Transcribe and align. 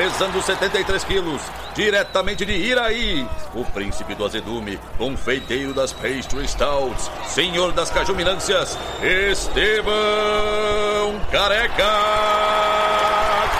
pesando 0.00 0.40
73 0.40 1.04
quilos, 1.04 1.42
diretamente 1.74 2.46
de 2.46 2.54
Iraí, 2.54 3.28
o 3.54 3.62
príncipe 3.66 4.14
do 4.14 4.24
azedume, 4.24 4.80
confeiteiro 4.96 5.74
das 5.74 5.92
pastry 5.92 6.48
stouts, 6.48 7.10
senhor 7.26 7.70
das 7.72 7.90
cajuminâncias, 7.90 8.78
Estevão 9.02 9.92
Careca 11.30 11.84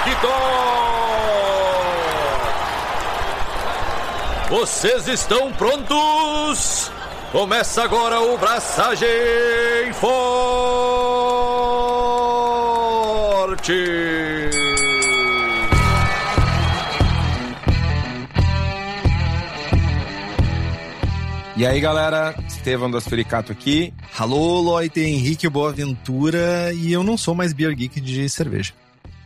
Quitó. 0.03 0.29
Vocês 4.49 5.09
estão 5.09 5.52
prontos? 5.52 6.91
Começa 7.33 7.85
agora 7.85 8.19
o 8.19 8.38
Braçagem 8.38 9.93
Forte! 9.93 10.41
E 21.61 21.67
aí, 21.67 21.79
galera, 21.79 22.35
Estevão 22.49 22.91
das 22.91 23.07
Furicato 23.07 23.53
aqui. 23.53 23.93
Alô, 24.19 24.63
Loite, 24.63 24.99
Henrique 25.01 25.47
Boaventura, 25.47 26.73
e 26.73 26.91
eu 26.91 27.02
não 27.02 27.19
sou 27.19 27.35
mais 27.35 27.52
Beer 27.52 27.77
Geek 27.77 28.01
de 28.01 28.30
cerveja. 28.30 28.73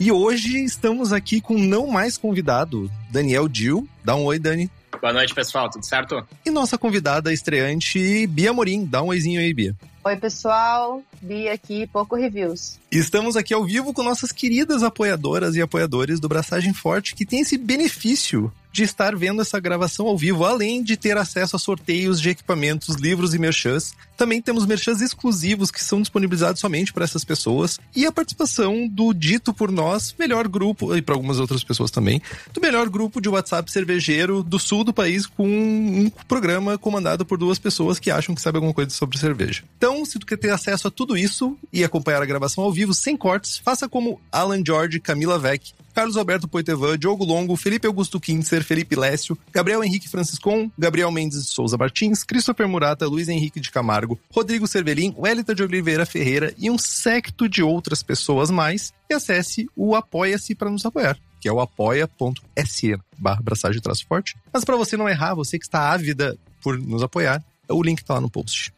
E 0.00 0.10
hoje 0.10 0.64
estamos 0.64 1.12
aqui 1.12 1.40
com 1.40 1.56
não 1.56 1.86
mais 1.86 2.18
convidado, 2.18 2.90
Daniel 3.08 3.46
Dil. 3.46 3.88
Dá 4.02 4.16
um 4.16 4.24
oi, 4.24 4.40
Dani. 4.40 4.68
Boa 5.00 5.12
noite, 5.12 5.32
pessoal, 5.32 5.70
tudo 5.70 5.86
certo? 5.86 6.26
E 6.44 6.50
nossa 6.50 6.76
convidada 6.76 7.32
estreante, 7.32 8.26
Bia 8.26 8.52
Morim. 8.52 8.84
Dá 8.84 9.00
um 9.00 9.10
oizinho 9.10 9.38
aí, 9.38 9.54
Bia. 9.54 9.76
Oi, 10.02 10.16
pessoal. 10.16 11.00
Bia 11.22 11.52
aqui, 11.52 11.86
pouco 11.86 12.16
reviews. 12.16 12.80
Estamos 12.90 13.36
aqui 13.36 13.54
ao 13.54 13.64
vivo 13.64 13.94
com 13.94 14.02
nossas 14.02 14.32
queridas 14.32 14.82
apoiadoras 14.82 15.54
e 15.54 15.62
apoiadores 15.62 16.18
do 16.18 16.28
Braçagem 16.28 16.74
Forte, 16.74 17.14
que 17.14 17.24
tem 17.24 17.42
esse 17.42 17.56
benefício 17.56 18.52
de 18.74 18.82
estar 18.82 19.14
vendo 19.14 19.40
essa 19.40 19.60
gravação 19.60 20.08
ao 20.08 20.18
vivo, 20.18 20.44
além 20.44 20.82
de 20.82 20.96
ter 20.96 21.16
acesso 21.16 21.54
a 21.54 21.60
sorteios 21.60 22.20
de 22.20 22.30
equipamentos, 22.30 22.96
livros 22.96 23.32
e 23.32 23.38
merchans. 23.38 23.94
Também 24.16 24.42
temos 24.42 24.66
merchans 24.66 25.00
exclusivos 25.00 25.70
que 25.70 25.82
são 25.82 26.00
disponibilizados 26.00 26.60
somente 26.60 26.92
para 26.92 27.04
essas 27.04 27.24
pessoas 27.24 27.78
e 27.94 28.04
a 28.04 28.10
participação 28.10 28.88
do 28.88 29.14
dito 29.14 29.54
por 29.54 29.70
nós 29.70 30.12
melhor 30.18 30.48
grupo 30.48 30.96
e 30.96 31.00
para 31.00 31.14
algumas 31.14 31.38
outras 31.38 31.62
pessoas 31.62 31.92
também, 31.92 32.20
do 32.52 32.60
melhor 32.60 32.88
grupo 32.88 33.20
de 33.20 33.28
WhatsApp 33.28 33.70
cervejeiro 33.70 34.42
do 34.42 34.58
sul 34.58 34.82
do 34.82 34.92
país 34.92 35.24
com 35.24 35.46
um 35.46 36.10
programa 36.26 36.76
comandado 36.76 37.24
por 37.24 37.38
duas 37.38 37.60
pessoas 37.60 38.00
que 38.00 38.10
acham 38.10 38.34
que 38.34 38.40
sabem 38.40 38.56
alguma 38.56 38.74
coisa 38.74 38.90
sobre 38.90 39.18
cerveja. 39.18 39.62
Então, 39.78 40.04
se 40.04 40.18
tu 40.18 40.26
quer 40.26 40.36
ter 40.36 40.50
acesso 40.50 40.88
a 40.88 40.90
tudo 40.90 41.16
isso 41.16 41.56
e 41.72 41.84
acompanhar 41.84 42.20
a 42.20 42.26
gravação 42.26 42.64
ao 42.64 42.72
vivo 42.72 42.92
sem 42.92 43.16
cortes, 43.16 43.56
faça 43.56 43.88
como 43.88 44.20
Alan 44.32 44.64
George, 44.66 44.98
Camila 44.98 45.38
Vec, 45.38 45.72
Carlos 45.94 46.16
Alberto 46.16 46.48
Poitevin, 46.48 46.98
Diogo 46.98 47.24
Longo, 47.24 47.56
Felipe 47.56 47.86
Augusto 47.86 48.20
Kintzer, 48.20 48.64
Felipe 48.64 48.96
Lécio, 48.96 49.38
Gabriel 49.52 49.82
Henrique 49.84 50.08
Franciscon, 50.08 50.70
Gabriel 50.76 51.10
Mendes 51.10 51.44
de 51.44 51.48
Souza 51.48 51.76
Martins, 51.76 52.24
Christopher 52.24 52.68
Murata, 52.68 53.06
Luiz 53.06 53.28
Henrique 53.28 53.60
de 53.60 53.70
Camargo, 53.70 54.18
Rodrigo 54.30 54.66
Cervelin, 54.66 55.14
Wellington 55.16 55.54
de 55.54 55.62
Oliveira 55.62 56.04
Ferreira 56.04 56.52
e 56.58 56.70
um 56.70 56.76
secto 56.76 57.48
de 57.48 57.62
outras 57.62 58.02
pessoas 58.02 58.50
mais. 58.50 58.92
E 59.08 59.14
acesse 59.14 59.68
o 59.76 59.94
Apoia-se 59.94 60.54
para 60.54 60.70
nos 60.70 60.84
apoiar 60.84 61.18
que 61.44 61.48
é 61.48 61.52
o 61.52 61.60
apoia.se 61.60 62.96
barra. 63.18 63.42
Mas 64.50 64.64
para 64.64 64.76
você 64.76 64.96
não 64.96 65.06
errar, 65.06 65.34
você 65.34 65.58
que 65.58 65.66
está 65.66 65.92
ávida 65.92 66.38
por 66.62 66.78
nos 66.78 67.02
apoiar, 67.02 67.44
o 67.68 67.82
link 67.82 67.98
está 67.98 68.14
lá 68.14 68.20
no 68.22 68.30
post. 68.30 68.72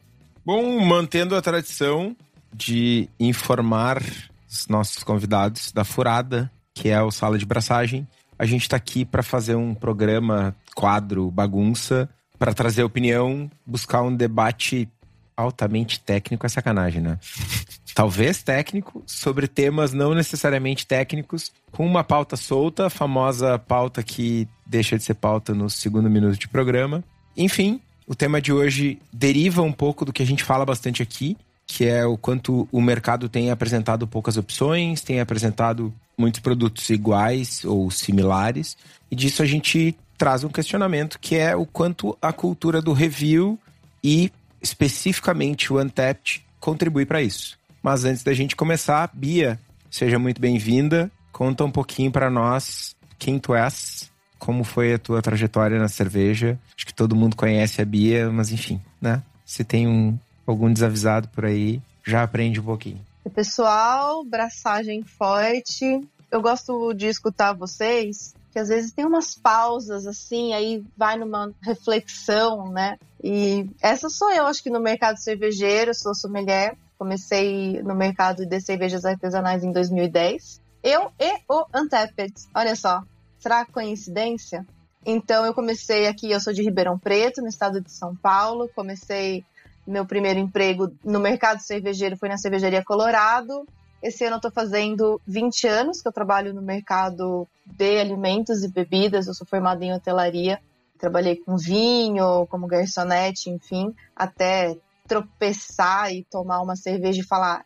Bom, 0.44 0.84
mantendo 0.84 1.36
a 1.36 1.42
tradição 1.42 2.16
de 2.52 3.08
informar 3.20 4.02
os 4.50 4.66
nossos 4.66 5.04
convidados 5.04 5.70
da 5.70 5.84
furada, 5.84 6.50
que 6.76 6.91
é 6.91 7.03
o 7.03 7.10
Sala 7.10 7.38
de 7.38 7.47
Braçagem, 7.47 8.06
a 8.38 8.44
gente 8.44 8.62
está 8.62 8.76
aqui 8.76 9.03
para 9.03 9.22
fazer 9.22 9.54
um 9.54 9.75
programa, 9.75 10.54
quadro, 10.75 11.31
bagunça, 11.31 12.06
para 12.38 12.53
trazer 12.53 12.84
opinião, 12.84 13.50
buscar 13.66 14.03
um 14.03 14.14
debate 14.14 14.86
altamente 15.34 15.98
técnico, 15.98 16.44
é 16.44 16.48
sacanagem, 16.50 17.00
né? 17.00 17.19
Talvez 17.94 18.42
técnico, 18.42 19.03
sobre 19.06 19.48
temas 19.48 19.94
não 19.94 20.15
necessariamente 20.15 20.86
técnicos, 20.86 21.50
com 21.72 21.86
uma 21.86 22.04
pauta 22.04 22.36
solta, 22.36 22.86
a 22.86 22.91
famosa 22.91 23.59
pauta 23.59 24.03
que 24.03 24.47
deixa 24.66 24.98
de 24.98 25.03
ser 25.03 25.15
pauta 25.15 25.54
no 25.54 25.70
segundo 25.70 26.10
minuto 26.10 26.38
de 26.38 26.47
programa. 26.47 27.03
Enfim, 27.34 27.81
o 28.06 28.15
tema 28.15 28.38
de 28.38 28.53
hoje 28.53 28.98
deriva 29.10 29.62
um 29.62 29.72
pouco 29.72 30.04
do 30.04 30.12
que 30.12 30.22
a 30.22 30.26
gente 30.26 30.44
fala 30.44 30.66
bastante 30.66 31.03
aqui, 31.03 31.38
que 31.66 31.84
é 31.84 32.06
o 32.06 32.16
quanto 32.16 32.69
o 32.71 32.81
mercado 32.81 33.28
tem 33.28 33.50
apresentado 33.50 34.06
poucas 34.06 34.37
opções, 34.37 35.00
tem 35.00 35.21
apresentado 35.21 35.93
muitos 36.16 36.41
produtos 36.41 36.88
iguais 36.88 37.65
ou 37.65 37.91
similares, 37.91 38.77
e 39.10 39.16
disso 39.16 39.43
a 39.43 39.47
gente 39.47 39.97
traz 40.16 40.44
um 40.44 40.49
questionamento 40.49 41.19
que 41.19 41.37
é 41.37 41.54
o 41.54 41.66
quanto 41.66 42.16
a 42.22 42.32
cultura 42.32 42.81
do 42.81 42.93
review 42.93 43.59
e 44.03 44.32
especificamente 44.62 45.72
o 45.72 45.81
Untapped 45.81 46.44
contribui 46.59 47.04
para 47.04 47.22
isso. 47.22 47.59
Mas 47.83 48.04
antes 48.04 48.22
da 48.22 48.33
gente 48.33 48.56
começar, 48.56 49.10
Bia, 49.12 49.60
seja 49.91 50.19
muito 50.19 50.41
bem-vinda. 50.41 51.10
Conta 51.31 51.65
um 51.65 51.71
pouquinho 51.71 52.10
para 52.10 52.31
nós 52.31 52.97
quem 53.19 53.38
tu 53.38 53.54
és, 53.54 54.10
como 54.38 54.65
foi 54.65 54.94
a 54.94 54.98
tua 54.98 55.22
trajetória 55.22 55.78
na 55.78 55.88
cerveja. 55.88 56.59
Acho 56.77 56.87
que 56.87 56.94
todo 56.94 57.15
mundo 57.15 57.37
conhece 57.37 57.81
a 57.81 57.84
Bia, 57.84 58.31
mas 58.31 58.50
enfim, 58.50 58.81
né? 59.00 59.22
Se 59.44 59.62
tem 59.62 59.87
um, 59.87 60.19
algum 60.50 60.72
desavisado 60.72 61.28
por 61.28 61.44
aí, 61.44 61.80
já 62.04 62.22
aprende 62.22 62.60
um 62.60 62.64
pouquinho. 62.64 63.00
Pessoal, 63.34 64.24
braçagem 64.24 65.02
forte. 65.02 66.00
Eu 66.30 66.40
gosto 66.40 66.92
de 66.94 67.06
escutar 67.06 67.52
vocês, 67.52 68.34
que 68.52 68.58
às 68.58 68.68
vezes 68.68 68.92
tem 68.92 69.04
umas 69.04 69.34
pausas 69.34 70.06
assim, 70.06 70.52
aí 70.52 70.84
vai 70.96 71.16
numa 71.16 71.52
reflexão, 71.60 72.70
né? 72.70 72.98
E 73.22 73.68
essa 73.82 74.08
sou 74.08 74.30
eu, 74.30 74.46
acho 74.46 74.62
que 74.62 74.70
no 74.70 74.80
mercado 74.80 75.18
cervejeiro, 75.18 75.94
sou 75.94 76.14
sommelier, 76.14 76.76
Comecei 76.98 77.82
no 77.82 77.94
mercado 77.94 78.46
de 78.46 78.60
cervejas 78.60 79.04
artesanais 79.04 79.62
em 79.62 79.70
2010. 79.70 80.60
Eu 80.82 81.12
e 81.20 81.34
o 81.48 81.66
Untapped. 81.74 82.32
Olha 82.54 82.74
só, 82.74 83.02
será 83.38 83.66
coincidência? 83.66 84.66
Então 85.04 85.44
eu 85.44 85.52
comecei 85.52 86.06
aqui, 86.06 86.30
eu 86.30 86.40
sou 86.40 86.52
de 86.52 86.62
Ribeirão 86.62 86.98
Preto, 86.98 87.42
no 87.42 87.48
estado 87.48 87.80
de 87.80 87.92
São 87.92 88.16
Paulo. 88.16 88.70
Comecei 88.74 89.44
meu 89.86 90.04
primeiro 90.04 90.38
emprego 90.38 90.92
no 91.04 91.20
mercado 91.20 91.60
cervejeiro 91.60 92.16
foi 92.16 92.28
na 92.28 92.38
cervejaria 92.38 92.84
Colorado. 92.84 93.66
Esse 94.02 94.24
ano 94.24 94.34
eu 94.34 94.38
estou 94.38 94.50
fazendo 94.50 95.20
20 95.26 95.66
anos 95.66 96.02
que 96.02 96.08
eu 96.08 96.12
trabalho 96.12 96.52
no 96.52 96.62
mercado 96.62 97.48
de 97.64 97.98
alimentos 97.98 98.62
e 98.62 98.69
bebidas. 98.69 99.26
Eu 99.26 99.34
sou 99.34 99.47
formada 99.47 99.84
em 99.84 99.92
hotelaria. 99.92 100.60
Trabalhei 100.98 101.36
com 101.36 101.56
vinho, 101.56 102.47
como 102.47 102.66
garçonete, 102.66 103.50
enfim, 103.50 103.94
até 104.14 104.76
tropeçar 105.06 106.12
e 106.12 106.24
tomar 106.24 106.60
uma 106.60 106.74
cerveja 106.74 107.20
e 107.20 107.24
falar, 107.24 107.64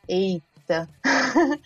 eita. 0.70 0.88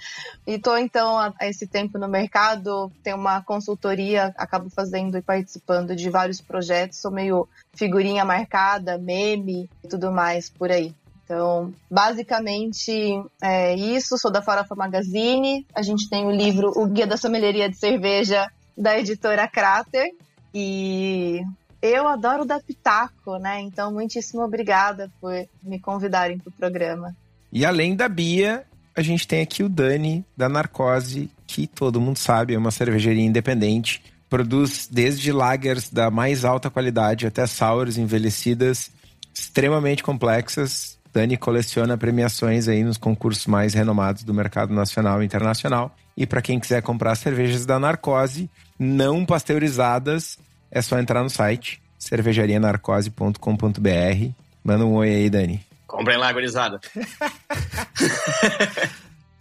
e 0.47 0.59
tô 0.59 0.77
então 0.77 1.19
há 1.19 1.35
esse 1.43 1.67
tempo 1.67 1.99
no 1.99 2.09
mercado, 2.09 2.91
tenho 3.03 3.17
uma 3.17 3.43
consultoria, 3.43 4.35
acabo 4.37 4.71
fazendo 4.71 5.19
e 5.19 5.23
participando 5.23 5.95
de 5.95 6.09
vários 6.09 6.41
projetos, 6.41 6.99
sou 6.99 7.11
meio 7.11 7.47
figurinha 7.75 8.25
marcada, 8.25 8.99
meme 8.99 9.69
e 9.83 9.89
tudo 9.89 10.11
mais 10.11 10.49
por 10.49 10.71
aí. 10.71 10.95
Então, 11.25 11.73
basicamente 11.91 12.93
é 13.41 13.75
isso. 13.75 14.19
Sou 14.19 14.31
da 14.31 14.43
Farofa 14.43 14.75
Magazine. 14.75 15.67
A 15.75 15.81
gente 15.81 16.09
tem 16.09 16.27
o 16.27 16.31
livro 16.31 16.71
O 16.77 16.87
Guia 16.87 17.07
da 17.07 17.17
Sommelieria 17.17 17.67
de 17.67 17.77
Cerveja 17.79 18.47
da 18.77 18.99
editora 18.99 19.49
Crater. 19.49 20.11
E 20.53 21.41
eu 21.81 22.07
adoro 22.07 22.45
dar 22.45 22.63
pitaco, 22.63 23.39
né? 23.39 23.59
Então, 23.63 23.91
muitíssimo 23.91 24.43
obrigada 24.43 25.11
por 25.19 25.33
me 25.63 25.81
convidarem 25.81 26.39
para 26.39 26.51
o 26.51 26.53
programa. 26.53 27.17
E 27.51 27.65
além 27.65 27.97
da 27.97 28.07
Bia, 28.07 28.67
a 28.97 29.03
gente 29.03 29.27
tem 29.27 29.43
aqui 29.43 29.63
o 29.63 29.69
Dani, 29.69 30.25
da 30.37 30.49
Narcose, 30.49 31.31
que 31.47 31.67
todo 31.67 32.01
mundo 32.01 32.19
sabe, 32.19 32.55
é 32.55 32.59
uma 32.59 32.71
cervejaria 32.71 33.25
independente. 33.25 34.03
Produz 34.31 34.89
desde 34.91 35.33
lagers 35.33 35.91
da 35.91 36.11
mais 36.11 36.45
alta 36.45 36.71
qualidade 36.71 37.27
até 37.27 37.47
sours 37.47 37.99
envelhecidas 37.99 38.91
extremamente 39.35 40.03
complexas. 40.03 40.97
Dani 41.13 41.37
coleciona 41.37 41.97
premiações 41.97 42.69
aí 42.69 42.83
nos 42.83 42.99
concursos 42.99 43.47
mais 43.47 43.75
renomados 43.75 44.23
do 44.23 44.35
mercado 44.35 44.73
nacional 44.73 45.23
e 45.23 45.27
internacional. 45.27 45.95
E 46.17 46.27
para 46.27 46.43
quem 46.43 46.61
quiser 46.61 46.83
comprar 46.83 47.15
cervejas 47.17 47.67
da 47.67 47.79
Narcose, 47.79 48.49
não 48.79 49.25
pasteurizadas, 49.25 50.39
é 50.71 50.83
só 50.83 50.99
entrar 50.99 51.23
no 51.23 51.31
site 51.31 51.81
cervejarianarcose.com.br. 51.99 54.31
Manda 54.63 54.85
um 54.85 54.95
oi 54.95 55.09
aí, 55.09 55.31
Dani. 55.31 55.74
Comprem 55.95 56.19
lá, 56.19 56.33
gurizada. 56.33 56.81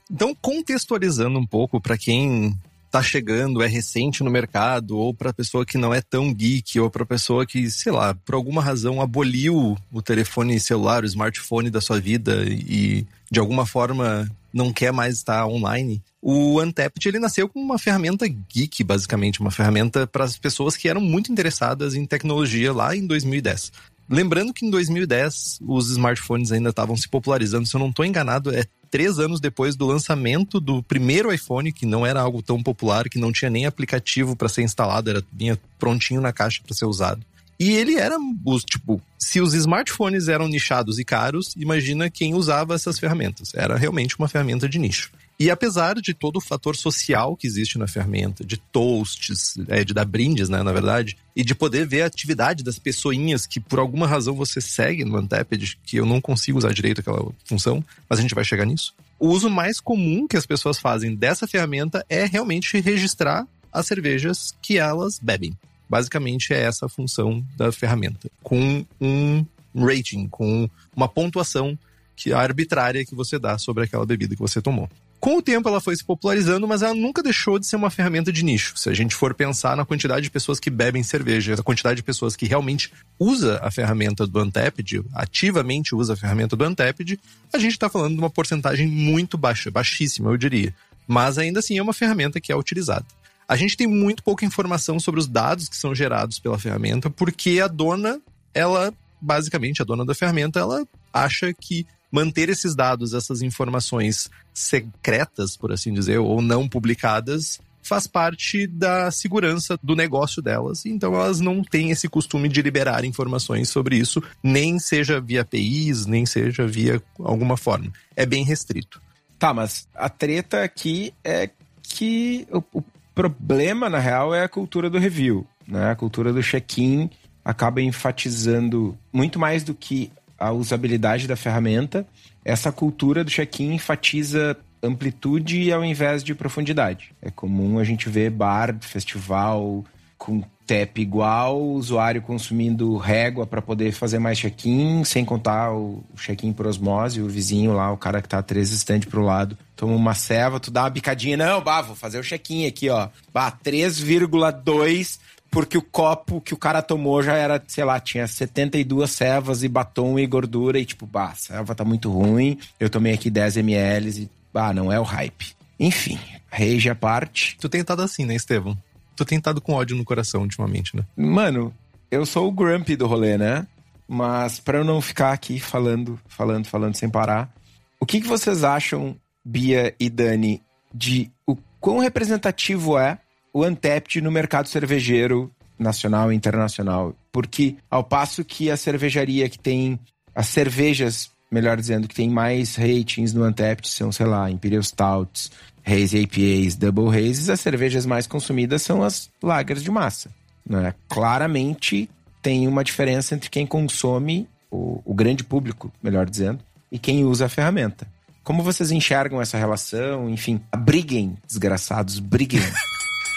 então, 0.09 0.35
contextualizando 0.39 1.39
um 1.39 1.45
pouco 1.45 1.81
para 1.81 1.97
quem 1.97 2.55
tá 2.91 3.01
chegando, 3.01 3.63
é 3.63 3.67
recente 3.67 4.23
no 4.23 4.29
mercado, 4.29 4.95
ou 4.95 5.15
para 5.15 5.33
pessoa 5.33 5.65
que 5.65 5.79
não 5.79 5.91
é 5.91 5.99
tão 5.99 6.31
geek, 6.31 6.79
ou 6.79 6.91
para 6.91 7.03
pessoa 7.03 7.43
que, 7.43 7.67
sei 7.71 7.91
lá, 7.91 8.13
por 8.13 8.35
alguma 8.35 8.61
razão 8.61 9.01
aboliu 9.01 9.75
o 9.91 10.01
telefone 10.01 10.59
celular, 10.59 11.01
o 11.01 11.07
smartphone 11.07 11.71
da 11.71 11.81
sua 11.81 11.99
vida 11.99 12.45
e 12.47 13.07
de 13.31 13.39
alguma 13.39 13.65
forma 13.65 14.29
não 14.53 14.71
quer 14.71 14.93
mais 14.93 15.15
estar 15.15 15.47
online. 15.47 16.03
O 16.21 16.61
Untapped 16.61 17.07
ele 17.07 17.17
nasceu 17.17 17.49
como 17.49 17.65
uma 17.65 17.79
ferramenta 17.79 18.27
geek, 18.27 18.83
basicamente, 18.83 19.41
uma 19.41 19.49
ferramenta 19.49 20.05
para 20.05 20.23
as 20.23 20.37
pessoas 20.37 20.77
que 20.77 20.87
eram 20.87 21.01
muito 21.01 21.31
interessadas 21.31 21.95
em 21.95 22.05
tecnologia 22.05 22.71
lá 22.71 22.95
em 22.95 23.07
2010. 23.07 23.71
Lembrando 24.09 24.53
que 24.53 24.65
em 24.65 24.69
2010 24.69 25.59
os 25.61 25.89
smartphones 25.89 26.51
ainda 26.51 26.69
estavam 26.69 26.95
se 26.95 27.07
popularizando, 27.07 27.67
se 27.67 27.75
eu 27.75 27.79
não 27.79 27.89
estou 27.89 28.05
enganado, 28.05 28.53
é 28.53 28.65
três 28.91 29.17
anos 29.17 29.39
depois 29.39 29.75
do 29.75 29.87
lançamento 29.87 30.59
do 30.59 30.83
primeiro 30.83 31.33
iPhone, 31.33 31.71
que 31.71 31.85
não 31.85 32.05
era 32.05 32.21
algo 32.21 32.43
tão 32.43 32.61
popular, 32.61 33.09
que 33.09 33.17
não 33.17 33.31
tinha 33.31 33.49
nem 33.49 33.65
aplicativo 33.65 34.35
para 34.35 34.49
ser 34.49 34.61
instalado, 34.61 35.09
era 35.09 35.23
vinha 35.31 35.59
prontinho 35.79 36.21
na 36.21 36.31
caixa 36.31 36.61
para 36.63 36.75
ser 36.75 36.85
usado. 36.85 37.25
E 37.59 37.71
ele 37.71 37.95
era 37.95 38.17
os 38.45 38.63
tipo, 38.63 39.01
se 39.17 39.39
os 39.39 39.53
smartphones 39.53 40.27
eram 40.27 40.47
nichados 40.47 40.99
e 40.99 41.05
caros, 41.05 41.55
imagina 41.55 42.09
quem 42.09 42.33
usava 42.33 42.75
essas 42.75 42.99
ferramentas. 42.99 43.51
Era 43.55 43.77
realmente 43.77 44.17
uma 44.19 44.27
ferramenta 44.27 44.67
de 44.67 44.77
nicho. 44.77 45.11
E 45.43 45.51
apesar 45.51 45.95
de 45.95 46.13
todo 46.13 46.37
o 46.37 46.41
fator 46.41 46.73
social 46.73 47.35
que 47.35 47.45
existe 47.45 47.77
na 47.77 47.85
ferramenta, 47.85 48.45
de 48.45 48.55
toasts, 48.55 49.55
é, 49.67 49.83
de 49.83 49.93
dar 49.93 50.05
brindes, 50.05 50.47
né, 50.47 50.63
na 50.63 50.71
verdade, 50.71 51.17
e 51.35 51.43
de 51.43 51.53
poder 51.53 51.85
ver 51.85 52.03
a 52.03 52.05
atividade 52.05 52.63
das 52.63 52.79
pessoinhas 52.79 53.45
que 53.45 53.59
por 53.59 53.77
alguma 53.77 54.07
razão 54.07 54.33
você 54.35 54.61
segue 54.61 55.03
no 55.03 55.19
Untapped, 55.19 55.77
que 55.85 55.97
eu 55.97 56.05
não 56.05 56.21
consigo 56.21 56.57
usar 56.57 56.73
direito 56.73 57.01
aquela 57.01 57.29
função, 57.43 57.83
mas 58.09 58.19
a 58.19 58.21
gente 58.21 58.33
vai 58.33 58.45
chegar 58.45 58.63
nisso. 58.63 58.93
O 59.19 59.27
uso 59.27 59.49
mais 59.49 59.81
comum 59.81 60.29
que 60.29 60.37
as 60.37 60.45
pessoas 60.45 60.79
fazem 60.79 61.13
dessa 61.13 61.45
ferramenta 61.45 62.05
é 62.07 62.23
realmente 62.23 62.79
registrar 62.79 63.45
as 63.69 63.85
cervejas 63.85 64.55
que 64.61 64.77
elas 64.77 65.19
bebem. 65.19 65.57
Basicamente 65.89 66.53
é 66.53 66.61
essa 66.61 66.85
a 66.85 66.89
função 66.89 67.45
da 67.57 67.69
ferramenta, 67.69 68.31
com 68.41 68.85
um 69.01 69.45
rating, 69.75 70.25
com 70.29 70.69
uma 70.95 71.09
pontuação 71.09 71.77
que 72.15 72.31
arbitrária 72.31 73.03
que 73.03 73.13
você 73.13 73.37
dá 73.37 73.57
sobre 73.57 73.83
aquela 73.83 74.05
bebida 74.05 74.35
que 74.35 74.41
você 74.41 74.61
tomou. 74.61 74.89
Com 75.23 75.37
o 75.37 75.41
tempo 75.41 75.69
ela 75.69 75.79
foi 75.79 75.95
se 75.95 76.03
popularizando, 76.03 76.67
mas 76.67 76.81
ela 76.81 76.93
nunca 76.93 77.23
deixou 77.23 77.57
de 77.57 77.65
ser 77.65 77.77
uma 77.77 77.89
ferramenta 77.89 78.29
de 78.29 78.43
nicho. 78.43 78.73
Se 78.75 78.89
a 78.89 78.93
gente 78.93 79.15
for 79.15 79.33
pensar 79.33 79.73
na 79.77 79.85
quantidade 79.85 80.23
de 80.23 80.29
pessoas 80.29 80.59
que 80.59 80.69
bebem 80.69 81.01
cerveja, 81.01 81.53
a 81.53 81.63
quantidade 81.63 81.95
de 81.95 82.03
pessoas 82.03 82.35
que 82.35 82.45
realmente 82.45 82.91
usa 83.17 83.57
a 83.63 83.71
ferramenta 83.71 84.27
do 84.27 84.43
Untapped, 84.43 85.01
ativamente 85.13 85.95
usa 85.95 86.11
a 86.11 86.17
ferramenta 86.17 86.57
do 86.57 86.67
Untapped, 86.67 87.17
a 87.53 87.57
gente 87.57 87.71
está 87.71 87.87
falando 87.87 88.15
de 88.15 88.19
uma 88.19 88.29
porcentagem 88.29 88.85
muito 88.85 89.37
baixa, 89.37 89.71
baixíssima, 89.71 90.29
eu 90.29 90.35
diria. 90.35 90.75
Mas 91.07 91.37
ainda 91.37 91.59
assim 91.59 91.77
é 91.77 91.81
uma 91.81 91.93
ferramenta 91.93 92.41
que 92.41 92.51
é 92.51 92.55
utilizada. 92.57 93.05
A 93.47 93.55
gente 93.55 93.77
tem 93.77 93.87
muito 93.87 94.21
pouca 94.23 94.43
informação 94.43 94.99
sobre 94.99 95.21
os 95.21 95.27
dados 95.27 95.69
que 95.69 95.77
são 95.77 95.95
gerados 95.95 96.37
pela 96.37 96.59
ferramenta, 96.59 97.09
porque 97.09 97.61
a 97.63 97.69
dona, 97.69 98.19
ela, 98.53 98.93
basicamente, 99.21 99.81
a 99.81 99.85
dona 99.85 100.03
da 100.03 100.13
ferramenta, 100.13 100.59
ela 100.59 100.85
acha 101.13 101.53
que 101.53 101.87
manter 102.13 102.47
esses 102.47 102.75
dados, 102.75 103.15
essas 103.15 103.41
informações 103.41 104.29
secretas, 104.53 105.57
por 105.57 105.71
assim 105.71 105.91
dizer, 105.91 106.19
ou 106.19 106.43
não 106.43 106.69
publicadas, 106.69 107.59
faz 107.81 108.05
parte 108.05 108.67
da 108.67 109.09
segurança 109.09 109.79
do 109.81 109.95
negócio 109.95 110.39
delas. 110.39 110.85
Então 110.85 111.15
elas 111.15 111.39
não 111.39 111.63
têm 111.63 111.89
esse 111.89 112.07
costume 112.07 112.47
de 112.47 112.61
liberar 112.61 113.03
informações 113.03 113.67
sobre 113.69 113.97
isso, 113.97 114.21
nem 114.43 114.77
seja 114.77 115.19
via 115.19 115.41
APIs, 115.41 116.05
nem 116.05 116.23
seja 116.23 116.67
via 116.67 117.01
alguma 117.17 117.57
forma. 117.57 117.91
É 118.15 118.27
bem 118.27 118.43
restrito. 118.43 119.01
Tá, 119.39 119.51
mas 119.51 119.87
a 119.95 120.07
treta 120.07 120.63
aqui 120.63 121.11
é 121.23 121.49
que 121.81 122.47
o, 122.51 122.63
o 122.77 122.83
problema, 123.15 123.89
na 123.89 123.99
real, 123.99 124.35
é 124.35 124.43
a 124.43 124.49
cultura 124.49 124.87
do 124.87 124.99
review. 124.99 125.47
Né? 125.67 125.89
A 125.89 125.95
cultura 125.95 126.31
do 126.31 126.43
check-in 126.43 127.09
acaba 127.43 127.81
enfatizando 127.81 128.95
muito 129.11 129.39
mais 129.39 129.63
do 129.63 129.73
que 129.73 130.11
a 130.37 130.51
usabilidade 130.51 131.27
da 131.27 131.35
ferramenta, 131.35 132.05
essa 132.43 132.71
cultura 132.71 133.23
do 133.23 133.31
check-in 133.31 133.73
enfatiza 133.73 134.57
amplitude 134.81 135.71
ao 135.71 135.83
invés 135.83 136.23
de 136.23 136.35
profundidade. 136.35 137.11
É 137.21 137.31
comum 137.31 137.79
a 137.79 137.83
gente 137.83 138.09
ver 138.09 138.29
bar, 138.29 138.75
festival 138.81 139.85
com 140.17 140.43
TEP 140.65 141.01
igual, 141.01 141.61
usuário 141.61 142.21
consumindo 142.21 142.95
régua 142.97 143.45
para 143.45 143.61
poder 143.61 143.91
fazer 143.91 144.19
mais 144.19 144.37
check-in, 144.37 145.03
sem 145.03 145.25
contar 145.25 145.73
o 145.73 146.03
check-in 146.15 146.53
por 146.53 146.67
osmose, 146.67 147.21
o 147.21 147.27
vizinho 147.27 147.73
lá, 147.73 147.91
o 147.91 147.97
cara 147.97 148.21
que 148.21 148.29
tá 148.29 148.41
três 148.41 148.71
estantes 148.71 149.09
pro 149.09 149.23
lado, 149.23 149.57
toma 149.75 149.93
uma 149.93 150.13
ceva, 150.13 150.59
tu 150.59 150.71
dá 150.71 150.83
uma 150.83 150.89
bicadinha, 150.89 151.35
não, 151.35 151.61
bah, 151.61 151.81
vou 151.81 151.95
fazer 151.95 152.19
o 152.19 152.23
check-in 152.23 152.65
aqui, 152.65 152.89
ó. 152.89 153.09
Bah, 153.33 153.51
3,2 153.51 155.19
porque 155.53 155.77
o 155.77 155.81
copo 155.83 156.41
que 156.41 156.53
o 156.53 156.57
cara 156.57 156.81
tomou 156.81 157.21
já 157.21 157.35
era, 157.35 157.63
sei 157.67 157.83
lá, 157.83 157.99
tinha 157.99 158.27
72 158.27 159.09
cevas 159.11 159.61
e 159.61 159.67
batom 159.67 160.17
e 160.17 160.25
gordura 160.25 160.79
e 160.79 160.85
tipo, 160.85 161.05
bah, 161.05 161.29
a 161.29 161.35
ceva 161.35 161.75
tá 161.75 161.85
muito 161.85 162.11
ruim, 162.11 162.57
eu 162.79 162.89
tomei 162.89 163.13
aqui 163.13 163.29
10 163.29 163.57
ml 163.57 164.23
e, 164.23 164.29
bah, 164.51 164.73
não 164.73 164.91
é 164.91 164.99
o 164.99 165.03
hype. 165.03 165.55
Enfim, 165.79 166.17
rage 166.49 166.89
à 166.89 166.95
parte. 166.95 167.55
Tu 167.59 167.69
tem 167.69 167.81
estado 167.81 168.01
assim, 168.01 168.25
né, 168.25 168.35
Estevam? 168.35 168.75
Tu 169.15 169.23
tem 169.23 169.37
estado 169.37 169.61
com 169.61 169.73
ódio 169.73 169.95
no 169.95 170.03
coração 170.03 170.41
ultimamente, 170.41 170.95
né? 170.97 171.03
Mano, 171.15 171.71
eu 172.09 172.25
sou 172.25 172.47
o 172.47 172.51
grumpy 172.51 172.95
do 172.95 173.05
rolê, 173.05 173.37
né? 173.37 173.67
Mas 174.07 174.59
para 174.59 174.79
eu 174.79 174.83
não 174.83 175.01
ficar 175.01 175.31
aqui 175.31 175.59
falando, 175.59 176.19
falando, 176.27 176.65
falando 176.65 176.95
sem 176.95 177.09
parar, 177.09 177.53
o 177.99 178.07
que, 178.07 178.19
que 178.19 178.27
vocês 178.27 178.63
acham, 178.63 179.15
Bia 179.45 179.93
e 179.99 180.09
Dani, 180.09 180.61
de 180.91 181.31
o 181.45 181.55
quão 181.79 181.99
representativo 181.99 182.97
é 182.97 183.19
o 183.53 183.63
Untapped 183.63 184.19
no 184.19 184.31
mercado 184.31 184.67
cervejeiro 184.67 185.51
nacional 185.77 186.33
e 186.33 186.35
internacional. 186.35 187.15
Porque 187.31 187.75
ao 187.89 188.03
passo 188.03 188.43
que 188.43 188.71
a 188.71 188.75
cervejaria 188.75 189.47
que 189.47 189.59
tem 189.59 189.99
as 190.35 190.47
cervejas, 190.47 191.29
melhor 191.51 191.77
dizendo, 191.77 192.07
que 192.07 192.15
tem 192.15 192.29
mais 192.29 192.75
ratings 192.75 193.33
no 193.33 193.45
Untapped 193.45 193.87
são, 193.87 194.11
sei 194.11 194.25
lá, 194.25 194.49
Imperial 194.49 194.81
Stouts, 194.81 195.51
Haze 195.85 196.23
APAs, 196.23 196.75
Double 196.75 197.15
Hazes, 197.15 197.49
as 197.49 197.59
cervejas 197.59 198.05
mais 198.05 198.25
consumidas 198.25 198.81
são 198.81 199.03
as 199.03 199.29
lagers 199.41 199.83
de 199.83 199.91
massa. 199.91 200.31
Né? 200.67 200.93
Claramente 201.07 202.09
tem 202.41 202.67
uma 202.67 202.83
diferença 202.83 203.35
entre 203.35 203.49
quem 203.49 203.67
consome, 203.67 204.47
o, 204.71 205.01
o 205.05 205.13
grande 205.13 205.43
público, 205.43 205.91
melhor 206.01 206.27
dizendo, 206.27 206.59
e 206.91 206.97
quem 206.97 207.23
usa 207.25 207.45
a 207.45 207.49
ferramenta. 207.49 208.07
Como 208.43 208.63
vocês 208.63 208.91
enxergam 208.91 209.41
essa 209.41 209.57
relação? 209.57 210.29
Enfim, 210.29 210.59
briguem, 210.77 211.37
desgraçados, 211.47 212.19
briguem. 212.19 212.61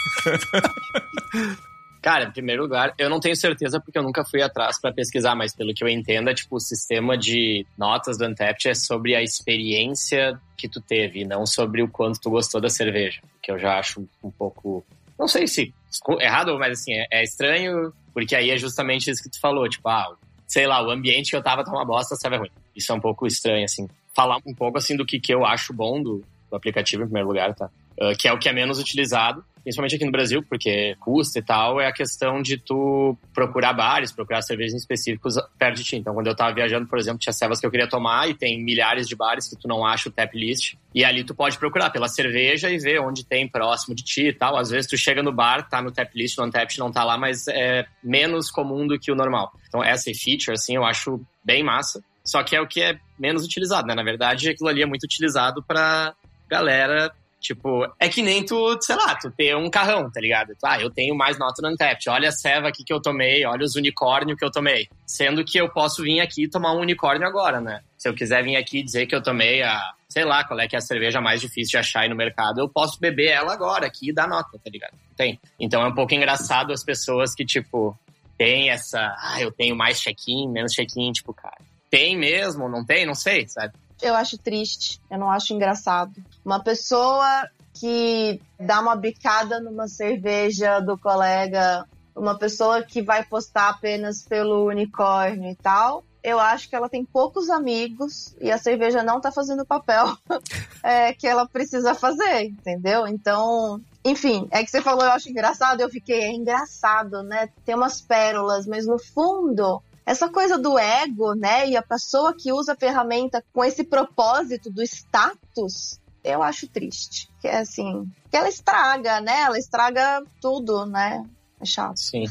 Cara, 2.02 2.26
em 2.26 2.30
primeiro 2.30 2.62
lugar, 2.62 2.94
eu 2.96 3.10
não 3.10 3.18
tenho 3.18 3.34
certeza 3.34 3.80
porque 3.80 3.98
eu 3.98 4.02
nunca 4.02 4.24
fui 4.24 4.40
atrás 4.40 4.80
para 4.80 4.92
pesquisar, 4.92 5.34
mas 5.34 5.52
pelo 5.52 5.74
que 5.74 5.82
eu 5.82 5.88
entendo, 5.88 6.30
é, 6.30 6.34
tipo, 6.34 6.54
o 6.54 6.60
sistema 6.60 7.18
de 7.18 7.66
notas 7.76 8.16
do 8.16 8.26
Untapped 8.26 8.68
é 8.68 8.74
sobre 8.74 9.16
a 9.16 9.22
experiência 9.22 10.40
que 10.56 10.68
tu 10.68 10.80
teve, 10.80 11.24
não 11.24 11.44
sobre 11.44 11.82
o 11.82 11.88
quanto 11.88 12.20
tu 12.20 12.30
gostou 12.30 12.60
da 12.60 12.68
cerveja, 12.68 13.20
que 13.42 13.50
eu 13.50 13.58
já 13.58 13.80
acho 13.80 14.08
um 14.22 14.30
pouco, 14.30 14.86
não 15.18 15.26
sei 15.26 15.48
se 15.48 15.74
errado, 16.20 16.56
mas 16.60 16.78
assim, 16.80 16.92
é, 16.92 17.06
é 17.10 17.24
estranho, 17.24 17.92
porque 18.14 18.36
aí 18.36 18.50
é 18.50 18.56
justamente 18.56 19.10
isso 19.10 19.20
que 19.20 19.30
tu 19.30 19.40
falou, 19.40 19.68
tipo, 19.68 19.88
ah, 19.88 20.14
sei 20.46 20.66
lá, 20.66 20.86
o 20.86 20.90
ambiente 20.90 21.30
que 21.30 21.36
eu 21.36 21.42
tava 21.42 21.64
tá 21.64 21.72
uma 21.72 21.84
bosta, 21.84 22.14
sabe 22.16 22.36
ruim. 22.36 22.50
Isso 22.74 22.92
é 22.92 22.94
um 22.94 23.00
pouco 23.00 23.26
estranho, 23.26 23.64
assim. 23.64 23.88
Falar 24.14 24.38
um 24.46 24.54
pouco, 24.54 24.78
assim, 24.78 24.96
do 24.96 25.04
que, 25.04 25.18
que 25.18 25.34
eu 25.34 25.44
acho 25.44 25.72
bom 25.72 26.00
do, 26.00 26.24
do 26.50 26.56
aplicativo, 26.56 27.02
em 27.02 27.06
primeiro 27.06 27.28
lugar, 27.28 27.54
tá? 27.54 27.68
Uh, 28.00 28.16
que 28.16 28.28
é 28.28 28.32
o 28.32 28.38
que 28.38 28.48
é 28.48 28.52
menos 28.52 28.78
utilizado, 28.78 29.44
principalmente 29.66 29.96
aqui 29.96 30.04
no 30.04 30.12
Brasil, 30.12 30.44
porque 30.48 30.94
custa 31.00 31.40
e 31.40 31.42
tal, 31.42 31.80
é 31.80 31.88
a 31.88 31.92
questão 31.92 32.40
de 32.40 32.56
tu 32.56 33.18
procurar 33.34 33.72
bares, 33.72 34.12
procurar 34.12 34.40
cervejas 34.40 34.74
específicos 34.74 35.34
perto 35.58 35.78
de 35.78 35.82
ti. 35.82 35.96
Então, 35.96 36.14
quando 36.14 36.28
eu 36.28 36.36
tava 36.36 36.54
viajando, 36.54 36.86
por 36.86 36.96
exemplo, 36.96 37.18
tinha 37.18 37.32
cevas 37.32 37.58
que 37.58 37.66
eu 37.66 37.70
queria 37.72 37.88
tomar 37.88 38.30
e 38.30 38.34
tem 38.34 38.62
milhares 38.62 39.08
de 39.08 39.16
bares 39.16 39.48
que 39.48 39.56
tu 39.56 39.66
não 39.66 39.84
acha 39.84 40.08
o 40.08 40.12
tap 40.12 40.32
list. 40.36 40.76
E 40.94 41.04
ali 41.04 41.24
tu 41.24 41.34
pode 41.34 41.58
procurar 41.58 41.90
pela 41.90 42.06
cerveja 42.06 42.70
e 42.70 42.78
ver 42.78 43.00
onde 43.00 43.24
tem 43.24 43.48
próximo 43.48 43.92
de 43.92 44.04
ti 44.04 44.28
e 44.28 44.32
tal. 44.32 44.56
Às 44.56 44.70
vezes 44.70 44.88
tu 44.88 44.96
chega 44.96 45.20
no 45.20 45.32
bar, 45.32 45.68
tá 45.68 45.82
no 45.82 45.90
tap 45.90 46.14
list, 46.14 46.38
no 46.38 46.44
Untapped 46.44 46.78
não 46.78 46.92
tá 46.92 47.02
lá, 47.02 47.18
mas 47.18 47.48
é 47.48 47.86
menos 48.04 48.52
comum 48.52 48.86
do 48.86 48.96
que 49.00 49.10
o 49.10 49.16
normal. 49.16 49.52
Então, 49.66 49.82
essa 49.82 50.12
feature, 50.14 50.52
assim, 50.52 50.76
eu 50.76 50.84
acho 50.84 51.20
bem 51.44 51.64
massa. 51.64 52.00
Só 52.24 52.40
que 52.44 52.54
é 52.54 52.60
o 52.60 52.68
que 52.68 52.80
é 52.80 53.00
menos 53.18 53.44
utilizado, 53.44 53.88
né? 53.88 53.96
Na 53.96 54.04
verdade, 54.04 54.48
aquilo 54.48 54.68
ali 54.68 54.82
é 54.82 54.86
muito 54.86 55.02
utilizado 55.02 55.60
pra 55.60 56.14
galera 56.48 57.12
Tipo, 57.46 57.86
é 58.00 58.08
que 58.08 58.22
nem 58.22 58.44
tu, 58.44 58.76
sei 58.80 58.96
lá, 58.96 59.14
tu 59.14 59.30
ter 59.30 59.56
um 59.56 59.70
carrão, 59.70 60.10
tá 60.10 60.20
ligado? 60.20 60.52
Ah, 60.64 60.80
eu 60.80 60.90
tenho 60.90 61.14
mais 61.14 61.38
nota 61.38 61.62
no 61.62 61.68
Untapped. 61.68 62.08
Olha 62.08 62.28
a 62.28 62.32
ceva 62.32 62.66
aqui 62.66 62.82
que 62.82 62.92
eu 62.92 63.00
tomei, 63.00 63.46
olha 63.46 63.64
os 63.64 63.76
unicórnios 63.76 64.36
que 64.36 64.44
eu 64.44 64.50
tomei. 64.50 64.88
Sendo 65.06 65.44
que 65.44 65.56
eu 65.56 65.68
posso 65.68 66.02
vir 66.02 66.20
aqui 66.20 66.44
e 66.44 66.50
tomar 66.50 66.72
um 66.72 66.80
unicórnio 66.80 67.26
agora, 67.26 67.60
né? 67.60 67.82
Se 67.96 68.08
eu 68.08 68.14
quiser 68.14 68.42
vir 68.42 68.56
aqui 68.56 68.82
dizer 68.82 69.06
que 69.06 69.14
eu 69.14 69.22
tomei 69.22 69.62
a, 69.62 69.80
sei 70.08 70.24
lá, 70.24 70.42
qual 70.42 70.58
é 70.58 70.66
que 70.66 70.74
é 70.74 70.78
a 70.78 70.82
cerveja 70.82 71.20
mais 71.20 71.40
difícil 71.40 71.70
de 71.70 71.78
achar 71.78 72.00
aí 72.00 72.08
no 72.08 72.16
mercado, 72.16 72.60
eu 72.60 72.68
posso 72.68 72.98
beber 72.98 73.28
ela 73.28 73.52
agora 73.52 73.86
aqui 73.86 74.10
e 74.10 74.12
dar 74.12 74.26
nota, 74.26 74.58
tá 74.58 74.70
ligado? 74.70 74.94
Tem. 75.16 75.38
Então 75.60 75.82
é 75.82 75.86
um 75.86 75.94
pouco 75.94 76.12
engraçado 76.14 76.72
as 76.72 76.82
pessoas 76.82 77.32
que, 77.32 77.44
tipo, 77.44 77.96
tem 78.36 78.70
essa, 78.70 79.14
ah, 79.20 79.40
eu 79.40 79.52
tenho 79.52 79.76
mais 79.76 80.00
check-in, 80.00 80.48
menos 80.48 80.72
check-in, 80.72 81.12
tipo, 81.12 81.32
cara 81.32 81.56
tem 81.90 82.16
mesmo, 82.16 82.68
não 82.68 82.84
tem, 82.84 83.06
não 83.06 83.14
sei, 83.14 83.46
sabe? 83.48 83.72
Eu 84.00 84.14
acho 84.14 84.38
triste, 84.38 85.00
eu 85.10 85.18
não 85.18 85.30
acho 85.30 85.54
engraçado. 85.54 86.12
Uma 86.44 86.62
pessoa 86.62 87.48
que 87.74 88.40
dá 88.58 88.80
uma 88.80 88.96
bicada 88.96 89.60
numa 89.60 89.88
cerveja 89.88 90.80
do 90.80 90.98
colega, 90.98 91.86
uma 92.14 92.38
pessoa 92.38 92.82
que 92.82 93.02
vai 93.02 93.24
postar 93.24 93.68
apenas 93.68 94.22
pelo 94.22 94.66
unicórnio 94.66 95.50
e 95.50 95.56
tal, 95.56 96.02
eu 96.26 96.40
acho 96.40 96.68
que 96.68 96.74
ela 96.74 96.88
tem 96.88 97.04
poucos 97.04 97.48
amigos 97.48 98.34
e 98.40 98.50
a 98.50 98.58
cerveja 98.58 99.00
não 99.00 99.20
tá 99.20 99.30
fazendo 99.30 99.62
o 99.62 99.66
papel 99.66 100.16
é, 100.82 101.12
que 101.12 101.24
ela 101.24 101.46
precisa 101.46 101.94
fazer, 101.94 102.46
entendeu? 102.46 103.06
Então, 103.06 103.80
enfim, 104.04 104.48
é 104.50 104.64
que 104.64 104.70
você 104.70 104.82
falou, 104.82 105.04
eu 105.04 105.12
acho 105.12 105.30
engraçado, 105.30 105.80
eu 105.80 105.88
fiquei, 105.88 106.22
é 106.22 106.32
engraçado, 106.32 107.22
né? 107.22 107.48
Tem 107.64 107.76
umas 107.76 108.00
pérolas, 108.00 108.66
mas 108.66 108.86
no 108.86 108.98
fundo, 108.98 109.80
essa 110.06 110.28
coisa 110.28 110.56
do 110.56 110.78
ego, 110.78 111.34
né? 111.34 111.68
E 111.68 111.76
a 111.76 111.82
pessoa 111.82 112.32
que 112.32 112.52
usa 112.52 112.74
a 112.74 112.76
ferramenta 112.76 113.44
com 113.52 113.64
esse 113.64 113.82
propósito 113.82 114.70
do 114.70 114.80
status, 114.82 116.00
eu 116.22 116.44
acho 116.44 116.68
triste. 116.68 117.28
Que 117.40 117.48
é 117.48 117.58
assim, 117.58 118.08
que 118.30 118.36
ela 118.36 118.48
estraga, 118.48 119.20
né? 119.20 119.40
Ela 119.40 119.58
estraga 119.58 120.22
tudo, 120.40 120.86
né? 120.86 121.28
É 121.60 121.64
chato. 121.64 121.98
Sim. 121.98 122.24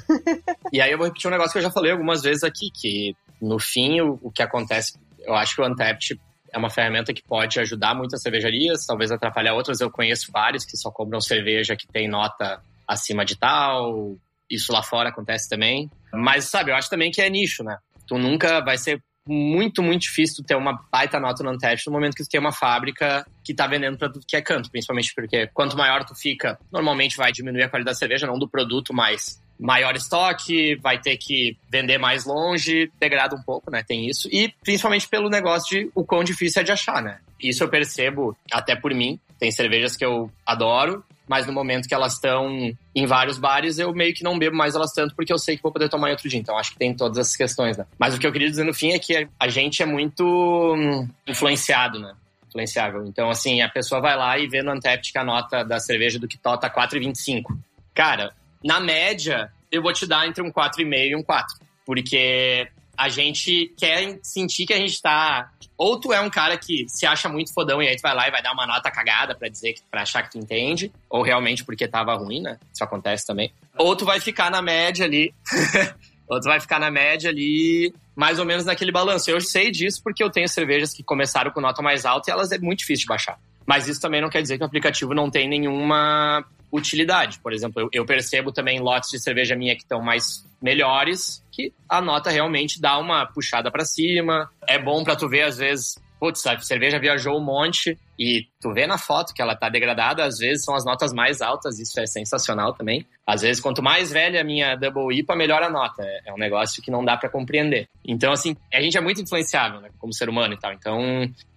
e 0.71 0.81
aí 0.81 0.89
eu 0.89 0.97
vou 0.97 1.07
repetir 1.07 1.27
um 1.27 1.31
negócio 1.31 1.51
que 1.51 1.57
eu 1.57 1.63
já 1.63 1.71
falei 1.71 1.91
algumas 1.91 2.21
vezes 2.21 2.43
aqui, 2.43 2.71
que 2.73 3.13
no 3.41 3.59
fim 3.59 3.99
o, 3.99 4.17
o 4.23 4.31
que 4.31 4.41
acontece, 4.41 4.97
eu 5.19 5.35
acho 5.35 5.55
que 5.55 5.61
o 5.61 5.65
Untapped 5.65 6.19
é 6.53 6.57
uma 6.57 6.69
ferramenta 6.69 7.13
que 7.13 7.21
pode 7.21 7.59
ajudar 7.59 7.93
muitas 7.93 8.21
cervejarias, 8.21 8.85
talvez 8.85 9.11
atrapalhar 9.11 9.53
outras. 9.53 9.81
Eu 9.81 9.91
conheço 9.91 10.31
vários 10.31 10.63
que 10.63 10.77
só 10.77 10.89
cobram 10.89 11.19
cerveja 11.19 11.75
que 11.75 11.87
tem 11.87 12.07
nota 12.07 12.61
acima 12.87 13.25
de 13.25 13.35
tal. 13.35 14.15
Isso 14.49 14.71
lá 14.71 14.83
fora 14.83 15.09
acontece 15.09 15.49
também. 15.49 15.89
Mas, 16.13 16.45
sabe, 16.45 16.71
eu 16.71 16.75
acho 16.75 16.89
também 16.89 17.11
que 17.11 17.21
é 17.21 17.29
nicho, 17.29 17.63
né? 17.63 17.77
Tu 18.07 18.17
nunca 18.17 18.61
vai 18.61 18.77
ser 18.77 19.01
muito, 19.27 19.81
muito 19.81 20.03
difícil 20.03 20.43
ter 20.43 20.55
uma 20.55 20.79
baita 20.91 21.19
nota 21.19 21.43
no 21.43 21.51
Untapped 21.51 21.83
no 21.87 21.93
momento 21.93 22.15
que 22.15 22.23
tu 22.23 22.29
tem 22.29 22.39
uma 22.39 22.51
fábrica 22.51 23.25
que 23.43 23.55
tá 23.55 23.65
vendendo 23.65 23.97
pra 23.97 24.09
tudo 24.09 24.25
que 24.27 24.35
é 24.35 24.41
canto, 24.41 24.69
principalmente 24.69 25.13
porque 25.15 25.47
quanto 25.47 25.75
maior 25.75 26.05
tu 26.05 26.13
fica, 26.13 26.59
normalmente 26.71 27.17
vai 27.17 27.31
diminuir 27.31 27.63
a 27.63 27.69
qualidade 27.69 27.95
da 27.95 27.99
cerveja, 27.99 28.27
não 28.27 28.37
do 28.37 28.47
produto, 28.47 28.93
mas 28.93 29.41
maior 29.59 29.95
estoque, 29.95 30.75
vai 30.75 30.99
ter 30.99 31.17
que 31.17 31.57
vender 31.71 31.97
mais 31.97 32.25
longe, 32.25 32.91
degrada 32.99 33.35
um 33.35 33.41
pouco, 33.41 33.71
né? 33.71 33.83
Tem 33.83 34.07
isso. 34.07 34.27
E 34.31 34.53
principalmente 34.63 35.07
pelo 35.07 35.29
negócio 35.29 35.69
de 35.69 35.91
o 35.95 36.03
quão 36.03 36.23
difícil 36.23 36.61
é 36.61 36.65
de 36.65 36.71
achar, 36.71 37.01
né? 37.01 37.19
Isso 37.41 37.63
eu 37.63 37.69
percebo 37.69 38.35
até 38.51 38.75
por 38.75 38.93
mim. 38.93 39.19
Tem 39.45 39.51
cervejas 39.51 39.95
que 39.95 40.03
eu 40.03 40.31
adoro, 40.43 41.05
mas 41.27 41.45
no 41.45 41.53
momento 41.53 41.87
que 41.87 41.93
elas 41.93 42.13
estão 42.13 42.75
em 42.95 43.05
vários 43.05 43.37
bares, 43.37 43.77
eu 43.77 43.93
meio 43.93 44.11
que 44.11 44.23
não 44.23 44.39
bebo 44.39 44.57
mais 44.57 44.73
elas 44.73 44.91
tanto, 44.91 45.15
porque 45.15 45.31
eu 45.31 45.37
sei 45.37 45.55
que 45.55 45.61
vou 45.61 45.71
poder 45.71 45.87
tomar 45.87 46.07
em 46.07 46.13
outro 46.13 46.27
dia. 46.27 46.39
Então 46.39 46.57
acho 46.57 46.71
que 46.71 46.79
tem 46.79 46.95
todas 46.95 47.19
essas 47.19 47.35
questões, 47.35 47.77
né? 47.77 47.85
Mas 47.99 48.15
o 48.15 48.19
que 48.19 48.25
eu 48.25 48.31
queria 48.31 48.49
dizer 48.49 48.63
no 48.63 48.73
fim 48.73 48.93
é 48.93 48.97
que 48.97 49.27
a 49.39 49.47
gente 49.47 49.83
é 49.83 49.85
muito 49.85 50.25
hum, 50.25 51.07
influenciado, 51.27 51.99
né? 51.99 52.15
Influenciável. 52.47 53.05
Então, 53.05 53.29
assim, 53.29 53.61
a 53.61 53.69
pessoa 53.69 54.01
vai 54.01 54.17
lá 54.17 54.35
e 54.39 54.47
vê 54.47 54.63
no 54.63 54.71
Antept 54.71 55.11
que 55.11 55.19
a 55.19 55.23
nota 55.23 55.63
da 55.63 55.79
cerveja 55.79 56.17
do 56.17 56.27
Kitó 56.27 56.57
tá 56.57 56.67
4,25. 56.67 57.55
Cara, 57.93 58.33
na 58.63 58.79
média, 58.79 59.51
eu 59.71 59.83
vou 59.83 59.93
te 59.93 60.07
dar 60.07 60.27
entre 60.27 60.41
um 60.41 60.51
4,5 60.51 60.87
e 60.91 61.15
um 61.15 61.21
4. 61.21 61.59
Porque 61.85 62.67
a 62.97 63.09
gente 63.09 63.73
quer 63.77 64.19
sentir 64.23 64.65
que 64.65 64.73
a 64.73 64.77
gente 64.77 65.01
tá. 65.01 65.51
Ou 65.77 65.99
tu 65.99 66.13
é 66.13 66.21
um 66.21 66.29
cara 66.29 66.57
que 66.57 66.85
se 66.87 67.05
acha 67.05 67.27
muito 67.27 67.53
fodão 67.53 67.81
e 67.81 67.87
aí 67.87 67.95
tu 67.95 68.01
vai 68.01 68.15
lá 68.15 68.27
e 68.27 68.31
vai 68.31 68.41
dar 68.41 68.53
uma 68.53 68.65
nota 68.65 68.89
cagada 68.89 69.35
para 69.35 69.49
dizer 69.49 69.75
para 69.91 70.03
achar 70.03 70.23
que 70.23 70.31
tu 70.31 70.37
entende, 70.37 70.91
ou 71.09 71.21
realmente 71.21 71.63
porque 71.63 71.87
tava 71.87 72.15
ruim, 72.15 72.41
né? 72.41 72.57
Isso 72.73 72.83
acontece 72.83 73.25
também. 73.25 73.51
Ou 73.77 73.95
tu 73.95 74.05
vai 74.05 74.19
ficar 74.19 74.49
na 74.49 74.61
média 74.61 75.05
ali. 75.05 75.33
ou 76.27 76.39
tu 76.39 76.45
vai 76.45 76.59
ficar 76.59 76.79
na 76.79 76.89
média 76.89 77.29
ali, 77.29 77.93
mais 78.15 78.39
ou 78.39 78.45
menos 78.45 78.65
naquele 78.65 78.91
balanço. 78.91 79.29
Eu 79.29 79.39
sei 79.41 79.71
disso 79.71 80.01
porque 80.03 80.23
eu 80.23 80.29
tenho 80.29 80.47
cervejas 80.47 80.93
que 80.93 81.03
começaram 81.03 81.51
com 81.51 81.61
nota 81.61 81.81
mais 81.81 82.05
alta 82.05 82.29
e 82.29 82.31
elas 82.31 82.51
é 82.51 82.57
muito 82.57 82.79
difícil 82.79 83.03
de 83.03 83.07
baixar. 83.07 83.39
Mas 83.65 83.87
isso 83.87 83.99
também 83.99 84.21
não 84.21 84.29
quer 84.29 84.41
dizer 84.41 84.57
que 84.57 84.63
o 84.63 84.67
aplicativo 84.67 85.13
não 85.13 85.29
tem 85.29 85.47
nenhuma 85.47 86.45
utilidade. 86.71 87.39
Por 87.39 87.53
exemplo, 87.53 87.81
eu, 87.81 87.89
eu 87.91 88.05
percebo 88.05 88.51
também 88.51 88.79
lotes 88.79 89.09
de 89.09 89.19
cerveja 89.19 89.55
minha 89.55 89.75
que 89.75 89.81
estão 89.81 90.01
mais 90.01 90.45
melhores, 90.61 91.43
que 91.51 91.73
a 91.87 92.01
nota 92.01 92.29
realmente 92.29 92.79
dá 92.79 92.97
uma 92.97 93.25
puxada 93.25 93.71
para 93.71 93.85
cima. 93.85 94.49
É 94.67 94.77
bom 94.77 95.03
para 95.03 95.15
tu 95.15 95.27
ver, 95.27 95.43
às 95.43 95.57
vezes, 95.57 95.95
putz, 96.19 96.45
a 96.47 96.57
cerveja 96.59 96.99
viajou 96.99 97.37
um 97.37 97.43
monte 97.43 97.97
e 98.17 98.47
tu 98.61 98.73
vê 98.73 98.87
na 98.87 98.97
foto 98.97 99.33
que 99.33 99.41
ela 99.41 99.55
tá 99.55 99.69
degradada, 99.69 100.23
às 100.23 100.37
vezes 100.37 100.63
são 100.63 100.75
as 100.75 100.85
notas 100.85 101.13
mais 101.13 101.41
altas, 101.41 101.79
isso 101.79 101.99
é 101.99 102.05
sensacional 102.05 102.73
também. 102.73 103.05
Às 103.25 103.41
vezes, 103.41 103.61
quanto 103.61 103.83
mais 103.83 104.11
velha 104.11 104.41
a 104.41 104.43
minha 104.43 104.75
Double 104.75 105.17
IPA, 105.17 105.35
melhor 105.35 105.63
a 105.63 105.69
nota. 105.69 106.03
É, 106.03 106.29
é 106.29 106.33
um 106.33 106.37
negócio 106.37 106.81
que 106.81 106.91
não 106.91 107.03
dá 107.03 107.17
para 107.17 107.29
compreender. 107.29 107.87
Então, 108.05 108.31
assim, 108.31 108.55
a 108.73 108.81
gente 108.81 108.97
é 108.97 109.01
muito 109.01 109.21
influenciável, 109.21 109.81
né, 109.81 109.89
como 109.99 110.13
ser 110.13 110.29
humano 110.29 110.53
e 110.53 110.59
tal. 110.59 110.73
Então, 110.73 110.99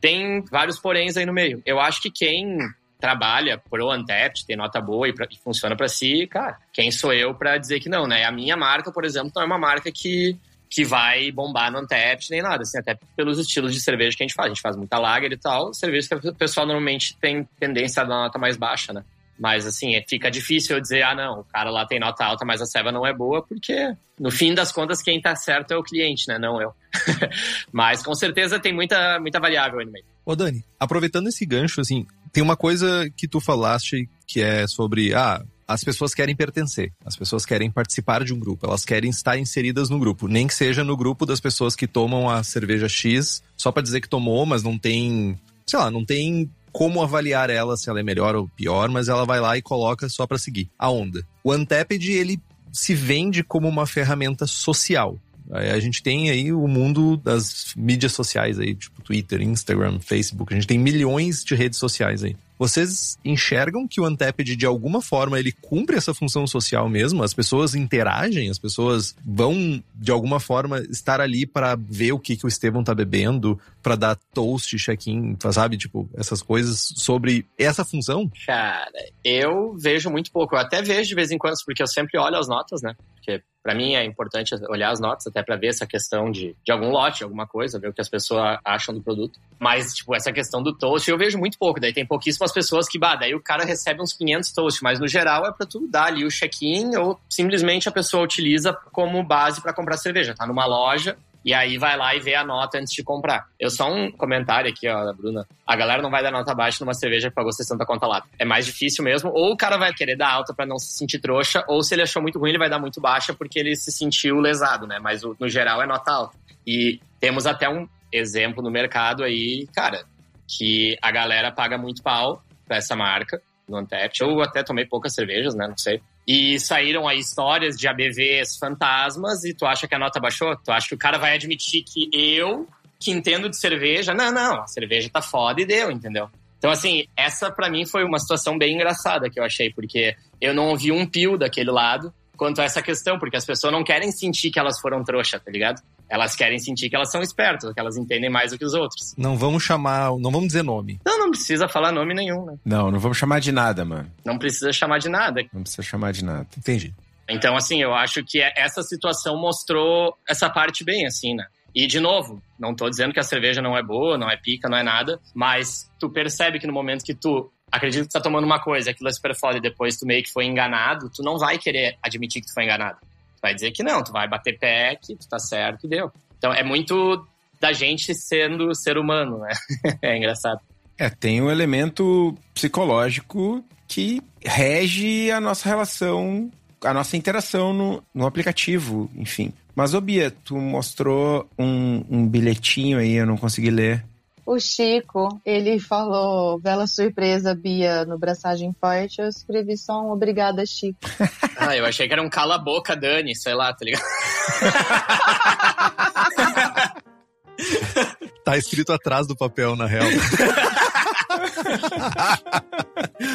tem 0.00 0.42
vários 0.50 0.78
poréns 0.78 1.16
aí 1.16 1.26
no 1.26 1.32
meio. 1.32 1.62
Eu 1.64 1.78
acho 1.80 2.00
que 2.00 2.10
quem 2.10 2.58
trabalha 2.98 3.58
pro 3.70 3.92
Untapped, 3.92 4.44
tem 4.44 4.56
nota 4.56 4.80
boa 4.80 5.08
e, 5.08 5.14
pra, 5.14 5.26
e 5.30 5.36
funciona 5.38 5.76
para 5.76 5.88
si, 5.88 6.26
cara, 6.26 6.58
quem 6.72 6.90
sou 6.90 7.12
eu 7.12 7.32
para 7.34 7.56
dizer 7.56 7.80
que 7.80 7.88
não, 7.88 8.06
né? 8.06 8.24
A 8.24 8.32
minha 8.32 8.56
marca, 8.56 8.90
por 8.90 9.04
exemplo, 9.04 9.30
não 9.34 9.42
é 9.42 9.46
uma 9.46 9.58
marca 9.58 9.90
que, 9.92 10.36
que 10.70 10.84
vai 10.84 11.30
bombar 11.30 11.72
no 11.72 11.80
Untapped 11.80 12.30
nem 12.30 12.42
nada, 12.42 12.62
assim, 12.62 12.78
até 12.78 12.98
pelos 13.16 13.38
estilos 13.38 13.72
de 13.72 13.80
cerveja 13.80 14.16
que 14.16 14.22
a 14.22 14.26
gente 14.26 14.34
faz. 14.34 14.46
A 14.46 14.54
gente 14.54 14.60
faz 14.60 14.76
muita 14.76 14.98
lager 14.98 15.32
e 15.32 15.36
tal, 15.36 15.72
cerveja 15.72 16.18
que 16.18 16.28
o 16.28 16.34
pessoal 16.34 16.66
normalmente 16.66 17.16
tem 17.18 17.48
tendência 17.58 18.02
a 18.02 18.04
dar 18.04 18.16
nota 18.16 18.38
mais 18.38 18.56
baixa, 18.56 18.92
né? 18.92 19.04
Mas, 19.38 19.66
assim, 19.66 19.94
é, 19.94 20.04
fica 20.06 20.30
difícil 20.30 20.76
eu 20.76 20.82
dizer, 20.82 21.02
ah, 21.02 21.14
não, 21.14 21.40
o 21.40 21.44
cara 21.44 21.70
lá 21.70 21.86
tem 21.86 22.00
nota 22.00 22.24
alta, 22.24 22.44
mas 22.44 22.60
a 22.60 22.66
ceva 22.66 22.90
não 22.90 23.06
é 23.06 23.14
boa, 23.14 23.40
porque, 23.40 23.94
no 24.18 24.32
fim 24.32 24.52
das 24.52 24.72
contas, 24.72 25.00
quem 25.00 25.20
tá 25.20 25.36
certo 25.36 25.72
é 25.72 25.76
o 25.76 25.82
cliente, 25.82 26.26
né? 26.26 26.38
Não 26.38 26.60
eu. 26.60 26.74
mas, 27.70 28.02
com 28.02 28.14
certeza, 28.16 28.58
tem 28.58 28.74
muita, 28.74 29.20
muita 29.20 29.38
variável 29.38 29.78
aí 29.78 29.86
no 29.86 29.92
meio. 29.92 30.04
Ô, 30.26 30.34
Dani, 30.34 30.64
aproveitando 30.78 31.28
esse 31.28 31.46
gancho, 31.46 31.80
assim, 31.80 32.04
tem 32.32 32.42
uma 32.42 32.56
coisa 32.56 33.08
que 33.16 33.28
tu 33.28 33.40
falaste 33.40 34.08
que 34.26 34.42
é 34.42 34.66
sobre, 34.66 35.14
ah, 35.14 35.40
as 35.68 35.84
pessoas 35.84 36.14
querem 36.14 36.34
pertencer, 36.34 36.92
as 37.04 37.14
pessoas 37.14 37.44
querem 37.44 37.70
participar 37.70 38.24
de 38.24 38.32
um 38.32 38.38
grupo, 38.38 38.66
elas 38.66 38.86
querem 38.86 39.10
estar 39.10 39.38
inseridas 39.38 39.90
no 39.90 39.98
grupo, 39.98 40.26
nem 40.26 40.46
que 40.46 40.54
seja 40.54 40.82
no 40.82 40.96
grupo 40.96 41.26
das 41.26 41.40
pessoas 41.40 41.76
que 41.76 41.86
tomam 41.86 42.30
a 42.30 42.42
cerveja 42.42 42.88
X 42.88 43.42
só 43.54 43.70
para 43.70 43.82
dizer 43.82 44.00
que 44.00 44.08
tomou, 44.08 44.46
mas 44.46 44.62
não 44.62 44.78
tem, 44.78 45.38
sei 45.66 45.78
lá, 45.78 45.90
não 45.90 46.06
tem 46.06 46.50
como 46.72 47.02
avaliar 47.02 47.50
ela 47.50 47.76
se 47.76 47.90
ela 47.90 48.00
é 48.00 48.02
melhor 48.02 48.34
ou 48.34 48.48
pior, 48.48 48.88
mas 48.88 49.08
ela 49.08 49.26
vai 49.26 49.40
lá 49.40 49.58
e 49.58 49.62
coloca 49.62 50.08
só 50.08 50.26
para 50.26 50.38
seguir 50.38 50.70
a 50.78 50.90
onda. 50.90 51.22
O 51.44 51.52
Untapped 51.52 52.10
ele 52.10 52.40
se 52.72 52.94
vende 52.94 53.42
como 53.42 53.68
uma 53.68 53.86
ferramenta 53.86 54.46
social. 54.46 55.18
A 55.50 55.80
gente 55.80 56.02
tem 56.02 56.30
aí 56.30 56.52
o 56.52 56.68
mundo 56.68 57.16
das 57.16 57.72
mídias 57.74 58.12
sociais 58.12 58.58
aí, 58.58 58.74
tipo 58.74 59.02
Twitter, 59.02 59.40
Instagram, 59.40 59.98
Facebook. 59.98 60.52
A 60.52 60.56
gente 60.56 60.66
tem 60.66 60.78
milhões 60.78 61.42
de 61.42 61.54
redes 61.54 61.78
sociais 61.78 62.22
aí. 62.22 62.36
Vocês 62.58 63.18
enxergam 63.24 63.86
que 63.86 64.00
o 64.00 64.06
Untapped, 64.06 64.56
de 64.56 64.66
alguma 64.66 65.00
forma, 65.00 65.38
ele 65.38 65.52
cumpre 65.52 65.96
essa 65.96 66.12
função 66.12 66.46
social 66.46 66.88
mesmo? 66.88 67.22
As 67.22 67.32
pessoas 67.32 67.74
interagem, 67.74 68.50
as 68.50 68.58
pessoas 68.58 69.14
vão, 69.24 69.82
de 69.94 70.10
alguma 70.10 70.40
forma, 70.40 70.80
estar 70.90 71.20
ali 71.20 71.46
para 71.46 71.76
ver 71.76 72.12
o 72.12 72.18
que, 72.18 72.36
que 72.36 72.44
o 72.44 72.48
Estevão 72.48 72.82
tá 72.82 72.94
bebendo, 72.94 73.58
para 73.82 73.94
dar 73.94 74.16
toast, 74.34 74.76
check-in, 74.76 75.36
sabe? 75.52 75.76
Tipo, 75.76 76.08
essas 76.14 76.42
coisas 76.42 76.92
sobre 76.96 77.46
essa 77.56 77.84
função? 77.84 78.30
Cara, 78.46 78.90
eu 79.24 79.76
vejo 79.78 80.10
muito 80.10 80.32
pouco. 80.32 80.56
Eu 80.56 80.60
até 80.60 80.82
vejo 80.82 81.08
de 81.08 81.14
vez 81.14 81.30
em 81.30 81.38
quando, 81.38 81.54
porque 81.64 81.82
eu 81.82 81.86
sempre 81.86 82.18
olho 82.18 82.36
as 82.36 82.48
notas, 82.48 82.82
né? 82.82 82.94
Porque 83.14 83.42
para 83.68 83.74
mim 83.74 83.94
é 83.94 84.02
importante 84.02 84.54
olhar 84.70 84.90
as 84.90 84.98
notas 84.98 85.26
até 85.26 85.42
para 85.42 85.54
ver 85.54 85.66
essa 85.66 85.86
questão 85.86 86.30
de, 86.30 86.56
de 86.64 86.72
algum 86.72 86.88
lote, 86.88 87.22
alguma 87.22 87.46
coisa, 87.46 87.78
ver 87.78 87.90
o 87.90 87.92
que 87.92 88.00
as 88.00 88.08
pessoas 88.08 88.58
acham 88.64 88.94
do 88.94 89.02
produto. 89.02 89.38
Mas, 89.58 89.92
tipo, 89.92 90.16
essa 90.16 90.32
questão 90.32 90.62
do 90.62 90.72
toast 90.72 91.10
eu 91.10 91.18
vejo 91.18 91.36
muito 91.36 91.58
pouco. 91.58 91.78
Daí 91.78 91.92
tem 91.92 92.06
pouquíssimas 92.06 92.50
pessoas 92.50 92.88
que, 92.88 92.98
bah, 92.98 93.14
daí 93.14 93.34
o 93.34 93.42
cara 93.42 93.66
recebe 93.66 94.00
uns 94.00 94.14
500 94.14 94.52
toast, 94.52 94.82
mas 94.82 94.98
no 94.98 95.06
geral 95.06 95.44
é 95.44 95.52
para 95.52 95.66
tu 95.66 95.86
dar 95.86 96.06
ali 96.06 96.24
o 96.24 96.30
check-in 96.30 96.96
ou 96.96 97.20
simplesmente 97.28 97.90
a 97.90 97.92
pessoa 97.92 98.24
utiliza 98.24 98.72
como 98.90 99.22
base 99.22 99.60
para 99.60 99.74
comprar 99.74 99.98
cerveja. 99.98 100.34
Tá 100.34 100.46
numa 100.46 100.64
loja, 100.64 101.14
e 101.44 101.54
aí 101.54 101.78
vai 101.78 101.96
lá 101.96 102.14
e 102.14 102.20
vê 102.20 102.34
a 102.34 102.44
nota 102.44 102.78
antes 102.78 102.92
de 102.92 103.02
comprar. 103.02 103.46
Eu 103.58 103.70
só 103.70 103.88
um 103.90 104.10
comentário 104.10 104.70
aqui, 104.70 104.88
ó, 104.88 105.04
da 105.04 105.12
Bruna. 105.12 105.46
A 105.66 105.76
galera 105.76 106.02
não 106.02 106.10
vai 106.10 106.22
dar 106.22 106.30
nota 106.30 106.54
baixa 106.54 106.84
numa 106.84 106.94
cerveja 106.94 107.28
que 107.28 107.34
pagou 107.34 107.52
60 107.52 107.84
conta 107.86 108.06
lá. 108.06 108.24
É 108.38 108.44
mais 108.44 108.66
difícil 108.66 109.04
mesmo. 109.04 109.30
Ou 109.32 109.52
o 109.52 109.56
cara 109.56 109.76
vai 109.76 109.92
querer 109.92 110.16
dar 110.16 110.30
alta 110.30 110.52
para 110.52 110.66
não 110.66 110.78
se 110.78 110.92
sentir 110.92 111.20
trouxa, 111.20 111.64
ou 111.68 111.82
se 111.82 111.94
ele 111.94 112.02
achou 112.02 112.20
muito 112.20 112.38
ruim, 112.38 112.50
ele 112.50 112.58
vai 112.58 112.68
dar 112.68 112.78
muito 112.78 113.00
baixa 113.00 113.32
porque 113.32 113.58
ele 113.58 113.76
se 113.76 113.92
sentiu 113.92 114.40
lesado, 114.40 114.86
né? 114.86 114.98
Mas 115.00 115.22
no 115.22 115.48
geral 115.48 115.80
é 115.82 115.86
nota 115.86 116.10
alta. 116.10 116.36
E 116.66 117.00
temos 117.20 117.46
até 117.46 117.68
um 117.68 117.88
exemplo 118.12 118.62
no 118.62 118.70
mercado 118.70 119.22
aí, 119.22 119.66
cara, 119.74 120.04
que 120.46 120.96
a 121.00 121.10
galera 121.10 121.52
paga 121.52 121.78
muito 121.78 122.02
pau 122.02 122.42
pra 122.66 122.76
essa 122.76 122.96
marca 122.96 123.40
no 123.68 123.76
Antep. 123.78 124.20
Eu 124.20 124.40
até 124.42 124.62
tomei 124.62 124.86
poucas 124.86 125.14
cervejas, 125.14 125.54
né? 125.54 125.66
Não 125.68 125.78
sei. 125.78 126.00
E 126.28 126.60
saíram 126.60 127.08
aí 127.08 127.20
histórias 127.20 127.74
de 127.74 127.88
ABVs 127.88 128.58
fantasmas 128.58 129.44
e 129.44 129.54
tu 129.54 129.64
acha 129.64 129.88
que 129.88 129.94
a 129.94 129.98
nota 129.98 130.20
baixou? 130.20 130.54
Tu 130.62 130.70
acha 130.70 130.86
que 130.86 130.94
o 130.94 130.98
cara 130.98 131.16
vai 131.16 131.34
admitir 131.34 131.82
que 131.82 132.10
eu, 132.12 132.68
que 133.00 133.10
entendo 133.10 133.48
de 133.48 133.58
cerveja, 133.58 134.12
não, 134.12 134.30
não, 134.30 134.60
a 134.60 134.66
cerveja 134.66 135.08
tá 135.10 135.22
foda 135.22 135.62
e 135.62 135.64
deu, 135.64 135.90
entendeu? 135.90 136.28
Então, 136.58 136.70
assim, 136.70 137.06
essa 137.16 137.50
para 137.50 137.70
mim 137.70 137.86
foi 137.86 138.04
uma 138.04 138.18
situação 138.18 138.58
bem 138.58 138.74
engraçada 138.74 139.30
que 139.30 139.40
eu 139.40 139.44
achei, 139.44 139.72
porque 139.72 140.14
eu 140.38 140.52
não 140.52 140.68
ouvi 140.68 140.92
um 140.92 141.06
pio 141.06 141.38
daquele 141.38 141.70
lado 141.70 142.12
quanto 142.36 142.60
a 142.60 142.64
essa 142.64 142.82
questão, 142.82 143.18
porque 143.18 143.36
as 143.36 143.46
pessoas 143.46 143.72
não 143.72 143.82
querem 143.82 144.12
sentir 144.12 144.50
que 144.50 144.58
elas 144.58 144.78
foram 144.78 145.02
trouxa, 145.02 145.40
tá 145.40 145.50
ligado? 145.50 145.80
Elas 146.08 146.34
querem 146.34 146.58
sentir 146.58 146.88
que 146.88 146.96
elas 146.96 147.10
são 147.10 147.20
espertas, 147.20 147.72
que 147.72 147.80
elas 147.80 147.96
entendem 147.96 148.30
mais 148.30 148.52
do 148.52 148.58
que 148.58 148.64
os 148.64 148.74
outros. 148.74 149.14
Não 149.16 149.36
vamos 149.36 149.62
chamar, 149.62 150.10
não 150.18 150.30
vamos 150.30 150.48
dizer 150.48 150.62
nome. 150.62 150.98
Então 151.00 151.18
não 151.18 151.30
precisa 151.30 151.68
falar 151.68 151.92
nome 151.92 152.14
nenhum, 152.14 152.46
né? 152.46 152.56
Não, 152.64 152.90
não 152.90 152.98
vamos 152.98 153.18
chamar 153.18 153.40
de 153.40 153.52
nada, 153.52 153.84
mano. 153.84 154.10
Não 154.24 154.38
precisa 154.38 154.72
chamar 154.72 154.98
de 154.98 155.08
nada. 155.08 155.44
Não 155.52 155.62
precisa 155.62 155.82
chamar 155.82 156.12
de 156.12 156.24
nada. 156.24 156.46
Entendi. 156.56 156.94
Então, 157.28 157.54
assim, 157.56 157.82
eu 157.82 157.94
acho 157.94 158.24
que 158.24 158.40
essa 158.40 158.82
situação 158.82 159.38
mostrou 159.38 160.16
essa 160.26 160.48
parte 160.48 160.82
bem, 160.82 161.06
assim, 161.06 161.34
né? 161.34 161.44
E, 161.74 161.86
de 161.86 162.00
novo, 162.00 162.42
não 162.58 162.74
tô 162.74 162.88
dizendo 162.88 163.12
que 163.12 163.20
a 163.20 163.22
cerveja 163.22 163.60
não 163.60 163.76
é 163.76 163.82
boa, 163.82 164.16
não 164.16 164.30
é 164.30 164.36
pica, 164.36 164.68
não 164.68 164.78
é 164.78 164.82
nada, 164.82 165.20
mas 165.34 165.90
tu 166.00 166.08
percebe 166.08 166.58
que 166.58 166.66
no 166.66 166.72
momento 166.72 167.04
que 167.04 167.14
tu 167.14 167.52
acredita 167.70 168.04
que 168.04 168.08
tu 168.08 168.12
tá 168.14 168.20
tomando 168.20 168.44
uma 168.44 168.58
coisa, 168.58 168.90
aquilo 168.90 169.08
é 169.08 169.12
super 169.12 169.34
foda 169.36 169.58
e 169.58 169.60
depois 169.60 169.98
tu 169.98 170.06
meio 170.06 170.22
que 170.22 170.32
foi 170.32 170.46
enganado, 170.46 171.10
tu 171.14 171.22
não 171.22 171.38
vai 171.38 171.58
querer 171.58 171.98
admitir 172.02 172.40
que 172.40 172.48
tu 172.48 172.54
foi 172.54 172.64
enganado. 172.64 172.98
Vai 173.40 173.54
dizer 173.54 173.72
que 173.72 173.82
não, 173.82 174.02
tu 174.02 174.12
vai 174.12 174.28
bater 174.28 174.58
pé, 174.58 174.96
que 174.96 175.14
tu 175.16 175.28
tá 175.28 175.38
certo 175.38 175.86
e 175.86 175.88
deu. 175.88 176.12
Então, 176.36 176.52
é 176.52 176.62
muito 176.62 177.26
da 177.60 177.72
gente 177.72 178.14
sendo 178.14 178.74
ser 178.74 178.96
humano, 178.98 179.38
né? 179.38 179.52
é 180.02 180.16
engraçado. 180.16 180.60
É, 180.96 181.08
tem 181.08 181.40
um 181.40 181.50
elemento 181.50 182.36
psicológico 182.52 183.64
que 183.86 184.20
rege 184.44 185.30
a 185.30 185.40
nossa 185.40 185.68
relação, 185.68 186.50
a 186.82 186.92
nossa 186.92 187.16
interação 187.16 187.72
no, 187.72 188.02
no 188.12 188.26
aplicativo, 188.26 189.10
enfim. 189.16 189.52
Mas, 189.74 189.94
ô 189.94 190.00
Bia, 190.00 190.30
tu 190.44 190.56
mostrou 190.56 191.48
um, 191.56 192.04
um 192.10 192.26
bilhetinho 192.26 192.98
aí, 192.98 193.14
eu 193.14 193.26
não 193.26 193.36
consegui 193.36 193.70
ler. 193.70 194.04
O 194.48 194.58
Chico, 194.58 195.28
ele 195.44 195.78
falou, 195.78 196.58
bela 196.58 196.86
surpresa, 196.86 197.54
Bia, 197.54 198.06
no 198.06 198.18
Braçagem 198.18 198.74
Forte. 198.80 199.20
Eu 199.20 199.28
escrevi 199.28 199.76
só 199.76 200.00
um 200.00 200.10
obrigada, 200.10 200.64
Chico. 200.64 200.98
ah, 201.60 201.76
eu 201.76 201.84
achei 201.84 202.08
que 202.08 202.14
era 202.14 202.22
um 202.22 202.30
cala-boca, 202.30 202.96
Dani, 202.96 203.36
sei 203.36 203.52
lá, 203.52 203.74
tá 203.74 203.84
ligado? 203.84 204.02
tá 208.42 208.56
escrito 208.56 208.90
atrás 208.90 209.26
do 209.26 209.36
papel, 209.36 209.76
na 209.76 209.84
real. 209.84 210.08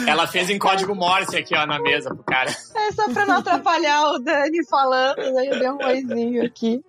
Ela 0.08 0.26
fez 0.26 0.50
em 0.50 0.58
código 0.58 0.96
Morse 0.96 1.38
aqui, 1.38 1.56
ó, 1.56 1.68
na 1.68 1.80
mesa 1.80 2.10
pro 2.10 2.24
cara. 2.24 2.50
É 2.50 2.92
só 2.92 3.08
pra 3.14 3.28
não 3.28 3.38
atrapalhar 3.38 4.14
o 4.14 4.18
Dani 4.18 4.66
falando, 4.68 5.38
aí 5.38 5.48
eu 5.48 5.60
dei 5.60 5.70
um 5.70 5.78
oizinho 5.78 6.44
aqui. 6.44 6.82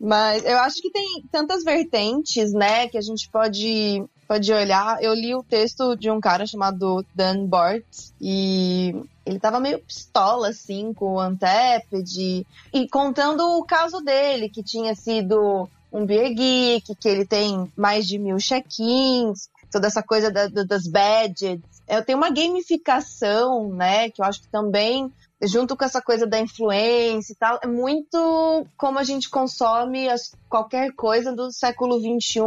Mas 0.00 0.42
eu 0.46 0.58
acho 0.60 0.80
que 0.80 0.90
tem 0.90 1.22
tantas 1.30 1.62
vertentes, 1.62 2.54
né, 2.54 2.88
que 2.88 2.96
a 2.96 3.02
gente 3.02 3.28
pode, 3.28 4.02
pode 4.26 4.50
olhar. 4.50 4.96
Eu 5.02 5.12
li 5.12 5.34
o 5.34 5.42
texto 5.42 5.94
de 5.94 6.10
um 6.10 6.18
cara 6.18 6.46
chamado 6.46 7.04
Dan 7.14 7.44
Bort 7.44 7.84
e 8.18 8.94
ele 9.26 9.38
tava 9.38 9.60
meio 9.60 9.78
pistola, 9.80 10.48
assim, 10.48 10.94
com 10.94 11.14
o 11.14 11.20
Anteped 11.20 12.46
e 12.72 12.88
contando 12.88 13.40
o 13.58 13.64
caso 13.64 14.00
dele, 14.00 14.48
que 14.48 14.62
tinha 14.62 14.94
sido 14.94 15.68
um 15.92 16.06
beer 16.06 16.32
geek, 16.34 16.94
que 16.94 17.08
ele 17.08 17.26
tem 17.26 17.70
mais 17.76 18.06
de 18.06 18.18
mil 18.18 18.38
check-ins, 18.38 19.50
toda 19.70 19.86
essa 19.86 20.02
coisa 20.02 20.30
da, 20.30 20.46
da, 20.46 20.62
das 20.62 20.86
badges. 20.86 21.60
Eu 21.86 22.02
tenho 22.02 22.16
uma 22.16 22.30
gamificação, 22.30 23.68
né, 23.74 24.08
que 24.08 24.22
eu 24.22 24.24
acho 24.24 24.40
que 24.40 24.48
também, 24.48 25.12
junto 25.42 25.76
com 25.76 25.84
essa 25.84 26.02
coisa 26.02 26.26
da 26.26 26.38
influência 26.38 27.32
e 27.32 27.36
tal, 27.36 27.58
é 27.62 27.66
muito 27.66 28.66
como 28.76 28.98
a 28.98 29.04
gente 29.04 29.30
consome 29.30 30.08
as, 30.08 30.32
qualquer 30.48 30.92
coisa 30.92 31.34
do 31.34 31.50
século 31.50 31.98
XXI 31.98 32.40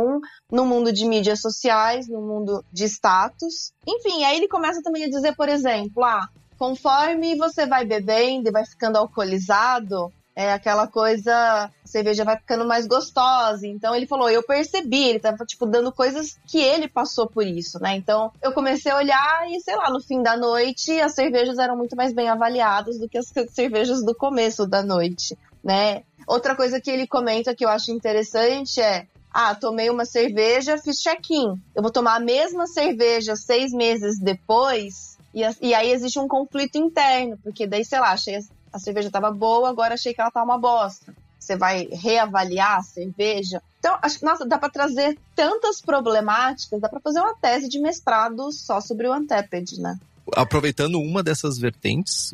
no 0.51 0.65
mundo 0.65 0.91
de 0.91 1.05
mídias 1.05 1.41
sociais, 1.41 2.07
no 2.07 2.21
mundo 2.21 2.63
de 2.71 2.85
status. 2.85 3.73
Enfim, 3.88 4.23
aí 4.23 4.38
ele 4.38 4.47
começa 4.47 4.81
também 4.83 5.05
a 5.05 5.09
dizer, 5.09 5.35
por 5.35 5.50
exemplo, 5.50 6.03
ah, 6.03 6.27
conforme 6.57 7.35
você 7.35 7.65
vai 7.65 7.85
bebendo 7.85 8.50
e 8.50 8.51
vai 8.51 8.65
ficando 8.65 8.97
alcoolizado, 8.97 10.12
é 10.35 10.51
aquela 10.51 10.87
coisa, 10.87 11.33
a 11.33 11.69
cerveja 11.85 12.23
vai 12.23 12.37
ficando 12.37 12.65
mais 12.65 12.87
gostosa. 12.87 13.67
Então 13.67 13.95
ele 13.95 14.07
falou, 14.07 14.29
eu 14.29 14.43
percebi, 14.43 15.03
ele 15.09 15.19
tava 15.19 15.45
tipo 15.45 15.65
dando 15.65 15.91
coisas 15.91 16.37
que 16.47 16.59
ele 16.59 16.87
passou 16.87 17.27
por 17.27 17.45
isso, 17.45 17.79
né? 17.79 17.96
Então 17.96 18.31
eu 18.41 18.51
comecei 18.53 18.91
a 18.91 18.98
olhar 18.98 19.48
e 19.50 19.59
sei 19.59 19.75
lá, 19.75 19.89
no 19.89 20.01
fim 20.01 20.22
da 20.22 20.35
noite 20.35 21.00
as 21.00 21.13
cervejas 21.13 21.57
eram 21.57 21.77
muito 21.77 21.96
mais 21.96 22.13
bem 22.13 22.29
avaliadas 22.29 22.98
do 22.98 23.07
que 23.07 23.17
as 23.17 23.31
cervejas 23.51 24.03
do 24.03 24.15
começo 24.15 24.65
da 24.65 24.81
noite, 24.81 25.37
né? 25.63 26.03
Outra 26.25 26.55
coisa 26.55 26.79
que 26.79 26.89
ele 26.89 27.05
comenta 27.05 27.55
que 27.55 27.65
eu 27.65 27.69
acho 27.69 27.91
interessante 27.91 28.81
é 28.81 29.07
ah, 29.33 29.55
tomei 29.55 29.89
uma 29.89 30.05
cerveja, 30.05 30.77
fiz 30.77 31.01
check-in. 31.01 31.59
Eu 31.75 31.81
vou 31.81 31.91
tomar 31.91 32.15
a 32.15 32.19
mesma 32.19 32.67
cerveja 32.67 33.35
seis 33.35 33.74
meses 33.74 34.19
depois, 34.19 35.17
e, 35.33 35.41
e 35.59 35.74
aí 35.74 35.91
existe 35.91 36.19
um 36.19 36.27
conflito 36.27 36.77
interno, 36.77 37.37
porque 37.43 37.65
daí, 37.65 37.83
sei 37.83 38.00
lá, 38.00 38.11
achei 38.11 38.37
a 38.74 38.79
cerveja 38.79 39.07
estava 39.07 39.31
boa, 39.31 39.70
agora 39.70 39.94
achei 39.94 40.14
que 40.14 40.20
ela 40.20 40.31
tá 40.31 40.44
uma 40.44 40.57
bosta. 40.57 41.16
Você 41.40 41.55
vai 41.55 41.88
reavaliar 41.92 42.79
a 42.79 42.81
cerveja. 42.81 43.62
Então, 43.79 43.98
acho 44.01 44.18
que, 44.18 44.25
nossa, 44.25 44.46
dá 44.46 44.57
para 44.57 44.70
trazer 44.70 45.18
tantas 45.36 45.79
problemáticas, 45.81 46.81
dá 46.81 46.90
para 46.90 47.01
fazer 47.01 47.20
uma 47.20 47.36
tese 47.36 47.70
de 47.70 47.79
mestrado 47.79 48.51
só 48.51 48.81
sobre 48.81 49.07
o 49.07 49.14
Anteped, 49.14 49.79
né? 49.79 50.00
Aproveitando 50.36 51.00
uma 51.00 51.22
dessas 51.22 51.57
vertentes, 51.57 52.33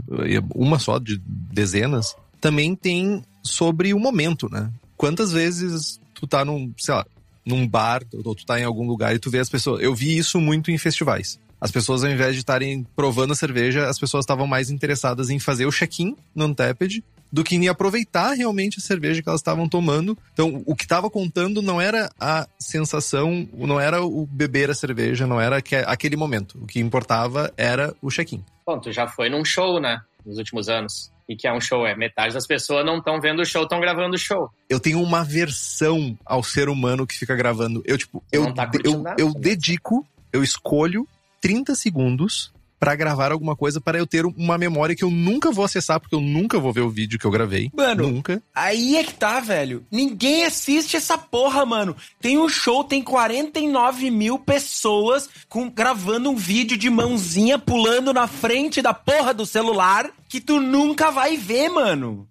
uma 0.53 0.77
só 0.77 0.99
de 0.99 1.19
dezenas, 1.25 2.15
também 2.39 2.75
tem 2.75 3.23
sobre 3.43 3.93
o 3.93 3.99
momento, 3.99 4.47
né? 4.49 4.71
Quantas 4.95 5.31
vezes 5.31 5.99
tu 6.13 6.27
tá 6.27 6.45
num, 6.45 6.71
sei 6.77 6.93
lá, 6.93 7.05
num 7.43 7.67
bar, 7.67 8.03
ou 8.23 8.35
tu 8.35 8.45
tá 8.45 8.59
em 8.59 8.63
algum 8.63 8.85
lugar 8.85 9.15
e 9.15 9.19
tu 9.19 9.31
vê 9.31 9.39
as 9.39 9.49
pessoas. 9.49 9.81
Eu 9.81 9.95
vi 9.95 10.17
isso 10.17 10.39
muito 10.39 10.69
em 10.69 10.77
festivais. 10.77 11.39
As 11.61 11.71
pessoas, 11.71 12.03
ao 12.03 12.09
invés 12.09 12.33
de 12.33 12.39
estarem 12.39 12.85
provando 12.95 13.33
a 13.33 13.35
cerveja, 13.35 13.87
as 13.87 13.99
pessoas 13.99 14.23
estavam 14.23 14.47
mais 14.47 14.69
interessadas 14.69 15.29
em 15.29 15.39
fazer 15.39 15.65
o 15.65 15.71
check-in 15.71 16.15
no 16.33 16.45
Untapped 16.45 17.03
do 17.31 17.43
que 17.43 17.55
em 17.55 17.67
aproveitar 17.67 18.33
realmente 18.33 18.79
a 18.79 18.81
cerveja 18.81 19.21
que 19.21 19.29
elas 19.29 19.41
estavam 19.41 19.69
tomando. 19.69 20.17
Então, 20.33 20.63
o 20.65 20.75
que 20.75 20.83
estava 20.83 21.09
contando 21.09 21.61
não 21.61 21.79
era 21.79 22.09
a 22.19 22.47
sensação, 22.57 23.47
não 23.53 23.79
era 23.79 24.03
o 24.03 24.25
beber 24.25 24.69
a 24.69 24.73
cerveja, 24.73 25.27
não 25.27 25.39
era 25.39 25.61
aquele 25.85 26.15
momento. 26.15 26.57
O 26.61 26.65
que 26.65 26.79
importava 26.79 27.53
era 27.55 27.93
o 28.01 28.09
check-in. 28.09 28.43
Bom, 28.65 28.79
tu 28.79 28.91
já 28.91 29.07
foi 29.07 29.29
num 29.29 29.45
show, 29.45 29.79
né? 29.79 30.01
Nos 30.25 30.37
últimos 30.37 30.69
anos. 30.69 31.11
E 31.27 31.35
que 31.35 31.47
é 31.47 31.53
um 31.53 31.61
show, 31.61 31.85
é 31.85 31.95
metade 31.95 32.33
das 32.33 32.47
pessoas 32.47 32.83
não 32.83 32.97
estão 32.97 33.21
vendo 33.21 33.41
o 33.43 33.45
show, 33.45 33.61
estão 33.61 33.79
gravando 33.79 34.15
o 34.15 34.17
show. 34.17 34.49
Eu 34.67 34.79
tenho 34.79 34.99
uma 34.99 35.23
versão 35.23 36.17
ao 36.25 36.41
ser 36.41 36.69
humano 36.69 37.05
que 37.05 37.15
fica 37.15 37.35
gravando. 37.35 37.83
Eu, 37.85 37.97
tipo, 37.99 38.23
eu, 38.31 38.51
tá 38.51 38.69
eu, 38.83 38.91
eu, 38.93 39.15
eu 39.17 39.33
dedico, 39.35 40.03
eu 40.33 40.41
escolho 40.43 41.07
30 41.39 41.75
segundos 41.75 42.51
para 42.79 42.95
gravar 42.95 43.31
alguma 43.31 43.55
coisa 43.55 43.81
para 43.81 43.97
eu 43.97 44.07
ter 44.07 44.25
uma 44.25 44.57
memória 44.57 44.95
que 44.95 45.03
eu 45.03 45.11
nunca 45.11 45.51
vou 45.51 45.65
acessar, 45.65 45.99
porque 45.99 46.15
eu 46.15 46.21
nunca 46.21 46.57
vou 46.57 46.71
ver 46.71 46.81
o 46.81 46.89
vídeo 46.89 47.19
que 47.19 47.25
eu 47.25 47.31
gravei. 47.31 47.69
Mano, 47.75 48.07
nunca. 48.07 48.41
Aí 48.55 48.95
é 48.95 49.03
que 49.03 49.13
tá, 49.13 49.41
velho. 49.41 49.85
Ninguém 49.91 50.45
assiste 50.45 50.95
essa 50.95 51.17
porra, 51.17 51.65
mano. 51.65 51.95
Tem 52.21 52.37
um 52.37 52.47
show, 52.47 52.83
tem 52.83 53.03
49 53.03 54.09
mil 54.09 54.39
pessoas 54.39 55.29
com, 55.49 55.69
gravando 55.69 56.29
um 56.29 56.35
vídeo 56.35 56.77
de 56.77 56.89
mãozinha 56.89 57.59
pulando 57.59 58.13
na 58.13 58.27
frente 58.27 58.81
da 58.81 58.93
porra 58.93 59.33
do 59.33 59.45
celular 59.45 60.09
que 60.29 60.39
tu 60.39 60.61
nunca 60.61 61.11
vai 61.11 61.35
ver, 61.35 61.69
mano. 61.69 62.27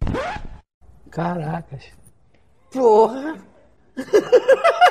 Caracas. 1.11 1.85
Porra. 2.73 3.37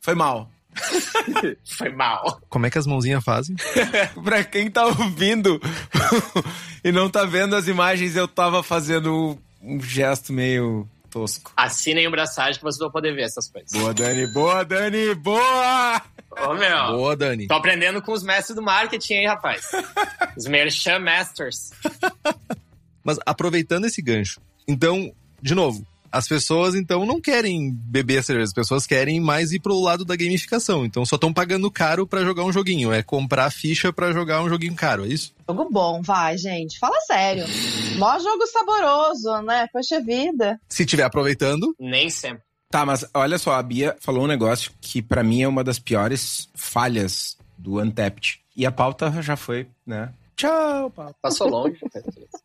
Foi 0.00 0.14
mal. 0.14 0.50
Foi 1.64 1.90
mal. 1.90 2.40
Como 2.48 2.66
é 2.66 2.70
que 2.70 2.78
as 2.78 2.86
mãozinhas 2.86 3.24
fazem? 3.24 3.56
pra 4.22 4.44
quem 4.44 4.70
tá 4.70 4.86
ouvindo 4.86 5.60
e 6.82 6.92
não 6.92 7.08
tá 7.08 7.24
vendo 7.24 7.56
as 7.56 7.68
imagens, 7.68 8.16
eu 8.16 8.26
tava 8.28 8.62
fazendo 8.62 9.38
um 9.62 9.80
gesto 9.80 10.32
meio 10.32 10.88
tosco. 11.10 11.52
Assinem 11.56 12.06
o 12.06 12.10
braçagem 12.10 12.54
que 12.54 12.62
vocês 12.62 12.78
vão 12.78 12.90
poder 12.90 13.14
ver 13.14 13.22
essas 13.22 13.48
coisas. 13.48 13.70
Boa, 13.72 13.94
Dani. 13.94 14.26
Boa, 14.26 14.64
Dani. 14.64 15.14
Boa! 15.14 16.02
Ô, 16.30 16.54
meu. 16.54 16.96
Boa, 16.96 17.16
Dani. 17.16 17.46
Tô 17.46 17.54
aprendendo 17.54 18.02
com 18.02 18.12
os 18.12 18.22
mestres 18.22 18.56
do 18.56 18.62
marketing 18.62 19.14
aí, 19.14 19.26
rapaz. 19.26 19.70
os 20.36 20.46
Merchan 20.46 20.98
Masters. 20.98 21.70
Mas 23.02 23.18
aproveitando 23.24 23.84
esse 23.84 24.02
gancho, 24.02 24.40
então, 24.66 25.12
de 25.40 25.54
novo, 25.54 25.86
as 26.14 26.28
pessoas, 26.28 26.76
então, 26.76 27.04
não 27.04 27.20
querem 27.20 27.72
beber 27.72 28.18
a 28.18 28.22
cerveja, 28.22 28.44
as 28.44 28.52
pessoas 28.52 28.86
querem 28.86 29.18
mais 29.18 29.50
ir 29.52 29.58
pro 29.58 29.80
lado 29.80 30.04
da 30.04 30.14
gamificação. 30.14 30.84
Então, 30.84 31.04
só 31.04 31.16
estão 31.16 31.32
pagando 31.32 31.68
caro 31.72 32.06
para 32.06 32.22
jogar 32.22 32.44
um 32.44 32.52
joguinho. 32.52 32.92
É 32.92 33.02
comprar 33.02 33.50
ficha 33.50 33.92
para 33.92 34.12
jogar 34.12 34.40
um 34.40 34.48
joguinho 34.48 34.76
caro, 34.76 35.04
é 35.04 35.08
isso? 35.08 35.34
Jogo 35.48 35.68
bom, 35.68 36.00
vai, 36.02 36.38
gente. 36.38 36.78
Fala 36.78 37.00
sério. 37.00 37.44
Mó 37.98 38.16
jogo 38.20 38.46
saboroso, 38.46 39.42
né? 39.42 39.66
Poxa 39.72 40.00
vida. 40.00 40.60
Se 40.68 40.86
tiver 40.86 41.02
aproveitando. 41.02 41.74
Nem 41.80 42.08
sempre. 42.08 42.44
Tá, 42.70 42.86
mas 42.86 43.04
olha 43.12 43.36
só, 43.36 43.54
a 43.54 43.62
Bia 43.62 43.96
falou 43.98 44.22
um 44.22 44.28
negócio 44.28 44.70
que 44.80 45.02
para 45.02 45.24
mim 45.24 45.42
é 45.42 45.48
uma 45.48 45.64
das 45.64 45.80
piores 45.80 46.48
falhas 46.54 47.36
do 47.58 47.80
Untapped. 47.80 48.40
E 48.54 48.64
a 48.64 48.70
pauta 48.70 49.10
já 49.20 49.36
foi, 49.36 49.66
né? 49.84 50.12
Tchau, 50.36 50.90
pauta. 50.90 51.16
Passou 51.20 51.48
longe. 51.48 51.78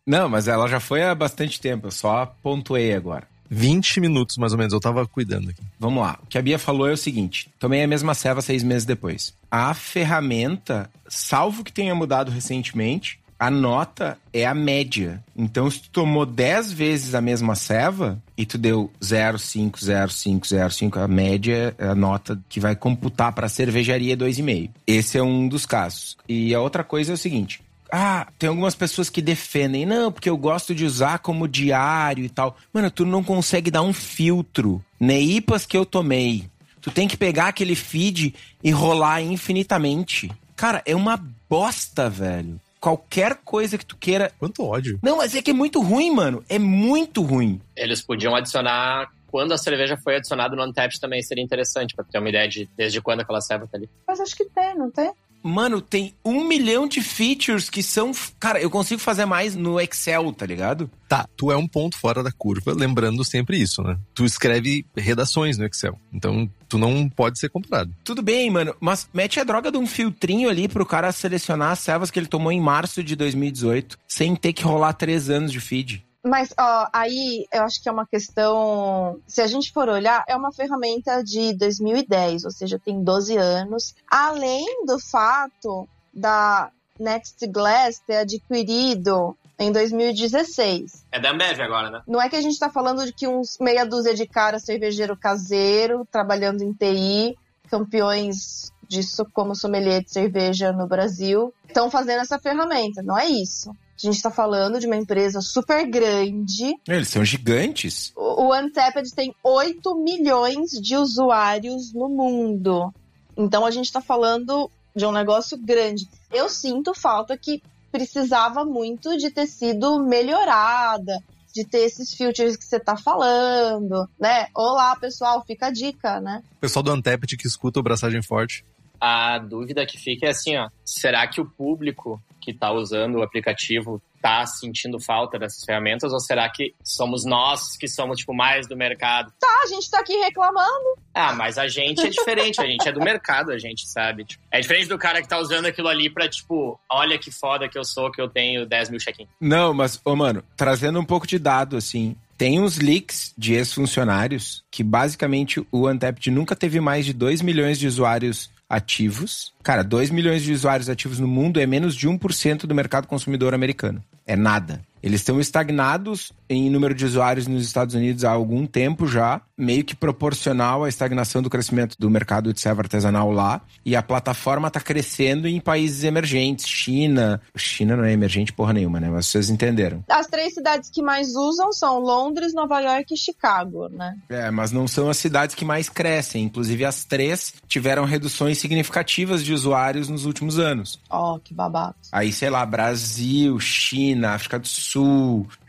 Não, 0.04 0.28
mas 0.28 0.48
ela 0.48 0.66
já 0.66 0.80
foi 0.80 1.02
há 1.04 1.14
bastante 1.14 1.60
tempo, 1.60 1.86
eu 1.86 1.92
só 1.92 2.26
pontuei 2.42 2.94
agora. 2.94 3.28
20 3.50 4.00
minutos, 4.00 4.36
mais 4.36 4.52
ou 4.52 4.58
menos. 4.58 4.72
Eu 4.72 4.80
tava 4.80 5.06
cuidando 5.06 5.50
aqui. 5.50 5.60
Vamos 5.78 6.02
lá. 6.02 6.18
O 6.22 6.26
que 6.26 6.38
a 6.38 6.42
Bia 6.42 6.58
falou 6.58 6.88
é 6.88 6.92
o 6.92 6.96
seguinte: 6.96 7.50
tomei 7.58 7.82
a 7.82 7.88
mesma 7.88 8.14
ceva 8.14 8.40
seis 8.40 8.62
meses 8.62 8.84
depois. 8.84 9.34
A 9.50 9.74
ferramenta, 9.74 10.88
salvo 11.08 11.64
que 11.64 11.72
tenha 11.72 11.94
mudado 11.94 12.30
recentemente, 12.30 13.18
a 13.40 13.50
nota 13.50 14.18
é 14.34 14.44
a 14.44 14.54
média. 14.54 15.24
Então, 15.34 15.70
se 15.70 15.80
tu 15.80 15.90
tomou 15.90 16.26
10 16.26 16.72
vezes 16.72 17.14
a 17.14 17.22
mesma 17.22 17.54
ceva 17.54 18.22
e 18.36 18.44
tu 18.44 18.58
deu 18.58 18.92
0,5, 19.00 19.78
0,5, 19.78 20.40
0,5, 20.40 21.02
a 21.02 21.08
média 21.08 21.74
é 21.78 21.86
a 21.86 21.94
nota 21.94 22.38
que 22.50 22.60
vai 22.60 22.76
computar 22.76 23.32
para 23.32 23.46
a 23.46 23.48
cervejaria 23.48 24.14
2,5. 24.14 24.70
Esse 24.86 25.16
é 25.16 25.22
um 25.22 25.48
dos 25.48 25.64
casos. 25.64 26.18
E 26.28 26.54
a 26.54 26.60
outra 26.60 26.84
coisa 26.84 27.12
é 27.12 27.14
o 27.14 27.18
seguinte: 27.18 27.62
ah, 27.92 28.26
tem 28.38 28.48
algumas 28.48 28.74
pessoas 28.74 29.10
que 29.10 29.22
defendem, 29.22 29.86
não, 29.86 30.10
porque 30.10 30.28
eu 30.28 30.36
gosto 30.36 30.74
de 30.74 30.84
usar 30.84 31.18
como 31.18 31.48
diário 31.48 32.24
e 32.24 32.28
tal. 32.28 32.56
Mano, 32.72 32.90
tu 32.90 33.04
não 33.04 33.22
consegue 33.22 33.70
dar 33.70 33.82
um 33.82 33.92
filtro. 33.92 34.84
Neipas 34.98 35.66
que 35.66 35.76
eu 35.76 35.84
tomei. 35.84 36.48
Tu 36.80 36.90
tem 36.90 37.06
que 37.06 37.16
pegar 37.16 37.48
aquele 37.48 37.74
feed 37.74 38.34
e 38.62 38.70
rolar 38.70 39.20
infinitamente. 39.20 40.30
Cara, 40.56 40.82
é 40.86 40.94
uma 40.94 41.22
bosta, 41.48 42.08
velho. 42.08 42.60
Qualquer 42.80 43.36
coisa 43.44 43.76
que 43.76 43.84
tu 43.84 43.96
queira. 43.96 44.32
Quanto 44.38 44.64
ódio. 44.64 44.98
Não, 45.02 45.18
mas 45.18 45.34
é 45.34 45.42
que 45.42 45.50
é 45.50 45.54
muito 45.54 45.80
ruim, 45.82 46.10
mano. 46.10 46.42
É 46.48 46.58
muito 46.58 47.22
ruim. 47.22 47.60
Eles 47.76 48.00
podiam 48.00 48.34
adicionar 48.34 49.10
quando 49.30 49.52
a 49.52 49.58
cerveja 49.58 49.96
foi 49.96 50.16
adicionada 50.16 50.56
no 50.56 50.64
Untapped 50.64 51.00
também 51.00 51.22
seria 51.22 51.44
interessante, 51.44 51.94
pra 51.94 52.04
ter 52.04 52.18
uma 52.18 52.28
ideia 52.28 52.48
de 52.48 52.68
desde 52.76 53.00
quando 53.00 53.20
aquela 53.20 53.40
serva 53.40 53.66
tá 53.66 53.78
ali. 53.78 53.88
Mas 54.06 54.18
acho 54.18 54.34
que 54.36 54.44
tem, 54.46 54.76
não 54.76 54.90
tem? 54.90 55.12
Mano, 55.42 55.80
tem 55.80 56.14
um 56.24 56.46
milhão 56.46 56.86
de 56.86 57.00
features 57.00 57.70
que 57.70 57.82
são. 57.82 58.12
Cara, 58.38 58.60
eu 58.60 58.70
consigo 58.70 59.00
fazer 59.00 59.24
mais 59.24 59.54
no 59.54 59.80
Excel, 59.80 60.32
tá 60.32 60.44
ligado? 60.44 60.90
Tá, 61.08 61.26
tu 61.36 61.50
é 61.50 61.56
um 61.56 61.66
ponto 61.66 61.98
fora 61.98 62.22
da 62.22 62.30
curva, 62.30 62.72
lembrando 62.72 63.24
sempre 63.24 63.58
isso, 63.58 63.82
né? 63.82 63.98
Tu 64.14 64.24
escreve 64.24 64.84
redações 64.96 65.58
no 65.58 65.64
Excel, 65.64 65.98
então 66.12 66.48
tu 66.68 66.78
não 66.78 67.08
pode 67.08 67.38
ser 67.38 67.48
comparado. 67.48 67.94
Tudo 68.04 68.22
bem, 68.22 68.50
mano, 68.50 68.74
mas 68.78 69.08
mete 69.12 69.40
a 69.40 69.44
droga 69.44 69.72
de 69.72 69.78
um 69.78 69.86
filtrinho 69.86 70.48
ali 70.48 70.68
pro 70.68 70.86
cara 70.86 71.10
selecionar 71.10 71.72
as 71.72 71.80
servas 71.80 72.10
que 72.10 72.18
ele 72.18 72.26
tomou 72.26 72.52
em 72.52 72.60
março 72.60 73.02
de 73.02 73.16
2018, 73.16 73.98
sem 74.06 74.36
ter 74.36 74.52
que 74.52 74.62
rolar 74.62 74.92
três 74.92 75.30
anos 75.30 75.50
de 75.50 75.60
feed. 75.60 76.04
Mas 76.22 76.52
ó, 76.58 76.88
aí 76.92 77.46
eu 77.52 77.62
acho 77.62 77.82
que 77.82 77.88
é 77.88 77.92
uma 77.92 78.06
questão. 78.06 79.20
Se 79.26 79.40
a 79.40 79.46
gente 79.46 79.72
for 79.72 79.88
olhar, 79.88 80.22
é 80.28 80.36
uma 80.36 80.52
ferramenta 80.52 81.22
de 81.24 81.54
2010, 81.54 82.44
ou 82.44 82.50
seja, 82.50 82.78
tem 82.78 83.02
12 83.02 83.36
anos. 83.36 83.94
Além 84.10 84.84
do 84.84 84.98
fato 84.98 85.88
da 86.12 86.70
Next 86.98 87.46
Glass 87.46 88.00
ter 88.06 88.18
adquirido 88.18 89.36
em 89.58 89.72
2016. 89.72 91.04
É 91.12 91.20
da 91.20 91.30
Ambev 91.30 91.60
agora, 91.60 91.90
né? 91.90 92.02
Não 92.06 92.20
é 92.20 92.28
que 92.28 92.36
a 92.36 92.40
gente 92.40 92.52
está 92.52 92.70
falando 92.70 93.04
de 93.04 93.12
que 93.12 93.26
uns 93.26 93.58
meia 93.58 93.84
dúzia 93.84 94.14
de 94.14 94.26
cara 94.26 94.58
cervejeiro 94.58 95.16
caseiro, 95.16 96.06
trabalhando 96.10 96.62
em 96.62 96.72
TI, 96.72 97.36
campeões 97.70 98.72
disso 98.88 99.24
como 99.32 99.54
sommelier 99.54 100.02
de 100.02 100.10
cerveja 100.10 100.72
no 100.72 100.86
Brasil, 100.86 101.54
estão 101.66 101.90
fazendo 101.90 102.20
essa 102.20 102.38
ferramenta. 102.38 103.02
Não 103.02 103.16
é 103.16 103.26
isso. 103.26 103.70
A 104.02 104.06
gente 104.06 104.16
está 104.16 104.30
falando 104.30 104.80
de 104.80 104.86
uma 104.86 104.96
empresa 104.96 105.42
super 105.42 105.86
grande. 105.86 106.74
Eles 106.88 107.08
são 107.08 107.22
gigantes. 107.22 108.12
O, 108.16 108.46
o 108.46 108.58
Untapped 108.58 109.14
tem 109.14 109.34
8 109.44 109.94
milhões 110.02 110.70
de 110.70 110.96
usuários 110.96 111.92
no 111.92 112.08
mundo. 112.08 112.90
Então 113.36 113.66
a 113.66 113.70
gente 113.70 113.84
está 113.84 114.00
falando 114.00 114.70
de 114.96 115.04
um 115.04 115.12
negócio 115.12 115.58
grande. 115.58 116.08
Eu 116.32 116.48
sinto 116.48 116.94
falta 116.94 117.36
que 117.36 117.62
precisava 117.92 118.64
muito 118.64 119.18
de 119.18 119.30
ter 119.30 119.46
sido 119.46 120.02
melhorada, 120.02 121.22
de 121.54 121.62
ter 121.64 121.80
esses 121.80 122.14
filters 122.14 122.56
que 122.56 122.64
você 122.64 122.80
tá 122.80 122.96
falando, 122.96 124.08
né? 124.18 124.46
Olá, 124.54 124.96
pessoal, 124.96 125.44
fica 125.46 125.66
a 125.66 125.70
dica, 125.70 126.20
né? 126.20 126.42
Pessoal 126.58 126.82
do 126.82 126.94
Untapped 126.94 127.36
que 127.36 127.46
escuta 127.46 127.80
o 127.80 127.82
Braçagem 127.82 128.22
Forte. 128.22 128.64
A 128.98 129.38
dúvida 129.38 129.84
que 129.84 129.98
fica 129.98 130.26
é 130.26 130.30
assim, 130.30 130.56
ó, 130.56 130.68
será 130.84 131.26
que 131.26 131.40
o 131.40 131.46
público 131.46 132.20
que 132.52 132.56
está 132.56 132.72
usando 132.72 133.16
o 133.16 133.22
aplicativo 133.22 134.00
está 134.20 134.44
sentindo 134.46 135.00
falta 135.00 135.38
dessas 135.38 135.64
ferramentas 135.64 136.12
ou 136.12 136.20
será 136.20 136.48
que 136.48 136.74
somos 136.84 137.24
nós 137.24 137.76
que 137.76 137.88
somos 137.88 138.18
tipo 138.18 138.34
mais 138.34 138.68
do 138.68 138.76
mercado? 138.76 139.32
Tá, 139.40 139.62
a 139.64 139.66
gente 139.66 139.90
tá 139.90 139.98
aqui 139.98 140.14
reclamando. 140.18 140.98
Ah, 141.14 141.32
mas 141.32 141.58
a 141.58 141.66
gente 141.66 142.02
é 142.02 142.08
diferente, 142.08 142.60
a 142.60 142.66
gente 142.66 142.86
é 142.86 142.92
do 142.92 143.00
mercado, 143.00 143.50
a 143.50 143.58
gente 143.58 143.88
sabe. 143.88 144.24
Tipo, 144.24 144.42
é 144.50 144.60
diferente 144.60 144.88
do 144.88 144.98
cara 144.98 145.22
que 145.22 145.28
tá 145.28 145.38
usando 145.38 145.66
aquilo 145.66 145.88
ali 145.88 146.10
pra, 146.10 146.28
tipo, 146.28 146.78
olha 146.90 147.18
que 147.18 147.30
foda 147.30 147.68
que 147.68 147.78
eu 147.78 147.84
sou, 147.84 148.12
que 148.12 148.20
eu 148.20 148.28
tenho 148.28 148.66
10 148.66 148.90
mil 148.90 149.00
check-in. 149.00 149.26
Não, 149.40 149.72
mas, 149.72 150.00
ô 150.04 150.14
mano, 150.14 150.44
trazendo 150.56 151.00
um 151.00 151.04
pouco 151.04 151.26
de 151.26 151.38
dado, 151.38 151.76
assim, 151.76 152.14
tem 152.36 152.60
uns 152.60 152.78
leaks 152.78 153.34
de 153.36 153.54
ex-funcionários 153.54 154.62
que 154.70 154.82
basicamente 154.82 155.66
o 155.72 155.88
Untapped 155.88 156.30
nunca 156.30 156.54
teve 156.54 156.80
mais 156.80 157.04
de 157.04 157.12
2 157.12 157.42
milhões 157.42 157.78
de 157.78 157.86
usuários 157.86 158.50
ativos. 158.70 159.52
Cara, 159.62 159.82
2 159.82 160.10
milhões 160.10 160.42
de 160.42 160.52
usuários 160.52 160.88
ativos 160.88 161.18
no 161.18 161.26
mundo 161.26 161.60
é 161.60 161.66
menos 161.66 161.96
de 161.96 162.08
1% 162.08 162.60
do 162.66 162.74
mercado 162.74 163.08
consumidor 163.08 163.52
americano. 163.52 164.02
É 164.24 164.36
nada. 164.36 164.80
Eles 165.02 165.20
estão 165.20 165.40
estagnados 165.40 166.32
em 166.48 166.68
número 166.68 166.94
de 166.94 167.04
usuários 167.04 167.46
nos 167.46 167.64
Estados 167.64 167.94
Unidos 167.94 168.24
há 168.24 168.30
algum 168.30 168.66
tempo 168.66 169.06
já, 169.06 169.40
meio 169.56 169.84
que 169.84 169.94
proporcional 169.94 170.84
à 170.84 170.88
estagnação 170.88 171.40
do 171.40 171.48
crescimento 171.48 171.96
do 171.98 172.10
mercado 172.10 172.52
de 172.52 172.60
serva 172.60 172.82
artesanal 172.82 173.30
lá. 173.30 173.62
E 173.84 173.94
a 173.96 174.02
plataforma 174.02 174.68
está 174.68 174.80
crescendo 174.80 175.46
em 175.46 175.60
países 175.60 176.04
emergentes, 176.04 176.66
China. 176.66 177.40
China 177.56 177.96
não 177.96 178.04
é 178.04 178.12
emergente 178.12 178.52
porra 178.52 178.72
nenhuma, 178.72 179.00
né? 179.00 179.08
Mas 179.08 179.26
vocês 179.26 179.48
entenderam. 179.48 180.04
As 180.08 180.26
três 180.26 180.54
cidades 180.54 180.90
que 180.90 181.02
mais 181.02 181.34
usam 181.34 181.72
são 181.72 181.98
Londres, 181.98 182.52
Nova 182.52 182.80
York 182.80 183.14
e 183.14 183.16
Chicago, 183.16 183.88
né? 183.88 184.16
É, 184.28 184.50
mas 184.50 184.72
não 184.72 184.88
são 184.88 185.08
as 185.08 185.16
cidades 185.16 185.54
que 185.54 185.64
mais 185.64 185.88
crescem. 185.88 186.44
Inclusive, 186.44 186.84
as 186.84 187.04
três 187.04 187.54
tiveram 187.68 188.04
reduções 188.04 188.58
significativas 188.58 189.44
de 189.44 189.52
usuários 189.52 190.08
nos 190.08 190.24
últimos 190.24 190.58
anos. 190.58 190.98
Ó, 191.08 191.36
oh, 191.36 191.38
que 191.38 191.54
babado. 191.54 191.94
Aí, 192.10 192.32
sei 192.32 192.50
lá, 192.50 192.66
Brasil, 192.66 193.58
China, 193.60 194.34
África 194.34 194.58
do 194.58 194.66
Sul, 194.66 194.89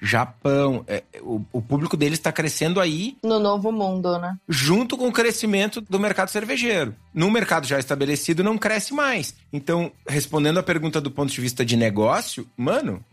Japão. 0.01 0.83
É, 0.87 1.03
o, 1.21 1.41
o, 1.51 1.61
público 1.61 1.95
deles 1.95 2.17
está 2.17 2.31
crescendo 2.31 2.79
aí. 2.79 3.17
No 3.23 3.39
novo 3.39 3.71
mundo, 3.71 4.17
né? 4.17 4.35
Junto 4.47 4.97
com 4.97 5.07
o 5.07 5.11
crescimento 5.11 5.81
do 5.81 5.99
mercado 5.99 6.29
cervejeiro. 6.29 6.95
No 7.13 7.29
mercado 7.29 7.67
já 7.67 7.77
estabelecido, 7.77 8.43
não 8.43 8.57
cresce 8.57 8.93
mais. 8.93 9.35
Então, 9.51 9.91
respondendo 10.07 10.59
a 10.59 10.63
pergunta 10.63 11.01
do 11.01 11.11
ponto 11.11 11.31
de 11.31 11.41
vista 11.41 11.65
de 11.65 11.75
negócio, 11.75 12.47
mano, 12.55 13.03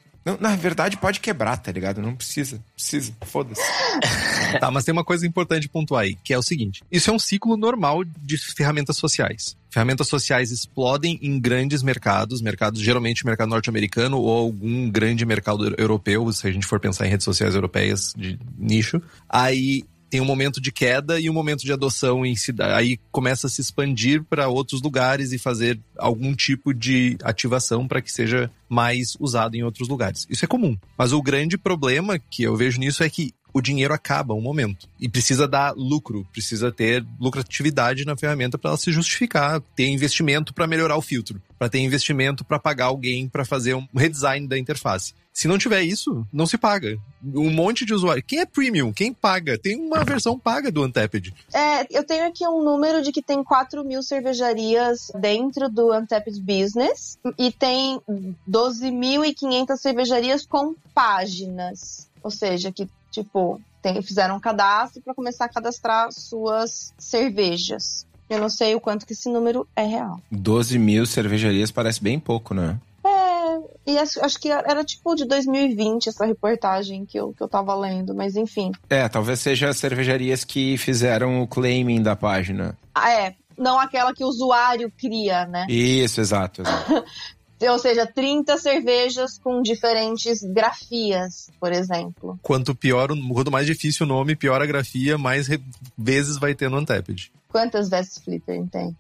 na 0.40 0.56
verdade, 0.56 0.96
pode 0.96 1.20
quebrar, 1.20 1.56
tá 1.56 1.70
ligado? 1.72 2.02
Não 2.02 2.14
precisa. 2.14 2.62
Precisa. 2.74 3.12
Foda-se. 3.22 3.60
tá, 4.60 4.70
mas 4.70 4.84
tem 4.84 4.92
uma 4.92 5.04
coisa 5.04 5.26
importante 5.26 5.68
pontuar 5.68 6.02
aí, 6.02 6.16
que 6.22 6.34
é 6.34 6.38
o 6.38 6.42
seguinte: 6.42 6.82
isso 6.90 7.10
é 7.10 7.12
um 7.12 7.18
ciclo 7.18 7.56
normal 7.56 8.04
de 8.04 8.36
ferramentas 8.36 8.96
sociais. 8.96 9.56
Ferramentas 9.70 10.08
sociais 10.08 10.50
explodem 10.50 11.18
em 11.22 11.38
grandes 11.38 11.82
mercados, 11.82 12.40
mercados 12.40 12.80
geralmente 12.80 13.24
mercado 13.24 13.50
norte-americano 13.50 14.18
ou 14.18 14.30
algum 14.30 14.90
grande 14.90 15.24
mercado 15.26 15.74
europeu, 15.78 16.30
se 16.32 16.46
a 16.46 16.50
gente 16.50 16.66
for 16.66 16.80
pensar 16.80 17.06
em 17.06 17.10
redes 17.10 17.24
sociais 17.24 17.54
europeias 17.54 18.12
de 18.16 18.38
nicho. 18.58 19.00
Aí 19.28 19.84
tem 20.11 20.21
um 20.21 20.25
momento 20.25 20.61
de 20.61 20.73
queda 20.73 21.21
e 21.21 21.29
um 21.29 21.33
momento 21.33 21.64
de 21.64 21.73
adoção 21.73 22.25
em 22.25 22.35
cidade. 22.35 22.73
Aí 22.73 22.99
começa 23.11 23.47
a 23.47 23.51
se 23.51 23.61
expandir 23.61 24.25
para 24.25 24.49
outros 24.49 24.83
lugares 24.83 25.33
e 25.33 25.38
fazer 25.38 25.79
algum 25.97 26.35
tipo 26.35 26.73
de 26.73 27.16
ativação 27.23 27.87
para 27.87 28.01
que 28.01 28.11
seja 28.11 28.51
mais 28.68 29.16
usado 29.18 29.55
em 29.55 29.62
outros 29.62 29.88
lugares. 29.88 30.27
Isso 30.29 30.44
é 30.44 30.49
comum. 30.49 30.77
Mas 30.97 31.12
o 31.12 31.23
grande 31.23 31.57
problema 31.57 32.18
que 32.18 32.42
eu 32.42 32.57
vejo 32.57 32.79
nisso 32.79 33.03
é 33.03 33.11
que 33.11 33.33
o 33.52 33.61
dinheiro 33.61 33.94
acaba 33.94 34.34
um 34.34 34.40
momento. 34.40 34.88
E 35.00 35.08
precisa 35.08 35.46
dar 35.46 35.74
lucro, 35.74 36.26
precisa 36.32 36.70
ter 36.70 37.04
lucratividade 37.18 38.04
na 38.04 38.16
ferramenta 38.16 38.58
para 38.58 38.70
ela 38.70 38.78
se 38.78 38.92
justificar, 38.92 39.61
ter 39.74 39.88
investimento 39.88 40.52
para 40.54 40.66
melhorar 40.66 40.96
o 40.96 41.02
filtro, 41.02 41.40
para 41.58 41.68
ter 41.68 41.80
investimento 41.80 42.44
para 42.44 42.58
pagar 42.58 42.87
alguém 42.87 43.28
para 43.28 43.44
fazer 43.44 43.74
um 43.74 43.87
redesign 43.94 44.46
da 44.46 44.58
interface. 44.58 45.14
Se 45.38 45.46
não 45.46 45.56
tiver 45.56 45.82
isso, 45.82 46.26
não 46.32 46.46
se 46.46 46.58
paga. 46.58 46.98
Um 47.22 47.48
monte 47.48 47.84
de 47.84 47.94
usuário. 47.94 48.24
Quem 48.26 48.40
é 48.40 48.44
premium? 48.44 48.92
Quem 48.92 49.12
paga? 49.12 49.56
Tem 49.56 49.76
uma 49.76 50.02
versão 50.02 50.37
paga 50.37 50.68
do 50.68 50.84
Untapped. 50.84 51.32
É, 51.54 51.87
eu 51.96 52.04
tenho 52.04 52.26
aqui 52.26 52.44
um 52.44 52.64
número 52.64 53.00
de 53.02 53.12
que 53.12 53.22
tem 53.22 53.44
4 53.44 53.84
mil 53.84 54.02
cervejarias 54.02 55.12
dentro 55.14 55.68
do 55.68 55.96
Untapped 55.96 56.40
Business 56.40 57.20
e 57.38 57.52
tem 57.52 58.00
12.500 58.50 59.76
cervejarias 59.76 60.44
com 60.44 60.74
páginas. 60.92 62.08
Ou 62.20 62.32
seja, 62.32 62.72
que 62.72 62.88
Tipo, 63.11 63.61
tem, 63.83 64.01
fizeram 64.03 64.37
um 64.37 64.40
cadastro 64.40 65.03
para 65.03 65.14
começar 65.14 65.47
a 65.47 65.49
cadastrar 65.49 66.12
suas 66.12 66.92
cervejas. 66.99 68.07
Eu 68.29 68.38
não 68.38 68.51
sei 68.51 68.75
o 68.75 68.81
quanto 68.81 69.07
que 69.07 69.14
esse 69.14 69.29
número 69.31 69.66
é 69.75 69.85
real. 69.85 70.21
12 70.31 70.79
mil 70.79 71.07
cervejarias 71.07 71.71
parece 71.71 72.03
bem 72.03 72.21
pouco, 72.21 72.53
né? 72.53 72.79
É, 73.03 73.90
e 73.92 73.99
acho, 73.99 74.23
acho 74.23 74.38
que 74.38 74.51
era 74.51 74.85
tipo 74.85 75.14
de 75.14 75.25
2020 75.25 76.09
essa 76.09 76.27
reportagem 76.27 77.07
que 77.07 77.18
eu, 77.18 77.33
que 77.33 77.42
eu 77.42 77.49
tava 77.49 77.75
lendo, 77.75 78.14
mas 78.14 78.37
enfim. 78.37 78.73
É, 78.90 79.09
talvez 79.09 79.40
seja 79.40 79.71
as 79.71 79.79
cervejarias 79.79 80.44
que 80.44 80.77
fizeram 80.77 81.40
o 81.40 81.49
claiming 81.49 82.03
da 82.03 82.14
página. 82.14 82.77
Ah, 82.94 83.11
é, 83.11 83.35
não 83.57 83.79
aquela 83.79 84.12
que 84.12 84.23
o 84.23 84.29
usuário 84.29 84.92
cria, 84.97 85.47
né? 85.47 85.66
Isso, 85.68 86.21
exato. 86.21 86.62
exato. 86.62 87.05
Ou 87.61 87.79
seja, 87.79 88.07
30 88.07 88.57
cervejas 88.59 89.38
com 89.38 89.61
diferentes 89.62 90.42
grafias, 90.42 91.51
por 91.59 91.73
exemplo. 91.73 92.38
Quanto 92.42 92.75
pior, 92.75 93.09
quanto 93.33 93.51
mais 93.51 93.66
difícil 93.66 94.07
o 94.07 94.09
nome, 94.09 94.37
pior 94.37 94.62
a 94.62 94.66
grafia, 94.66 95.18
mais 95.18 95.49
vezes 95.97 96.38
vai 96.38 96.55
ter 96.55 96.71
no 96.71 96.79
Untapped. 96.79 97.33
Quantas 97.49 97.88
vestes 97.88 98.23
Flitter 98.23 98.64
tem? 98.71 98.94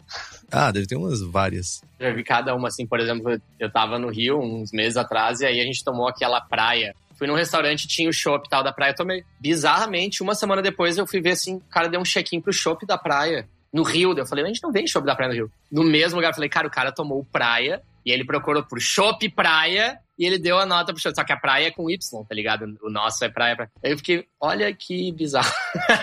Ah, 0.50 0.72
deve 0.72 0.86
ter 0.86 0.96
umas 0.96 1.20
várias. 1.20 1.82
Já 2.00 2.10
vi 2.10 2.24
cada 2.24 2.54
uma, 2.54 2.68
assim, 2.68 2.86
por 2.86 2.98
exemplo, 2.98 3.38
eu 3.60 3.70
tava 3.70 3.98
no 3.98 4.08
Rio 4.08 4.40
uns 4.40 4.72
meses 4.72 4.96
atrás 4.96 5.40
e 5.40 5.46
aí 5.46 5.60
a 5.60 5.64
gente 5.64 5.84
tomou 5.84 6.08
aquela 6.08 6.40
praia. 6.40 6.94
Fui 7.16 7.26
num 7.26 7.34
restaurante, 7.34 7.86
tinha 7.86 8.08
o 8.08 8.12
chopp 8.12 8.48
tal 8.48 8.62
da 8.64 8.72
praia, 8.72 8.94
tomei. 8.94 9.22
Bizarramente, 9.38 10.22
uma 10.22 10.34
semana 10.34 10.62
depois 10.62 10.96
eu 10.96 11.06
fui 11.06 11.20
ver 11.20 11.32
assim, 11.32 11.56
o 11.56 11.62
cara 11.70 11.88
deu 11.88 12.00
um 12.00 12.04
check-in 12.04 12.40
pro 12.40 12.52
chopp 12.52 12.86
da 12.86 12.96
praia. 12.96 13.46
No 13.70 13.82
Rio, 13.82 14.16
eu 14.16 14.26
falei, 14.26 14.44
a 14.44 14.48
gente 14.48 14.62
não 14.62 14.72
vende 14.72 14.90
chopp 14.90 15.04
da 15.04 15.14
praia 15.14 15.28
no 15.28 15.34
Rio. 15.34 15.52
No 15.70 15.84
mesmo 15.84 16.16
lugar, 16.16 16.30
eu 16.30 16.34
falei, 16.34 16.48
cara, 16.48 16.66
o 16.66 16.70
cara 16.70 16.90
tomou 16.90 17.26
praia 17.30 17.82
e 18.08 18.10
ele 18.10 18.24
procurou 18.24 18.64
por 18.64 18.80
chopp 18.80 19.28
praia 19.28 20.00
e 20.18 20.24
ele 20.24 20.38
deu 20.38 20.58
a 20.58 20.64
nota 20.64 20.94
pro 20.94 21.02
chopp. 21.02 21.14
Só 21.14 21.22
que 21.22 21.32
a 21.32 21.36
praia 21.36 21.66
é 21.66 21.70
com 21.70 21.90
Y, 21.90 22.24
tá 22.24 22.34
ligado? 22.34 22.78
O 22.82 22.88
nosso 22.88 23.22
é 23.22 23.28
praia. 23.28 23.54
praia. 23.54 23.70
Aí 23.84 23.90
eu 23.90 23.98
fiquei, 23.98 24.26
olha 24.40 24.72
que 24.74 25.12
bizarro. 25.12 25.52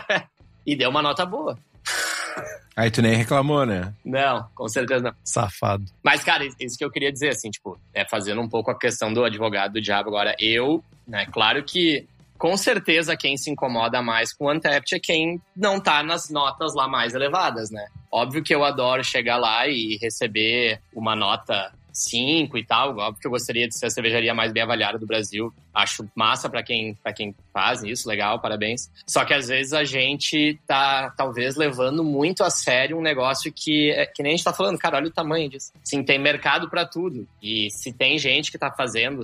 e 0.63 0.75
deu 0.75 0.91
uma 0.91 1.01
nota 1.01 1.25
boa. 1.25 1.57
Aí 2.75 2.91
tu 2.91 3.01
nem 3.01 3.15
reclamou, 3.15 3.65
né? 3.65 3.91
Não, 4.05 4.47
com 4.53 4.67
certeza 4.69 5.05
não. 5.05 5.13
Safado. 5.23 5.85
Mas, 6.03 6.23
cara, 6.23 6.45
isso 6.59 6.77
que 6.77 6.85
eu 6.85 6.91
queria 6.91 7.11
dizer, 7.11 7.29
assim, 7.29 7.49
tipo, 7.49 7.75
é 7.91 8.05
fazendo 8.07 8.39
um 8.39 8.49
pouco 8.49 8.69
a 8.69 8.77
questão 8.77 9.11
do 9.11 9.23
advogado 9.23 9.73
do 9.73 9.81
diabo. 9.81 10.09
Agora, 10.09 10.35
eu, 10.39 10.83
né, 11.07 11.25
claro 11.31 11.63
que 11.63 12.07
com 12.37 12.55
certeza 12.55 13.17
quem 13.17 13.35
se 13.35 13.49
incomoda 13.49 13.99
mais 14.01 14.31
com 14.31 14.45
o 14.45 14.51
Untapped 14.51 14.93
é 14.93 14.99
quem 14.99 15.41
não 15.55 15.79
tá 15.79 16.03
nas 16.03 16.29
notas 16.29 16.75
lá 16.75 16.87
mais 16.87 17.15
elevadas, 17.15 17.71
né? 17.71 17.87
Óbvio 18.11 18.43
que 18.43 18.53
eu 18.53 18.63
adoro 18.63 19.03
chegar 19.03 19.37
lá 19.37 19.67
e 19.67 19.97
receber 20.01 20.79
uma 20.93 21.15
nota 21.15 21.73
5 21.95 22.57
e 22.57 22.65
tal. 22.65 22.97
Óbvio 22.97 23.21
que 23.21 23.27
eu 23.27 23.31
gostaria 23.31 23.67
de 23.67 23.77
ser 23.77 23.87
a 23.87 23.89
cervejaria 23.89 24.33
mais 24.33 24.51
bem 24.51 24.63
avaliada 24.63 24.99
do 24.99 25.07
Brasil. 25.07 25.53
Acho 25.73 26.07
massa 26.13 26.49
para 26.49 26.61
quem, 26.61 26.93
pra 26.95 27.13
quem 27.13 27.33
faz 27.53 27.83
isso, 27.83 28.07
legal, 28.07 28.39
parabéns. 28.39 28.91
Só 29.07 29.23
que 29.25 29.33
às 29.33 29.47
vezes 29.47 29.73
a 29.73 29.83
gente 29.83 30.59
tá, 30.67 31.13
talvez, 31.17 31.55
levando 31.55 32.03
muito 32.03 32.43
a 32.43 32.49
sério 32.49 32.97
um 32.97 33.01
negócio 33.01 33.51
que, 33.51 33.91
é, 33.91 34.05
que 34.05 34.21
nem 34.21 34.33
a 34.33 34.35
gente 34.35 34.45
tá 34.45 34.53
falando, 34.53 34.77
cara, 34.77 34.97
olha 34.97 35.07
o 35.07 35.11
tamanho 35.11 35.49
disso. 35.49 35.71
Sim, 35.83 36.03
tem 36.03 36.19
mercado 36.19 36.69
para 36.69 36.85
tudo. 36.85 37.27
E 37.41 37.69
se 37.71 37.93
tem 37.93 38.17
gente 38.17 38.51
que 38.51 38.57
tá 38.57 38.71
fazendo 38.71 39.21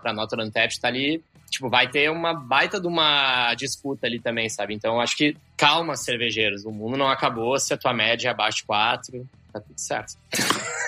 pra 0.00 0.12
nota 0.12 0.36
do 0.36 0.42
Untapped, 0.42 0.80
tá 0.80 0.88
ali 0.88 1.22
tipo, 1.52 1.68
vai 1.68 1.86
ter 1.86 2.10
uma 2.10 2.32
baita 2.32 2.80
de 2.80 2.86
uma 2.86 3.54
disputa 3.54 4.06
ali 4.06 4.18
também, 4.18 4.48
sabe? 4.48 4.74
Então, 4.74 4.98
acho 4.98 5.16
que 5.16 5.36
calma, 5.56 5.96
cervejeiros. 5.96 6.64
O 6.64 6.72
mundo 6.72 6.96
não 6.96 7.08
acabou 7.08 7.58
se 7.60 7.74
a 7.74 7.76
tua 7.76 7.92
média 7.92 8.28
é 8.28 8.30
abaixo 8.30 8.58
de 8.58 8.64
4. 8.64 9.28
Tá 9.52 9.60
tudo 9.60 9.78
certo. 9.78 10.14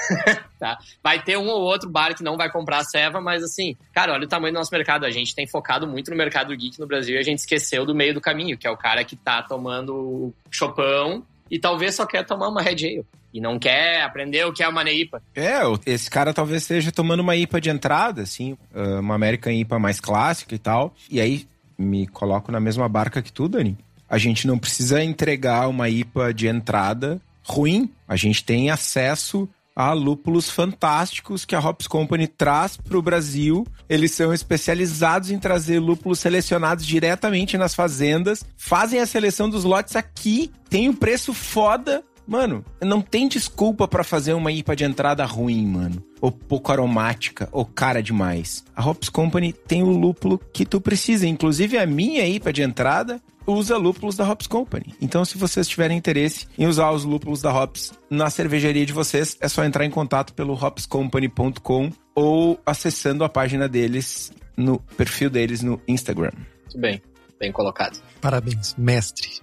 tá? 0.58 0.78
Vai 1.02 1.22
ter 1.22 1.36
um 1.36 1.48
ou 1.48 1.62
outro 1.62 1.88
bar 1.88 2.14
que 2.14 2.22
não 2.22 2.36
vai 2.36 2.50
comprar 2.50 2.78
a 2.78 2.84
ceva, 2.84 3.20
mas 3.20 3.42
assim, 3.42 3.76
cara, 3.92 4.12
olha 4.12 4.24
o 4.24 4.28
tamanho 4.28 4.52
do 4.52 4.58
nosso 4.58 4.72
mercado. 4.72 5.04
A 5.04 5.10
gente 5.10 5.34
tem 5.34 5.46
focado 5.46 5.86
muito 5.86 6.10
no 6.10 6.16
mercado 6.16 6.56
geek 6.56 6.78
no 6.80 6.86
Brasil 6.86 7.16
e 7.16 7.18
a 7.18 7.22
gente 7.22 7.38
esqueceu 7.38 7.84
do 7.84 7.94
meio 7.94 8.14
do 8.14 8.20
caminho, 8.20 8.56
que 8.56 8.66
é 8.66 8.70
o 8.70 8.76
cara 8.76 9.04
que 9.04 9.16
tá 9.16 9.42
tomando 9.42 10.32
chopão 10.50 11.24
e 11.50 11.58
talvez 11.58 11.94
só 11.94 12.06
quer 12.06 12.24
tomar 12.24 12.48
uma 12.48 12.62
Red 12.62 12.84
Ale. 12.86 13.06
E 13.32 13.40
não 13.40 13.58
quer 13.58 14.02
aprender 14.02 14.46
o 14.46 14.52
que 14.52 14.62
é 14.62 14.68
uma 14.68 14.88
IPA. 14.88 15.20
É, 15.34 15.58
esse 15.86 16.08
cara 16.08 16.32
talvez 16.32 16.62
esteja 16.62 16.92
tomando 16.92 17.18
uma 17.18 17.34
IPA 17.34 17.60
de 17.60 17.68
entrada, 17.68 18.22
assim, 18.22 18.56
uma 18.72 19.16
American 19.16 19.52
IPA 19.52 19.76
mais 19.80 19.98
clássica 19.98 20.54
e 20.54 20.58
tal. 20.58 20.94
E 21.10 21.20
aí, 21.20 21.44
me 21.76 22.06
coloco 22.06 22.52
na 22.52 22.60
mesma 22.60 22.88
barca 22.88 23.20
que 23.20 23.32
tu, 23.32 23.48
Dani. 23.48 23.76
A 24.08 24.18
gente 24.18 24.46
não 24.46 24.56
precisa 24.56 25.02
entregar 25.02 25.68
uma 25.68 25.88
IPA 25.88 26.32
de 26.32 26.46
entrada 26.46 27.20
ruim. 27.42 27.90
A 28.06 28.14
gente 28.14 28.44
tem 28.44 28.70
acesso 28.70 29.48
a 29.74 29.92
lúpulos 29.92 30.48
fantásticos 30.50 31.44
que 31.44 31.54
a 31.54 31.60
Hops 31.60 31.86
Company 31.86 32.26
traz 32.26 32.76
para 32.76 32.98
o 32.98 33.02
Brasil. 33.02 33.66
Eles 33.88 34.12
são 34.12 34.32
especializados 34.32 35.30
em 35.30 35.38
trazer 35.38 35.80
lúpulos 35.80 36.20
selecionados 36.20 36.86
diretamente 36.86 37.58
nas 37.58 37.74
fazendas, 37.74 38.44
fazem 38.56 39.00
a 39.00 39.06
seleção 39.06 39.48
dos 39.50 39.64
lotes 39.64 39.96
aqui, 39.96 40.50
tem 40.68 40.88
um 40.88 40.94
preço 40.94 41.34
foda. 41.34 42.04
Mano, 42.26 42.64
não 42.80 43.02
tem 43.02 43.28
desculpa 43.28 43.86
para 43.86 44.02
fazer 44.02 44.32
uma 44.32 44.50
IPA 44.50 44.76
de 44.76 44.84
entrada 44.84 45.24
ruim, 45.26 45.66
mano. 45.66 46.02
Ou 46.22 46.32
pouco 46.32 46.72
aromática, 46.72 47.50
ou 47.52 47.66
cara 47.66 48.02
demais. 48.02 48.64
A 48.74 48.82
Hops 48.82 49.10
Company 49.10 49.52
tem 49.52 49.82
o 49.82 49.90
lúpulo 49.90 50.40
que 50.50 50.64
tu 50.64 50.80
precisa. 50.80 51.26
Inclusive, 51.26 51.76
a 51.76 51.84
minha 51.84 52.26
IPA 52.26 52.52
de 52.52 52.62
entrada 52.62 53.20
usa 53.46 53.76
lúpulos 53.76 54.16
da 54.16 54.28
Hops 54.28 54.46
Company. 54.46 54.94
Então, 55.00 55.24
se 55.24 55.38
vocês 55.38 55.68
tiverem 55.68 55.96
interesse 55.96 56.46
em 56.58 56.66
usar 56.66 56.90
os 56.90 57.04
lúpulos 57.04 57.42
da 57.42 57.52
Hops 57.52 57.92
na 58.10 58.30
cervejaria 58.30 58.84
de 58.84 58.92
vocês, 58.92 59.36
é 59.40 59.48
só 59.48 59.64
entrar 59.64 59.84
em 59.84 59.90
contato 59.90 60.32
pelo 60.34 60.54
hopscompany.com 60.54 61.92
ou 62.14 62.60
acessando 62.64 63.24
a 63.24 63.28
página 63.28 63.68
deles 63.68 64.32
no 64.56 64.78
perfil 64.78 65.28
deles 65.30 65.62
no 65.62 65.80
Instagram. 65.86 66.32
Muito 66.62 66.78
bem, 66.78 67.02
bem 67.38 67.52
colocado. 67.52 68.00
Parabéns, 68.20 68.74
mestre. 68.76 69.42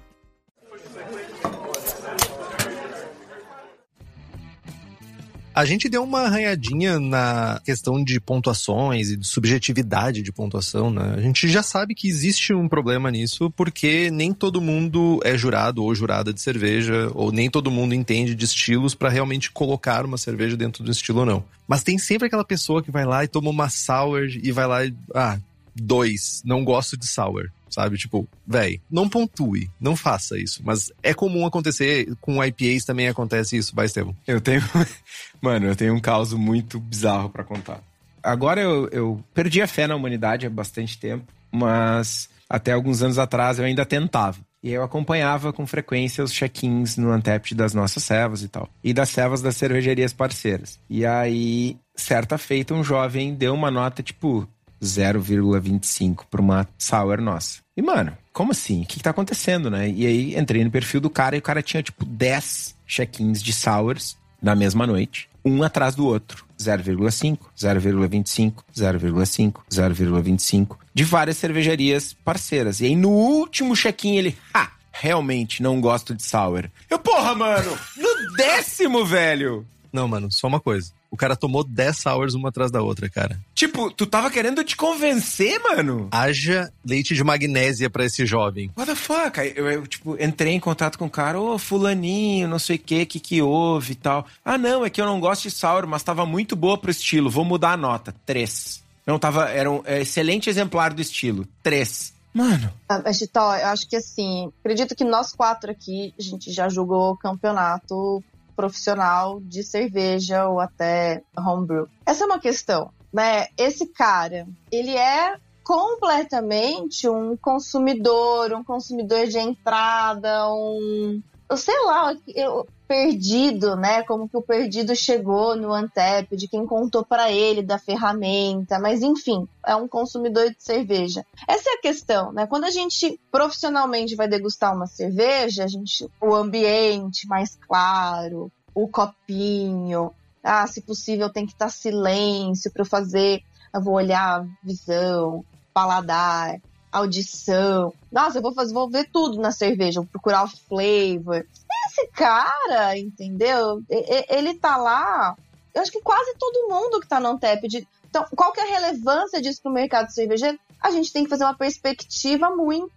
A 5.53 5.65
gente 5.65 5.89
deu 5.89 6.01
uma 6.03 6.21
arranhadinha 6.21 6.97
na 6.97 7.59
questão 7.65 8.01
de 8.01 8.21
pontuações 8.21 9.09
e 9.09 9.17
de 9.17 9.27
subjetividade 9.27 10.21
de 10.21 10.31
pontuação, 10.31 10.89
né? 10.89 11.15
A 11.17 11.21
gente 11.21 11.49
já 11.49 11.61
sabe 11.61 11.93
que 11.93 12.07
existe 12.07 12.53
um 12.53 12.69
problema 12.69 13.11
nisso, 13.11 13.51
porque 13.51 14.09
nem 14.11 14.33
todo 14.33 14.61
mundo 14.61 15.19
é 15.25 15.37
jurado 15.37 15.83
ou 15.83 15.93
jurada 15.93 16.33
de 16.33 16.39
cerveja, 16.39 17.11
ou 17.13 17.33
nem 17.33 17.49
todo 17.49 17.69
mundo 17.69 17.93
entende 17.93 18.33
de 18.33 18.45
estilos 18.45 18.95
para 18.95 19.09
realmente 19.09 19.51
colocar 19.51 20.05
uma 20.05 20.17
cerveja 20.17 20.55
dentro 20.55 20.85
do 20.85 20.91
estilo 20.91 21.19
ou 21.19 21.25
não. 21.25 21.43
Mas 21.67 21.83
tem 21.83 21.97
sempre 21.97 22.27
aquela 22.27 22.45
pessoa 22.45 22.81
que 22.81 22.89
vai 22.89 23.05
lá 23.05 23.23
e 23.25 23.27
toma 23.27 23.49
uma 23.49 23.69
sour 23.69 24.29
e 24.41 24.51
vai 24.53 24.67
lá 24.67 24.85
e. 24.85 24.93
Ah, 25.13 25.37
dois, 25.75 26.41
não 26.45 26.63
gosto 26.63 26.95
de 26.95 27.05
sour 27.07 27.51
sabe? 27.71 27.97
Tipo, 27.97 28.27
véi, 28.45 28.81
não 28.89 29.09
pontue, 29.09 29.69
não 29.79 29.95
faça 29.95 30.37
isso. 30.37 30.61
Mas 30.63 30.91
é 31.01 31.13
comum 31.13 31.45
acontecer, 31.45 32.13
com 32.21 32.43
IPAs 32.43 32.85
também 32.85 33.07
acontece 33.07 33.57
isso, 33.57 33.75
vai, 33.75 33.85
Estevam. 33.85 34.15
Eu 34.27 34.39
tenho. 34.39 34.61
Mano, 35.41 35.67
eu 35.67 35.75
tenho 35.75 35.93
um 35.93 35.99
caso 35.99 36.37
muito 36.37 36.79
bizarro 36.79 37.29
para 37.29 37.43
contar. 37.43 37.81
Agora 38.23 38.61
eu, 38.61 38.87
eu 38.89 39.23
perdi 39.33 39.61
a 39.61 39.67
fé 39.67 39.87
na 39.87 39.95
humanidade 39.95 40.45
há 40.45 40.49
bastante 40.49 40.97
tempo, 40.97 41.25
mas 41.51 42.29
até 42.49 42.73
alguns 42.73 43.01
anos 43.01 43.17
atrás 43.17 43.57
eu 43.57 43.65
ainda 43.65 43.85
tentava. 43.85 44.37
E 44.63 44.71
eu 44.71 44.83
acompanhava 44.83 45.51
com 45.51 45.65
frequência 45.65 46.23
os 46.23 46.31
check-ins 46.31 46.95
no 46.95 47.11
Antept 47.11 47.55
das 47.55 47.73
nossas 47.73 48.03
servas 48.03 48.43
e 48.43 48.47
tal. 48.47 48.69
E 48.83 48.93
das 48.93 49.09
servas 49.09 49.41
das 49.41 49.57
cervejarias 49.57 50.13
parceiras. 50.13 50.79
E 50.87 51.03
aí, 51.03 51.77
certa 51.95 52.37
feita, 52.37 52.73
um 52.75 52.83
jovem 52.83 53.33
deu 53.33 53.55
uma 53.55 53.71
nota 53.71 54.03
tipo 54.03 54.47
0,25 54.81 56.25
para 56.29 56.41
uma 56.41 56.67
sour 56.77 57.21
nossa. 57.21 57.60
E, 57.81 57.83
mano, 57.83 58.15
como 58.31 58.51
assim? 58.51 58.83
O 58.83 58.85
que, 58.85 58.97
que 58.97 59.03
tá 59.03 59.09
acontecendo, 59.09 59.71
né? 59.71 59.89
E 59.89 60.05
aí 60.05 60.37
entrei 60.37 60.63
no 60.63 60.69
perfil 60.69 61.01
do 61.01 61.09
cara 61.09 61.35
e 61.35 61.39
o 61.39 61.41
cara 61.41 61.63
tinha, 61.63 61.81
tipo, 61.81 62.05
10 62.05 62.75
check-ins 62.85 63.41
de 63.41 63.51
sours 63.51 64.15
na 64.39 64.55
mesma 64.55 64.85
noite, 64.85 65.27
um 65.43 65.63
atrás 65.63 65.95
do 65.95 66.05
outro. 66.05 66.45
0,5, 66.59 67.39
0,25, 67.57 68.53
0,5, 68.77 69.53
0,25, 69.67 70.77
de 70.93 71.03
várias 71.03 71.37
cervejarias 71.37 72.13
parceiras. 72.23 72.81
E 72.81 72.85
aí 72.85 72.95
no 72.95 73.09
último 73.09 73.75
check-in 73.75 74.15
ele, 74.15 74.37
ha, 74.53 74.69
realmente 74.91 75.63
não 75.63 75.81
gosto 75.81 76.13
de 76.13 76.21
sour. 76.21 76.69
Eu, 76.87 76.99
porra, 76.99 77.33
mano, 77.33 77.75
no 77.97 78.35
décimo, 78.37 79.03
velho! 79.03 79.65
Não, 79.91 80.07
mano, 80.07 80.31
só 80.31 80.47
uma 80.47 80.59
coisa. 80.59 80.91
O 81.11 81.17
cara 81.17 81.35
tomou 81.35 81.61
10 81.61 81.97
sours 81.97 82.33
uma 82.33 82.47
atrás 82.47 82.71
da 82.71 82.81
outra, 82.81 83.09
cara. 83.09 83.37
Tipo, 83.53 83.91
tu 83.91 84.05
tava 84.05 84.31
querendo 84.31 84.63
te 84.63 84.77
convencer, 84.77 85.59
mano? 85.59 86.07
Haja 86.09 86.71
leite 86.85 87.13
de 87.13 87.21
magnésia 87.21 87.89
para 87.89 88.05
esse 88.05 88.25
jovem. 88.25 88.71
What 88.77 88.89
the 88.89 88.95
fuck? 88.95 89.37
Eu, 89.55 89.69
eu, 89.69 89.85
tipo, 89.85 90.15
entrei 90.23 90.53
em 90.53 90.59
contato 90.59 90.97
com 90.97 91.07
o 91.07 91.09
cara, 91.09 91.37
ô, 91.37 91.55
oh, 91.55 91.59
fulaninho, 91.59 92.47
não 92.47 92.57
sei 92.57 92.77
o 92.77 92.79
que, 92.79 93.05
que 93.05 93.19
que 93.19 93.41
houve 93.41 93.91
e 93.91 93.95
tal. 93.95 94.25
Ah, 94.43 94.57
não, 94.57 94.85
é 94.85 94.89
que 94.89 95.01
eu 95.01 95.05
não 95.05 95.19
gosto 95.19 95.43
de 95.43 95.51
sour, 95.51 95.85
mas 95.85 96.01
tava 96.01 96.25
muito 96.25 96.55
boa 96.55 96.77
pro 96.77 96.89
estilo, 96.89 97.29
vou 97.29 97.43
mudar 97.43 97.73
a 97.73 97.77
nota. 97.77 98.15
Três. 98.25 98.81
Não 99.05 99.19
tava, 99.19 99.49
era 99.49 99.69
um 99.69 99.81
é, 99.83 100.01
excelente 100.01 100.49
exemplar 100.49 100.93
do 100.93 101.01
estilo. 101.01 101.45
Três. 101.61 102.13
Mano. 102.33 102.71
Ah, 102.87 103.11
Chitó, 103.11 103.55
eu 103.57 103.67
acho 103.67 103.89
que 103.89 103.97
assim, 103.97 104.49
acredito 104.61 104.95
que 104.95 105.03
nós 105.03 105.33
quatro 105.33 105.69
aqui, 105.69 106.13
a 106.17 106.21
gente 106.21 106.51
já 106.51 106.69
jogou 106.69 107.17
campeonato 107.17 108.23
profissional 108.61 109.39
de 109.41 109.63
cerveja 109.63 110.47
ou 110.47 110.59
até 110.59 111.23
homebrew. 111.35 111.87
Essa 112.05 112.23
é 112.23 112.27
uma 112.27 112.39
questão, 112.39 112.91
né? 113.11 113.47
Esse 113.57 113.87
cara, 113.87 114.47
ele 114.71 114.95
é 114.95 115.35
completamente 115.63 117.09
um 117.09 117.35
consumidor, 117.35 118.53
um 118.53 118.63
consumidor 118.63 119.25
de 119.25 119.39
entrada, 119.39 120.47
um 120.53 121.21
eu 121.49 121.57
sei 121.57 121.77
lá, 121.83 122.15
eu, 122.33 122.65
perdido, 122.91 123.77
né? 123.77 124.03
Como 124.03 124.27
que 124.27 124.35
o 124.35 124.41
perdido 124.41 124.93
chegou 124.93 125.55
no 125.55 125.71
Antep, 125.71 126.35
de 126.35 126.45
quem 126.45 126.65
contou 126.65 127.05
para 127.05 127.31
ele 127.31 127.63
da 127.63 127.79
ferramenta, 127.79 128.77
mas 128.79 129.01
enfim, 129.01 129.47
é 129.65 129.73
um 129.73 129.87
consumidor 129.87 130.49
de 130.49 130.61
cerveja. 130.61 131.25
Essa 131.47 131.69
é 131.69 131.73
a 131.75 131.81
questão, 131.81 132.33
né? 132.33 132.45
Quando 132.45 132.65
a 132.65 132.69
gente 132.69 133.17
profissionalmente 133.31 134.13
vai 134.13 134.27
degustar 134.27 134.75
uma 134.75 134.87
cerveja, 134.87 135.63
a 135.63 135.67
gente 135.67 136.05
o 136.19 136.35
ambiente 136.35 137.25
mais 137.29 137.57
claro, 137.65 138.51
o 138.75 138.89
copinho, 138.89 140.11
ah, 140.43 140.67
se 140.67 140.81
possível 140.81 141.31
tem 141.31 141.45
que 141.45 141.53
estar 141.53 141.69
silêncio 141.69 142.69
para 142.73 142.83
fazer, 142.83 143.41
eu 143.73 143.81
vou 143.81 143.93
olhar 143.93 144.45
visão, 144.61 145.45
paladar, 145.73 146.59
audição. 146.91 147.93
Nossa, 148.11 148.39
eu 148.39 148.41
vou 148.41 148.53
fazer, 148.53 148.73
vou 148.73 148.89
ver 148.89 149.09
tudo 149.11 149.39
na 149.39 149.51
cerveja, 149.51 150.01
vou 150.01 150.09
procurar 150.09 150.43
o 150.43 150.47
flavor. 150.49 151.45
Esse 151.91 152.07
cara, 152.07 152.97
entendeu? 152.97 153.83
Ele 154.29 154.53
tá 154.53 154.77
lá. 154.77 155.35
Eu 155.73 155.81
acho 155.81 155.91
que 155.91 156.01
quase 156.01 156.35
todo 156.39 156.69
mundo 156.69 157.01
que 157.01 157.07
tá 157.07 157.19
no 157.19 157.29
Antep. 157.29 157.67
Então, 158.09 158.25
qual 158.33 158.53
que 158.53 158.61
é 158.61 158.63
a 158.63 158.79
relevância 158.79 159.41
disso 159.41 159.61
pro 159.61 159.71
mercado 159.71 160.09
cervejeiro? 160.09 160.57
A 160.81 160.89
gente 160.89 161.11
tem 161.11 161.25
que 161.25 161.29
fazer 161.29 161.43
uma 161.43 161.53
perspectiva 161.53 162.49
muito 162.49 162.91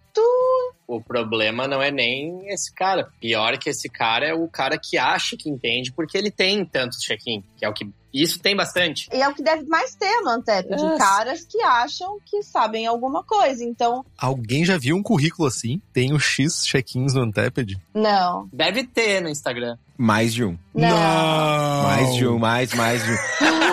o 0.87 1.01
problema 1.01 1.67
não 1.67 1.81
é 1.81 1.91
nem 1.91 2.47
esse 2.49 2.73
cara. 2.73 3.09
Pior 3.19 3.57
que 3.57 3.69
esse 3.69 3.89
cara 3.89 4.27
é 4.27 4.33
o 4.33 4.47
cara 4.47 4.77
que 4.77 4.97
acha 4.97 5.35
que 5.37 5.49
entende, 5.49 5.91
porque 5.91 6.17
ele 6.17 6.31
tem 6.31 6.65
tantos 6.65 6.99
check-in, 6.99 7.43
que 7.57 7.65
é 7.65 7.69
o 7.69 7.73
que. 7.73 7.89
Isso 8.13 8.39
tem 8.39 8.55
bastante. 8.55 9.09
E 9.11 9.21
é 9.21 9.27
o 9.27 9.33
que 9.33 9.43
deve 9.43 9.65
mais 9.65 9.93
ter 9.93 10.21
no 10.21 10.29
Antep, 10.29 10.69
de 10.69 10.97
caras 10.97 11.43
que 11.43 11.61
acham 11.61 12.17
que 12.25 12.41
sabem 12.43 12.87
alguma 12.87 13.23
coisa. 13.23 13.61
Então. 13.63 14.05
Alguém 14.17 14.63
já 14.63 14.77
viu 14.77 14.95
um 14.95 15.03
currículo 15.03 15.47
assim? 15.47 15.81
Tem 15.91 16.13
o 16.13 16.19
X 16.19 16.65
check-ins 16.65 17.13
no 17.13 17.23
Anteped? 17.23 17.77
Não. 17.93 18.47
Deve 18.53 18.85
ter 18.85 19.21
no 19.21 19.27
Instagram. 19.27 19.77
Mais 19.97 20.33
de 20.33 20.45
um. 20.45 20.57
Não. 20.73 20.89
Não. 20.89 21.83
Mais 21.83 22.15
de 22.15 22.25
um, 22.25 22.39
mais, 22.39 22.73
mais 22.73 23.03
de 23.03 23.11
um. 23.11 23.15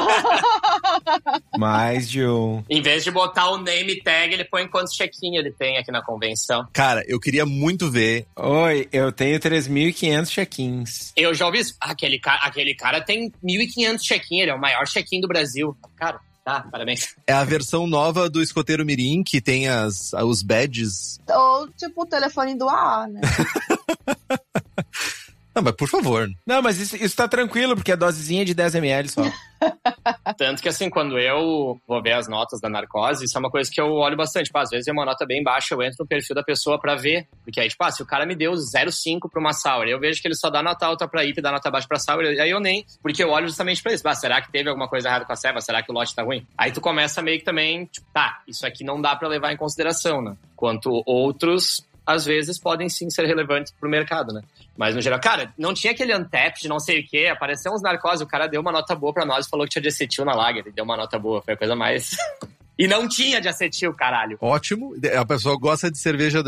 mais 1.59 2.09
de 2.09 2.25
um. 2.25 2.63
Em 2.69 2.83
vez 2.83 3.05
de 3.05 3.11
botar 3.11 3.51
o 3.51 3.59
name 3.59 4.01
tag, 4.03 4.33
ele 4.33 4.45
põe 4.45 4.67
quantos 4.67 4.95
check-in 4.95 5.37
ele 5.37 5.53
tem 5.53 5.79
aqui 5.79 5.91
na 5.91 6.03
convenção. 6.03 6.67
Cara, 6.73 7.05
eu 7.07 7.21
queria 7.21 7.47
muito 7.47 7.91
ver. 7.91 8.27
Oi, 8.37 8.89
eu 8.93 9.13
tenho 9.13 9.39
3.500 9.39 10.29
check-ins. 10.29 11.13
Eu 11.17 11.35
já 11.35 11.47
ouvi 11.47 11.59
isso. 11.59 11.77
Aquele, 11.81 12.19
ca 12.19 12.35
aquele 12.43 12.75
cara 12.75 13.01
tem 13.01 13.31
1.500 13.45 14.01
check-in, 14.01 14.41
ele 14.41 14.51
é 14.51 14.55
o 14.55 14.61
maior 14.61 14.87
check-in 14.87 15.21
do 15.21 15.29
Brasil. 15.29 15.77
Cara, 15.97 16.21
Tá, 16.45 16.61
parabéns. 16.61 17.15
É 17.25 17.33
a 17.33 17.45
versão 17.45 17.87
nova 17.87 18.29
do 18.29 18.43
escoteiro 18.43 18.85
Mirim, 18.85 19.23
que 19.23 19.41
tem 19.41 19.69
as, 19.69 20.13
os 20.13 20.43
badges. 20.43 21.21
Ou 21.29 21.69
tipo 21.69 22.03
o 22.03 22.07
telefone 22.07 22.57
do 22.57 22.69
AA, 22.69 23.07
né? 23.07 23.21
Não, 25.55 25.63
mas 25.63 25.75
por 25.75 25.89
favor. 25.89 26.29
Não, 26.47 26.63
mas 26.63 26.79
isso, 26.79 26.97
isso 26.97 27.17
tá 27.17 27.29
tranquilo, 27.29 27.75
porque 27.75 27.93
é 27.93 27.97
dosezinha 27.97 28.45
de 28.45 28.55
10ml 28.55 29.09
só. 29.09 29.23
Tanto 30.37 30.63
que 30.63 30.69
assim, 30.69 30.89
quando 30.89 31.19
eu 31.19 31.81
vou 31.87 32.03
ver 32.03 32.13
as 32.13 32.27
notas 32.27 32.61
da 32.61 32.69
narcose, 32.69 33.25
isso 33.25 33.37
é 33.37 33.41
uma 33.41 33.51
coisa 33.51 33.71
que 33.71 33.81
eu 33.81 33.93
olho 33.93 34.17
bastante. 34.17 34.47
Tipo, 34.47 34.59
às 34.59 34.71
vezes 34.71 34.89
é 34.89 34.93
uma 34.93 35.05
nota 35.05 35.27
bem 35.27 35.43
baixa, 35.43 35.75
eu 35.75 35.83
entro 35.83 35.99
no 36.01 36.07
perfil 36.07 36.35
da 36.35 36.43
pessoa 36.43 36.81
pra 36.81 36.95
ver. 36.95 37.29
Porque 37.45 37.61
aí, 37.61 37.69
tipo, 37.69 37.85
ah, 37.85 37.91
se 37.91 38.03
o 38.03 38.07
cara 38.07 38.27
me 38.27 38.35
deu 38.35 38.53
0,5 38.53 39.31
pra 39.31 39.41
uma 39.41 39.53
sour, 39.53 39.87
eu 39.87 40.01
vejo 40.01 40.21
que 40.21 40.29
ele 40.29 40.35
só 40.35 40.51
dá 40.51 40.63
nota 40.63 40.87
alta 40.87 41.07
pra 41.07 41.25
IP 41.25 41.39
e 41.39 41.43
dá 41.43 41.53
nota 41.53 41.71
baixa 41.71 41.87
pra 41.87 41.99
sour, 41.99 42.25
aí 42.25 42.51
eu 42.51 42.61
nem. 42.61 42.85
Porque 43.03 43.23
eu 43.23 43.31
olho 43.31 43.47
justamente 43.47 43.83
pra 43.83 43.93
isso. 43.93 44.07
Ah, 44.09 44.15
será 44.15 44.41
que 44.41 44.51
teve 44.51 44.69
alguma 44.69 44.89
coisa 44.89 45.09
errada 45.09 45.25
com 45.25 45.33
a 45.33 45.37
ceva? 45.37 45.61
Será 45.61 45.83
que 45.83 45.91
o 45.91 45.95
lote 45.95 46.15
tá 46.15 46.23
ruim? 46.23 46.47
Aí 46.57 46.73
tu 46.73 46.81
começa 46.81 47.23
meio 47.23 47.39
que 47.39 47.45
também, 47.45 47.85
tipo, 47.87 48.07
tá, 48.13 48.41
isso 48.49 48.67
aqui 48.67 48.85
não 48.85 49.01
dá 49.01 49.15
pra 49.15 49.29
levar 49.29 49.53
em 49.53 49.57
consideração, 49.57 50.23
né? 50.23 50.37
Quanto 50.57 51.03
outros 51.07 51.85
às 52.07 52.25
vezes 52.25 52.59
podem 52.59 52.89
sim 52.89 53.09
ser 53.11 53.27
relevantes 53.27 53.73
pro 53.73 53.89
mercado, 53.89 54.33
né? 54.33 54.43
Mas 54.77 54.95
no 54.95 55.01
geral, 55.01 55.21
cara, 55.21 55.53
não 55.57 55.73
tinha 55.75 55.93
aquele 55.93 56.13
Antep 56.13 56.61
de 56.61 56.69
não 56.69 56.81
sei 56.81 57.01
o 57.01 57.07
quê, 57.07 57.29
apareceu 57.31 57.73
uns 57.73 57.83
narcose, 57.83 58.23
o 58.23 58.27
cara 58.27 58.47
deu 58.47 58.61
uma 58.61 58.73
nota 58.73 58.95
boa 58.95 59.13
pra 59.13 59.25
nós 59.25 59.47
e 59.47 59.51
falou 59.51 59.67
que 59.67 59.73
tinha 59.73 59.83
de 59.83 59.89
acetil 59.89 60.25
na 60.25 60.35
lager, 60.35 60.65
ele 60.65 60.75
deu 60.75 60.85
uma 60.85 60.97
nota 60.97 61.19
boa, 61.19 61.43
foi 61.43 61.55
a 61.55 61.57
coisa 61.57 61.77
mais... 61.77 62.17
e 62.79 62.89
não 62.89 63.09
tinha 63.09 63.41
de 63.41 63.49
acetil, 63.49 63.93
caralho. 63.95 64.39
Ótimo, 64.41 64.95
a 65.17 65.25
pessoa 65.25 65.57
gosta 65.59 65.91
de 65.91 65.99
cerveja 65.99 66.43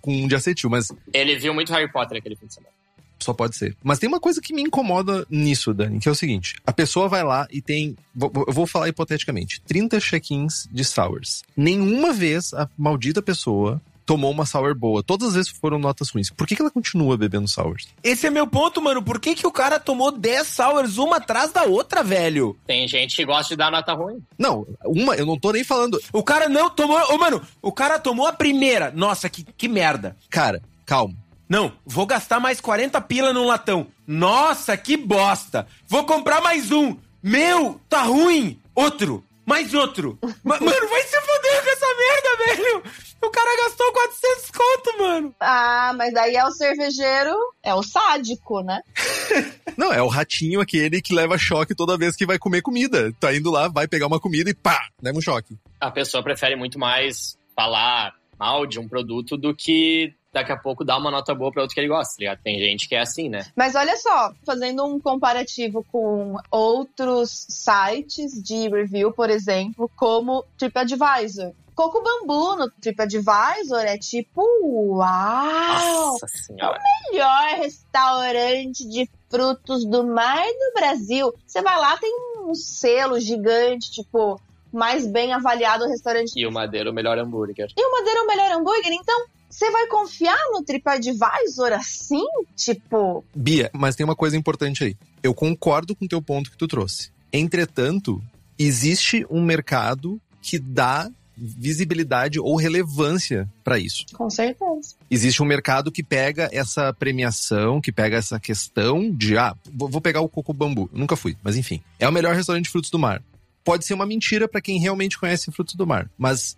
com 0.00 0.26
de 0.26 0.34
acetil, 0.34 0.70
mas... 0.70 0.92
Ele 1.12 1.36
viu 1.36 1.54
muito 1.54 1.72
Harry 1.72 1.90
Potter 1.90 2.18
aquele 2.18 2.36
fim 2.36 2.46
de 2.46 2.54
semana. 2.54 2.74
Só 3.18 3.32
pode 3.32 3.56
ser. 3.56 3.74
Mas 3.82 3.98
tem 3.98 4.08
uma 4.08 4.20
coisa 4.20 4.40
que 4.42 4.52
me 4.52 4.62
incomoda 4.62 5.26
nisso, 5.30 5.72
Dani, 5.72 5.98
que 5.98 6.08
é 6.08 6.12
o 6.12 6.14
seguinte: 6.14 6.54
a 6.66 6.72
pessoa 6.72 7.08
vai 7.08 7.24
lá 7.24 7.46
e 7.50 7.62
tem. 7.62 7.96
Eu 8.14 8.52
vou 8.52 8.66
falar 8.66 8.88
hipoteticamente: 8.88 9.60
30 9.62 9.98
check-ins 10.00 10.68
de 10.70 10.84
sours. 10.84 11.42
Nenhuma 11.56 12.12
vez 12.12 12.52
a 12.52 12.68
maldita 12.76 13.22
pessoa 13.22 13.80
tomou 14.06 14.30
uma 14.30 14.46
sour 14.46 14.74
boa. 14.74 15.02
Todas 15.02 15.28
as 15.28 15.34
vezes 15.34 15.50
foram 15.50 15.78
notas 15.78 16.08
ruins. 16.08 16.30
Por 16.30 16.46
que, 16.46 16.54
que 16.54 16.62
ela 16.62 16.70
continua 16.70 17.18
bebendo 17.18 17.48
sours? 17.48 17.88
Esse 18.02 18.28
é 18.28 18.30
meu 18.30 18.46
ponto, 18.46 18.80
mano. 18.80 19.02
Por 19.02 19.20
que, 19.20 19.34
que 19.34 19.46
o 19.46 19.52
cara 19.52 19.80
tomou 19.80 20.12
10 20.12 20.46
sours 20.46 20.96
uma 20.96 21.16
atrás 21.16 21.52
da 21.52 21.64
outra, 21.64 22.02
velho? 22.04 22.56
Tem 22.66 22.86
gente 22.86 23.16
que 23.16 23.24
gosta 23.24 23.48
de 23.48 23.56
dar 23.56 23.70
nota 23.70 23.92
ruim. 23.92 24.22
Não, 24.38 24.64
uma, 24.84 25.16
eu 25.16 25.26
não 25.26 25.38
tô 25.38 25.50
nem 25.50 25.64
falando. 25.64 26.00
O 26.12 26.22
cara 26.22 26.48
não 26.48 26.70
tomou. 26.70 26.96
Ô, 27.12 27.18
mano, 27.18 27.42
o 27.60 27.72
cara 27.72 27.98
tomou 27.98 28.26
a 28.26 28.32
primeira. 28.32 28.92
Nossa, 28.94 29.28
que, 29.28 29.42
que 29.42 29.68
merda. 29.68 30.16
Cara, 30.30 30.62
calma. 30.86 31.14
Não, 31.48 31.72
vou 31.84 32.06
gastar 32.06 32.40
mais 32.40 32.60
40 32.60 33.00
pila 33.02 33.32
num 33.32 33.46
latão. 33.46 33.88
Nossa, 34.06 34.76
que 34.76 34.96
bosta. 34.96 35.66
Vou 35.86 36.04
comprar 36.04 36.40
mais 36.40 36.70
um. 36.70 36.96
Meu, 37.22 37.80
tá 37.88 38.02
ruim. 38.02 38.58
Outro. 38.74 39.24
Mais 39.44 39.72
outro. 39.74 40.18
mano, 40.42 40.66
vai 40.66 41.02
se 41.02 41.20
foder 41.20 41.62
com 41.62 41.70
essa 41.70 41.86
merda, 41.86 42.44
velho. 42.44 42.82
O 43.26 43.30
cara 43.30 43.56
gastou 43.64 43.92
400 43.92 44.50
conto, 44.52 44.98
mano. 44.98 45.34
Ah, 45.40 45.92
mas 45.96 46.14
aí 46.14 46.36
é 46.36 46.44
o 46.44 46.52
cervejeiro, 46.52 47.34
é 47.60 47.74
o 47.74 47.82
sádico, 47.82 48.60
né? 48.60 48.80
Não, 49.76 49.92
é 49.92 50.00
o 50.00 50.06
ratinho 50.06 50.60
aquele 50.60 51.02
que 51.02 51.12
leva 51.12 51.36
choque 51.36 51.74
toda 51.74 51.98
vez 51.98 52.14
que 52.14 52.24
vai 52.24 52.38
comer 52.38 52.62
comida. 52.62 53.12
Tá 53.18 53.34
indo 53.34 53.50
lá, 53.50 53.66
vai 53.66 53.88
pegar 53.88 54.06
uma 54.06 54.20
comida 54.20 54.48
e 54.48 54.54
pá, 54.54 54.80
leva 55.02 55.18
um 55.18 55.20
choque. 55.20 55.58
A 55.80 55.90
pessoa 55.90 56.22
prefere 56.22 56.54
muito 56.54 56.78
mais 56.78 57.36
falar 57.56 58.14
mal 58.38 58.64
de 58.64 58.78
um 58.78 58.86
produto 58.86 59.36
do 59.36 59.52
que 59.56 60.14
daqui 60.32 60.52
a 60.52 60.56
pouco 60.56 60.84
dar 60.84 60.96
uma 60.96 61.10
nota 61.10 61.34
boa 61.34 61.50
para 61.50 61.62
outro 61.62 61.74
que 61.74 61.80
ele 61.80 61.88
gosta, 61.88 62.14
tá 62.14 62.20
ligado? 62.20 62.42
Tem 62.44 62.60
gente 62.60 62.88
que 62.88 62.94
é 62.94 63.00
assim, 63.00 63.28
né? 63.28 63.44
Mas 63.56 63.74
olha 63.74 63.96
só, 63.96 64.32
fazendo 64.44 64.84
um 64.84 65.00
comparativo 65.00 65.84
com 65.90 66.36
outros 66.48 67.44
sites 67.48 68.40
de 68.40 68.68
review, 68.68 69.10
por 69.12 69.30
exemplo, 69.30 69.90
como 69.96 70.44
TripAdvisor. 70.56 71.52
Coco 71.76 72.02
Bambu 72.02 72.56
no 72.56 72.70
TripAdvisor 72.70 73.80
é 73.80 73.98
tipo, 73.98 74.42
uau! 74.64 76.12
Nossa 76.12 76.26
senhora. 76.26 76.78
É 76.78 76.80
o 76.80 77.12
melhor 77.12 77.58
restaurante 77.58 78.88
de 78.88 79.06
frutos 79.28 79.84
do 79.84 80.02
mar 80.02 80.42
do 80.42 80.72
Brasil. 80.74 81.34
Você 81.46 81.60
vai 81.60 81.78
lá, 81.78 81.94
tem 81.98 82.10
um 82.40 82.54
selo 82.54 83.20
gigante, 83.20 83.92
tipo, 83.92 84.40
mais 84.72 85.06
bem 85.06 85.34
avaliado 85.34 85.86
restaurante. 85.86 86.32
E 86.34 86.46
o 86.46 86.50
Madeira 86.50 86.90
o 86.90 86.94
melhor 86.94 87.18
hambúrguer. 87.18 87.68
E 87.76 87.86
o 87.86 87.92
Madeira 87.92 88.22
o 88.22 88.26
melhor 88.26 88.52
hambúrguer. 88.52 88.92
Então, 88.94 89.26
você 89.50 89.70
vai 89.70 89.86
confiar 89.86 90.38
no 90.52 90.64
TripAdvisor 90.64 91.74
assim? 91.74 92.24
Tipo. 92.56 93.22
Bia, 93.34 93.70
mas 93.74 93.94
tem 93.94 94.04
uma 94.04 94.16
coisa 94.16 94.34
importante 94.34 94.82
aí. 94.82 94.96
Eu 95.22 95.34
concordo 95.34 95.94
com 95.94 96.06
o 96.06 96.08
teu 96.08 96.22
ponto 96.22 96.50
que 96.50 96.56
tu 96.56 96.66
trouxe. 96.66 97.10
Entretanto, 97.30 98.18
existe 98.58 99.26
um 99.28 99.42
mercado 99.42 100.18
que 100.40 100.58
dá 100.58 101.10
visibilidade 101.36 102.40
ou 102.40 102.56
relevância 102.56 103.48
para 103.62 103.78
isso. 103.78 104.04
Com 104.14 104.30
certeza. 104.30 104.94
Existe 105.10 105.42
um 105.42 105.46
mercado 105.46 105.92
que 105.92 106.02
pega 106.02 106.48
essa 106.52 106.92
premiação, 106.92 107.80
que 107.80 107.92
pega 107.92 108.16
essa 108.16 108.40
questão 108.40 109.10
de, 109.10 109.36
ah, 109.36 109.54
vou 109.72 110.00
pegar 110.00 110.20
o 110.20 110.28
Coco 110.28 110.52
Bambu. 110.52 110.88
Eu 110.92 110.98
nunca 110.98 111.16
fui, 111.16 111.36
mas 111.42 111.56
enfim. 111.56 111.82
É 111.98 112.08
o 112.08 112.12
melhor 112.12 112.34
restaurante 112.34 112.64
de 112.64 112.70
frutos 112.70 112.90
do 112.90 112.98
mar. 112.98 113.22
Pode 113.62 113.84
ser 113.84 113.94
uma 113.94 114.06
mentira 114.06 114.48
para 114.48 114.60
quem 114.60 114.78
realmente 114.78 115.18
conhece 115.18 115.50
frutos 115.50 115.74
do 115.74 115.86
mar, 115.86 116.08
mas 116.16 116.56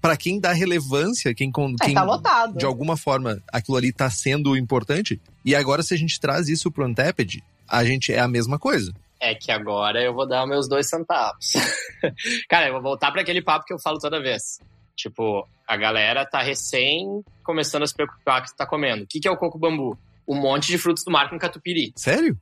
para 0.00 0.16
quem 0.16 0.40
dá 0.40 0.52
relevância, 0.52 1.34
quem, 1.34 1.50
é, 1.50 1.84
quem 1.84 1.94
tá 1.94 2.02
lotado. 2.02 2.56
de 2.56 2.64
alguma 2.64 2.96
forma 2.96 3.42
aquilo 3.52 3.76
ali 3.76 3.92
tá 3.92 4.08
sendo 4.10 4.56
importante. 4.56 5.20
E 5.44 5.54
agora 5.54 5.82
se 5.82 5.92
a 5.94 5.96
gente 5.96 6.18
traz 6.18 6.48
isso 6.48 6.70
pro 6.70 6.84
Anteped, 6.84 7.42
a 7.68 7.84
gente 7.84 8.12
é 8.12 8.18
a 8.18 8.28
mesma 8.28 8.58
coisa. 8.58 8.92
É 9.20 9.34
que 9.34 9.52
agora 9.52 10.02
eu 10.02 10.14
vou 10.14 10.26
dar 10.26 10.46
meus 10.46 10.68
dois 10.68 10.88
centavos. 10.88 11.52
Cara, 12.48 12.68
eu 12.68 12.72
vou 12.72 12.82
voltar 12.82 13.12
para 13.12 13.20
aquele 13.20 13.42
papo 13.42 13.66
que 13.66 13.74
eu 13.74 13.78
falo 13.78 13.98
toda 13.98 14.22
vez. 14.22 14.58
Tipo, 14.96 15.46
a 15.66 15.76
galera 15.76 16.24
tá 16.24 16.40
recém 16.40 17.22
começando 17.42 17.82
a 17.82 17.86
se 17.86 17.94
preocupar 17.94 18.42
que 18.42 18.50
tu 18.50 18.56
tá 18.56 18.66
comendo. 18.66 19.04
O 19.04 19.06
que, 19.06 19.20
que 19.20 19.28
é 19.28 19.30
o 19.30 19.36
coco 19.36 19.58
bambu? 19.58 19.98
Um 20.26 20.36
monte 20.36 20.68
de 20.68 20.78
frutos 20.78 21.04
do 21.04 21.10
mar 21.10 21.28
com 21.28 21.38
catupiry. 21.38 21.92
Sério? 21.96 22.36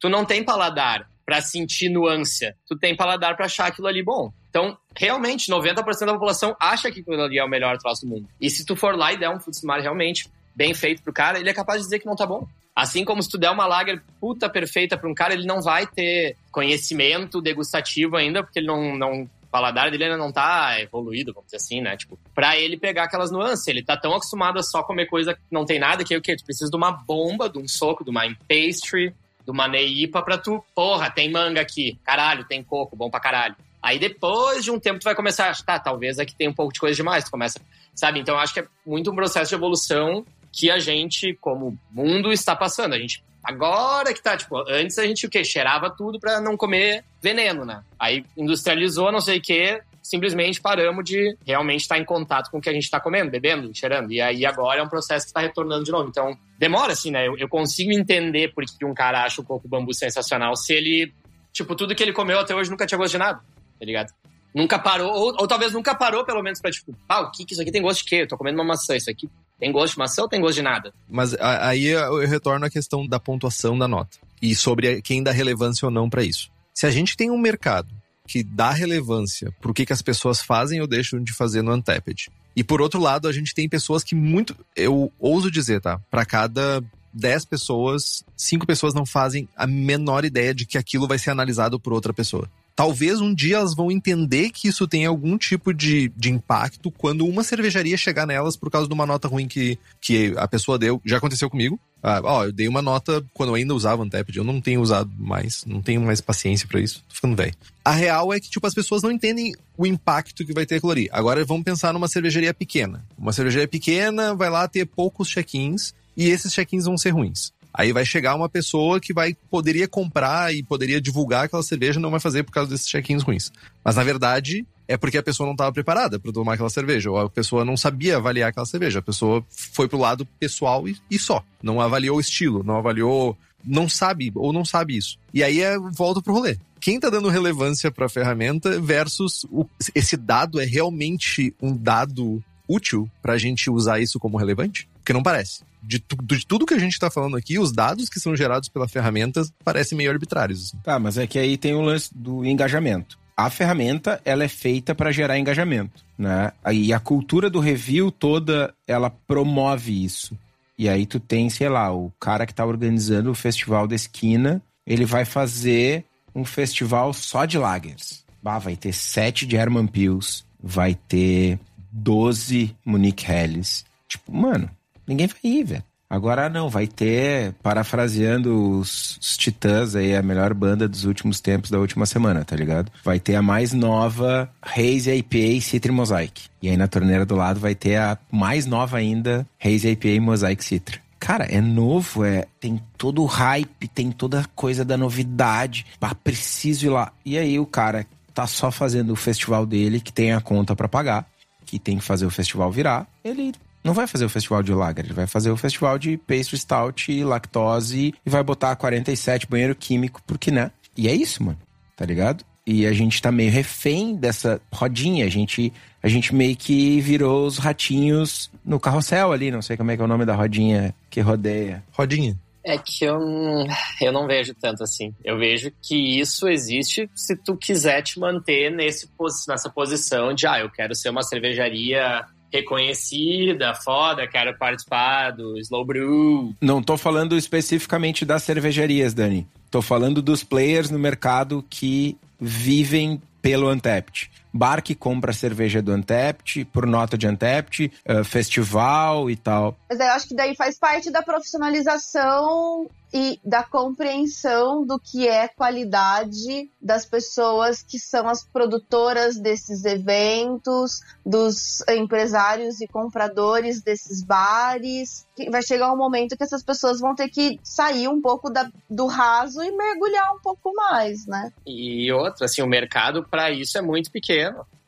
Tu 0.00 0.08
não 0.08 0.24
tem 0.24 0.44
paladar 0.44 1.08
para 1.24 1.40
sentir 1.40 1.88
nuance. 1.88 2.52
Tu 2.66 2.76
tem 2.78 2.96
paladar 2.96 3.36
para 3.36 3.46
achar 3.46 3.66
aquilo 3.66 3.86
ali 3.86 4.02
bom. 4.02 4.32
Então, 4.48 4.78
realmente, 4.96 5.50
90% 5.50 6.06
da 6.06 6.14
população 6.14 6.56
acha 6.60 6.90
que 6.90 7.00
aquilo 7.00 7.22
ali 7.22 7.38
é 7.38 7.44
o 7.44 7.48
melhor 7.48 7.76
troço 7.78 8.06
do 8.06 8.10
mundo. 8.10 8.28
E 8.40 8.48
se 8.48 8.64
tu 8.64 8.74
for 8.74 8.96
lá 8.96 9.12
e 9.12 9.18
der 9.18 9.28
um 9.28 9.38
frutos 9.38 9.60
do 9.60 9.66
mar 9.66 9.80
realmente 9.80 10.28
bem 10.54 10.72
feito 10.72 11.02
pro 11.02 11.12
cara, 11.12 11.38
ele 11.38 11.50
é 11.50 11.54
capaz 11.54 11.80
de 11.80 11.84
dizer 11.84 11.98
que 11.98 12.06
não 12.06 12.16
tá 12.16 12.26
bom. 12.26 12.46
Assim 12.78 13.04
como 13.04 13.20
se 13.20 13.28
tu 13.28 13.36
der 13.36 13.50
uma 13.50 13.66
lager 13.66 14.00
puta 14.20 14.48
perfeita 14.48 14.96
para 14.96 15.10
um 15.10 15.14
cara, 15.14 15.34
ele 15.34 15.44
não 15.44 15.60
vai 15.60 15.84
ter 15.84 16.36
conhecimento 16.52 17.42
degustativo 17.42 18.16
ainda, 18.16 18.40
porque 18.40 18.60
ele 18.60 18.68
não, 18.68 18.96
não 18.96 19.22
o 19.22 19.28
paladar 19.50 19.90
dele 19.90 20.04
ainda 20.04 20.16
não 20.16 20.30
tá 20.30 20.80
evoluído, 20.80 21.32
vamos 21.32 21.46
dizer 21.46 21.56
assim, 21.56 21.80
né? 21.80 21.96
Tipo, 21.96 22.16
pra 22.32 22.56
ele 22.56 22.76
pegar 22.76 23.02
aquelas 23.02 23.32
nuances. 23.32 23.66
Ele 23.66 23.82
tá 23.82 23.96
tão 23.96 24.14
acostumado 24.14 24.60
a 24.60 24.62
só 24.62 24.80
comer 24.84 25.06
coisa 25.06 25.34
que 25.34 25.40
não 25.50 25.64
tem 25.64 25.80
nada, 25.80 26.04
que 26.04 26.14
é 26.14 26.18
o 26.18 26.22
quê? 26.22 26.36
Tu 26.36 26.44
precisa 26.44 26.70
de 26.70 26.76
uma 26.76 26.92
bomba, 26.92 27.48
de 27.48 27.58
um 27.58 27.66
soco, 27.66 28.04
de 28.04 28.10
uma 28.10 28.22
pastry, 28.48 29.12
de 29.44 29.50
uma 29.50 29.66
neipa 29.66 30.22
pra 30.22 30.38
tu, 30.38 30.62
porra, 30.72 31.10
tem 31.10 31.32
manga 31.32 31.60
aqui, 31.60 31.98
caralho, 32.04 32.44
tem 32.44 32.62
coco, 32.62 32.94
bom 32.94 33.10
pra 33.10 33.18
caralho. 33.18 33.56
Aí 33.82 33.98
depois 33.98 34.62
de 34.62 34.70
um 34.70 34.78
tempo 34.78 35.00
tu 35.00 35.04
vai 35.04 35.16
começar 35.16 35.46
a 35.46 35.50
achar, 35.50 35.64
tá, 35.64 35.80
talvez 35.80 36.20
aqui 36.20 36.36
tem 36.36 36.46
um 36.46 36.54
pouco 36.54 36.72
de 36.72 36.78
coisa 36.78 36.94
demais, 36.94 37.24
tu 37.24 37.30
começa, 37.32 37.60
sabe? 37.92 38.20
Então 38.20 38.36
eu 38.36 38.40
acho 38.40 38.54
que 38.54 38.60
é 38.60 38.66
muito 38.86 39.10
um 39.10 39.16
processo 39.16 39.48
de 39.48 39.56
evolução 39.56 40.24
que 40.52 40.70
a 40.70 40.78
gente, 40.78 41.34
como 41.40 41.78
mundo, 41.90 42.32
está 42.32 42.54
passando. 42.56 42.94
A 42.94 42.98
gente, 42.98 43.22
agora 43.42 44.12
que 44.12 44.22
tá, 44.22 44.36
tipo, 44.36 44.56
antes 44.68 44.98
a 44.98 45.06
gente 45.06 45.26
o 45.26 45.30
quê? 45.30 45.44
Cheirava 45.44 45.90
tudo 45.90 46.18
para 46.18 46.40
não 46.40 46.56
comer 46.56 47.04
veneno, 47.22 47.64
né? 47.64 47.82
Aí 47.98 48.24
industrializou, 48.36 49.12
não 49.12 49.20
sei 49.20 49.38
o 49.38 49.42
quê, 49.42 49.80
simplesmente 50.02 50.60
paramos 50.60 51.04
de 51.04 51.36
realmente 51.46 51.82
estar 51.82 51.98
em 51.98 52.04
contato 52.04 52.50
com 52.50 52.58
o 52.58 52.60
que 52.60 52.68
a 52.70 52.72
gente 52.72 52.84
está 52.84 52.98
comendo, 52.98 53.30
bebendo, 53.30 53.70
cheirando. 53.74 54.10
E 54.10 54.20
aí 54.20 54.46
agora 54.46 54.80
é 54.80 54.82
um 54.82 54.88
processo 54.88 55.26
que 55.26 55.30
está 55.30 55.40
retornando 55.40 55.84
de 55.84 55.92
novo. 55.92 56.08
Então, 56.08 56.36
demora 56.58 56.92
assim, 56.92 57.10
né? 57.10 57.28
Eu, 57.28 57.36
eu 57.36 57.48
consigo 57.48 57.92
entender 57.92 58.52
por 58.54 58.64
que 58.64 58.84
um 58.84 58.94
cara 58.94 59.24
acha 59.24 59.40
o 59.40 59.44
coco 59.44 59.68
bambu 59.68 59.92
sensacional 59.92 60.56
se 60.56 60.72
ele, 60.72 61.12
tipo, 61.52 61.74
tudo 61.74 61.94
que 61.94 62.02
ele 62.02 62.12
comeu 62.12 62.38
até 62.38 62.54
hoje 62.54 62.70
nunca 62.70 62.86
tinha 62.86 62.98
gosto 62.98 63.12
de 63.12 63.18
nada, 63.18 63.38
tá 63.78 63.84
ligado? 63.84 64.12
Nunca 64.54 64.78
parou, 64.78 65.12
ou, 65.12 65.34
ou 65.38 65.46
talvez 65.46 65.74
nunca 65.74 65.94
parou, 65.94 66.24
pelo 66.24 66.42
menos, 66.42 66.60
pra 66.60 66.70
tipo, 66.70 66.96
ah, 67.06 67.20
o 67.20 67.30
que, 67.30 67.44
que 67.44 67.52
isso 67.52 67.60
aqui 67.60 67.70
tem 67.70 67.82
gosto 67.82 68.02
de 68.02 68.08
quê? 68.08 68.16
Eu 68.22 68.28
tô 68.28 68.36
comendo 68.38 68.56
uma 68.56 68.64
maçã, 68.64 68.96
isso 68.96 69.10
aqui 69.10 69.28
tem 69.58 69.72
gosto 69.72 69.94
de 69.94 69.98
maçã 69.98 70.22
ou 70.22 70.28
tem 70.28 70.40
gosto 70.40 70.56
de 70.56 70.62
nada? 70.62 70.92
Mas 71.08 71.34
aí 71.34 71.86
eu 71.86 72.18
retorno 72.26 72.64
à 72.66 72.70
questão 72.70 73.06
da 73.06 73.18
pontuação 73.18 73.78
da 73.78 73.88
nota 73.88 74.18
e 74.40 74.54
sobre 74.54 75.02
quem 75.02 75.22
dá 75.22 75.32
relevância 75.32 75.86
ou 75.86 75.92
não 75.92 76.08
pra 76.08 76.22
isso. 76.22 76.50
Se 76.72 76.86
a 76.86 76.90
gente 76.90 77.16
tem 77.16 77.30
um 77.30 77.38
mercado 77.38 77.88
que 78.26 78.42
dá 78.42 78.70
relevância 78.70 79.52
pro 79.60 79.74
que, 79.74 79.86
que 79.86 79.92
as 79.92 80.02
pessoas 80.02 80.40
fazem 80.40 80.80
ou 80.80 80.86
deixam 80.86 81.22
de 81.22 81.32
fazer 81.32 81.62
no 81.62 81.74
Untapped, 81.74 82.30
e 82.54 82.62
por 82.62 82.80
outro 82.80 83.00
lado, 83.00 83.26
a 83.28 83.32
gente 83.32 83.54
tem 83.54 83.68
pessoas 83.68 84.04
que 84.04 84.14
muito, 84.14 84.54
eu 84.76 85.12
ouso 85.18 85.50
dizer, 85.50 85.80
tá? 85.80 86.00
Pra 86.10 86.26
cada 86.26 86.82
10 87.12 87.44
pessoas, 87.44 88.24
5 88.36 88.66
pessoas 88.66 88.94
não 88.94 89.06
fazem 89.06 89.48
a 89.56 89.66
menor 89.66 90.24
ideia 90.24 90.54
de 90.54 90.66
que 90.66 90.76
aquilo 90.76 91.06
vai 91.06 91.18
ser 91.18 91.30
analisado 91.30 91.80
por 91.80 91.92
outra 91.92 92.12
pessoa. 92.12 92.48
Talvez 92.78 93.20
um 93.20 93.34
dia 93.34 93.56
elas 93.56 93.74
vão 93.74 93.90
entender 93.90 94.50
que 94.50 94.68
isso 94.68 94.86
tem 94.86 95.04
algum 95.04 95.36
tipo 95.36 95.74
de, 95.74 96.12
de 96.16 96.30
impacto 96.30 96.92
quando 96.92 97.26
uma 97.26 97.42
cervejaria 97.42 97.96
chegar 97.96 98.24
nelas 98.24 98.56
por 98.56 98.70
causa 98.70 98.86
de 98.86 98.94
uma 98.94 99.04
nota 99.04 99.26
ruim 99.26 99.48
que, 99.48 99.76
que 100.00 100.32
a 100.36 100.46
pessoa 100.46 100.78
deu. 100.78 101.02
Já 101.04 101.16
aconteceu 101.16 101.50
comigo. 101.50 101.76
Ah, 102.00 102.20
ó, 102.22 102.44
eu 102.44 102.52
dei 102.52 102.68
uma 102.68 102.80
nota 102.80 103.20
quando 103.34 103.48
eu 103.48 103.56
ainda 103.56 103.74
usava 103.74 104.04
Untapped. 104.04 104.38
Eu 104.38 104.44
não 104.44 104.60
tenho 104.60 104.80
usado 104.80 105.10
mais. 105.18 105.64
Não 105.66 105.82
tenho 105.82 106.00
mais 106.02 106.20
paciência 106.20 106.68
pra 106.68 106.80
isso. 106.80 107.02
Tô 107.08 107.16
ficando 107.16 107.34
velho. 107.34 107.52
A 107.84 107.90
real 107.90 108.32
é 108.32 108.38
que, 108.38 108.48
tipo, 108.48 108.64
as 108.64 108.74
pessoas 108.74 109.02
não 109.02 109.10
entendem 109.10 109.56
o 109.76 109.84
impacto 109.84 110.46
que 110.46 110.52
vai 110.52 110.64
ter 110.64 110.76
aquilo 110.76 110.92
ali. 110.92 111.08
Agora 111.10 111.44
vamos 111.44 111.64
pensar 111.64 111.92
numa 111.92 112.06
cervejaria 112.06 112.54
pequena. 112.54 113.04
Uma 113.18 113.32
cervejaria 113.32 113.66
pequena 113.66 114.36
vai 114.36 114.50
lá 114.50 114.68
ter 114.68 114.86
poucos 114.86 115.26
check-ins 115.26 115.92
e 116.16 116.28
esses 116.28 116.52
check-ins 116.52 116.84
vão 116.84 116.96
ser 116.96 117.10
ruins. 117.10 117.52
Aí 117.72 117.92
vai 117.92 118.04
chegar 118.04 118.34
uma 118.34 118.48
pessoa 118.48 118.98
que 119.00 119.12
vai 119.12 119.36
poderia 119.50 119.86
comprar 119.86 120.54
e 120.54 120.62
poderia 120.62 121.00
divulgar 121.00 121.44
aquela 121.44 121.62
cerveja, 121.62 122.00
não 122.00 122.10
vai 122.10 122.20
fazer 122.20 122.42
por 122.42 122.52
causa 122.52 122.70
desses 122.70 122.86
check-ins 122.88 123.22
ruins. 123.22 123.52
Mas 123.84 123.96
na 123.96 124.02
verdade 124.02 124.66
é 124.86 124.96
porque 124.96 125.18
a 125.18 125.22
pessoa 125.22 125.46
não 125.46 125.52
estava 125.52 125.70
preparada 125.72 126.18
para 126.18 126.32
tomar 126.32 126.54
aquela 126.54 126.70
cerveja, 126.70 127.10
ou 127.10 127.18
a 127.18 127.28
pessoa 127.28 127.64
não 127.64 127.76
sabia 127.76 128.16
avaliar 128.16 128.48
aquela 128.48 128.64
cerveja. 128.66 129.00
A 129.00 129.02
pessoa 129.02 129.44
foi 129.50 129.86
pro 129.86 129.98
lado 129.98 130.26
pessoal 130.40 130.88
e, 130.88 130.96
e 131.10 131.18
só. 131.18 131.44
Não 131.62 131.78
avaliou 131.80 132.16
o 132.16 132.20
estilo, 132.20 132.64
não 132.64 132.76
avaliou, 132.78 133.36
não 133.62 133.86
sabe 133.88 134.32
ou 134.34 134.50
não 134.52 134.64
sabe 134.64 134.96
isso. 134.96 135.18
E 135.34 135.44
aí 135.44 135.60
é 135.60 135.78
volta 135.78 136.22
pro 136.22 136.32
rolê. 136.32 136.56
Quem 136.80 136.98
tá 136.98 137.10
dando 137.10 137.28
relevância 137.28 137.90
para 137.90 138.06
a 138.06 138.08
ferramenta 138.08 138.80
versus 138.80 139.44
o- 139.50 139.66
esse 139.94 140.16
dado 140.16 140.58
é 140.58 140.64
realmente 140.64 141.54
um 141.60 141.76
dado 141.76 142.42
útil 142.66 143.10
para 143.20 143.34
a 143.34 143.38
gente 143.38 143.68
usar 143.68 144.00
isso 144.00 144.18
como 144.18 144.38
relevante? 144.38 144.88
Porque 145.00 145.12
não 145.12 145.22
parece. 145.22 145.67
De, 145.82 145.98
tu- 145.98 146.16
de 146.22 146.46
tudo 146.46 146.66
que 146.66 146.74
a 146.74 146.78
gente 146.78 146.92
está 146.92 147.10
falando 147.10 147.36
aqui, 147.36 147.58
os 147.58 147.72
dados 147.72 148.08
que 148.08 148.18
são 148.20 148.34
gerados 148.36 148.68
pela 148.68 148.88
ferramenta 148.88 149.42
parecem 149.64 149.96
meio 149.96 150.10
arbitrários. 150.10 150.64
assim. 150.68 150.78
Tá, 150.82 150.98
mas 150.98 151.16
é 151.18 151.26
que 151.26 151.38
aí 151.38 151.56
tem 151.56 151.74
o 151.74 151.80
lance 151.80 152.10
do 152.14 152.44
engajamento. 152.44 153.18
A 153.36 153.48
ferramenta, 153.50 154.20
ela 154.24 154.42
é 154.42 154.48
feita 154.48 154.94
para 154.96 155.12
gerar 155.12 155.38
engajamento, 155.38 156.04
né? 156.18 156.50
E 156.72 156.92
a 156.92 156.98
cultura 156.98 157.48
do 157.48 157.60
review 157.60 158.10
toda, 158.10 158.74
ela 158.86 159.08
promove 159.10 160.04
isso. 160.04 160.36
E 160.76 160.88
aí 160.88 161.06
tu 161.06 161.20
tem, 161.20 161.48
sei 161.48 161.68
lá, 161.68 161.92
o 161.94 162.12
cara 162.18 162.44
que 162.46 162.54
tá 162.54 162.64
organizando 162.66 163.30
o 163.30 163.34
festival 163.34 163.86
da 163.86 163.94
esquina, 163.94 164.60
ele 164.86 165.04
vai 165.04 165.24
fazer 165.24 166.04
um 166.34 166.44
festival 166.44 167.12
só 167.12 167.44
de 167.44 167.56
lagers. 167.58 168.24
Bah, 168.42 168.58
vai 168.58 168.74
ter 168.76 168.92
sete 168.92 169.48
German 169.48 169.86
Pils, 169.86 170.44
vai 170.60 170.94
ter 170.96 171.58
12 171.92 172.74
Munich 172.84 173.24
Helles. 173.30 173.84
Tipo, 174.08 174.32
mano, 174.34 174.70
ninguém 175.08 175.26
vai 175.26 175.38
ir, 175.42 175.64
velho. 175.64 175.84
Agora 176.10 176.48
não, 176.48 176.70
vai 176.70 176.86
ter, 176.86 177.52
parafraseando 177.62 178.78
os, 178.78 179.18
os 179.20 179.36
Titãs 179.36 179.94
aí, 179.94 180.16
a 180.16 180.22
melhor 180.22 180.54
banda 180.54 180.88
dos 180.88 181.04
últimos 181.04 181.38
tempos 181.38 181.70
da 181.70 181.78
última 181.78 182.06
semana, 182.06 182.44
tá 182.46 182.56
ligado? 182.56 182.90
Vai 183.04 183.20
ter 183.20 183.34
a 183.34 183.42
mais 183.42 183.74
nova 183.74 184.50
Haze 184.62 185.12
IPA 185.12 185.60
Citra 185.60 185.92
Mosaic. 185.92 186.46
E 186.62 186.70
aí 186.70 186.78
na 186.78 186.88
torneira 186.88 187.26
do 187.26 187.36
lado 187.36 187.60
vai 187.60 187.74
ter 187.74 187.96
a 187.96 188.16
mais 188.30 188.64
nova 188.64 188.96
ainda 188.96 189.46
Haze 189.62 189.90
IPA 189.90 190.20
Mosaic 190.22 190.64
Citra. 190.64 190.98
Cara, 191.20 191.44
é 191.44 191.60
novo, 191.60 192.24
é 192.24 192.46
tem 192.58 192.80
todo 192.96 193.22
o 193.22 193.26
hype, 193.26 193.88
tem 193.88 194.10
toda 194.10 194.40
a 194.40 194.44
coisa 194.54 194.86
da 194.86 194.96
novidade. 194.96 195.84
Bah, 196.00 196.14
preciso 196.14 196.86
ir 196.86 196.90
lá. 196.90 197.12
E 197.22 197.36
aí 197.36 197.58
o 197.58 197.66
cara 197.66 198.06
tá 198.32 198.46
só 198.46 198.70
fazendo 198.70 199.12
o 199.12 199.16
festival 199.16 199.66
dele, 199.66 200.00
que 200.00 200.12
tem 200.12 200.32
a 200.32 200.40
conta 200.40 200.74
pra 200.74 200.88
pagar, 200.88 201.28
que 201.66 201.78
tem 201.78 201.98
que 201.98 202.04
fazer 202.04 202.24
o 202.24 202.30
festival 202.30 202.70
virar, 202.70 203.06
ele 203.22 203.52
não 203.88 203.94
vai 203.94 204.06
fazer 204.06 204.24
o 204.24 204.28
festival 204.28 204.62
de 204.62 204.72
lager, 204.72 205.04
ele 205.04 205.14
vai 205.14 205.26
fazer 205.26 205.50
o 205.50 205.56
festival 205.56 205.98
de 205.98 206.16
pastry 206.18 206.58
stout 206.58 207.10
e 207.10 207.24
lactose 207.24 208.14
e 208.24 208.30
vai 208.30 208.42
botar 208.42 208.76
47 208.76 209.46
banheiro 209.46 209.74
químico, 209.74 210.22
porque 210.26 210.50
né? 210.50 210.70
E 210.96 211.08
é 211.08 211.14
isso, 211.14 211.42
mano. 211.42 211.58
Tá 211.96 212.04
ligado? 212.04 212.44
E 212.66 212.86
a 212.86 212.92
gente 212.92 213.20
tá 213.20 213.32
meio 213.32 213.50
refém 213.50 214.14
dessa 214.14 214.60
rodinha, 214.72 215.24
a 215.24 215.28
gente 215.30 215.72
a 216.02 216.06
gente 216.08 216.32
meio 216.34 216.54
que 216.54 217.00
virou 217.00 217.44
os 217.46 217.58
ratinhos 217.58 218.50
no 218.64 218.78
carrossel 218.78 219.32
ali, 219.32 219.50
não 219.50 219.60
sei 219.62 219.76
como 219.76 219.90
é 219.90 219.96
que 219.96 220.02
é 220.02 220.04
o 220.04 220.08
nome 220.08 220.24
da 220.24 220.34
rodinha 220.34 220.94
que 221.10 221.20
rodeia. 221.20 221.82
Rodinha. 221.92 222.36
É 222.64 222.76
que 222.76 223.04
eu, 223.04 223.18
não- 223.18 223.66
eu 224.00 224.12
não 224.12 224.26
vejo 224.26 224.54
tanto 224.54 224.82
assim. 224.84 225.14
Eu 225.24 225.38
vejo 225.38 225.72
que 225.82 226.20
isso 226.20 226.46
existe 226.46 227.08
se 227.16 227.34
tu 227.34 227.56
quiser 227.56 228.02
te 228.02 228.20
manter 228.20 228.70
nesse, 228.70 229.08
nessa 229.48 229.70
posição 229.70 230.34
de, 230.34 230.46
ah, 230.46 230.60
eu 230.60 230.70
quero 230.70 230.94
ser 230.94 231.08
uma 231.08 231.22
cervejaria 231.22 232.24
reconhecida, 232.52 233.74
foda, 233.74 234.26
quero 234.26 234.56
participar 234.56 235.30
do 235.32 235.58
Slow 235.58 235.84
Brew. 235.84 236.54
Não 236.60 236.82
tô 236.82 236.96
falando 236.96 237.36
especificamente 237.36 238.24
das 238.24 238.42
cervejarias, 238.42 239.14
Dani. 239.14 239.46
Tô 239.70 239.82
falando 239.82 240.22
dos 240.22 240.42
players 240.42 240.90
no 240.90 240.98
mercado 240.98 241.64
que 241.68 242.16
vivem 242.40 243.20
pelo 243.42 243.70
Untapped. 243.70 244.30
Bar 244.52 244.82
que 244.82 244.94
compra 244.94 245.32
cerveja 245.32 245.80
do 245.82 245.92
Untapped, 245.92 246.64
por 246.66 246.86
nota 246.86 247.16
de 247.18 247.26
Untapped, 247.28 247.92
eh, 248.04 248.24
festival 248.24 249.30
e 249.30 249.36
tal. 249.36 249.76
Mas 249.88 250.00
eu 250.00 250.06
acho 250.06 250.28
que 250.28 250.34
daí 250.34 250.54
faz 250.56 250.78
parte 250.78 251.10
da 251.10 251.22
profissionalização 251.22 252.88
e 253.10 253.40
da 253.42 253.62
compreensão 253.62 254.84
do 254.84 254.98
que 254.98 255.26
é 255.26 255.48
qualidade 255.48 256.70
das 256.80 257.06
pessoas 257.06 257.82
que 257.82 257.98
são 257.98 258.28
as 258.28 258.44
produtoras 258.44 259.38
desses 259.38 259.86
eventos, 259.86 261.00
dos 261.24 261.82
empresários 261.88 262.82
e 262.82 262.86
compradores 262.86 263.80
desses 263.80 264.22
bares. 264.22 265.26
Vai 265.50 265.62
chegar 265.62 265.90
um 265.90 265.96
momento 265.96 266.36
que 266.36 266.42
essas 266.44 266.62
pessoas 266.62 267.00
vão 267.00 267.14
ter 267.14 267.28
que 267.30 267.58
sair 267.62 268.08
um 268.08 268.20
pouco 268.20 268.50
da- 268.50 268.70
do 268.90 269.06
raso 269.06 269.62
e 269.62 269.70
mergulhar 269.74 270.34
um 270.34 270.40
pouco 270.40 270.74
mais, 270.74 271.26
né? 271.26 271.50
E 271.66 272.12
outra, 272.12 272.44
assim, 272.44 272.60
o 272.60 272.66
mercado 272.66 273.24
para 273.24 273.50
isso 273.50 273.78
é 273.78 273.82
muito 273.82 274.10
pequeno. 274.10 274.37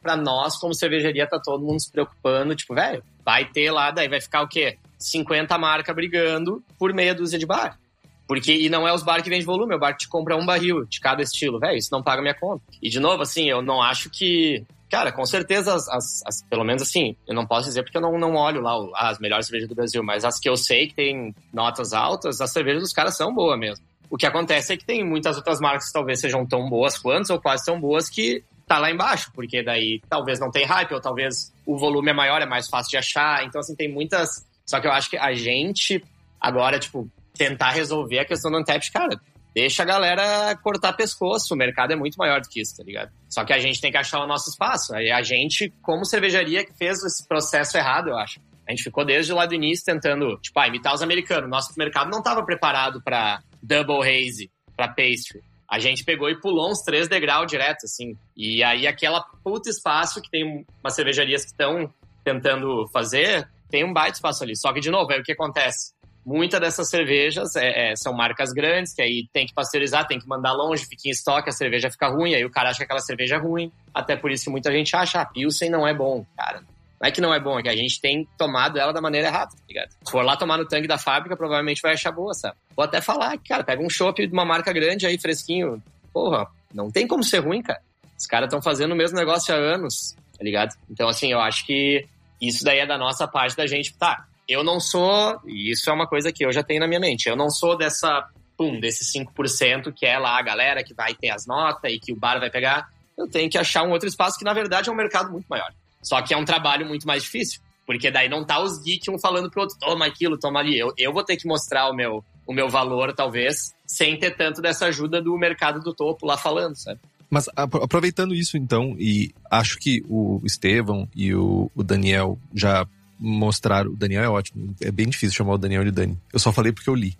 Para 0.03 0.16
nós, 0.16 0.57
como 0.57 0.74
cervejaria, 0.74 1.26
tá 1.26 1.38
todo 1.38 1.62
mundo 1.64 1.80
se 1.80 1.90
preocupando, 1.92 2.55
tipo, 2.57 2.74
velho, 2.74 3.03
vai 3.24 3.44
ter 3.44 3.70
lá, 3.70 3.90
daí 3.90 4.09
vai 4.09 4.20
ficar 4.20 4.42
o 4.42 4.48
quê? 4.48 4.78
50 4.98 5.57
marcas 5.59 5.94
brigando 5.94 6.62
por 6.78 6.92
meia 6.94 7.14
dúzia 7.14 7.38
de 7.38 7.44
bar. 7.46 7.78
Porque, 8.26 8.53
e 8.55 8.68
não 8.70 8.86
é 8.86 8.92
os 8.94 9.03
bar 9.03 9.22
que 9.22 9.28
vende 9.28 9.44
volume, 9.44 9.72
é 9.74 9.76
o 9.76 9.80
bar 9.80 9.92
que 9.92 10.01
te 10.05 10.09
compra 10.09 10.36
um 10.36 10.46
barril 10.46 10.84
de 10.86 11.01
cada 11.01 11.20
estilo, 11.22 11.59
velho, 11.59 11.76
isso 11.76 11.88
não 11.92 12.03
paga 12.03 12.22
minha 12.22 12.34
conta. 12.34 12.62
E 12.80 12.88
de 12.88 13.01
novo, 13.01 13.22
assim, 13.22 13.48
eu 13.51 13.61
não 13.61 13.82
acho 13.82 14.09
que. 14.09 14.64
Cara, 14.88 15.12
com 15.12 15.24
certeza, 15.26 15.74
as, 15.74 15.88
as- 15.88 16.22
as- 16.26 16.42
pelo 16.48 16.64
menos 16.64 16.82
assim, 16.82 17.14
eu 17.26 17.34
não 17.34 17.46
posso 17.46 17.66
dizer 17.68 17.82
porque 17.84 17.96
eu 17.96 18.01
não, 18.01 18.18
não 18.18 18.34
olho 18.34 18.61
lá 18.61 18.74
as 18.96 19.18
melhores 19.20 19.46
cervejas 19.46 19.68
do 19.68 19.74
Brasil, 19.74 20.03
mas 20.03 20.24
as 20.24 20.38
que 20.38 20.48
eu 20.48 20.57
sei 20.57 20.88
que 20.88 20.94
tem 20.94 21.34
notas 21.53 21.92
altas, 21.92 22.40
as 22.40 22.51
cervejas 22.53 22.82
dos 22.82 22.92
caras 22.92 23.16
são 23.16 23.32
boas 23.34 23.59
mesmo. 23.59 23.84
O 24.09 24.16
que 24.16 24.26
acontece 24.26 24.72
é 24.72 24.76
que 24.76 24.84
tem 24.84 25.05
muitas 25.05 25.36
outras 25.36 25.61
marcas 25.61 25.86
que 25.86 25.92
talvez 25.92 26.18
sejam 26.20 26.44
tão 26.44 26.68
boas 26.68 26.98
quanto, 26.98 27.32
ou 27.32 27.40
quase 27.40 27.64
tão 27.64 27.80
boas, 27.80 28.09
que 28.09 28.42
tá 28.70 28.78
lá 28.78 28.88
embaixo, 28.88 29.32
porque 29.34 29.64
daí 29.64 30.00
talvez 30.08 30.38
não 30.38 30.48
tem 30.48 30.64
hype, 30.64 30.94
ou 30.94 31.00
talvez 31.00 31.52
o 31.66 31.76
volume 31.76 32.10
é 32.10 32.14
maior, 32.14 32.40
é 32.40 32.46
mais 32.46 32.68
fácil 32.68 32.90
de 32.92 32.98
achar. 32.98 33.44
Então, 33.44 33.60
assim, 33.60 33.74
tem 33.74 33.92
muitas. 33.92 34.46
Só 34.64 34.78
que 34.80 34.86
eu 34.86 34.92
acho 34.92 35.10
que 35.10 35.16
a 35.18 35.34
gente, 35.34 36.00
agora, 36.40 36.78
tipo, 36.78 37.10
tentar 37.34 37.70
resolver 37.70 38.20
a 38.20 38.24
questão 38.24 38.48
do 38.48 38.58
Untapped, 38.58 38.92
cara, 38.92 39.20
deixa 39.52 39.82
a 39.82 39.86
galera 39.86 40.56
cortar 40.62 40.92
pescoço. 40.92 41.52
O 41.52 41.56
mercado 41.56 41.92
é 41.94 41.96
muito 41.96 42.14
maior 42.14 42.40
do 42.40 42.48
que 42.48 42.60
isso, 42.60 42.76
tá 42.76 42.84
ligado? 42.84 43.10
Só 43.28 43.44
que 43.44 43.52
a 43.52 43.58
gente 43.58 43.80
tem 43.80 43.90
que 43.90 43.98
achar 43.98 44.22
o 44.22 44.26
nosso 44.28 44.48
espaço. 44.50 44.94
Aí 44.94 45.10
a 45.10 45.20
gente, 45.20 45.74
como 45.82 46.04
cervejaria, 46.04 46.64
que 46.64 46.72
fez 46.72 47.02
esse 47.02 47.26
processo 47.26 47.76
errado, 47.76 48.10
eu 48.10 48.16
acho. 48.16 48.40
A 48.68 48.70
gente 48.70 48.84
ficou 48.84 49.04
desde 49.04 49.32
lá 49.32 49.46
do 49.46 49.54
início 49.54 49.84
tentando, 49.84 50.36
tipo, 50.36 50.60
ah, 50.60 50.68
imitar 50.68 50.94
os 50.94 51.02
americanos. 51.02 51.50
Nosso 51.50 51.74
mercado 51.76 52.08
não 52.08 52.20
estava 52.20 52.44
preparado 52.44 53.02
para 53.02 53.42
double 53.60 53.98
haze, 54.08 54.48
para 54.76 54.86
pastry. 54.86 55.42
A 55.70 55.78
gente 55.78 56.04
pegou 56.04 56.28
e 56.28 56.40
pulou 56.40 56.70
uns 56.70 56.82
três 56.82 57.08
degraus 57.08 57.46
direto, 57.46 57.84
assim. 57.84 58.16
E 58.36 58.62
aí 58.64 58.86
aquela 58.86 59.22
puta 59.44 59.70
espaço 59.70 60.20
que 60.20 60.30
tem 60.30 60.66
umas 60.82 60.94
cervejarias 60.94 61.44
que 61.44 61.52
estão 61.52 61.92
tentando 62.24 62.88
fazer, 62.88 63.48
tem 63.70 63.84
um 63.84 63.92
baita 63.92 64.16
espaço 64.16 64.42
ali. 64.42 64.56
Só 64.56 64.72
que, 64.72 64.80
de 64.80 64.90
novo, 64.90 65.12
aí 65.12 65.20
o 65.20 65.22
que 65.22 65.32
acontece? 65.32 65.92
muitas 66.24 66.60
dessas 66.60 66.88
cervejas 66.88 67.56
é, 67.56 67.92
é, 67.92 67.96
são 67.96 68.12
marcas 68.12 68.52
grandes, 68.52 68.92
que 68.92 69.02
aí 69.02 69.28
tem 69.32 69.46
que 69.46 69.54
pasteurizar, 69.54 70.06
tem 70.06 70.18
que 70.18 70.28
mandar 70.28 70.52
longe, 70.52 70.84
fica 70.84 71.08
em 71.08 71.10
estoque, 71.10 71.48
a 71.48 71.52
cerveja 71.52 71.90
fica 71.90 72.08
ruim, 72.08 72.34
aí 72.34 72.44
o 72.44 72.50
cara 72.50 72.70
acha 72.70 72.78
que 72.78 72.84
aquela 72.84 73.00
cerveja 73.00 73.36
é 73.36 73.38
ruim. 73.38 73.72
Até 73.92 74.16
por 74.16 74.30
isso 74.30 74.44
que 74.44 74.50
muita 74.50 74.70
gente 74.70 74.94
acha, 74.94 75.20
ah, 75.20 75.26
Pilsen 75.26 75.70
não 75.70 75.86
é 75.86 75.94
bom, 75.94 76.24
cara. 76.36 76.62
Não 77.01 77.09
é 77.09 77.11
que 77.11 77.20
não 77.20 77.32
é 77.32 77.40
bom, 77.40 77.59
é 77.59 77.62
que 77.62 77.68
a 77.68 77.76
gente 77.76 77.98
tem 77.98 78.28
tomado 78.36 78.78
ela 78.78 78.92
da 78.92 79.01
maneira 79.01 79.28
errada, 79.28 79.53
tá 79.53 79.62
ligado? 79.66 79.90
Se 80.05 80.12
for 80.12 80.22
lá 80.22 80.36
tomar 80.36 80.59
no 80.59 80.66
tanque 80.66 80.86
da 80.86 80.98
fábrica, 80.98 81.34
provavelmente 81.34 81.80
vai 81.80 81.94
achar 81.94 82.12
boa, 82.12 82.34
sabe? 82.34 82.57
Vou 82.76 82.84
até 82.84 83.01
falar, 83.01 83.38
cara, 83.38 83.64
pega 83.64 83.82
um 83.82 83.88
chopp 83.88 84.26
de 84.26 84.32
uma 84.32 84.44
marca 84.44 84.70
grande 84.70 85.07
aí, 85.07 85.18
fresquinho. 85.18 85.82
Porra, 86.12 86.46
não 86.74 86.90
tem 86.90 87.07
como 87.07 87.24
ser 87.24 87.38
ruim, 87.38 87.62
cara. 87.62 87.80
Os 88.18 88.26
caras 88.26 88.48
estão 88.48 88.61
fazendo 88.61 88.92
o 88.92 88.96
mesmo 88.96 89.16
negócio 89.16 89.55
há 89.55 89.57
anos, 89.57 90.14
tá 90.36 90.44
ligado? 90.44 90.76
Então, 90.90 91.09
assim, 91.09 91.32
eu 91.32 91.40
acho 91.40 91.64
que 91.64 92.07
isso 92.38 92.62
daí 92.62 92.80
é 92.80 92.86
da 92.86 92.98
nossa 92.98 93.26
parte 93.26 93.57
da 93.57 93.66
gente, 93.66 93.94
tá, 93.94 94.26
eu 94.46 94.62
não 94.62 94.78
sou, 94.78 95.40
e 95.46 95.70
isso 95.70 95.88
é 95.88 95.92
uma 95.92 96.07
coisa 96.07 96.30
que 96.30 96.44
eu 96.44 96.53
já 96.53 96.62
tenho 96.62 96.80
na 96.80 96.86
minha 96.86 97.01
mente, 97.01 97.28
eu 97.28 97.36
não 97.36 97.48
sou 97.48 97.78
dessa, 97.78 98.28
pum, 98.59 98.78
desse 98.78 99.05
5% 99.18 99.92
que 99.94 100.05
é 100.05 100.18
lá 100.18 100.38
a 100.38 100.42
galera 100.42 100.84
que 100.84 100.92
vai 100.92 101.14
ter 101.14 101.30
as 101.30 101.46
notas 101.46 101.90
e 101.90 101.98
que 101.98 102.12
o 102.12 102.16
bar 102.16 102.38
vai 102.38 102.51
pegar. 102.51 102.90
Eu 103.16 103.28
tenho 103.28 103.51
que 103.51 103.59
achar 103.59 103.84
um 103.84 103.90
outro 103.90 104.09
espaço 104.09 104.38
que, 104.38 104.44
na 104.44 104.53
verdade, 104.53 104.88
é 104.88 104.92
um 104.92 104.96
mercado 104.96 105.30
muito 105.30 105.46
maior. 105.46 105.70
Só 106.03 106.20
que 106.22 106.34
é 106.34 106.36
um 106.36 106.44
trabalho 106.44 106.86
muito 106.86 107.07
mais 107.07 107.22
difícil. 107.22 107.61
Porque 107.86 108.11
daí 108.11 108.28
não 108.28 108.44
tá 108.44 108.62
os 108.62 108.82
geeks 108.82 109.09
um 109.09 109.18
falando 109.18 109.51
pro 109.51 109.62
outro, 109.62 109.76
toma 109.78 110.07
aquilo, 110.07 110.38
toma 110.38 110.61
ali. 110.61 110.78
Eu, 110.78 110.92
eu 110.96 111.12
vou 111.12 111.24
ter 111.24 111.36
que 111.36 111.46
mostrar 111.46 111.90
o 111.90 111.94
meu, 111.94 112.24
o 112.46 112.53
meu 112.53 112.68
valor, 112.68 113.12
talvez, 113.12 113.74
sem 113.84 114.16
ter 114.16 114.36
tanto 114.36 114.62
dessa 114.62 114.86
ajuda 114.86 115.20
do 115.20 115.36
mercado 115.36 115.80
do 115.80 115.92
topo 115.92 116.24
lá 116.24 116.36
falando, 116.36 116.76
sabe? 116.76 117.01
Mas 117.28 117.48
aproveitando 117.55 118.34
isso 118.34 118.57
então, 118.57 118.96
e 118.98 119.32
acho 119.51 119.78
que 119.78 120.05
o 120.09 120.40
Estevão 120.44 121.09
e 121.14 121.34
o, 121.34 121.70
o 121.74 121.82
Daniel 121.82 122.38
já 122.53 122.86
mostrar. 123.20 123.86
O 123.86 123.94
Daniel 123.94 124.24
é 124.24 124.28
ótimo. 124.28 124.74
É 124.80 124.90
bem 124.90 125.09
difícil 125.09 125.36
chamar 125.36 125.55
o 125.55 125.59
Daniel 125.59 125.84
de 125.84 125.90
Dani. 125.90 126.18
Eu 126.32 126.38
só 126.38 126.53
falei 126.53 126.72
porque 126.72 126.90
eu 126.90 126.94
li. 126.94 127.16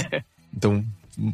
então, 0.52 0.84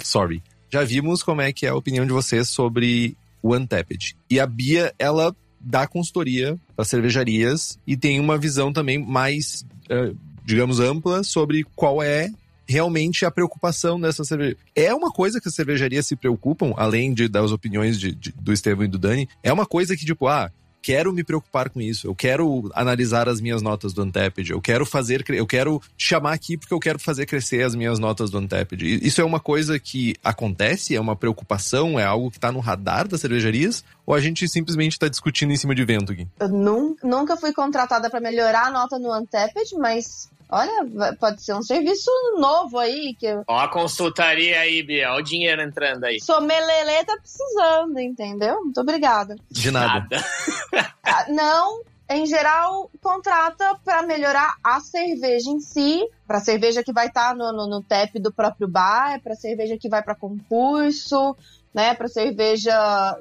sorry. 0.03 0.43
Já 0.71 0.85
vimos 0.85 1.23
como 1.23 1.41
é 1.41 1.53
que 1.53 1.67
é 1.67 1.71
a 1.71 1.75
opinião 1.75 2.07
de 2.07 2.13
vocês 2.13 2.49
sobre 2.49 3.17
o 3.43 3.55
Untapped. 3.55 4.17
E 4.29 4.39
a 4.39 4.47
Bia, 4.47 4.95
ela 4.99 5.35
dá 5.61 5.87
consultoria 5.87 6.59
para 6.75 6.85
cervejarias 6.85 7.79
e 7.87 7.97
tem 7.97 8.19
uma 8.19 8.39
visão 8.39 8.73
também 8.73 8.99
mais, 8.99 9.65
uh, 9.91 10.17
digamos, 10.45 10.81
ampla 10.81 11.23
sobre 11.23 11.65
qual 11.77 12.03
é 12.03 12.31
realmente 12.67 13.25
a 13.25 13.31
preocupação 13.31 14.01
dessa 14.01 14.25
cerveja. 14.25 14.57
É 14.77 14.95
uma 14.95 15.11
coisa 15.11 15.41
que 15.41 15.49
as 15.49 15.55
cervejarias 15.55 16.07
se 16.07 16.15
preocupam, 16.15 16.73
além 16.77 17.13
de 17.13 17.29
das 17.29 17.51
opiniões 17.51 17.99
de, 17.99 18.13
de, 18.13 18.33
do 18.33 18.53
Estevão 18.53 18.85
e 18.85 18.89
do 18.89 18.99
Dani, 18.99 19.29
é 19.43 19.53
uma 19.53 19.67
coisa 19.67 19.97
que, 19.97 20.07
tipo, 20.07 20.29
ah, 20.29 20.51
quero 20.83 21.13
me 21.13 21.23
preocupar 21.23 21.71
com 21.71 21.81
isso, 21.81 22.07
eu 22.07 22.15
quero 22.15 22.71
analisar 22.75 23.29
as 23.29 23.41
minhas 23.41 23.63
notas 23.63 23.93
do 23.93 24.03
Untapped, 24.03 24.51
eu 24.51 24.61
quero 24.61 24.85
fazer, 24.87 25.25
eu 25.29 25.47
quero 25.47 25.81
chamar 25.97 26.33
aqui 26.33 26.57
porque 26.57 26.75
eu 26.75 26.81
quero 26.81 26.99
fazer 26.99 27.27
crescer 27.27 27.63
as 27.63 27.75
minhas 27.75 27.99
notas 27.99 28.31
do 28.31 28.39
Untapped. 28.39 28.85
Isso 29.07 29.21
é 29.21 29.25
uma 29.25 29.41
coisa 29.41 29.79
que 29.79 30.15
acontece, 30.23 30.97
é 30.97 31.01
uma 31.01 31.17
preocupação, 31.17 31.99
é 31.99 32.05
algo 32.05 32.31
que 32.31 32.39
está 32.39 32.51
no 32.51 32.61
radar 32.61 33.07
das 33.07 33.21
cervejarias, 33.21 33.85
ou 34.07 34.15
a 34.15 34.21
gente 34.21 34.49
simplesmente 34.49 34.93
está 34.93 35.09
discutindo 35.09 35.53
em 35.53 35.57
cima 35.57 35.75
de 35.75 35.85
vento 35.85 36.13
aqui? 36.13 36.27
Eu 36.39 36.49
nunca 36.49 37.37
fui 37.37 37.53
contratada 37.53 38.11
para 38.11 38.21
melhorar 38.21 38.67
a 38.67 38.71
nota 38.71 38.99
no 38.99 39.17
Untapped, 39.17 39.77
mas 39.79 40.29
Olha, 40.51 41.15
pode 41.19 41.43
ser 41.43 41.55
um 41.55 41.63
serviço 41.63 42.11
novo 42.39 42.79
aí. 42.79 43.15
Que... 43.15 43.43
Ó 43.47 43.59
a 43.59 43.69
consultaria 43.69 44.59
aí, 44.59 44.83
Bia. 44.83 45.13
Ó 45.13 45.19
o 45.19 45.23
dinheiro 45.23 45.63
entrando 45.63 46.05
aí. 46.05 46.21
Somelelê 46.21 47.05
tá 47.05 47.17
precisando, 47.17 47.99
entendeu? 47.99 48.61
Muito 48.63 48.81
obrigada. 48.81 49.37
De 49.51 49.71
nada. 49.71 50.07
nada. 50.11 50.25
Ah, 51.03 51.27
não, 51.29 51.83
em 52.09 52.27
geral, 52.27 52.91
contrata 53.01 53.77
para 53.85 54.03
melhorar 54.03 54.55
a 54.63 54.81
cerveja 54.81 55.51
em 55.51 55.61
si, 55.61 56.05
para 56.27 56.39
cerveja 56.39 56.85
que 56.85 56.93
vai 56.93 57.07
estar 57.07 57.31
tá 57.31 57.35
no, 57.35 57.53
no, 57.53 57.67
no 57.69 57.83
tap 57.83 58.17
do 58.19 58.33
próprio 58.33 58.69
bar, 58.69 59.21
para 59.21 59.35
cerveja 59.35 59.77
que 59.77 59.89
vai 59.89 60.03
para 60.03 60.15
concurso, 60.15 61.37
né, 61.73 61.95
para 61.95 62.09
cerveja 62.09 62.73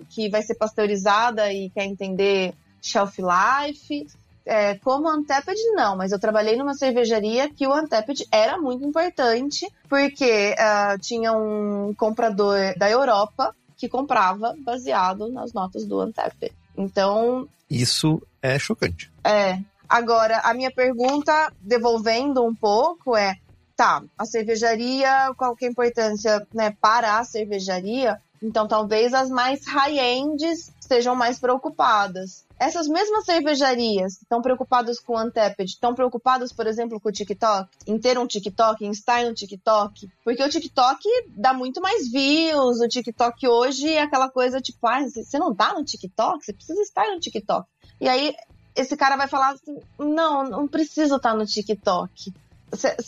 que 0.10 0.30
vai 0.30 0.42
ser 0.42 0.56
pasteurizada 0.56 1.52
e 1.54 1.70
quer 1.70 1.86
entender 1.86 2.54
shelf 2.82 3.20
life 3.20 4.08
é, 4.50 4.76
como 4.80 5.08
Untapped, 5.08 5.62
não, 5.74 5.96
mas 5.96 6.12
eu 6.12 6.20
trabalhei 6.20 6.58
numa 6.58 6.74
cervejaria 6.74 7.54
que 7.54 7.68
o 7.68 7.74
Untapped 7.74 8.28
era 8.32 8.58
muito 8.58 8.84
importante, 8.84 9.72
porque 9.88 10.56
uh, 10.58 10.98
tinha 11.00 11.32
um 11.34 11.94
comprador 11.94 12.58
da 12.76 12.90
Europa 12.90 13.56
que 13.78 13.88
comprava 13.88 14.56
baseado 14.66 15.30
nas 15.30 15.54
notas 15.54 15.86
do 15.86 16.04
Untapped. 16.04 16.52
Então. 16.76 17.48
Isso 17.70 18.20
é 18.42 18.58
chocante. 18.58 19.12
É. 19.24 19.60
Agora, 19.88 20.40
a 20.40 20.54
minha 20.56 20.72
pergunta, 20.72 21.54
devolvendo 21.62 22.44
um 22.44 22.56
pouco, 22.56 23.16
é: 23.16 23.36
tá, 23.76 24.02
a 24.18 24.26
cervejaria, 24.26 25.32
qual 25.38 25.56
que 25.56 25.66
é 25.66 25.68
a 25.68 25.72
importância 25.72 26.48
né, 26.52 26.76
para 26.82 27.20
a 27.20 27.24
cervejaria? 27.24 28.20
Então, 28.42 28.68
talvez 28.68 29.14
as 29.14 29.30
mais 29.30 29.68
high-ends 29.68 30.74
estejam 30.82 31.16
mais 31.16 31.38
preocupadas. 31.38 32.49
Essas 32.60 32.90
mesmas 32.90 33.24
cervejarias 33.24 34.22
estão 34.22 34.42
preocupadas 34.42 35.00
com 35.00 35.14
o 35.14 35.22
Untapped, 35.22 35.72
estão 35.72 35.96
preocupadas, 35.96 36.52
por 36.52 36.68
exemplo, 36.68 37.00
com 37.00 37.08
o 37.08 37.12
TikTok, 37.12 37.70
em 37.88 37.98
ter 37.98 38.18
um 38.20 38.28
TikTok, 38.28 38.86
em 38.86 38.92
estar 38.92 39.24
no 39.24 39.34
TikTok, 39.34 40.12
porque 40.26 40.44
o 40.44 40.50
TikTok 40.50 41.02
dá 41.30 41.54
muito 41.54 41.80
mais 41.80 42.12
views, 42.12 42.82
o 42.82 42.88
TikTok 42.88 43.48
hoje 43.48 43.88
é 43.94 44.02
aquela 44.02 44.30
coisa 44.30 44.60
tipo, 44.60 44.86
ah, 44.86 45.00
você 45.08 45.40
não 45.40 45.56
tá 45.56 45.74
no 45.74 45.86
TikTok, 45.86 46.44
você 46.44 46.52
precisa 46.52 46.82
estar 46.82 47.08
no 47.08 47.20
TikTok. 47.20 47.66
E 48.02 48.10
aí 48.10 48.36
esse 48.76 48.98
cara 48.98 49.16
vai 49.16 49.28
falar 49.28 49.52
assim, 49.52 49.80
não, 49.98 50.44
não 50.44 50.68
preciso 50.68 51.16
estar 51.16 51.34
no 51.34 51.46
TikTok. 51.46 52.34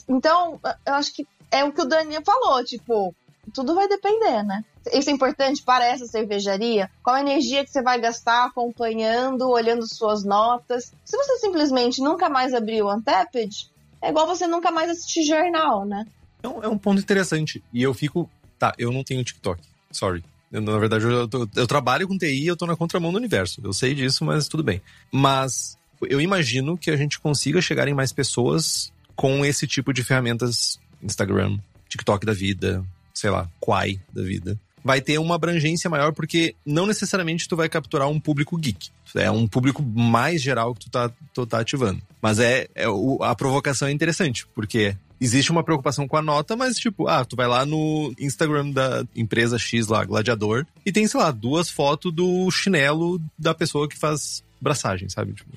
Então, 0.07 0.59
eu 0.85 0.93
acho 0.93 1.13
que 1.13 1.27
é 1.51 1.63
o 1.65 1.73
que 1.73 1.81
o 1.81 1.85
Daniel 1.85 2.23
falou, 2.23 2.63
tipo, 2.63 3.13
tudo 3.53 3.75
vai 3.75 3.87
depender, 3.87 4.43
né? 4.43 4.63
Isso 4.93 5.09
é 5.09 5.13
importante 5.13 5.61
para 5.63 5.85
essa 5.85 6.05
cervejaria? 6.05 6.89
Qual 7.03 7.15
a 7.15 7.21
energia 7.21 7.63
que 7.63 7.71
você 7.71 7.81
vai 7.81 7.99
gastar 7.99 8.45
acompanhando, 8.45 9.49
olhando 9.49 9.87
suas 9.87 10.23
notas? 10.23 10.93
Se 11.03 11.17
você 11.17 11.37
simplesmente 11.37 12.01
nunca 12.01 12.29
mais 12.29 12.53
abrir 12.53 12.81
o 12.81 12.93
Untapped, 12.93 13.69
é 14.01 14.09
igual 14.09 14.25
você 14.25 14.47
nunca 14.47 14.71
mais 14.71 14.89
assistir 14.89 15.23
jornal, 15.23 15.85
né? 15.85 16.05
Então, 16.39 16.59
é 16.63 16.67
um 16.67 16.77
ponto 16.77 16.99
interessante. 16.99 17.63
E 17.71 17.83
eu 17.83 17.93
fico. 17.93 18.29
Tá, 18.57 18.73
eu 18.77 18.91
não 18.91 19.03
tenho 19.03 19.23
TikTok. 19.23 19.61
Sorry. 19.91 20.23
Eu, 20.51 20.61
na 20.61 20.77
verdade, 20.77 21.05
eu, 21.05 21.29
eu, 21.31 21.49
eu 21.55 21.67
trabalho 21.67 22.07
com 22.07 22.17
TI 22.17 22.47
eu 22.47 22.57
tô 22.57 22.65
na 22.65 22.75
contramão 22.75 23.11
do 23.11 23.17
universo. 23.17 23.61
Eu 23.63 23.73
sei 23.73 23.93
disso, 23.93 24.25
mas 24.25 24.47
tudo 24.47 24.63
bem. 24.63 24.81
Mas 25.11 25.77
eu 26.01 26.19
imagino 26.19 26.77
que 26.77 26.89
a 26.89 26.95
gente 26.95 27.19
consiga 27.19 27.61
chegar 27.61 27.87
em 27.87 27.93
mais 27.93 28.11
pessoas 28.11 28.91
com 29.15 29.45
esse 29.45 29.67
tipo 29.67 29.93
de 29.93 30.03
ferramentas 30.03 30.79
Instagram, 31.01 31.57
TikTok 31.87 32.25
da 32.25 32.33
vida, 32.33 32.83
sei 33.13 33.29
lá, 33.29 33.49
Quai 33.59 33.99
da 34.13 34.21
vida, 34.21 34.59
vai 34.83 35.01
ter 35.01 35.17
uma 35.19 35.35
abrangência 35.35 35.89
maior 35.89 36.11
porque 36.13 36.55
não 36.65 36.85
necessariamente 36.85 37.47
tu 37.47 37.55
vai 37.55 37.69
capturar 37.69 38.09
um 38.09 38.19
público 38.19 38.57
geek. 38.57 38.89
É 39.15 39.29
um 39.29 39.47
público 39.47 39.83
mais 39.83 40.41
geral 40.41 40.73
que 40.73 40.81
tu 40.81 40.89
tá, 40.89 41.11
tu 41.33 41.45
tá 41.45 41.59
ativando. 41.59 42.01
Mas 42.21 42.39
é, 42.39 42.67
é 42.73 42.87
o, 42.87 43.21
a 43.21 43.35
provocação 43.35 43.87
é 43.87 43.91
interessante, 43.91 44.47
porque 44.55 44.95
existe 45.19 45.51
uma 45.51 45.63
preocupação 45.63 46.07
com 46.07 46.17
a 46.17 46.21
nota, 46.21 46.55
mas 46.55 46.77
tipo, 46.77 47.07
ah, 47.07 47.25
tu 47.25 47.35
vai 47.35 47.47
lá 47.47 47.65
no 47.65 48.13
Instagram 48.17 48.71
da 48.71 49.05
empresa 49.15 49.59
X 49.59 49.87
lá, 49.87 50.03
Gladiador, 50.05 50.65
e 50.85 50.91
tem, 50.91 51.05
sei 51.07 51.19
lá, 51.19 51.29
duas 51.29 51.69
fotos 51.69 52.13
do 52.13 52.49
chinelo 52.49 53.21
da 53.37 53.53
pessoa 53.53 53.87
que 53.87 53.97
faz 53.97 54.43
braçagem, 54.59 55.09
sabe? 55.09 55.33
Tipo, 55.33 55.51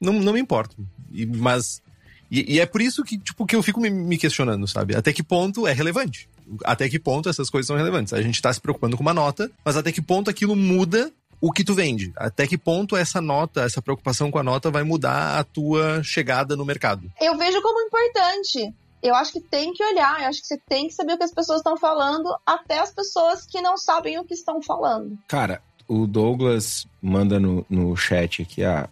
não, 0.00 0.14
não 0.14 0.32
me 0.32 0.40
importo. 0.40 0.76
E, 1.12 1.24
mas. 1.24 1.80
E, 2.28 2.56
e, 2.56 2.60
é 2.60 2.66
por 2.66 2.80
isso 2.80 3.04
que, 3.04 3.16
tipo, 3.16 3.46
que 3.46 3.54
eu 3.54 3.62
fico 3.62 3.80
me, 3.80 3.88
me 3.88 4.18
questionando, 4.18 4.66
sabe? 4.66 4.96
Até 4.96 5.12
que 5.12 5.22
ponto 5.22 5.64
é 5.66 5.72
relevante 5.72 6.28
até 6.64 6.88
que 6.88 6.98
ponto 6.98 7.28
essas 7.28 7.50
coisas 7.50 7.66
são 7.66 7.76
relevantes. 7.76 8.12
A 8.12 8.22
gente 8.22 8.36
está 8.36 8.52
se 8.52 8.60
preocupando 8.60 8.96
com 8.96 9.02
uma 9.02 9.14
nota, 9.14 9.50
mas 9.64 9.76
até 9.76 9.92
que 9.92 10.02
ponto 10.02 10.30
aquilo 10.30 10.54
muda 10.54 11.12
o 11.40 11.52
que 11.52 11.64
tu 11.64 11.74
vende? 11.74 12.12
Até 12.16 12.46
que 12.46 12.56
ponto 12.56 12.96
essa 12.96 13.20
nota, 13.20 13.62
essa 13.62 13.82
preocupação 13.82 14.30
com 14.30 14.38
a 14.38 14.42
nota 14.42 14.70
vai 14.70 14.82
mudar 14.82 15.38
a 15.38 15.44
tua 15.44 16.02
chegada 16.02 16.56
no 16.56 16.64
mercado? 16.64 17.10
Eu 17.20 17.36
vejo 17.36 17.60
como 17.60 17.80
importante. 17.80 18.72
Eu 19.02 19.14
acho 19.14 19.32
que 19.32 19.40
tem 19.40 19.72
que 19.72 19.84
olhar, 19.84 20.22
eu 20.22 20.28
acho 20.28 20.40
que 20.40 20.46
você 20.46 20.58
tem 20.68 20.88
que 20.88 20.94
saber 20.94 21.12
o 21.12 21.18
que 21.18 21.24
as 21.24 21.32
pessoas 21.32 21.58
estão 21.58 21.76
falando, 21.76 22.34
até 22.44 22.78
as 22.78 22.90
pessoas 22.90 23.46
que 23.46 23.60
não 23.60 23.76
sabem 23.76 24.18
o 24.18 24.24
que 24.24 24.34
estão 24.34 24.60
falando. 24.62 25.16
Cara, 25.28 25.62
o 25.86 26.06
Douglas 26.06 26.86
manda 27.00 27.38
no, 27.38 27.64
no 27.68 27.94
chat 27.96 28.42
aqui, 28.42 28.64
ah, 28.64 28.88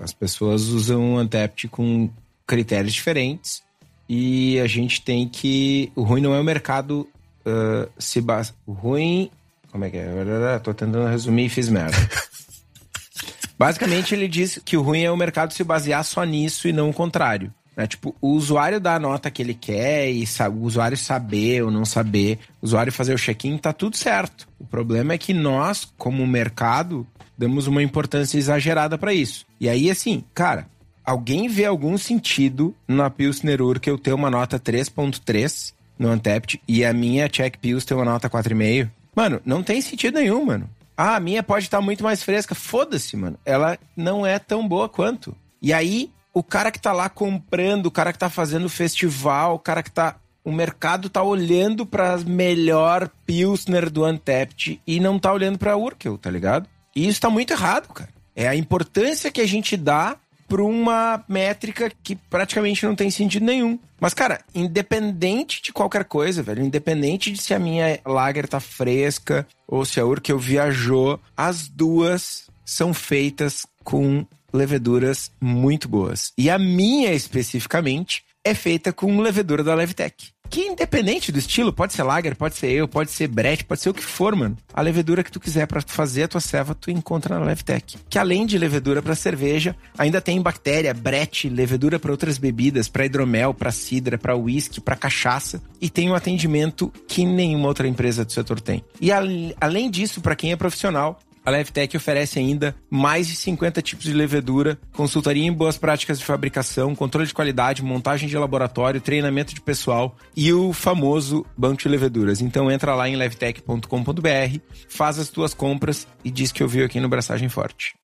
as 0.00 0.12
pessoas 0.12 0.62
usam 0.68 1.14
o 1.14 1.18
Antept 1.18 1.68
com 1.68 2.10
critérios 2.46 2.92
diferentes 2.92 3.62
e 4.08 4.58
a 4.60 4.66
gente 4.66 5.00
tem 5.02 5.28
que. 5.28 5.90
O 5.94 6.02
ruim 6.02 6.20
não 6.20 6.34
é 6.34 6.40
o 6.40 6.44
mercado 6.44 7.08
uh, 7.46 7.90
se 7.98 8.20
base. 8.20 8.52
O 8.66 8.72
ruim. 8.72 9.30
Como 9.70 9.84
é 9.84 9.90
que 9.90 9.96
é? 9.96 10.58
Tô 10.62 10.72
tentando 10.72 11.06
resumir 11.06 11.46
e 11.46 11.48
fiz 11.48 11.68
merda. 11.68 11.96
Basicamente, 13.58 14.14
ele 14.14 14.28
diz 14.28 14.60
que 14.64 14.76
o 14.76 14.82
ruim 14.82 15.02
é 15.02 15.10
o 15.10 15.16
mercado 15.16 15.52
se 15.52 15.64
basear 15.64 16.04
só 16.04 16.22
nisso 16.24 16.68
e 16.68 16.72
não 16.72 16.90
o 16.90 16.94
contrário. 16.94 17.52
Né? 17.76 17.86
Tipo, 17.86 18.14
o 18.20 18.28
usuário 18.28 18.80
dar 18.80 18.96
a 18.96 19.00
nota 19.00 19.30
que 19.30 19.42
ele 19.42 19.54
quer 19.54 20.10
e 20.10 20.24
o 20.24 20.62
usuário 20.62 20.96
saber 20.96 21.62
ou 21.62 21.70
não 21.70 21.84
saber, 21.84 22.38
o 22.60 22.66
usuário 22.66 22.92
fazer 22.92 23.14
o 23.14 23.18
check-in, 23.18 23.58
tá 23.58 23.72
tudo 23.72 23.96
certo. 23.96 24.48
O 24.58 24.64
problema 24.64 25.12
é 25.12 25.18
que 25.18 25.32
nós, 25.32 25.92
como 25.96 26.26
mercado, 26.26 27.06
damos 27.36 27.66
uma 27.66 27.82
importância 27.82 28.38
exagerada 28.38 28.96
para 28.96 29.12
isso. 29.12 29.46
E 29.60 29.68
aí, 29.68 29.90
assim, 29.90 30.24
cara, 30.34 30.66
alguém 31.04 31.48
vê 31.48 31.64
algum 31.66 31.98
sentido 31.98 32.74
na 32.88 33.10
Pilsner 33.10 33.60
Urquell 33.60 33.98
ter 33.98 34.12
uma 34.12 34.30
nota 34.30 34.58
3.3 34.58 35.72
no 35.98 36.08
Antept 36.08 36.60
e 36.66 36.84
a 36.84 36.92
minha 36.92 37.28
Czech 37.28 37.58
Pils 37.58 37.84
ter 37.84 37.94
uma 37.94 38.04
nota 38.04 38.28
4,5? 38.28 38.90
Mano, 39.14 39.40
não 39.44 39.62
tem 39.62 39.80
sentido 39.80 40.18
nenhum, 40.18 40.44
mano. 40.44 40.68
Ah, 40.96 41.16
a 41.16 41.20
minha 41.20 41.42
pode 41.42 41.66
estar 41.66 41.80
muito 41.80 42.02
mais 42.02 42.22
fresca. 42.22 42.54
Foda-se, 42.54 43.16
mano. 43.16 43.38
Ela 43.44 43.78
não 43.96 44.26
é 44.26 44.38
tão 44.38 44.66
boa 44.66 44.88
quanto. 44.88 45.36
E 45.60 45.72
aí, 45.72 46.10
o 46.32 46.42
cara 46.42 46.70
que 46.70 46.80
tá 46.80 46.92
lá 46.92 47.08
comprando, 47.08 47.86
o 47.86 47.90
cara 47.90 48.12
que 48.12 48.18
tá 48.18 48.30
fazendo 48.30 48.68
festival, 48.68 49.54
o 49.54 49.58
cara 49.58 49.82
que 49.82 49.90
tá. 49.90 50.16
O 50.44 50.52
mercado 50.52 51.08
tá 51.08 51.22
olhando 51.22 51.86
pra 51.86 52.18
melhor 52.18 53.08
Pilsner 53.24 53.88
do 53.88 54.04
Antept 54.04 54.78
e 54.86 55.00
não 55.00 55.18
tá 55.18 55.32
olhando 55.32 55.58
pra 55.58 55.76
Urkel, 55.76 56.18
tá 56.18 56.30
ligado? 56.30 56.68
E 56.94 57.08
isso 57.08 57.20
tá 57.20 57.30
muito 57.30 57.52
errado, 57.52 57.88
cara. 57.88 58.10
É 58.36 58.46
a 58.46 58.54
importância 58.54 59.30
que 59.30 59.40
a 59.40 59.46
gente 59.46 59.74
dá 59.74 60.16
pra 60.54 60.62
uma 60.62 61.24
métrica 61.28 61.90
que 62.00 62.14
praticamente 62.14 62.86
não 62.86 62.94
tem 62.94 63.10
sentido 63.10 63.44
nenhum. 63.44 63.76
Mas, 63.98 64.14
cara, 64.14 64.40
independente 64.54 65.60
de 65.60 65.72
qualquer 65.72 66.04
coisa, 66.04 66.44
velho, 66.44 66.62
independente 66.62 67.32
de 67.32 67.42
se 67.42 67.52
a 67.52 67.58
minha 67.58 67.98
lager 68.06 68.46
tá 68.46 68.60
fresca 68.60 69.44
ou 69.66 69.84
se 69.84 69.98
a 69.98 70.06
Urkel 70.06 70.38
viajou, 70.38 71.18
as 71.36 71.66
duas 71.66 72.48
são 72.64 72.94
feitas 72.94 73.66
com 73.82 74.24
leveduras 74.52 75.32
muito 75.40 75.88
boas. 75.88 76.32
E 76.38 76.48
a 76.48 76.56
minha, 76.56 77.12
especificamente, 77.12 78.23
é 78.44 78.54
feita 78.54 78.92
com 78.92 79.20
levedura 79.20 79.64
da 79.64 79.74
Levtech. 79.74 80.34
Que 80.50 80.60
independente 80.60 81.32
do 81.32 81.38
estilo, 81.38 81.72
pode 81.72 81.94
ser 81.94 82.02
lager, 82.02 82.36
pode 82.36 82.54
ser 82.54 82.70
eu, 82.70 82.86
pode 82.86 83.10
ser 83.10 83.26
brete, 83.26 83.64
pode 83.64 83.80
ser 83.80 83.88
o 83.88 83.94
que 83.94 84.04
for, 84.04 84.36
mano. 84.36 84.56
A 84.72 84.82
levedura 84.82 85.24
que 85.24 85.32
tu 85.32 85.40
quiser 85.40 85.66
para 85.66 85.80
fazer 85.80 86.24
a 86.24 86.28
tua 86.28 86.40
ceva, 86.40 86.74
tu 86.74 86.90
encontra 86.90 87.38
na 87.38 87.46
Levtech. 87.46 87.96
Que 88.08 88.18
além 88.18 88.44
de 88.44 88.58
levedura 88.58 89.02
para 89.02 89.14
cerveja, 89.14 89.74
ainda 89.96 90.20
tem 90.20 90.40
bactéria, 90.40 90.92
brete, 90.92 91.48
levedura 91.48 91.98
para 91.98 92.12
outras 92.12 92.36
bebidas, 92.36 92.88
para 92.88 93.06
hidromel, 93.06 93.54
para 93.54 93.72
cidra, 93.72 94.18
para 94.18 94.36
whisky, 94.36 94.80
para 94.80 94.94
cachaça 94.94 95.62
e 95.80 95.88
tem 95.88 96.10
um 96.10 96.14
atendimento 96.14 96.92
que 97.08 97.24
nenhuma 97.24 97.66
outra 97.66 97.88
empresa 97.88 98.24
do 98.24 98.32
setor 98.32 98.60
tem. 98.60 98.84
E 99.00 99.10
além 99.10 99.90
disso, 99.90 100.20
para 100.20 100.36
quem 100.36 100.52
é 100.52 100.56
profissional, 100.56 101.18
a 101.44 101.50
Levtech 101.50 101.96
oferece 101.96 102.38
ainda 102.38 102.74
mais 102.88 103.26
de 103.26 103.36
50 103.36 103.82
tipos 103.82 104.04
de 104.04 104.12
levedura, 104.12 104.78
consultoria 104.92 105.44
em 105.44 105.52
boas 105.52 105.76
práticas 105.76 106.18
de 106.18 106.24
fabricação, 106.24 106.94
controle 106.94 107.26
de 107.26 107.34
qualidade, 107.34 107.82
montagem 107.82 108.28
de 108.28 108.38
laboratório, 108.38 109.00
treinamento 109.00 109.54
de 109.54 109.60
pessoal 109.60 110.16
e 110.36 110.52
o 110.52 110.72
famoso 110.72 111.44
banco 111.56 111.82
de 111.82 111.88
leveduras. 111.88 112.40
Então 112.40 112.70
entra 112.70 112.94
lá 112.94 113.08
em 113.08 113.16
levtech.com.br, 113.16 114.58
faz 114.88 115.18
as 115.18 115.28
tuas 115.28 115.52
compras 115.52 116.06
e 116.24 116.30
diz 116.30 116.50
que 116.50 116.62
ouviu 116.62 116.86
aqui 116.86 116.98
no 116.98 117.08
Braçagem 117.08 117.48
Forte. 117.48 117.94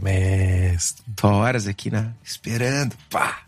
Mestre. 0.00 1.04
Tô 1.14 1.28
horas 1.28 1.66
aqui, 1.66 1.90
né? 1.90 2.14
Esperando. 2.24 2.96
Pá! 3.10 3.40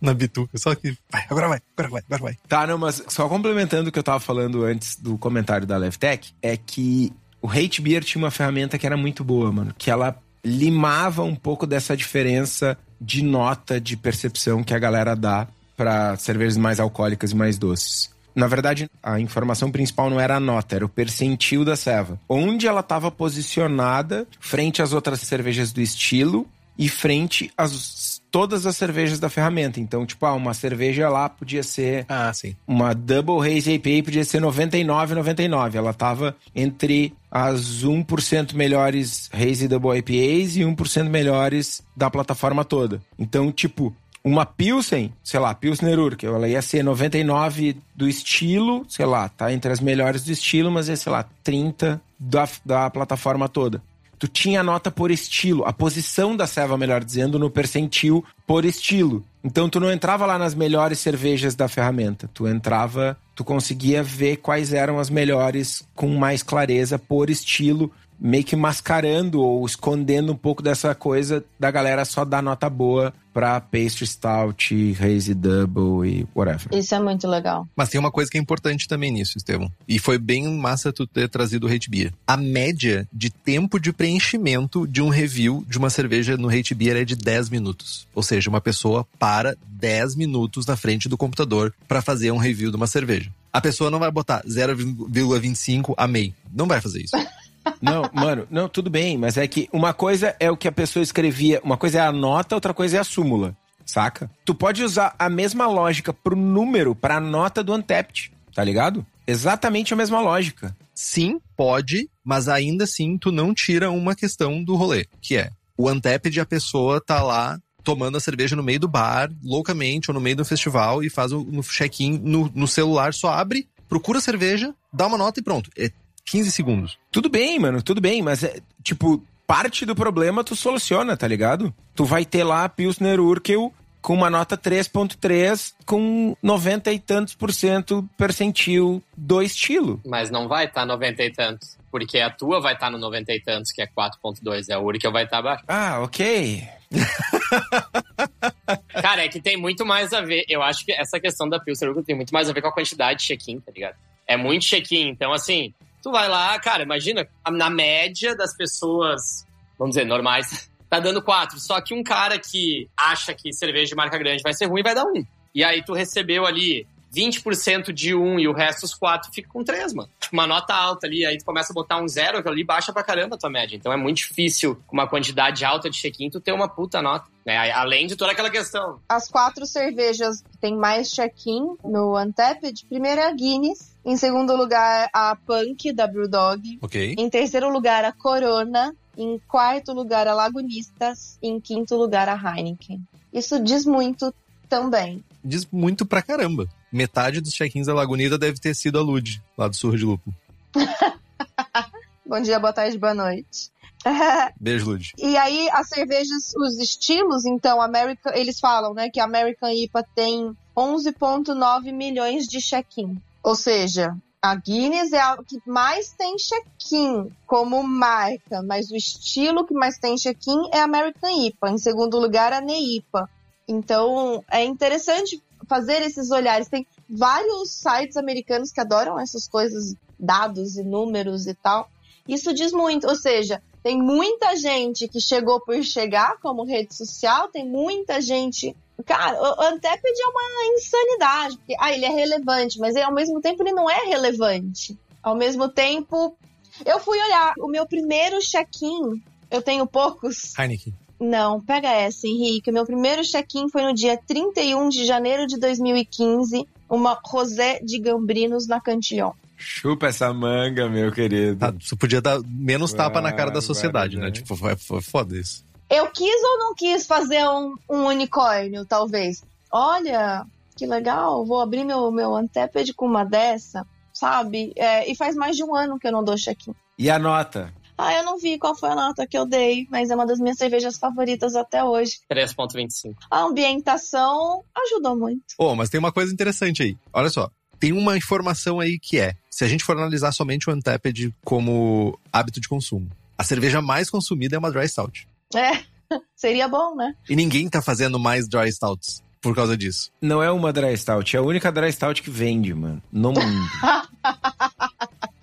Na 0.00 0.14
bituca. 0.14 0.58
Só 0.58 0.74
que. 0.74 0.96
Vai, 1.10 1.24
agora 1.28 1.48
vai, 1.48 1.60
agora 1.76 1.90
vai, 1.90 2.02
agora 2.06 2.22
vai. 2.22 2.36
Tá, 2.48 2.66
não, 2.66 2.78
mas 2.78 3.02
só 3.08 3.28
complementando 3.28 3.88
o 3.88 3.92
que 3.92 3.98
eu 3.98 4.02
tava 4.02 4.18
falando 4.18 4.64
antes 4.64 4.96
do 4.96 5.16
comentário 5.18 5.66
da 5.66 5.76
Levtech, 5.76 6.34
é 6.42 6.56
que 6.56 7.12
o 7.42 7.48
Hate 7.48 7.80
Beer 7.80 8.04
tinha 8.04 8.22
uma 8.22 8.30
ferramenta 8.30 8.78
que 8.78 8.86
era 8.86 8.96
muito 8.96 9.24
boa, 9.24 9.50
mano. 9.50 9.74
Que 9.76 9.90
ela 9.90 10.16
limava 10.44 11.22
um 11.22 11.34
pouco 11.34 11.66
dessa 11.66 11.96
diferença 11.96 12.76
de 13.00 13.22
nota 13.22 13.80
de 13.80 13.96
percepção 13.96 14.62
que 14.62 14.74
a 14.74 14.78
galera 14.78 15.14
dá 15.14 15.46
para 15.76 16.16
cervejas 16.16 16.56
mais 16.56 16.78
alcoólicas 16.78 17.32
e 17.32 17.36
mais 17.36 17.56
doces. 17.56 18.10
Na 18.34 18.46
verdade, 18.46 18.88
a 19.02 19.18
informação 19.18 19.70
principal 19.70 20.08
não 20.08 20.20
era 20.20 20.36
a 20.36 20.40
nota, 20.40 20.76
era 20.76 20.84
o 20.84 20.88
percentil 20.88 21.64
da 21.64 21.74
ceva. 21.74 22.20
Onde 22.28 22.66
ela 22.66 22.80
estava 22.80 23.10
posicionada 23.10 24.26
frente 24.38 24.82
às 24.82 24.92
outras 24.92 25.20
cervejas 25.20 25.72
do 25.72 25.80
estilo 25.80 26.46
e 26.78 26.88
frente 26.88 27.50
às 27.56 28.09
todas 28.30 28.66
as 28.66 28.76
cervejas 28.76 29.18
da 29.18 29.28
ferramenta. 29.28 29.80
Então, 29.80 30.06
tipo, 30.06 30.24
ah, 30.24 30.34
uma 30.34 30.54
cerveja 30.54 31.08
lá 31.08 31.28
podia 31.28 31.62
ser. 31.62 32.04
Ah, 32.08 32.32
sim. 32.32 32.56
Uma 32.66 32.94
Double 32.94 33.38
Haze 33.40 33.72
IPA 33.72 34.04
podia 34.04 34.24
ser 34.24 34.40
99,99. 34.40 35.74
Ela 35.74 35.92
tava 35.92 36.36
entre 36.54 37.12
as 37.30 37.84
1% 37.84 38.54
melhores 38.54 39.30
Haze 39.32 39.68
Double 39.68 39.96
IPAs 39.98 40.56
e 40.56 40.60
1% 40.60 41.08
melhores 41.08 41.82
da 41.96 42.10
plataforma 42.10 42.64
toda. 42.64 43.00
Então, 43.18 43.52
tipo, 43.52 43.94
uma 44.22 44.44
Pilsen, 44.44 45.12
sei 45.22 45.40
lá, 45.40 45.54
Pilsner 45.54 45.98
Urquell, 45.98 46.34
ela 46.34 46.48
ia 46.48 46.60
ser 46.60 46.82
99 46.82 47.76
do 47.94 48.08
estilo, 48.08 48.84
sei 48.88 49.06
lá, 49.06 49.28
tá 49.28 49.52
entre 49.52 49.72
as 49.72 49.80
melhores 49.80 50.22
do 50.24 50.32
estilo, 50.32 50.70
mas 50.70 50.88
é, 50.88 50.96
sei 50.96 51.10
lá, 51.10 51.24
30 51.42 52.00
da, 52.18 52.48
da 52.64 52.90
plataforma 52.90 53.48
toda 53.48 53.82
tu 54.20 54.28
tinha 54.28 54.62
nota 54.62 54.90
por 54.90 55.10
estilo, 55.10 55.64
a 55.64 55.72
posição 55.72 56.36
da 56.36 56.46
ceva, 56.46 56.76
melhor 56.76 57.02
dizendo, 57.02 57.38
no 57.38 57.50
percentil 57.50 58.22
por 58.46 58.66
estilo. 58.66 59.24
Então 59.42 59.70
tu 59.70 59.80
não 59.80 59.90
entrava 59.90 60.26
lá 60.26 60.38
nas 60.38 60.54
melhores 60.54 60.98
cervejas 60.98 61.54
da 61.54 61.66
ferramenta, 61.66 62.28
tu 62.34 62.46
entrava, 62.46 63.16
tu 63.34 63.42
conseguia 63.42 64.02
ver 64.02 64.36
quais 64.36 64.74
eram 64.74 64.98
as 64.98 65.08
melhores 65.08 65.82
com 65.94 66.14
mais 66.18 66.42
clareza 66.42 66.98
por 66.98 67.30
estilo, 67.30 67.90
meio 68.20 68.44
que 68.44 68.54
mascarando 68.54 69.40
ou 69.40 69.64
escondendo 69.64 70.32
um 70.32 70.36
pouco 70.36 70.62
dessa 70.62 70.94
coisa 70.94 71.44
da 71.58 71.70
galera 71.70 72.04
só 72.04 72.24
dar 72.24 72.42
nota 72.42 72.68
boa 72.68 73.12
pra 73.32 73.60
pastry 73.60 74.06
stout, 74.06 74.96
hazy 75.00 75.34
double 75.34 76.08
e 76.08 76.26
whatever. 76.34 76.66
Isso 76.72 76.94
é 76.94 77.00
muito 77.00 77.26
legal. 77.28 77.66
Mas 77.76 77.88
tem 77.88 77.98
uma 77.98 78.10
coisa 78.10 78.30
que 78.30 78.36
é 78.36 78.40
importante 78.40 78.88
também 78.88 79.10
nisso, 79.10 79.38
Estevão. 79.38 79.70
E 79.88 79.98
foi 79.98 80.18
bem 80.18 80.48
massa 80.56 80.92
tu 80.92 81.06
ter 81.06 81.28
trazido 81.28 81.66
o 81.66 81.72
Hate 81.72 81.88
Beer. 81.88 82.12
A 82.26 82.36
média 82.36 83.08
de 83.12 83.30
tempo 83.30 83.78
de 83.78 83.92
preenchimento 83.92 84.86
de 84.86 85.00
um 85.00 85.08
review 85.08 85.64
de 85.68 85.78
uma 85.78 85.90
cerveja 85.90 86.36
no 86.36 86.48
Hate 86.48 86.74
Beer 86.74 86.96
é 86.96 87.04
de 87.04 87.16
10 87.16 87.50
minutos. 87.50 88.06
Ou 88.14 88.22
seja, 88.22 88.50
uma 88.50 88.60
pessoa 88.60 89.06
para 89.18 89.56
10 89.68 90.16
minutos 90.16 90.66
na 90.66 90.76
frente 90.76 91.08
do 91.08 91.16
computador 91.16 91.72
para 91.86 92.02
fazer 92.02 92.32
um 92.32 92.36
review 92.36 92.70
de 92.70 92.76
uma 92.76 92.86
cerveja. 92.86 93.30
A 93.52 93.60
pessoa 93.60 93.90
não 93.90 93.98
vai 93.98 94.10
botar 94.10 94.42
0,25 94.44 95.94
a 95.96 96.06
MEI. 96.06 96.34
Não 96.52 96.66
vai 96.66 96.80
fazer 96.80 97.02
isso. 97.02 97.16
Não, 97.80 98.08
mano, 98.12 98.46
não, 98.50 98.68
tudo 98.68 98.90
bem, 98.90 99.18
mas 99.18 99.36
é 99.36 99.46
que 99.46 99.68
uma 99.72 99.92
coisa 99.92 100.34
é 100.40 100.50
o 100.50 100.56
que 100.56 100.68
a 100.68 100.72
pessoa 100.72 101.02
escrevia, 101.02 101.60
uma 101.62 101.76
coisa 101.76 101.98
é 101.98 102.00
a 102.02 102.12
nota, 102.12 102.54
outra 102.54 102.72
coisa 102.72 102.96
é 102.96 103.00
a 103.00 103.04
súmula, 103.04 103.56
saca? 103.84 104.30
Tu 104.44 104.54
pode 104.54 104.82
usar 104.82 105.14
a 105.18 105.28
mesma 105.28 105.66
lógica 105.66 106.12
pro 106.12 106.36
número, 106.36 106.94
pra 106.94 107.20
nota 107.20 107.62
do 107.62 107.72
Antept, 107.72 108.32
tá 108.54 108.64
ligado? 108.64 109.04
Exatamente 109.26 109.92
a 109.92 109.96
mesma 109.96 110.20
lógica. 110.20 110.76
Sim, 110.94 111.40
pode, 111.56 112.10
mas 112.24 112.48
ainda 112.48 112.84
assim 112.84 113.16
tu 113.16 113.30
não 113.30 113.54
tira 113.54 113.90
uma 113.90 114.14
questão 114.14 114.62
do 114.62 114.74
rolê, 114.74 115.06
que 115.20 115.36
é 115.36 115.50
o 115.76 115.90
Untapped, 115.90 116.38
a 116.38 116.46
pessoa 116.46 117.00
tá 117.00 117.22
lá 117.22 117.58
tomando 117.82 118.16
a 118.16 118.20
cerveja 118.20 118.54
no 118.54 118.62
meio 118.62 118.80
do 118.80 118.88
bar, 118.88 119.30
loucamente, 119.42 120.10
ou 120.10 120.14
no 120.14 120.20
meio 120.20 120.36
do 120.36 120.44
festival, 120.44 121.02
e 121.02 121.08
faz 121.08 121.32
o 121.32 121.62
check-in 121.62 122.18
no, 122.22 122.50
no 122.54 122.68
celular, 122.68 123.14
só 123.14 123.30
abre, 123.30 123.66
procura 123.88 124.18
a 124.18 124.22
cerveja, 124.22 124.74
dá 124.92 125.06
uma 125.06 125.16
nota 125.16 125.40
e 125.40 125.42
pronto. 125.42 125.70
É 125.76 125.90
15 126.30 126.52
segundos. 126.52 126.98
Tudo 127.10 127.28
bem, 127.28 127.58
mano, 127.58 127.82
tudo 127.82 128.00
bem, 128.00 128.22
mas 128.22 128.44
é, 128.44 128.60
tipo, 128.82 129.22
parte 129.46 129.84
do 129.84 129.96
problema 129.96 130.44
tu 130.44 130.54
soluciona, 130.54 131.16
tá 131.16 131.26
ligado? 131.26 131.74
Tu 131.94 132.04
vai 132.04 132.24
ter 132.24 132.44
lá 132.44 132.64
a 132.64 132.68
Pilsner 132.68 133.20
Urkel 133.20 133.72
com 134.00 134.14
uma 134.14 134.30
nota 134.30 134.56
3.3 134.56 135.74
com 135.84 136.36
90 136.42 136.92
e 136.92 136.98
tantos 136.98 137.34
por 137.34 137.52
cento 137.52 138.08
percentil 138.16 139.02
do 139.16 139.42
estilo. 139.42 140.00
Mas 140.06 140.30
não 140.30 140.48
vai 140.48 140.66
estar 140.66 140.82
tá 140.82 140.86
90 140.86 141.22
e 141.22 141.32
tantos. 141.32 141.78
Porque 141.90 142.20
a 142.20 142.30
tua 142.30 142.60
vai 142.60 142.74
estar 142.74 142.86
tá 142.86 142.92
no 142.92 142.98
90 142.98 143.32
e 143.32 143.40
tantos, 143.40 143.72
que 143.72 143.82
é 143.82 143.86
4.2. 143.86 144.66
É 144.68 144.74
a 144.74 144.78
Urkel 144.78 145.10
vai 145.10 145.24
estar 145.24 145.42
tá 145.42 145.48
abaixo. 145.48 145.64
Ah, 145.66 145.98
ok. 146.00 146.62
Cara, 149.02 149.24
é 149.24 149.28
que 149.28 149.40
tem 149.40 149.56
muito 149.56 149.84
mais 149.84 150.12
a 150.12 150.20
ver. 150.20 150.44
Eu 150.48 150.62
acho 150.62 150.84
que 150.84 150.92
essa 150.92 151.18
questão 151.18 151.48
da 151.48 151.58
Pilsner 151.58 151.90
Urkel 151.90 152.04
tem 152.04 152.14
muito 152.14 152.32
mais 152.32 152.48
a 152.48 152.52
ver 152.52 152.62
com 152.62 152.68
a 152.68 152.72
quantidade 152.72 153.18
de 153.18 153.26
check-in, 153.26 153.58
tá 153.58 153.72
ligado? 153.72 153.96
É 154.26 154.36
muito 154.36 154.64
check-in. 154.64 155.08
Então, 155.08 155.32
assim, 155.32 155.74
Tu 156.02 156.10
vai 156.10 156.28
lá, 156.28 156.58
cara, 156.58 156.82
imagina, 156.82 157.28
na 157.50 157.68
média 157.68 158.34
das 158.34 158.56
pessoas, 158.56 159.46
vamos 159.78 159.94
dizer, 159.94 160.06
normais, 160.06 160.70
tá 160.88 160.98
dando 160.98 161.22
quatro. 161.22 161.58
Só 161.60 161.80
que 161.80 161.94
um 161.94 162.02
cara 162.02 162.38
que 162.38 162.88
acha 162.96 163.34
que 163.34 163.52
cerveja 163.52 163.86
de 163.86 163.94
marca 163.94 164.18
grande 164.18 164.42
vai 164.42 164.54
ser 164.54 164.66
ruim 164.66 164.82
vai 164.82 164.94
dar 164.94 165.04
um. 165.04 165.24
E 165.54 165.64
aí 165.64 165.84
tu 165.84 165.92
recebeu 165.92 166.46
ali 166.46 166.86
20% 167.14 167.92
de 167.92 168.14
um 168.14 168.38
e 168.38 168.46
o 168.46 168.52
resto, 168.52 168.84
os 168.84 168.94
quatro, 168.94 169.30
fica 169.32 169.48
com 169.48 169.64
três, 169.64 169.92
mano. 169.92 170.08
Uma 170.32 170.46
nota 170.46 170.74
alta 170.74 171.06
ali, 171.06 171.26
aí 171.26 171.36
tu 171.38 171.44
começa 171.44 171.72
a 171.72 171.74
botar 171.74 172.00
um 172.00 172.06
zero, 172.08 172.38
aquilo 172.38 172.54
ali 172.54 172.64
baixa 172.64 172.92
pra 172.92 173.02
caramba 173.02 173.34
a 173.34 173.38
tua 173.38 173.50
média. 173.50 173.76
Então 173.76 173.92
é 173.92 173.96
muito 173.96 174.18
difícil, 174.18 174.76
com 174.86 174.96
uma 174.96 175.08
quantidade 175.08 175.64
alta 175.64 175.90
de 175.90 175.98
check-in, 175.98 176.30
tu 176.30 176.40
ter 176.40 176.52
uma 176.52 176.68
puta 176.68 177.02
nota. 177.02 177.26
Né? 177.44 177.70
Além 177.72 178.06
de 178.06 178.16
toda 178.16 178.32
aquela 178.32 178.50
questão. 178.50 179.00
As 179.08 179.28
quatro 179.28 179.66
cervejas 179.66 180.40
que 180.42 180.58
tem 180.58 180.76
mais 180.76 181.10
check-in 181.10 181.76
no 181.84 182.16
Untapped, 182.20 182.84
primeiro 182.86 183.20
é 183.20 183.28
a 183.28 183.32
Guinness, 183.32 183.96
em 184.04 184.16
segundo 184.16 184.54
lugar 184.54 185.08
a 185.12 185.34
Punk 185.36 185.92
da 185.92 186.06
Brewdog, 186.06 186.78
Ok. 186.80 187.14
em 187.18 187.28
terceiro 187.30 187.70
lugar 187.72 188.04
a 188.04 188.12
Corona, 188.12 188.94
em 189.16 189.38
quarto 189.48 189.92
lugar 189.92 190.28
a 190.28 190.34
Lagunistas, 190.34 191.38
e 191.42 191.48
em 191.48 191.60
quinto 191.60 191.96
lugar 191.96 192.28
a 192.28 192.34
Heineken. 192.36 193.02
Isso 193.32 193.62
diz 193.62 193.84
muito 193.84 194.32
também. 194.68 195.24
Diz 195.44 195.66
muito 195.70 196.06
pra 196.06 196.22
caramba. 196.22 196.68
Metade 196.92 197.40
dos 197.40 197.52
check-ins 197.52 197.86
da 197.86 197.94
Lagunida 197.94 198.36
deve 198.36 198.58
ter 198.58 198.74
sido 198.74 198.98
a 198.98 199.02
Lud, 199.02 199.42
lá 199.56 199.68
do 199.68 199.76
Surro 199.76 199.96
de 199.96 200.04
Lupo. 200.04 200.34
Bom 202.26 202.40
dia, 202.40 202.58
boa 202.58 202.72
tarde, 202.72 202.98
boa 202.98 203.14
noite. 203.14 203.70
Beijo, 204.60 204.90
Lud. 204.90 205.12
E 205.18 205.36
aí, 205.36 205.68
as 205.72 205.88
cervejas, 205.88 206.54
os 206.56 206.78
estilos, 206.78 207.44
então, 207.44 207.80
American, 207.80 208.32
eles 208.34 208.58
falam, 208.58 208.94
né, 208.94 209.10
que 209.10 209.20
a 209.20 209.24
American 209.24 209.70
IPA 209.70 210.04
tem 210.14 210.56
11,9 210.76 211.92
milhões 211.92 212.46
de 212.46 212.60
check-in. 212.60 213.20
Ou 213.42 213.54
seja, 213.54 214.16
a 214.42 214.54
Guinness 214.54 215.12
é 215.12 215.20
a 215.20 215.36
que 215.46 215.60
mais 215.66 216.12
tem 216.12 216.36
check-in 216.36 217.30
como 217.46 217.82
marca, 217.82 218.62
mas 218.62 218.90
o 218.90 218.96
estilo 218.96 219.66
que 219.66 219.74
mais 219.74 219.98
tem 219.98 220.16
check-in 220.16 220.70
é 220.72 220.80
a 220.80 220.84
American 220.84 221.30
IPA. 221.46 221.70
Em 221.70 221.78
segundo 221.78 222.18
lugar, 222.18 222.52
a 222.52 222.60
NEIPA. 222.60 223.28
Então, 223.68 224.42
é 224.50 224.64
interessante 224.64 225.42
fazer 225.70 226.02
esses 226.02 226.32
olhares. 226.32 226.68
Tem 226.68 226.84
vários 227.08 227.70
sites 227.70 228.16
americanos 228.16 228.72
que 228.72 228.80
adoram 228.80 229.18
essas 229.20 229.46
coisas, 229.46 229.94
dados 230.18 230.76
e 230.76 230.82
números 230.82 231.46
e 231.46 231.54
tal. 231.54 231.88
Isso 232.26 232.52
diz 232.52 232.72
muito, 232.72 233.06
ou 233.06 233.14
seja, 233.14 233.62
tem 233.82 233.96
muita 233.96 234.56
gente 234.56 235.06
que 235.08 235.20
chegou 235.20 235.60
por 235.60 235.80
chegar 235.82 236.38
como 236.40 236.64
rede 236.64 236.94
social, 236.94 237.48
tem 237.48 237.66
muita 237.66 238.20
gente. 238.20 238.76
Cara, 239.06 239.40
o 239.40 239.62
Anteped 239.62 240.20
é 240.20 240.28
uma 240.28 240.76
insanidade, 240.76 241.56
porque 241.56 241.76
ah, 241.78 241.92
ele 241.92 242.04
é 242.04 242.10
relevante, 242.10 242.78
mas 242.78 242.94
ao 242.96 243.14
mesmo 243.14 243.40
tempo 243.40 243.62
ele 243.62 243.72
não 243.72 243.88
é 243.88 244.04
relevante. 244.04 244.98
Ao 245.22 245.34
mesmo 245.34 245.68
tempo, 245.68 246.36
eu 246.84 246.98
fui 246.98 247.18
olhar 247.18 247.54
o 247.58 247.68
meu 247.68 247.86
primeiro 247.86 248.38
check-in. 248.40 249.22
Eu 249.50 249.62
tenho 249.62 249.86
poucos. 249.86 250.56
Heineken. 250.58 250.94
Não, 251.20 251.60
pega 251.60 251.88
essa, 251.92 252.26
Henrique. 252.26 252.70
O 252.70 252.72
meu 252.72 252.86
primeiro 252.86 253.22
check-in 253.22 253.68
foi 253.68 253.82
no 253.82 253.92
dia 253.94 254.18
31 254.26 254.88
de 254.88 255.04
janeiro 255.04 255.46
de 255.46 255.58
2015, 255.58 256.66
uma 256.88 257.18
Rosé 257.22 257.78
de 257.80 257.98
Gambrinos 257.98 258.66
na 258.66 258.80
Cantillon. 258.80 259.32
Chupa 259.56 260.06
essa 260.06 260.32
manga, 260.32 260.88
meu 260.88 261.12
querido. 261.12 261.58
Tá, 261.58 261.70
você 261.78 261.94
podia 261.94 262.22
dar 262.22 262.40
menos 262.46 262.94
tapa 262.94 263.20
na 263.20 263.30
cara 263.32 263.50
da 263.50 263.58
Ah, 263.58 263.62
sociedade, 263.62 264.16
né? 264.16 264.24
né? 264.26 264.30
Tipo, 264.30 264.56
foi, 264.56 264.74
foi 264.76 265.02
foda 265.02 265.36
isso. 265.36 265.62
Eu 265.90 266.06
quis 266.06 266.42
ou 266.42 266.58
não 266.58 266.74
quis 266.74 267.04
fazer 267.06 267.46
um, 267.46 267.74
um 267.90 268.06
unicórnio, 268.06 268.86
talvez? 268.86 269.44
Olha, 269.70 270.46
que 270.74 270.86
legal, 270.86 271.44
vou 271.44 271.60
abrir 271.60 271.84
meu, 271.84 272.10
meu 272.10 272.34
Anteped 272.34 272.94
com 272.94 273.04
uma 273.04 273.24
dessa, 273.24 273.86
sabe? 274.14 274.72
É, 274.76 275.10
e 275.10 275.14
faz 275.14 275.36
mais 275.36 275.56
de 275.56 275.62
um 275.62 275.74
ano 275.74 275.98
que 275.98 276.06
eu 276.06 276.12
não 276.12 276.24
dou 276.24 276.36
check-in. 276.36 276.74
E 276.98 277.10
a 277.10 277.18
nota? 277.18 277.70
Ah, 278.02 278.14
eu 278.14 278.24
não 278.24 278.38
vi 278.38 278.58
qual 278.58 278.74
foi 278.74 278.88
a 278.88 278.94
nota 278.94 279.26
que 279.26 279.36
eu 279.36 279.44
dei, 279.44 279.86
mas 279.90 280.10
é 280.10 280.14
uma 280.14 280.26
das 280.26 280.38
minhas 280.38 280.56
cervejas 280.56 280.96
favoritas 280.96 281.54
até 281.54 281.84
hoje. 281.84 282.18
3.25. 282.32 283.14
A 283.30 283.42
ambientação 283.42 284.64
ajudou 284.86 285.16
muito. 285.16 285.42
Ô, 285.58 285.74
mas 285.74 285.90
tem 285.90 285.98
uma 285.98 286.10
coisa 286.10 286.32
interessante 286.32 286.82
aí. 286.82 286.96
Olha 287.12 287.28
só. 287.28 287.50
Tem 287.78 287.92
uma 287.92 288.16
informação 288.16 288.80
aí 288.80 288.98
que 288.98 289.18
é: 289.18 289.34
se 289.50 289.64
a 289.64 289.68
gente 289.68 289.84
for 289.84 289.96
analisar 289.96 290.32
somente 290.32 290.68
o 290.68 290.72
Untapped 290.72 291.34
como 291.44 292.18
hábito 292.32 292.60
de 292.60 292.68
consumo, 292.68 293.10
a 293.36 293.44
cerveja 293.44 293.82
mais 293.82 294.08
consumida 294.08 294.56
é 294.56 294.58
uma 294.58 294.70
Dry 294.70 294.88
Stout. 294.88 295.28
É, 295.54 295.82
seria 296.34 296.68
bom, 296.68 296.94
né? 296.94 297.14
E 297.28 297.36
ninguém 297.36 297.68
tá 297.68 297.82
fazendo 297.82 298.18
mais 298.18 298.48
Dry 298.48 298.72
Stouts 298.72 299.22
por 299.40 299.54
causa 299.54 299.76
disso. 299.76 300.10
Não 300.20 300.42
é 300.42 300.50
uma 300.50 300.72
dry 300.72 300.96
stout, 300.96 301.34
é 301.34 301.38
a 301.38 301.42
única 301.42 301.72
dry 301.72 301.90
stout 301.90 302.22
que 302.22 302.30
vende, 302.30 302.74
mano, 302.74 303.02
no 303.10 303.32
mundo. 303.32 303.70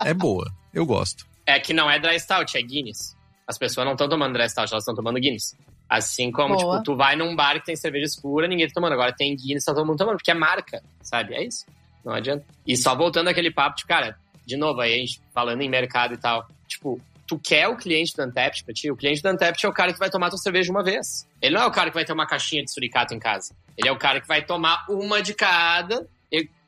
É 0.04 0.14
boa. 0.14 0.48
Eu 0.72 0.86
gosto. 0.86 1.26
É 1.48 1.58
que 1.58 1.72
não 1.72 1.90
é 1.90 1.98
dry 1.98 2.20
stout, 2.20 2.58
é 2.58 2.60
Guinness. 2.60 3.16
As 3.46 3.56
pessoas 3.56 3.86
não 3.86 3.94
estão 3.94 4.06
tomando 4.06 4.34
dry 4.34 4.50
stout, 4.50 4.70
elas 4.70 4.82
estão 4.82 4.94
tomando 4.94 5.18
Guinness. 5.18 5.56
Assim 5.88 6.30
como, 6.30 6.54
Boa. 6.54 6.74
tipo, 6.74 6.84
tu 6.84 6.94
vai 6.94 7.16
num 7.16 7.34
bar 7.34 7.54
que 7.54 7.64
tem 7.64 7.74
cerveja 7.74 8.04
escura, 8.04 8.46
ninguém 8.46 8.68
tá 8.68 8.74
tomando. 8.74 8.92
Agora 8.92 9.14
tem 9.16 9.34
Guinness, 9.34 9.64
tá 9.64 9.72
todo 9.72 9.86
mundo 9.86 9.96
tomando, 9.96 10.16
porque 10.16 10.30
é 10.30 10.34
marca, 10.34 10.82
sabe? 11.00 11.34
É 11.34 11.42
isso. 11.42 11.64
Não 12.04 12.12
adianta. 12.12 12.44
E 12.66 12.76
só 12.76 12.94
voltando 12.94 13.28
àquele 13.28 13.50
papo, 13.50 13.76
tipo, 13.76 13.88
cara, 13.88 14.18
de 14.44 14.58
novo, 14.58 14.82
aí 14.82 14.92
a 14.92 14.98
gente 14.98 15.22
falando 15.32 15.62
em 15.62 15.70
mercado 15.70 16.12
e 16.12 16.18
tal. 16.18 16.46
Tipo, 16.66 17.00
tu 17.26 17.38
quer 17.38 17.66
o 17.66 17.76
cliente 17.76 18.14
do 18.14 18.24
Untapped 18.24 18.64
pra 18.64 18.74
ti? 18.74 18.90
O 18.90 18.96
cliente 18.96 19.22
do 19.22 19.30
Untapped 19.30 19.64
é 19.64 19.68
o 19.70 19.72
cara 19.72 19.94
que 19.94 19.98
vai 19.98 20.10
tomar 20.10 20.28
tua 20.28 20.38
cerveja 20.38 20.70
uma 20.70 20.84
vez. 20.84 21.26
Ele 21.40 21.54
não 21.54 21.62
é 21.62 21.66
o 21.66 21.70
cara 21.70 21.88
que 21.88 21.94
vai 21.94 22.04
ter 22.04 22.12
uma 22.12 22.26
caixinha 22.26 22.62
de 22.62 22.70
suricato 22.70 23.14
em 23.14 23.18
casa. 23.18 23.54
Ele 23.74 23.88
é 23.88 23.92
o 23.92 23.96
cara 23.96 24.20
que 24.20 24.28
vai 24.28 24.44
tomar 24.44 24.84
uma 24.86 25.22
de 25.22 25.32
cada. 25.32 26.06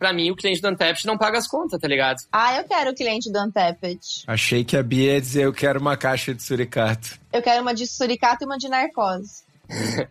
Pra 0.01 0.15
mim, 0.15 0.31
o 0.31 0.35
cliente 0.35 0.63
do 0.63 0.69
Untapped 0.71 1.07
não 1.07 1.19
paga 1.19 1.37
as 1.37 1.47
contas, 1.47 1.79
tá 1.79 1.87
ligado? 1.87 2.23
Ah, 2.33 2.57
eu 2.57 2.65
quero 2.65 2.91
o 2.91 2.95
cliente 2.95 3.31
do 3.31 3.39
Untapped. 3.39 4.25
Achei 4.27 4.65
que 4.65 4.75
a 4.75 4.83
Bia 4.83 5.13
ia 5.13 5.21
dizer 5.21 5.45
eu 5.45 5.53
quero 5.53 5.79
uma 5.79 5.95
caixa 5.95 6.35
de 6.35 6.43
suricato. 6.43 7.21
Eu 7.31 7.43
quero 7.43 7.61
uma 7.61 7.75
de 7.75 7.87
suricato 7.87 8.43
e 8.43 8.47
uma 8.47 8.57
de 8.57 8.67
narcose. 8.67 9.43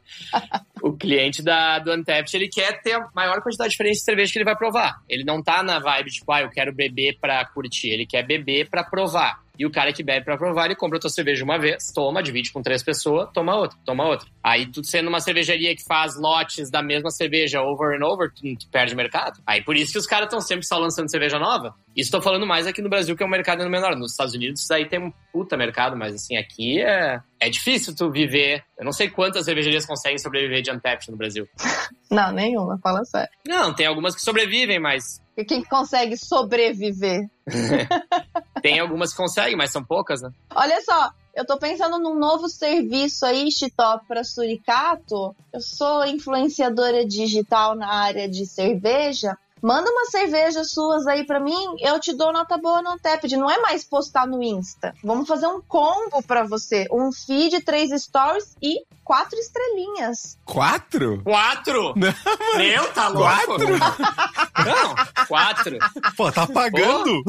O 0.82 0.94
cliente 0.94 1.42
da, 1.42 1.78
do 1.80 1.92
Untapped, 1.92 2.34
ele 2.38 2.48
quer 2.48 2.82
ter 2.82 2.94
a 2.94 3.10
maior 3.14 3.42
quantidade 3.42 3.72
diferente 3.72 3.98
de 3.98 4.04
cerveja 4.04 4.32
que 4.32 4.38
ele 4.38 4.46
vai 4.46 4.56
provar. 4.56 5.02
Ele 5.10 5.26
não 5.26 5.44
tá 5.44 5.62
na 5.62 5.78
vibe, 5.78 6.10
tipo, 6.10 6.32
ah, 6.32 6.42
eu 6.42 6.50
quero 6.50 6.74
beber 6.74 7.18
pra 7.20 7.44
curtir. 7.44 7.90
Ele 7.90 8.06
quer 8.06 8.26
beber 8.26 8.70
pra 8.70 8.82
provar. 8.82 9.44
E 9.60 9.66
o 9.66 9.70
cara 9.70 9.92
que 9.92 10.02
bebe 10.02 10.24
pra 10.24 10.38
provar, 10.38 10.68
ele 10.68 10.76
compra 10.76 10.98
a 10.98 11.02
tua 11.02 11.10
cerveja 11.10 11.44
uma 11.44 11.60
vez, 11.60 11.92
toma, 11.94 12.24
divide 12.24 12.54
com 12.54 12.62
três 12.62 12.82
pessoas, 12.82 13.30
toma 13.34 13.58
outra, 13.58 13.78
toma 13.84 14.08
outra. 14.08 14.26
Aí, 14.42 14.66
tu 14.66 14.82
sendo 14.86 15.10
uma 15.10 15.20
cervejaria 15.20 15.76
que 15.76 15.84
faz 15.84 16.18
lotes 16.18 16.72
da 16.72 16.82
mesma 16.82 17.12
cerveja 17.12 17.62
over 17.62 18.00
and 18.00 18.06
over, 18.06 18.32
tu, 18.34 18.56
tu 18.56 18.70
perde 18.72 18.96
mercado. 18.96 19.42
Aí, 19.46 19.62
por 19.62 19.76
isso 19.76 19.92
que 19.92 19.98
os 19.98 20.08
caras 20.08 20.28
estão 20.28 20.40
sempre 20.40 20.66
só 20.66 20.78
lançando 20.78 21.12
cerveja 21.12 21.38
nova. 21.38 21.76
Isso 21.94 22.10
tô 22.10 22.22
falando 22.22 22.48
mais 22.48 22.66
aqui 22.66 22.82
no 22.82 22.90
Brasil, 22.90 23.18
que 23.18 23.22
é 23.22 23.26
um 23.26 23.30
mercado 23.30 23.70
menor. 23.70 23.98
Nos 23.98 24.12
Estados 24.12 24.34
Unidos, 24.34 24.62
isso 24.62 24.74
aí 24.74 24.88
tem 24.88 24.98
um 24.98 25.12
puta 25.34 25.58
mercado, 25.58 25.98
mas 25.98 26.16
assim, 26.16 26.38
aqui 26.38 26.82
é, 26.82 27.20
é 27.38 27.50
difícil 27.50 27.94
tu 27.94 28.10
viver. 28.10 28.64
Eu 28.78 28.86
não 28.86 28.94
sei 28.94 29.10
quantas 29.10 29.44
cervejarias 29.44 29.86
conseguem 29.86 30.18
sobreviver 30.18 30.62
de 30.62 30.72
Untapped 30.72 31.12
no 31.12 31.18
Brasil. 31.18 31.46
Não, 32.10 32.32
nenhuma, 32.32 32.80
fala 32.82 33.06
sério. 33.06 33.30
Não, 33.48 33.72
tem 33.72 33.86
algumas 33.86 34.16
que 34.16 34.22
sobrevivem, 34.22 34.80
mas 34.80 35.22
E 35.38 35.46
quem 35.46 35.64
consegue 35.64 36.18
sobreviver? 36.18 37.30
tem 38.62 38.80
algumas 38.80 39.12
que 39.12 39.18
conseguem, 39.18 39.56
mas 39.56 39.72
são 39.72 39.84
poucas, 39.84 40.22
né? 40.22 40.32
Olha 40.56 40.82
só, 40.82 41.12
eu 41.36 41.46
tô 41.46 41.58
pensando 41.58 42.00
num 42.00 42.16
novo 42.16 42.50
serviço 42.50 43.26
aí, 43.26 43.52
Chitop, 43.52 44.06
pra 44.08 44.24
Suricato. 44.24 45.36
Eu 45.54 45.62
sou 45.62 46.06
influenciadora 46.06 47.06
digital 47.06 47.76
na 47.76 47.88
área 47.88 48.28
de 48.28 48.46
cerveja. 48.46 49.38
Manda 49.62 49.90
umas 49.92 50.10
cervejas 50.10 50.72
suas 50.72 51.06
aí 51.08 51.26
pra 51.26 51.40
mim, 51.40 51.76
eu 51.80 52.00
te 52.00 52.14
dou 52.14 52.32
nota 52.32 52.58
boa 52.58 52.82
no 52.82 52.94
Untapped. 52.94 53.36
Não 53.36 53.50
é 53.50 53.58
mais 53.60 53.84
postar 53.84 54.26
no 54.26 54.42
Insta. 54.42 54.94
Vamos 55.04 55.28
fazer 55.28 55.48
um 55.48 55.62
combo 55.62 56.24
pra 56.24 56.44
você. 56.44 56.88
Um 56.92 57.12
feed, 57.12 57.62
três 57.62 57.92
stories 58.02 58.56
e 58.62 58.84
quatro 59.04 59.38
estrelinhas. 59.40 60.38
Quatro? 60.46 61.22
Quatro? 61.24 61.94
Não, 61.98 62.58
Meu, 62.58 62.88
tá 62.94 63.08
louco? 63.08 63.58
Não, 64.66 65.26
quatro. 65.28 65.78
Pô, 66.16 66.32
tá 66.32 66.46
pagando? 66.46 67.22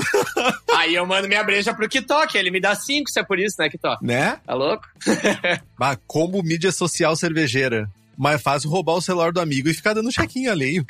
Aí 0.74 0.94
eu 0.94 1.06
mando 1.06 1.28
minha 1.28 1.42
breja 1.42 1.72
pro 1.74 1.88
Kitok, 1.88 2.36
ele 2.36 2.50
me 2.50 2.60
dá 2.60 2.74
cinco, 2.74 3.10
se 3.10 3.18
é 3.18 3.22
por 3.22 3.38
isso, 3.38 3.56
né, 3.58 3.68
Kitok? 3.68 4.04
Né? 4.04 4.38
Tá 4.46 4.54
louco? 4.54 4.86
Bah, 5.78 5.96
como 6.06 6.42
mídia 6.42 6.70
social 6.70 7.16
cervejeira. 7.16 7.88
Mais 8.16 8.42
fácil 8.42 8.68
roubar 8.68 8.96
o 8.96 9.00
celular 9.00 9.32
do 9.32 9.40
amigo 9.40 9.68
e 9.70 9.74
ficar 9.74 9.94
dando 9.94 10.10
check-in 10.12 10.46
alheio. 10.46 10.84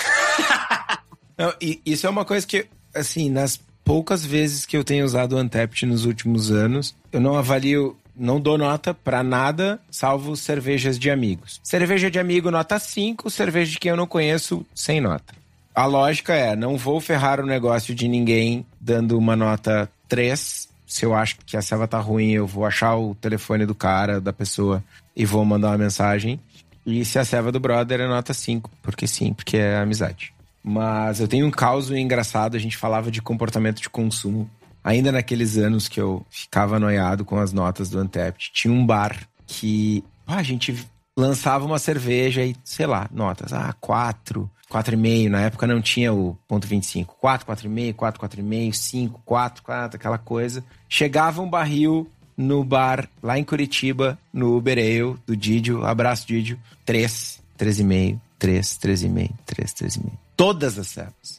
Não, 1.40 1.54
e 1.58 1.80
isso 1.86 2.06
é 2.06 2.10
uma 2.10 2.22
coisa 2.22 2.46
que, 2.46 2.66
assim, 2.94 3.30
nas 3.30 3.58
poucas 3.82 4.22
vezes 4.22 4.66
que 4.66 4.76
eu 4.76 4.84
tenho 4.84 5.06
usado 5.06 5.34
o 5.34 5.38
Untapped 5.40 5.86
nos 5.86 6.04
últimos 6.04 6.50
anos, 6.50 6.94
eu 7.10 7.18
não 7.18 7.34
avalio, 7.34 7.96
não 8.14 8.38
dou 8.38 8.58
nota 8.58 8.92
pra 8.92 9.22
nada, 9.22 9.80
salvo 9.90 10.36
cervejas 10.36 10.98
de 10.98 11.10
amigos. 11.10 11.58
Cerveja 11.64 12.10
de 12.10 12.18
amigo, 12.18 12.50
nota 12.50 12.78
5, 12.78 13.30
cerveja 13.30 13.72
de 13.72 13.78
quem 13.78 13.88
eu 13.88 13.96
não 13.96 14.06
conheço, 14.06 14.66
sem 14.74 15.00
nota. 15.00 15.32
A 15.74 15.86
lógica 15.86 16.34
é, 16.34 16.54
não 16.54 16.76
vou 16.76 17.00
ferrar 17.00 17.40
o 17.40 17.46
negócio 17.46 17.94
de 17.94 18.06
ninguém 18.06 18.66
dando 18.78 19.16
uma 19.16 19.34
nota 19.34 19.90
3. 20.10 20.68
Se 20.86 21.06
eu 21.06 21.14
acho 21.14 21.38
que 21.46 21.56
a 21.56 21.62
selva 21.62 21.88
tá 21.88 21.98
ruim, 21.98 22.32
eu 22.32 22.46
vou 22.46 22.66
achar 22.66 22.94
o 22.96 23.14
telefone 23.14 23.64
do 23.64 23.74
cara, 23.74 24.20
da 24.20 24.30
pessoa, 24.32 24.84
e 25.16 25.24
vou 25.24 25.42
mandar 25.42 25.68
uma 25.68 25.78
mensagem. 25.78 26.38
E 26.84 27.02
se 27.02 27.18
a 27.18 27.24
selva 27.24 27.50
do 27.50 27.58
brother 27.58 28.02
é 28.02 28.06
nota 28.06 28.34
5, 28.34 28.70
porque 28.82 29.06
sim, 29.06 29.32
porque 29.32 29.56
é 29.56 29.78
amizade. 29.78 30.34
Mas 30.62 31.20
eu 31.20 31.28
tenho 31.28 31.46
um 31.46 31.50
caso 31.50 31.96
engraçado, 31.96 32.56
a 32.56 32.60
gente 32.60 32.76
falava 32.76 33.10
de 33.10 33.22
comportamento 33.22 33.80
de 33.80 33.88
consumo. 33.88 34.48
Ainda 34.82 35.12
naqueles 35.12 35.56
anos 35.56 35.88
que 35.88 36.00
eu 36.00 36.24
ficava 36.30 36.78
noiado 36.78 37.24
com 37.24 37.38
as 37.38 37.52
notas 37.52 37.90
do 37.90 38.00
Untapped, 38.00 38.50
tinha 38.52 38.72
um 38.72 38.84
bar 38.84 39.16
que 39.46 40.04
ah, 40.26 40.36
a 40.36 40.42
gente 40.42 40.86
lançava 41.16 41.64
uma 41.64 41.78
cerveja 41.78 42.42
e, 42.42 42.56
sei 42.64 42.86
lá, 42.86 43.08
notas, 43.12 43.52
ah, 43.52 43.74
4, 43.80 44.50
4,5. 44.70 45.28
Na 45.28 45.42
época 45.42 45.66
não 45.66 45.80
tinha 45.82 46.12
o 46.12 46.36
ponto 46.48 46.66
25. 46.66 47.16
4, 47.20 47.46
4,5, 47.46 47.94
4, 47.94 48.20
4,5, 48.28 48.72
5, 48.72 49.22
4, 49.24 49.62
4, 49.62 49.96
aquela 49.96 50.18
coisa. 50.18 50.64
Chegava 50.88 51.42
um 51.42 51.50
barril 51.50 52.10
no 52.36 52.64
bar 52.64 53.08
lá 53.22 53.38
em 53.38 53.44
Curitiba, 53.44 54.18
no 54.32 54.56
Uber 54.56 54.78
Ale 54.78 55.16
do 55.26 55.36
Didio, 55.36 55.84
abraço 55.84 56.26
Didio, 56.26 56.58
3, 56.86 57.38
3,5, 57.58 58.18
3, 58.38 58.78
3,5, 58.78 59.30
3, 59.44 59.74
3,5. 59.74 60.12
Todas 60.40 60.78
as 60.78 60.86
servas. 60.86 61.38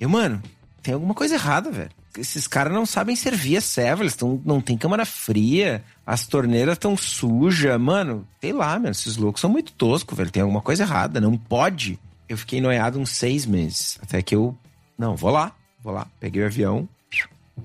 Eu, 0.00 0.08
mano, 0.08 0.42
tem 0.82 0.94
alguma 0.94 1.12
coisa 1.12 1.34
errada, 1.34 1.70
velho. 1.70 1.90
Esses 2.16 2.46
caras 2.46 2.72
não 2.72 2.86
sabem 2.86 3.14
servir 3.14 3.58
a 3.58 3.60
serva, 3.60 4.02
eles 4.02 4.16
tão, 4.16 4.40
não 4.42 4.58
tem 4.58 4.78
câmara 4.78 5.04
fria, 5.04 5.84
as 6.06 6.26
torneiras 6.26 6.78
tão 6.78 6.96
sujas, 6.96 7.78
mano. 7.78 8.26
Sei 8.40 8.54
lá, 8.54 8.78
mano, 8.78 8.88
esses 8.88 9.18
loucos 9.18 9.42
são 9.42 9.50
muito 9.50 9.72
toscos, 9.72 10.16
velho. 10.16 10.30
Tem 10.30 10.42
alguma 10.42 10.62
coisa 10.62 10.82
errada, 10.82 11.20
não 11.20 11.36
pode. 11.36 11.98
Eu 12.26 12.38
fiquei 12.38 12.58
noiado 12.58 12.98
uns 12.98 13.10
seis 13.10 13.44
meses, 13.44 13.98
até 14.02 14.22
que 14.22 14.34
eu, 14.34 14.56
não, 14.96 15.14
vou 15.14 15.30
lá, 15.30 15.54
vou 15.84 15.92
lá. 15.92 16.06
Peguei 16.18 16.42
o 16.42 16.46
avião, 16.46 16.88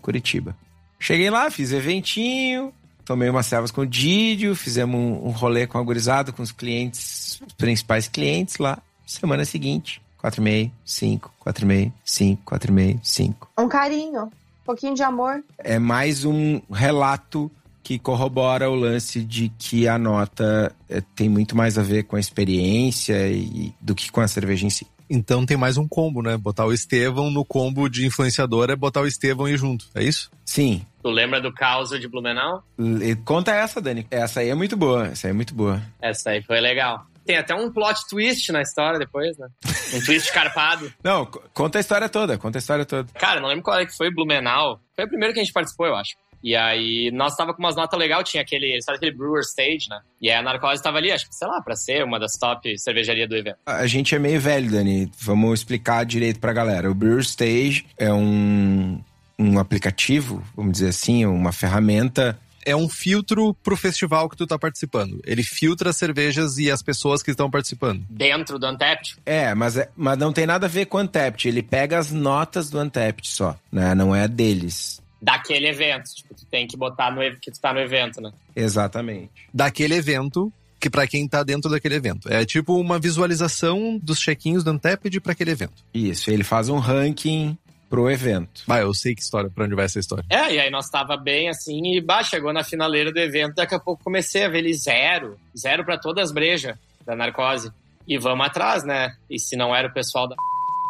Curitiba. 0.02 0.54
Cheguei 1.00 1.30
lá, 1.30 1.50
fiz 1.50 1.72
eventinho, 1.72 2.74
tomei 3.06 3.30
umas 3.30 3.46
servas 3.46 3.72
com 3.72 3.84
o 3.84 3.88
Didio, 3.88 4.54
fizemos 4.54 5.00
um, 5.00 5.28
um 5.28 5.32
rolê 5.32 5.66
com 5.66 5.78
a 5.78 5.82
gurizada, 5.82 6.34
com 6.34 6.44
os 6.44 6.52
clientes, 6.52 7.42
os 7.48 7.54
principais 7.54 8.10
clientes 8.10 8.58
lá. 8.58 8.80
Semana 9.06 9.46
seguinte, 9.46 10.02
4,5, 10.24 10.72
5, 10.86 11.32
4,5, 11.46 11.92
5, 12.04 12.56
4,5, 12.56 13.00
5. 13.04 13.50
Um 13.60 13.68
carinho, 13.68 14.24
um 14.26 14.32
pouquinho 14.66 14.94
de 14.96 15.04
amor. 15.04 15.44
É 15.58 15.78
mais 15.80 16.26
um 16.26 16.62
relato 16.72 17.50
que 17.84 17.98
corrobora 17.98 18.70
o 18.70 18.76
lance 18.76 19.24
de 19.24 19.50
que 19.58 19.88
a 19.88 19.98
nota 19.98 20.76
é, 20.90 21.02
tem 21.16 21.30
muito 21.30 21.56
mais 21.56 21.78
a 21.78 21.82
ver 21.82 22.04
com 22.04 22.18
a 22.18 22.20
experiência 22.20 23.30
e, 23.30 23.74
do 23.80 23.96
que 23.96 24.12
com 24.12 24.20
a 24.20 24.28
cerveja 24.28 24.66
em 24.66 24.70
si. 24.70 24.86
Então 25.10 25.46
tem 25.46 25.56
mais 25.56 25.78
um 25.78 25.88
combo, 25.88 26.22
né? 26.22 26.36
Botar 26.36 26.66
o 26.66 26.74
Estevão 26.74 27.30
no 27.32 27.46
combo 27.46 27.88
de 27.88 28.06
influenciador 28.06 28.70
é 28.70 28.76
botar 28.76 29.00
o 29.00 29.08
Estevão 29.08 29.48
e 29.48 29.56
junto, 29.56 29.86
é 29.96 30.04
isso? 30.04 30.30
Sim. 30.46 30.82
Tu 31.02 31.10
lembra 31.10 31.40
do 31.40 31.54
caos 31.54 31.92
de 31.92 32.06
Blumenau? 32.10 32.62
L- 32.78 33.16
Conta 33.24 33.54
essa, 33.56 33.80
Dani. 33.80 34.06
Essa 34.12 34.42
aí 34.42 34.50
é 34.50 34.56
muito 34.56 34.76
boa. 34.76 35.08
Essa 35.08 35.28
aí 35.28 35.32
é 35.32 35.34
muito 35.34 35.56
boa. 35.56 35.82
Essa 36.02 36.32
aí 36.32 36.44
foi 36.44 36.60
legal. 36.60 37.06
Tem 37.28 37.38
até 37.38 37.54
um 37.54 37.72
plot 37.72 38.08
twist 38.10 38.52
na 38.52 38.62
história 38.62 38.98
depois, 38.98 39.38
né? 39.38 39.48
Um 39.94 40.02
twist 40.04 40.32
carpado. 40.34 40.92
Não, 41.04 41.26
co- 41.26 41.44
conta 41.54 41.78
a 41.78 41.82
história 41.82 42.10
toda. 42.10 42.38
Conta 42.38 42.58
a 42.58 42.62
história 42.62 42.86
toda. 42.86 43.08
Cara, 43.14 43.40
não 43.40 43.50
lembro 43.50 43.64
qual 43.64 43.80
é 43.80 43.86
que 43.86 43.96
foi, 43.96 44.10
Blumenau. 44.12 44.80
Foi 44.96 45.06
o 45.06 45.08
primeiro 45.10 45.34
que 45.34 45.40
a 45.40 45.44
gente 45.44 45.54
participou, 45.54 45.86
eu 45.88 45.96
acho. 45.96 46.16
E 46.44 46.56
aí, 46.56 47.10
nós 47.12 47.36
tava 47.36 47.54
com 47.54 47.60
umas 47.62 47.76
notas 47.76 48.00
legais, 48.00 48.30
tinha 48.30 48.42
aquele, 48.44 48.80
sabe 48.82 48.98
aquele 48.98 49.12
Brewer 49.18 49.42
Stage, 49.42 49.90
né? 49.90 50.00
E 50.22 50.30
aí 50.30 50.38
a 50.38 50.42
Narcose 50.42 50.82
tava 50.84 50.98
ali, 50.98 51.12
acho 51.12 51.28
que, 51.28 51.36
sei 51.36 51.48
lá, 51.48 51.60
pra 51.62 51.76
ser 51.76 52.04
uma 52.04 52.20
das 52.20 52.34
top 52.40 52.78
cervejarias 52.80 53.28
do 53.28 53.36
evento. 53.36 53.58
A 53.66 53.88
gente 53.88 54.14
é 54.16 54.20
meio 54.20 54.40
velho, 54.40 54.70
Dani. 54.72 55.12
Vamos 55.20 55.60
explicar 55.60 56.06
direito 56.06 56.40
pra 56.40 56.54
galera. 56.54 56.90
O 56.90 56.94
Brewer 56.94 57.22
Stage 57.22 57.88
é 57.98 58.14
um, 58.14 59.02
um 59.38 59.58
aplicativo, 59.60 60.44
vamos 60.56 60.74
dizer 60.74 60.90
assim, 60.90 61.26
uma 61.26 61.52
ferramenta. 61.52 62.40
É 62.70 62.76
um 62.76 62.90
filtro 62.90 63.54
pro 63.64 63.78
festival 63.78 64.30
que 64.30 64.36
tu 64.36 64.46
tá 64.46 64.60
participando. 64.60 65.22
Ele 65.26 65.42
filtra 65.42 65.90
as 65.92 65.96
cervejas 65.98 66.58
e 66.58 66.70
as 66.70 66.82
pessoas 66.82 67.24
que 67.24 67.32
estão 67.32 67.50
participando. 67.50 68.04
Dentro 68.10 68.60
do 68.60 68.68
Untapped. 68.68 69.16
É, 69.26 69.56
mas, 69.56 69.78
é- 69.78 69.90
mas 69.96 70.18
não 70.18 70.34
tem 70.34 70.46
nada 70.46 70.66
a 70.66 70.70
ver 70.70 70.86
com 70.86 70.98
o 70.98 71.02
Untapped. 71.02 71.48
Ele 71.48 71.64
pega 71.64 71.98
as 71.98 72.12
notas 72.12 72.70
do 72.70 72.80
Untapped 72.80 73.28
só, 73.30 73.58
né? 73.72 73.96
Não 73.96 74.14
é 74.14 74.24
a 74.24 74.28
deles. 74.28 75.02
Daquele 75.22 75.68
evento. 75.68 76.10
Tipo, 76.14 76.34
tu 76.36 76.46
tem 76.46 76.68
que 76.68 76.76
botar 76.76 77.10
no 77.10 77.22
que 77.40 77.50
tu 77.50 77.60
tá 77.60 77.74
no 77.74 77.80
evento, 77.80 78.20
né? 78.22 78.32
Exatamente. 78.56 79.30
Daquele 79.54 79.96
evento, 79.96 80.52
que 80.80 80.90
pra 80.90 81.08
quem 81.08 81.28
tá 81.28 81.42
dentro 81.44 81.72
daquele 81.72 81.96
evento. 81.96 82.32
É 82.32 82.46
tipo 82.46 82.80
uma 82.80 83.00
visualização 83.00 83.98
dos 84.04 84.20
check-ins 84.20 84.64
do 84.64 84.72
Untapped 84.72 85.20
pra 85.22 85.32
aquele 85.32 85.52
evento. 85.52 85.74
Isso, 85.94 86.30
ele 86.30 86.44
faz 86.44 86.70
um 86.70 86.78
ranking 86.78 87.58
pro 87.90 88.10
evento. 88.10 88.64
Vai, 88.68 88.84
eu 88.84 88.94
sei 88.94 89.16
que 89.16 89.22
história, 89.22 89.50
pra 89.50 89.66
onde 89.66 89.76
vai 89.76 89.86
essa 89.86 90.00
história. 90.00 90.26
É, 90.30 90.54
e 90.54 90.60
aí 90.60 90.70
nós 90.70 90.90
tava 90.90 91.18
bem 91.18 91.50
assim, 91.50 91.96
e 91.96 92.02
bah, 92.02 92.24
chegou 92.24 92.54
na 92.54 92.64
finaleira 92.64 93.12
do 93.12 93.20
evento, 93.20 93.56
daqui 93.56 93.76
a 93.76 93.80
pouco 93.80 94.04
comecei 94.04 94.44
a 94.44 94.50
ver 94.50 94.60
ele 94.60 94.74
zero. 94.74 95.38
Zero 95.58 95.86
pra 95.86 95.98
todas 95.98 96.26
as 96.26 96.32
brejas 96.32 96.78
da 97.06 97.16
narcose. 97.16 97.72
E 98.08 98.18
vamos 98.18 98.46
atrás, 98.46 98.84
né? 98.84 99.16
E 99.30 99.40
se 99.40 99.56
não 99.56 99.76
era 99.76 99.88
o 99.88 99.94
pessoal 99.94 100.28
da 100.28 100.36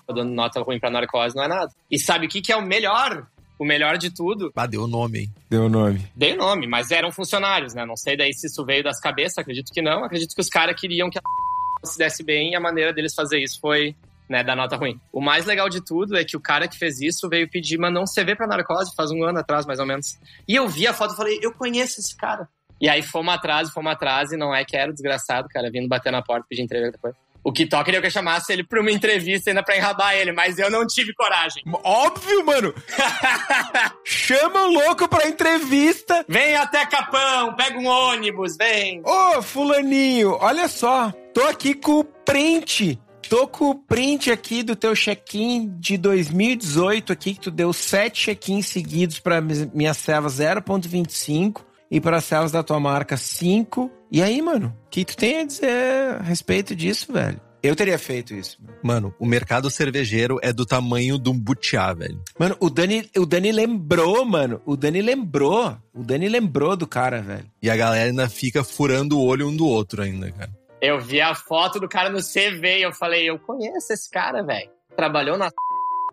dando 0.14 0.34
nota 0.34 0.62
ruim 0.62 0.80
pra 0.80 0.90
narcose, 0.90 1.36
não 1.36 1.44
é 1.44 1.48
nada. 1.48 1.72
E 1.92 2.00
sabe 2.00 2.28
o 2.28 2.30
que, 2.30 2.42
que 2.42 2.52
é 2.52 2.56
o 2.56 2.62
melhor? 2.62 3.28
O 3.60 3.66
melhor 3.66 3.98
de 3.98 4.12
tudo? 4.12 4.52
Ah, 4.56 4.68
deu 4.68 4.84
o 4.84 4.88
nome, 4.88 5.22
hein? 5.22 5.30
Deu 5.50 5.64
o 5.64 5.70
nome. 5.70 6.08
Dei 6.16 6.34
o 6.34 6.38
nome, 6.38 6.68
mas 6.68 6.92
eram 6.92 7.12
funcionários, 7.12 7.74
né? 7.74 7.86
Não 7.86 7.98
sei 7.98 8.16
daí 8.16 8.32
se 8.32 8.46
isso 8.46 8.64
veio 8.64 8.84
das 8.84 9.00
cabeças, 9.00 9.40
acredito 9.40 9.74
que 9.74 9.82
não. 9.82 10.04
Acredito 10.04 10.36
que 10.36 10.42
os 10.42 10.48
caras 10.48 10.80
queriam 10.80 11.10
que 11.10 11.18
a 11.18 11.22
se 11.84 11.98
desse 11.98 12.24
bem 12.24 12.52
e 12.52 12.56
a 12.56 12.60
maneira 12.60 12.94
deles 12.94 13.16
fazer 13.16 13.40
isso 13.40 13.60
foi, 13.60 13.96
né, 14.30 14.44
dar 14.44 14.56
nota 14.56 14.76
ruim. 14.76 15.00
O 15.12 15.22
mais 15.22 15.46
legal 15.46 15.70
de 15.70 15.84
tudo 15.84 16.18
é 16.18 16.24
que 16.24 16.36
o 16.36 16.42
cara 16.42 16.68
que 16.68 16.78
fez 16.78 17.00
isso 17.00 17.30
veio 17.30 17.50
pedir 17.50 17.78
mandar 17.78 18.02
um 18.02 18.06
CV 18.06 18.36
pra 18.36 18.48
narcose 18.48 18.96
faz 18.96 19.12
um 19.12 19.24
ano 19.24 19.40
atrás, 19.40 19.66
mais 19.66 19.80
ou 19.80 19.86
menos. 19.86 20.18
E 20.48 20.56
eu 20.56 20.68
vi 20.68 20.88
a 20.88 20.94
foto 20.94 21.14
e 21.14 21.18
falei, 21.18 21.40
eu 21.42 21.54
conheço 21.54 22.00
esse 22.00 22.16
cara. 22.16 22.48
E 22.80 22.88
aí 22.88 23.02
fomos 23.02 23.34
atrás, 23.34 23.70
fomos 23.72 23.92
atrás, 23.92 24.32
e 24.32 24.38
não 24.38 24.54
é 24.54 24.64
que 24.64 24.78
era 24.78 24.92
o 24.92 24.94
desgraçado, 24.94 25.48
cara, 25.50 25.72
vindo 25.72 25.88
bater 25.88 26.12
na 26.12 26.22
porta 26.22 26.46
pedir 26.48 26.62
entrevista 26.62 26.92
depois. 26.92 27.16
O 27.44 27.52
Kitó 27.52 27.82
queria 27.82 28.02
que 28.02 28.08
eu 28.08 28.12
chamasse 28.12 28.52
ele 28.52 28.62
pra 28.62 28.82
uma 28.82 28.92
entrevista 28.92 29.50
ainda 29.50 29.64
pra 29.64 29.78
enrabar 29.78 30.14
ele, 30.14 30.34
mas 30.34 30.60
eu 30.60 30.70
não 30.70 30.86
tive 30.86 31.14
coragem. 31.14 31.64
Óbvio, 31.82 32.46
mano! 32.46 32.74
Chama 34.04 34.64
o 34.64 34.74
louco 34.74 35.08
pra 35.08 35.30
entrevista! 35.30 36.26
Vem 36.28 36.56
até 36.56 36.86
Capão, 36.86 37.56
pega 37.56 37.80
um 37.80 37.88
ônibus, 37.88 38.58
vem. 38.58 39.02
Ô, 39.06 39.42
fulaninho, 39.42 40.38
olha 40.42 40.68
só. 40.68 41.10
Tô 41.34 41.44
aqui 41.44 41.74
com 41.74 42.00
o 42.00 42.04
print. 42.04 43.00
Tô 43.30 43.46
com 43.48 43.72
o 43.72 43.76
print 43.76 44.32
aqui 44.32 44.64
do 44.64 44.76
teu 44.76 44.96
check-in 44.96 45.76
de 45.80 45.98
2018 45.98 47.12
aqui, 47.12 47.34
que 47.34 47.42
tu 47.42 47.52
deu 47.52 47.74
sete 47.74 48.22
check-ins 48.26 48.68
seguidos 48.68 49.20
pra 49.20 49.42
mis- 49.42 49.68
minha 49.74 49.94
serva 49.94 50.30
0.25 50.30 51.62
e 51.92 52.00
para 52.00 52.22
servas 52.22 52.52
da 52.54 52.64
tua 52.64 52.80
marca 52.80 53.18
5. 53.18 53.92
E 54.10 54.22
aí, 54.24 54.42
mano, 54.42 54.74
o 54.86 54.90
que 54.90 55.04
tu 55.04 55.18
tem 55.18 55.42
a 55.42 55.46
dizer 55.46 56.16
a 56.20 56.24
respeito 56.24 56.74
disso, 56.74 57.12
velho? 57.12 57.40
Eu 57.62 57.76
teria 57.76 58.00
feito 58.00 58.34
isso. 58.34 58.58
mano. 58.62 58.78
Mano, 58.82 59.16
o 59.20 59.26
mercado 59.26 59.70
cervejeiro 59.70 60.38
é 60.42 60.54
do 60.54 60.66
tamanho 60.66 61.20
de 61.20 61.30
um 61.30 61.38
butiá, 61.38 61.92
velho. 61.94 62.22
Mano, 62.40 62.56
o 62.62 62.70
Dani, 62.70 63.10
o 63.18 63.26
Dani 63.26 63.52
lembrou, 63.52 64.24
mano. 64.24 64.62
O 64.66 64.78
Dani 64.78 65.02
lembrou. 65.02 65.76
O 65.94 66.02
Dani 66.02 66.30
lembrou 66.30 66.78
do 66.78 66.88
cara, 66.88 67.22
velho. 67.22 67.46
E 67.62 67.70
a 67.70 67.76
galera 67.76 68.10
ainda 68.10 68.30
fica 68.30 68.64
furando 68.64 69.18
o 69.18 69.26
olho 69.26 69.50
um 69.50 69.56
do 69.56 69.66
outro 69.68 70.02
ainda, 70.02 70.32
cara. 70.32 70.52
Eu 70.82 71.00
vi 71.00 71.20
a 71.20 71.34
foto 71.34 71.80
do 71.80 71.90
cara 71.90 72.10
no 72.10 72.20
CV 72.20 72.80
e 72.80 72.84
eu 72.84 72.94
falei, 72.94 73.30
eu 73.30 73.40
conheço 73.40 73.94
esse 73.94 74.10
cara, 74.10 74.44
velho. 74.44 74.70
Trabalhou 74.96 75.38
na. 75.38 75.50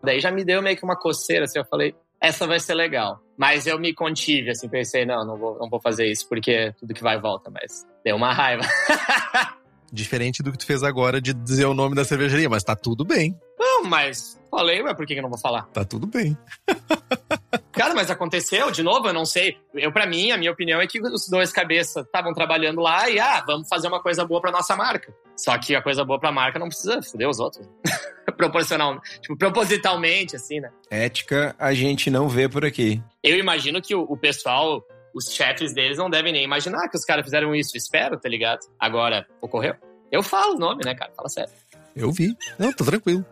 Daí 0.03 0.21
já 0.21 0.31
me 0.31 0.45
deu 0.45 0.63
meio 0.63 0.77
que 0.77 0.85
uma 0.85 0.97
coceira, 0.97 1.45
assim. 1.45 1.59
Eu 1.59 1.65
falei, 1.67 1.95
essa 2.21 2.47
vai 2.47 2.59
ser 2.59 2.75
legal. 2.75 3.21
Mas 3.37 3.67
eu 3.67 3.79
me 3.79 3.93
contive, 3.93 4.51
assim, 4.51 4.69
pensei, 4.69 5.05
não, 5.05 5.25
não 5.27 5.37
vou, 5.37 5.59
não 5.59 5.69
vou 5.69 5.81
fazer 5.81 6.07
isso, 6.07 6.27
porque 6.29 6.73
tudo 6.79 6.95
que 6.95 7.03
vai 7.03 7.21
volta, 7.21 7.51
mas 7.51 7.87
deu 8.05 8.17
uma 8.17 8.33
raiva. 8.33 8.63
Diferente 9.93 10.43
do 10.43 10.51
que 10.51 10.59
tu 10.59 10.67
fez 10.67 10.83
agora 10.83 11.21
de 11.21 11.35
dizer 11.35 11.67
o 11.67 11.75
nome 11.75 11.95
da 11.95 12.05
cervejaria, 12.05 12.49
mas 12.49 12.65
tá 12.65 12.75
tudo 12.75 13.05
bem. 13.05 13.39
Não, 13.59 13.85
mas 13.85 14.41
falei, 14.51 14.83
ué, 14.83 14.95
por 14.95 15.07
que, 15.07 15.15
que 15.15 15.21
eu 15.21 15.23
não 15.23 15.31
vou 15.31 15.39
falar? 15.39 15.63
Tá 15.67 15.85
tudo 15.85 16.07
bem. 16.07 16.37
Cara, 17.75 17.93
mas 17.95 18.11
aconteceu, 18.11 18.71
de 18.71 18.83
novo, 18.83 19.09
eu 19.09 19.13
não 19.13 19.25
sei. 19.25 19.57
Eu, 19.75 19.93
para 19.93 20.07
mim, 20.07 20.31
a 20.31 20.37
minha 20.37 20.53
opinião 20.53 20.81
é 20.81 20.87
que 20.87 21.01
os 21.01 21.29
dois 21.29 21.51
cabeças 21.51 22.05
estavam 22.05 22.33
trabalhando 22.33 22.81
lá 22.81 23.11
e, 23.11 23.19
ah, 23.19 23.43
vamos 23.45 23.69
fazer 23.69 23.89
uma 23.89 24.01
coisa 24.01 24.25
boa 24.25 24.41
pra 24.41 24.53
nossa 24.53 24.77
marca. 24.77 25.13
Só 25.37 25.59
que 25.59 25.75
a 25.75 25.83
coisa 25.83 26.05
boa 26.05 26.21
pra 26.21 26.31
marca 26.31 26.59
não 26.59 26.69
precisa 26.69 27.03
foder 27.03 27.29
os 27.29 27.41
outros. 27.41 27.69
Proporcional, 28.37 29.01
tipo, 29.21 29.37
propositalmente, 29.37 30.37
assim, 30.37 30.61
né? 30.61 30.71
Ética 30.91 31.55
a 31.59 31.75
gente 31.75 32.11
não 32.11 32.29
vê 32.29 32.49
por 32.49 32.65
aqui. 32.65 33.03
Eu 33.23 33.39
imagino 33.39 33.83
que 33.83 33.95
o, 33.95 34.03
o 34.03 34.17
pessoal, 34.17 34.83
os 35.15 35.33
chefes 35.33 35.75
deles 35.75 35.99
não 35.99 36.09
devem 36.11 36.33
nem 36.33 36.45
imaginar 36.45 36.89
que 36.89 36.97
os 36.97 37.05
caras 37.05 37.25
fizeram 37.25 37.55
isso. 37.55 37.77
Espero, 37.77 38.19
tá 38.19 38.29
ligado? 38.29 38.61
Agora, 38.79 39.27
ocorreu? 39.41 39.75
Eu 40.11 40.23
falo 40.23 40.55
o 40.55 40.59
nome, 40.59 40.85
né, 40.85 40.95
cara? 40.95 41.13
Fala 41.15 41.29
sério. 41.29 41.53
Eu 41.95 42.11
vi. 42.13 42.37
Não, 42.59 42.73
tô 42.73 42.85
tranquilo. 42.85 43.25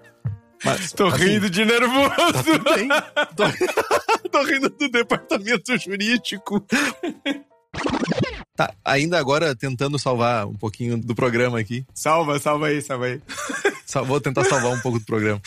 Mas, 0.65 0.93
Tô 0.93 1.07
assim, 1.07 1.25
rindo 1.25 1.51
de 1.51 1.65
nervoso. 1.65 2.11
Tá 2.11 2.43
tudo 2.43 2.75
bem. 2.75 2.89
Tô, 3.37 3.45
tô 4.31 4.43
rindo 4.45 4.69
do 4.71 4.89
departamento 4.89 5.77
jurídico. 5.77 6.65
Tá, 8.55 8.75
ainda 8.85 9.19
agora 9.19 9.55
tentando 9.55 9.99
salvar 9.99 10.47
um 10.47 10.55
pouquinho 10.55 10.99
do 10.99 11.15
programa 11.15 11.59
aqui. 11.59 11.87
Salva, 11.95 12.39
salva 12.39 12.67
aí, 12.67 12.83
salva 12.83 13.07
aí. 13.07 13.21
Vou 14.07 14.21
tentar 14.21 14.45
salvar 14.45 14.73
um 14.73 14.81
pouco 14.81 14.99
do 14.99 15.05
programa. 15.05 15.41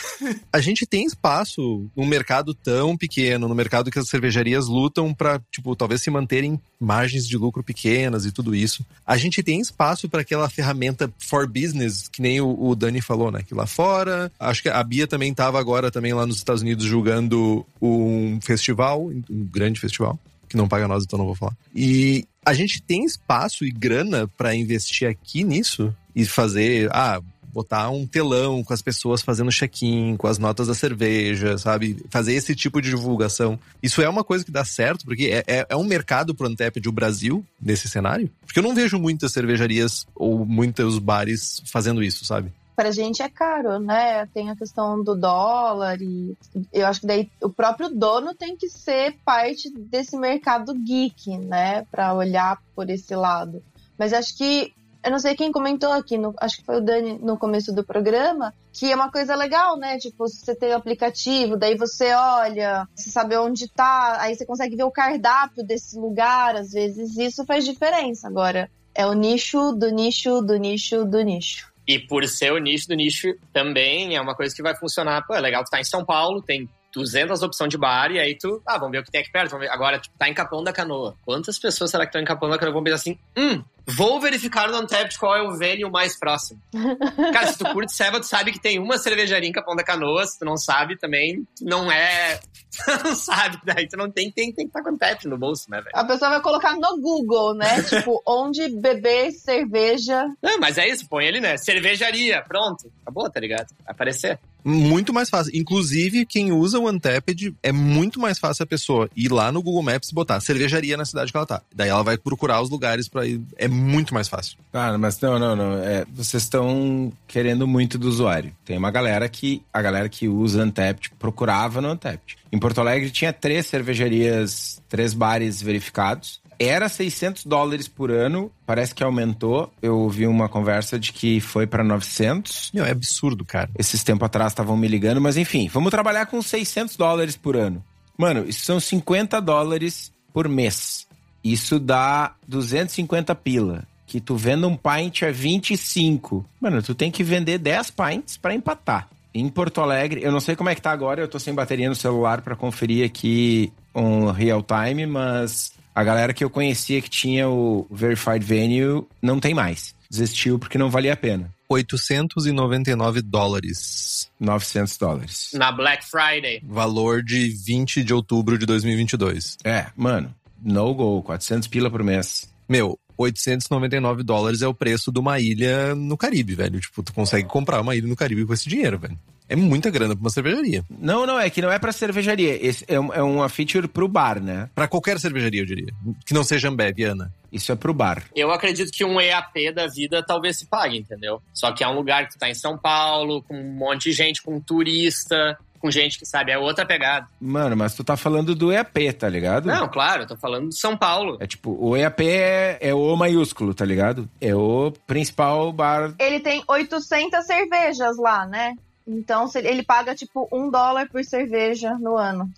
A 0.53 0.59
gente 0.59 0.85
tem 0.85 1.05
espaço 1.05 1.89
num 1.95 2.05
mercado 2.05 2.53
tão 2.53 2.95
pequeno, 2.95 3.47
no 3.47 3.55
mercado 3.55 3.89
que 3.89 3.97
as 3.97 4.07
cervejarias 4.07 4.67
lutam 4.67 5.13
pra, 5.13 5.41
tipo, 5.51 5.75
talvez 5.75 6.01
se 6.01 6.11
manterem 6.11 6.59
margens 6.79 7.27
de 7.27 7.37
lucro 7.37 7.63
pequenas 7.63 8.25
e 8.25 8.31
tudo 8.31 8.53
isso. 8.55 8.85
A 9.05 9.17
gente 9.17 9.41
tem 9.41 9.59
espaço 9.59 10.07
para 10.07 10.21
aquela 10.21 10.49
ferramenta 10.49 11.11
for 11.17 11.47
business, 11.47 12.07
que 12.07 12.21
nem 12.21 12.39
o, 12.39 12.55
o 12.59 12.75
Dani 12.75 13.01
falou, 13.01 13.31
né? 13.31 13.41
Que 13.41 13.55
lá 13.55 13.65
fora. 13.65 14.31
Acho 14.39 14.61
que 14.61 14.69
a 14.69 14.83
Bia 14.83 15.07
também 15.07 15.33
tava 15.33 15.59
agora 15.59 15.89
também 15.89 16.13
lá 16.13 16.25
nos 16.25 16.37
Estados 16.37 16.61
Unidos 16.61 16.85
julgando 16.85 17.65
um 17.81 18.39
festival, 18.41 19.07
um 19.07 19.45
grande 19.45 19.79
festival, 19.79 20.19
que 20.55 20.57
não 20.57 20.69
paga 20.69 20.87
nós, 20.87 21.03
então 21.03 21.19
não 21.19 21.25
vou 21.25 21.35
falar. 21.35 21.55
E 21.75 22.25
a 22.45 22.53
gente 22.53 22.81
tem 22.81 23.03
espaço 23.03 23.65
e 23.65 23.71
grana 23.71 24.27
para 24.37 24.55
investir 24.55 25.07
aqui 25.07 25.43
nisso 25.43 25.93
e 26.15 26.25
fazer, 26.25 26.89
ah, 26.93 27.21
botar 27.53 27.89
um 27.89 28.07
telão 28.07 28.63
com 28.63 28.73
as 28.73 28.81
pessoas 28.81 29.21
fazendo 29.21 29.51
check-in, 29.51 30.15
com 30.17 30.27
as 30.27 30.37
notas 30.37 30.67
da 30.67 30.73
cerveja, 30.73 31.57
sabe? 31.57 31.97
Fazer 32.09 32.33
esse 32.33 32.55
tipo 32.55 32.81
de 32.81 32.89
divulgação. 32.89 33.59
Isso 33.83 34.01
é 34.01 34.07
uma 34.07 34.23
coisa 34.23 34.45
que 34.45 34.51
dá 34.51 34.63
certo, 34.63 35.05
porque 35.05 35.25
é, 35.25 35.43
é, 35.45 35.65
é 35.69 35.75
um 35.75 35.83
mercado 35.83 36.33
pro 36.33 36.47
Antep 36.47 36.79
o 36.85 36.91
Brasil 36.91 37.45
nesse 37.61 37.89
cenário. 37.89 38.29
Porque 38.45 38.59
eu 38.59 38.63
não 38.63 38.75
vejo 38.75 38.97
muitas 38.97 39.33
cervejarias 39.33 40.07
ou 40.15 40.45
muitos 40.45 40.99
bares 40.99 41.61
fazendo 41.65 42.03
isso, 42.03 42.25
sabe? 42.25 42.51
Pra 42.75 42.91
gente 42.91 43.21
é 43.21 43.29
caro, 43.29 43.79
né? 43.79 44.25
Tem 44.33 44.49
a 44.49 44.55
questão 44.55 45.01
do 45.01 45.15
dólar 45.15 46.01
e 46.01 46.35
eu 46.73 46.85
acho 46.85 47.01
que 47.01 47.07
daí 47.07 47.31
o 47.41 47.49
próprio 47.49 47.89
dono 47.89 48.35
tem 48.35 48.57
que 48.57 48.67
ser 48.67 49.17
parte 49.23 49.69
desse 49.71 50.17
mercado 50.17 50.73
geek, 50.73 51.37
né? 51.37 51.85
Pra 51.89 52.13
olhar 52.13 52.61
por 52.75 52.89
esse 52.89 53.15
lado. 53.15 53.63
Mas 53.97 54.11
acho 54.11 54.37
que 54.37 54.73
Eu 55.05 55.11
não 55.11 55.19
sei 55.19 55.35
quem 55.35 55.51
comentou 55.51 55.91
aqui, 55.91 56.17
no, 56.17 56.33
acho 56.39 56.57
que 56.57 56.65
foi 56.65 56.77
o 56.77 56.81
Dani 56.81 57.19
no 57.19 57.37
começo 57.37 57.71
do 57.71 57.83
programa, 57.85 58.51
que 58.73 58.91
é 58.91 58.95
uma 58.95 59.11
coisa 59.11 59.35
legal, 59.35 59.77
né? 59.77 59.99
Tipo, 59.99 60.27
você 60.27 60.55
tem 60.55 60.71
o 60.71 60.77
aplicativo, 60.77 61.55
daí 61.55 61.77
você 61.77 62.11
olha, 62.15 62.87
você 62.95 63.11
sabe 63.11 63.37
onde 63.37 63.67
tá, 63.67 64.19
aí 64.19 64.35
você 64.35 64.43
consegue 64.47 64.75
ver 64.75 64.83
o 64.83 64.89
cardápio 64.89 65.63
desse 65.63 65.95
lugar, 65.95 66.55
às 66.55 66.71
vezes 66.71 67.15
isso 67.19 67.45
faz 67.45 67.63
diferença. 67.63 68.27
Agora, 68.27 68.67
é 68.95 69.05
o 69.05 69.13
nicho 69.13 69.73
do 69.73 69.91
nicho 69.91 70.41
do 70.41 70.55
nicho 70.57 71.05
do 71.05 71.21
nicho. 71.21 71.71
E 71.87 71.99
por 71.99 72.27
ser 72.27 72.51
o 72.51 72.57
nicho 72.57 72.87
do 72.87 72.95
nicho, 72.95 73.33
também 73.53 74.15
é 74.15 74.21
uma 74.21 74.35
coisa 74.35 74.55
que 74.55 74.63
vai 74.63 74.75
funcionar. 74.75 75.25
Pô, 75.25 75.35
é 75.35 75.39
legal 75.39 75.63
tu 75.63 75.69
tá 75.69 75.79
em 75.79 75.83
São 75.83 76.03
Paulo, 76.03 76.41
tem 76.41 76.67
200 76.95 77.41
opções 77.43 77.69
de 77.69 77.77
bar, 77.77 78.11
e 78.11 78.19
aí 78.19 78.37
tu, 78.37 78.61
ah, 78.65 78.77
vamos 78.77 78.91
ver 78.93 78.99
o 78.99 79.03
que 79.03 79.11
tem 79.11 79.21
aqui 79.21 79.31
perto. 79.31 79.51
Vamos 79.51 79.67
ver. 79.67 79.71
Agora, 79.71 79.99
tipo, 79.99 80.17
tá 80.17 80.29
em 80.29 80.33
Capão 80.33 80.63
da 80.63 80.71
Canoa. 80.71 81.15
Quantas 81.25 81.59
pessoas 81.59 81.91
será 81.91 82.05
que 82.05 82.09
estão 82.09 82.21
em 82.21 82.25
Capão 82.25 82.49
da 82.49 82.57
Canoa? 82.57 82.73
Vão 82.73 82.83
pensar 82.83 82.95
assim, 82.95 83.19
hum, 83.37 83.61
vou 83.85 84.19
verificar 84.19 84.69
no 84.69 84.79
Untapped 84.79 85.19
qual 85.19 85.35
é 85.35 85.41
o 85.41 85.57
venue 85.57 85.89
mais 85.91 86.17
próximo. 86.17 86.59
Cara, 87.33 87.47
se 87.47 87.57
tu 87.57 87.65
curte 87.65 87.93
Seva, 87.93 88.19
tu 88.19 88.25
sabe 88.25 88.51
que 88.51 88.59
tem 88.59 88.79
uma 88.79 88.97
cervejaria 88.97 89.49
em 89.49 89.51
Capão 89.51 89.75
da 89.75 89.83
Canoa. 89.83 90.25
Se 90.25 90.39
tu 90.39 90.45
não 90.45 90.57
sabe, 90.57 90.97
também 90.97 91.45
não 91.61 91.91
é... 91.91 92.39
não 93.03 93.15
sabe. 93.15 93.59
Daí 93.65 93.87
tu 93.87 93.97
não 93.97 94.09
tem, 94.09 94.31
tem, 94.31 94.53
tem 94.53 94.65
que 94.65 94.69
estar 94.69 94.79
tá 94.79 94.89
com 94.89 94.95
Untapped 94.95 95.27
no 95.27 95.37
bolso, 95.37 95.69
né, 95.69 95.81
velho? 95.81 95.91
A 95.93 96.05
pessoa 96.05 96.31
vai 96.31 96.41
colocar 96.41 96.75
no 96.75 97.01
Google, 97.01 97.55
né? 97.55 97.81
tipo, 97.83 98.21
onde 98.25 98.69
beber 98.69 99.31
cerveja. 99.31 100.25
Não, 100.41 100.59
mas 100.59 100.77
é 100.77 100.87
isso, 100.87 101.07
põe 101.09 101.25
ele, 101.25 101.41
né? 101.41 101.57
Cervejaria, 101.57 102.41
pronto. 102.41 102.91
Acabou, 103.01 103.29
tá 103.29 103.39
ligado? 103.39 103.67
Vai 103.83 103.91
aparecer. 103.91 104.39
Muito 104.65 105.13
mais 105.13 105.29
fácil. 105.29 105.55
Inclusive, 105.55 106.25
quem 106.25 106.51
usa 106.51 106.79
o 106.79 106.89
Untapped, 106.89 107.55
é 107.61 107.71
muito 107.71 108.19
mais 108.19 108.39
fácil 108.39 108.63
a 108.63 108.65
pessoa 108.65 109.07
ir 109.15 109.31
lá 109.31 109.51
no 109.51 109.61
Google 109.61 109.83
Maps 109.83 110.09
e 110.09 110.13
botar 110.13 110.39
cervejaria 110.41 110.97
na 110.97 111.05
cidade 111.05 111.31
que 111.31 111.37
ela 111.37 111.45
tá. 111.45 111.61
Daí 111.73 111.89
ela 111.89 112.01
vai 112.01 112.17
procurar 112.17 112.61
os 112.61 112.69
lugares 112.71 113.07
para 113.07 113.27
ir. 113.27 113.39
É 113.57 113.67
muito 113.67 114.13
mais 114.13 114.27
fácil. 114.27 114.57
Cara, 114.73 114.97
mas 114.97 115.19
não, 115.21 115.37
não, 115.37 115.55
não. 115.55 115.77
É, 115.77 116.03
vocês 116.11 116.41
estão 116.41 117.13
querendo 117.27 117.67
muito 117.67 117.99
do 117.99 118.09
usuário. 118.09 118.51
Tem 118.65 118.75
uma 118.77 118.89
galera 118.89 119.29
que. 119.29 119.61
A 119.71 119.81
galera 119.81 120.09
que 120.09 120.27
usa 120.27 120.63
Untapped 120.63 121.11
procurava 121.19 121.79
no 121.79 121.91
Untapped. 121.91 122.37
Em 122.51 122.57
Porto 122.57 122.79
Alegre 122.79 123.11
tinha 123.11 123.31
três 123.31 123.67
cervejarias, 123.67 124.81
três 124.89 125.13
bares 125.13 125.61
verificados 125.61 126.41
era 126.59 126.87
600 126.89 127.45
dólares 127.45 127.87
por 127.87 128.11
ano, 128.11 128.51
parece 128.65 128.93
que 128.93 129.03
aumentou. 129.03 129.71
Eu 129.81 129.97
ouvi 129.99 130.27
uma 130.27 130.49
conversa 130.49 130.99
de 130.99 131.11
que 131.11 131.39
foi 131.39 131.67
para 131.67 131.83
900. 131.83 132.71
Meu, 132.73 132.85
é 132.85 132.91
absurdo, 132.91 133.43
cara. 133.45 133.69
Esses 133.77 134.03
tempos 134.03 134.25
atrás 134.25 134.51
estavam 134.51 134.77
me 134.77 134.87
ligando, 134.87 135.21
mas 135.21 135.37
enfim, 135.37 135.67
vamos 135.67 135.91
trabalhar 135.91 136.25
com 136.25 136.41
600 136.41 136.95
dólares 136.95 137.35
por 137.35 137.55
ano. 137.55 137.83
Mano, 138.17 138.45
isso 138.47 138.65
são 138.65 138.79
50 138.79 139.41
dólares 139.41 140.11
por 140.33 140.47
mês. 140.47 141.07
Isso 141.43 141.79
dá 141.79 142.33
250 142.47 143.35
pila. 143.35 143.83
Que 144.07 144.21
tu 144.21 144.35
venda 144.35 144.67
um 144.67 144.77
pint 144.77 145.23
a 145.23 145.31
25. 145.31 146.45
Mano, 146.61 146.81
tu 146.81 146.95
tem 146.95 147.11
que 147.11 147.23
vender 147.23 147.57
10 147.57 147.91
pints 147.91 148.37
para 148.37 148.53
empatar. 148.53 149.09
Em 149.33 149.49
Porto 149.49 149.81
Alegre, 149.81 150.23
eu 150.23 150.31
não 150.31 150.39
sei 150.39 150.55
como 150.55 150.69
é 150.69 150.75
que 150.75 150.81
tá 150.81 150.91
agora, 150.91 151.21
eu 151.21 151.27
tô 151.27 151.37
sem 151.37 151.53
bateria 151.53 151.89
no 151.89 151.95
celular 151.95 152.41
para 152.41 152.55
conferir 152.55 153.05
aqui 153.05 153.71
um 153.93 154.31
real 154.31 154.63
time, 154.63 155.05
mas 155.05 155.73
a 155.95 156.03
galera 156.03 156.33
que 156.33 156.43
eu 156.43 156.49
conhecia 156.49 157.01
que 157.01 157.09
tinha 157.09 157.47
o 157.47 157.87
Verified 157.89 158.43
Venue 158.43 159.07
não 159.21 159.39
tem 159.39 159.53
mais. 159.53 159.95
Desistiu 160.11 160.59
porque 160.59 160.77
não 160.77 160.91
valia 160.91 161.13
a 161.13 161.17
pena. 161.17 161.49
899 161.69 163.21
dólares. 163.21 164.29
900 164.39 164.97
dólares. 164.97 165.49
Na 165.53 165.71
Black 165.71 166.05
Friday. 166.05 166.61
Valor 166.63 167.23
de 167.23 167.47
20 167.47 168.03
de 168.03 168.13
outubro 168.13 168.57
de 168.57 168.65
2022. 168.65 169.57
É, 169.63 169.87
mano, 169.95 170.35
no 170.61 170.93
go, 170.93 171.23
400 171.23 171.67
pila 171.69 171.89
por 171.89 172.03
mês. 172.03 172.47
Meu, 172.67 172.99
899 173.17 174.21
dólares 174.23 174.61
é 174.61 174.67
o 174.67 174.73
preço 174.73 175.11
de 175.11 175.19
uma 175.19 175.39
ilha 175.39 175.95
no 175.95 176.17
Caribe, 176.17 176.55
velho. 176.55 176.79
Tipo, 176.79 177.01
tu 177.01 177.13
consegue 177.13 177.47
comprar 177.47 177.81
uma 177.81 177.95
ilha 177.95 178.07
no 178.07 178.15
Caribe 178.15 178.45
com 178.45 178.53
esse 178.53 178.67
dinheiro, 178.67 178.99
velho. 178.99 179.17
É 179.47 179.55
muita 179.55 179.89
grana 179.89 180.15
pra 180.15 180.21
uma 180.21 180.29
cervejaria. 180.29 180.83
Não, 180.89 181.25
não, 181.25 181.39
é 181.39 181.49
que 181.49 181.61
não 181.61 181.71
é 181.71 181.77
pra 181.77 181.91
cervejaria. 181.91 182.65
Esse 182.65 182.83
é, 182.87 182.95
é 182.95 183.21
uma 183.21 183.47
feature 183.47 183.87
pro 183.87 184.07
bar, 184.07 184.41
né? 184.41 184.69
Pra 184.73 184.87
qualquer 184.87 185.19
cervejaria, 185.19 185.61
eu 185.61 185.65
diria. 185.65 185.93
Que 186.25 186.33
não 186.33 186.43
seja 186.43 186.69
Ambev, 186.69 186.99
Ana. 187.03 187.31
Isso 187.51 187.71
é 187.71 187.75
pro 187.75 187.93
bar. 187.93 188.23
Eu 188.35 188.51
acredito 188.51 188.91
que 188.91 189.05
um 189.05 189.21
EAP 189.21 189.71
da 189.73 189.87
vida 189.87 190.23
talvez 190.25 190.57
se 190.57 190.65
pague, 190.65 190.97
entendeu? 190.97 191.41
Só 191.53 191.71
que 191.71 191.83
é 191.83 191.87
um 191.87 191.95
lugar 191.95 192.27
que 192.27 192.33
tu 192.33 192.39
tá 192.39 192.49
em 192.49 192.55
São 192.55 192.77
Paulo, 192.77 193.41
com 193.43 193.55
um 193.55 193.77
monte 193.77 194.09
de 194.09 194.11
gente, 194.13 194.41
com 194.41 194.59
turista, 194.59 195.57
com 195.85 195.91
gente 195.91 196.17
que 196.17 196.25
sabe, 196.25 196.51
é 196.51 196.57
outra 196.57 196.83
pegada. 196.83 197.27
Mano, 197.39 197.77
mas 197.77 197.93
tu 197.93 198.03
tá 198.03 198.17
falando 198.17 198.55
do 198.55 198.71
EAP, 198.71 199.13
tá 199.19 199.29
ligado? 199.29 199.67
Não, 199.67 199.87
claro, 199.87 200.23
eu 200.23 200.27
tô 200.27 200.35
falando 200.35 200.69
de 200.69 200.79
São 200.79 200.97
Paulo. 200.97 201.37
É 201.39 201.45
tipo, 201.45 201.77
o 201.79 201.95
EAP 201.95 202.21
é, 202.21 202.77
é 202.81 202.93
o 202.93 203.15
maiúsculo, 203.15 203.73
tá 203.73 203.85
ligado? 203.85 204.27
É 204.41 204.55
o 204.55 204.91
principal 205.05 205.71
bar. 205.71 206.15
Ele 206.17 206.39
tem 206.39 206.63
800 206.67 207.45
cervejas 207.45 208.17
lá, 208.17 208.47
né? 208.47 208.73
Então 209.07 209.49
ele 209.55 209.83
paga 209.83 210.15
tipo 210.15 210.47
um 210.51 210.69
dólar 210.69 211.07
por 211.09 211.23
cerveja 211.23 211.97
no 211.99 212.17
ano. 212.17 212.51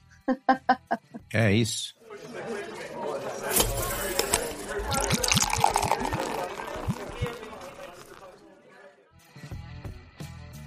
é 1.33 1.53
isso. 1.53 1.95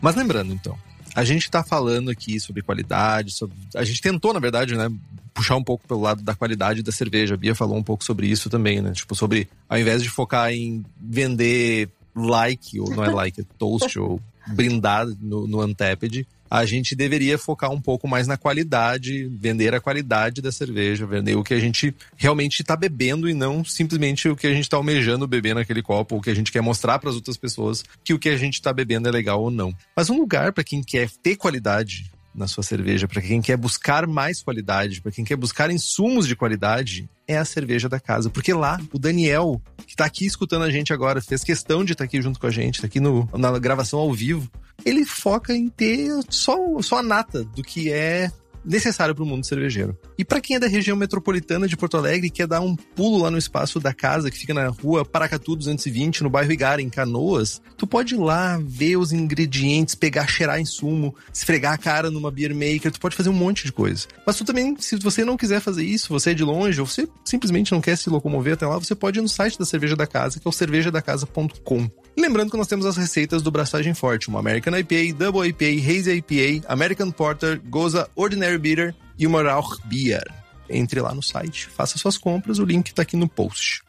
Mas 0.02 0.16
lembrando, 0.16 0.52
então, 0.52 0.78
a 1.14 1.24
gente 1.24 1.42
está 1.42 1.62
falando 1.62 2.10
aqui 2.10 2.40
sobre 2.40 2.62
qualidade, 2.62 3.32
sobre... 3.32 3.54
a 3.74 3.84
gente 3.84 4.00
tentou, 4.00 4.32
na 4.32 4.40
verdade, 4.40 4.74
né, 4.74 4.88
puxar 5.34 5.56
um 5.56 5.64
pouco 5.64 5.86
pelo 5.86 6.00
lado 6.00 6.22
da 6.22 6.34
qualidade 6.34 6.82
da 6.82 6.92
cerveja. 6.92 7.34
A 7.34 7.36
Bia 7.36 7.54
falou 7.54 7.76
um 7.76 7.82
pouco 7.82 8.04
sobre 8.04 8.26
isso 8.26 8.48
também, 8.48 8.80
né? 8.80 8.92
Tipo, 8.92 9.14
sobre, 9.14 9.48
ao 9.68 9.78
invés 9.78 10.02
de 10.02 10.08
focar 10.08 10.50
em 10.52 10.84
vender 10.98 11.90
like, 12.14 12.80
ou 12.80 12.90
não 12.90 13.04
é 13.04 13.10
like, 13.10 13.40
é 13.40 13.44
toast, 13.58 13.98
ou 14.00 14.20
brindar 14.48 15.06
no, 15.20 15.46
no 15.46 15.64
Untapped, 15.64 16.26
a 16.50 16.66
gente 16.66 16.96
deveria 16.96 17.38
focar 17.38 17.70
um 17.70 17.80
pouco 17.80 18.08
mais 18.08 18.26
na 18.26 18.36
qualidade, 18.36 19.28
vender 19.40 19.72
a 19.72 19.80
qualidade 19.80 20.42
da 20.42 20.50
cerveja, 20.50 21.06
vender 21.06 21.36
o 21.36 21.44
que 21.44 21.54
a 21.54 21.60
gente 21.60 21.94
realmente 22.16 22.60
está 22.60 22.74
bebendo 22.74 23.28
e 23.28 23.34
não 23.34 23.64
simplesmente 23.64 24.28
o 24.28 24.34
que 24.34 24.48
a 24.48 24.52
gente 24.52 24.64
está 24.64 24.76
almejando 24.76 25.28
beber 25.28 25.54
naquele 25.54 25.80
copo, 25.80 26.16
o 26.16 26.20
que 26.20 26.30
a 26.30 26.34
gente 26.34 26.50
quer 26.50 26.60
mostrar 26.60 26.98
para 26.98 27.08
as 27.08 27.14
outras 27.14 27.36
pessoas 27.36 27.84
que 28.02 28.12
o 28.12 28.18
que 28.18 28.28
a 28.28 28.36
gente 28.36 28.54
está 28.54 28.72
bebendo 28.72 29.08
é 29.08 29.12
legal 29.12 29.40
ou 29.40 29.50
não. 29.50 29.72
Mas 29.94 30.10
um 30.10 30.18
lugar 30.18 30.52
para 30.52 30.64
quem 30.64 30.82
quer 30.82 31.08
ter 31.22 31.36
qualidade 31.36 32.10
na 32.34 32.46
sua 32.46 32.62
cerveja, 32.62 33.08
para 33.08 33.20
quem 33.20 33.42
quer 33.42 33.56
buscar 33.56 34.06
mais 34.06 34.42
qualidade, 34.42 35.00
para 35.00 35.12
quem 35.12 35.24
quer 35.24 35.36
buscar 35.36 35.70
insumos 35.70 36.26
de 36.26 36.36
qualidade, 36.36 37.08
é 37.26 37.36
a 37.36 37.44
cerveja 37.44 37.88
da 37.88 37.98
casa. 37.98 38.30
Porque 38.30 38.52
lá, 38.52 38.80
o 38.92 38.98
Daniel, 38.98 39.60
que 39.86 39.92
está 39.92 40.04
aqui 40.04 40.26
escutando 40.26 40.62
a 40.62 40.70
gente 40.70 40.92
agora, 40.92 41.20
fez 41.20 41.42
questão 41.42 41.84
de 41.84 41.92
estar 41.92 42.04
tá 42.04 42.06
aqui 42.06 42.22
junto 42.22 42.38
com 42.38 42.46
a 42.46 42.50
gente, 42.50 42.76
está 42.76 42.86
aqui 42.86 43.00
no, 43.00 43.28
na 43.36 43.58
gravação 43.58 43.98
ao 43.98 44.12
vivo, 44.12 44.50
ele 44.84 45.04
foca 45.04 45.54
em 45.54 45.68
ter 45.68 46.10
só, 46.28 46.56
só 46.80 46.98
a 46.98 47.02
nata 47.02 47.44
do 47.44 47.62
que 47.62 47.92
é 47.92 48.30
necessário 48.64 49.14
para 49.14 49.24
o 49.24 49.26
mundo 49.26 49.46
cervejeiro. 49.46 49.96
E 50.18 50.24
para 50.24 50.40
quem 50.40 50.56
é 50.56 50.60
da 50.60 50.66
região 50.66 50.96
metropolitana 50.96 51.66
de 51.66 51.76
Porto 51.76 51.96
Alegre 51.96 52.26
e 52.28 52.30
quer 52.30 52.46
dar 52.46 52.60
um 52.60 52.76
pulo 52.76 53.22
lá 53.22 53.30
no 53.30 53.38
espaço 53.38 53.80
da 53.80 53.92
casa, 53.92 54.30
que 54.30 54.38
fica 54.38 54.54
na 54.54 54.68
rua 54.68 55.04
Paracatu 55.04 55.56
220, 55.56 56.22
no 56.22 56.30
bairro 56.30 56.52
Igara, 56.52 56.82
em 56.82 56.88
Canoas, 56.88 57.60
tu 57.76 57.86
pode 57.86 58.14
ir 58.14 58.18
lá 58.18 58.58
ver 58.62 58.96
os 58.96 59.12
ingredientes, 59.12 59.94
pegar, 59.94 60.26
cheirar 60.26 60.60
insumo, 60.60 61.14
esfregar 61.32 61.74
a 61.74 61.78
cara 61.78 62.10
numa 62.10 62.30
beer 62.30 62.54
maker, 62.54 62.92
tu 62.92 63.00
pode 63.00 63.16
fazer 63.16 63.30
um 63.30 63.34
monte 63.34 63.64
de 63.64 63.72
coisa. 63.72 64.06
Mas 64.26 64.36
tu 64.36 64.44
também, 64.44 64.76
se 64.78 64.96
você 64.96 65.24
não 65.24 65.36
quiser 65.36 65.60
fazer 65.60 65.84
isso, 65.84 66.08
você 66.08 66.30
é 66.30 66.34
de 66.34 66.44
longe, 66.44 66.80
ou 66.80 66.86
você 66.86 67.08
simplesmente 67.24 67.72
não 67.72 67.80
quer 67.80 67.96
se 67.96 68.10
locomover 68.10 68.54
até 68.54 68.66
lá, 68.66 68.78
você 68.78 68.94
pode 68.94 69.18
ir 69.18 69.22
no 69.22 69.28
site 69.28 69.58
da 69.58 69.64
Cerveja 69.64 69.96
da 69.96 70.06
Casa, 70.06 70.38
que 70.38 70.46
é 70.46 70.48
o 70.48 70.52
cervejadacasa.com. 70.52 71.90
Lembrando 72.16 72.50
que 72.50 72.56
nós 72.56 72.66
temos 72.66 72.86
as 72.86 72.96
receitas 72.96 73.42
do 73.42 73.50
Braçagem 73.50 73.94
Forte, 73.94 74.28
uma 74.28 74.40
American 74.40 74.76
IPA, 74.76 75.16
Double 75.16 75.48
IPA, 75.48 75.90
Hazy 75.90 76.12
IPA, 76.16 76.66
American 76.68 77.10
Porter, 77.10 77.60
Goza 77.64 78.10
Ordinary 78.14 78.58
Bitter 78.58 78.94
e 79.18 79.26
uma 79.26 79.42
Rauch 79.42 79.80
Beer. 79.84 80.24
Entre 80.68 81.00
lá 81.00 81.14
no 81.14 81.22
site, 81.22 81.66
faça 81.68 81.98
suas 81.98 82.16
compras, 82.16 82.58
o 82.58 82.64
link 82.64 82.88
está 82.88 83.02
aqui 83.02 83.16
no 83.16 83.28
post. 83.28 83.82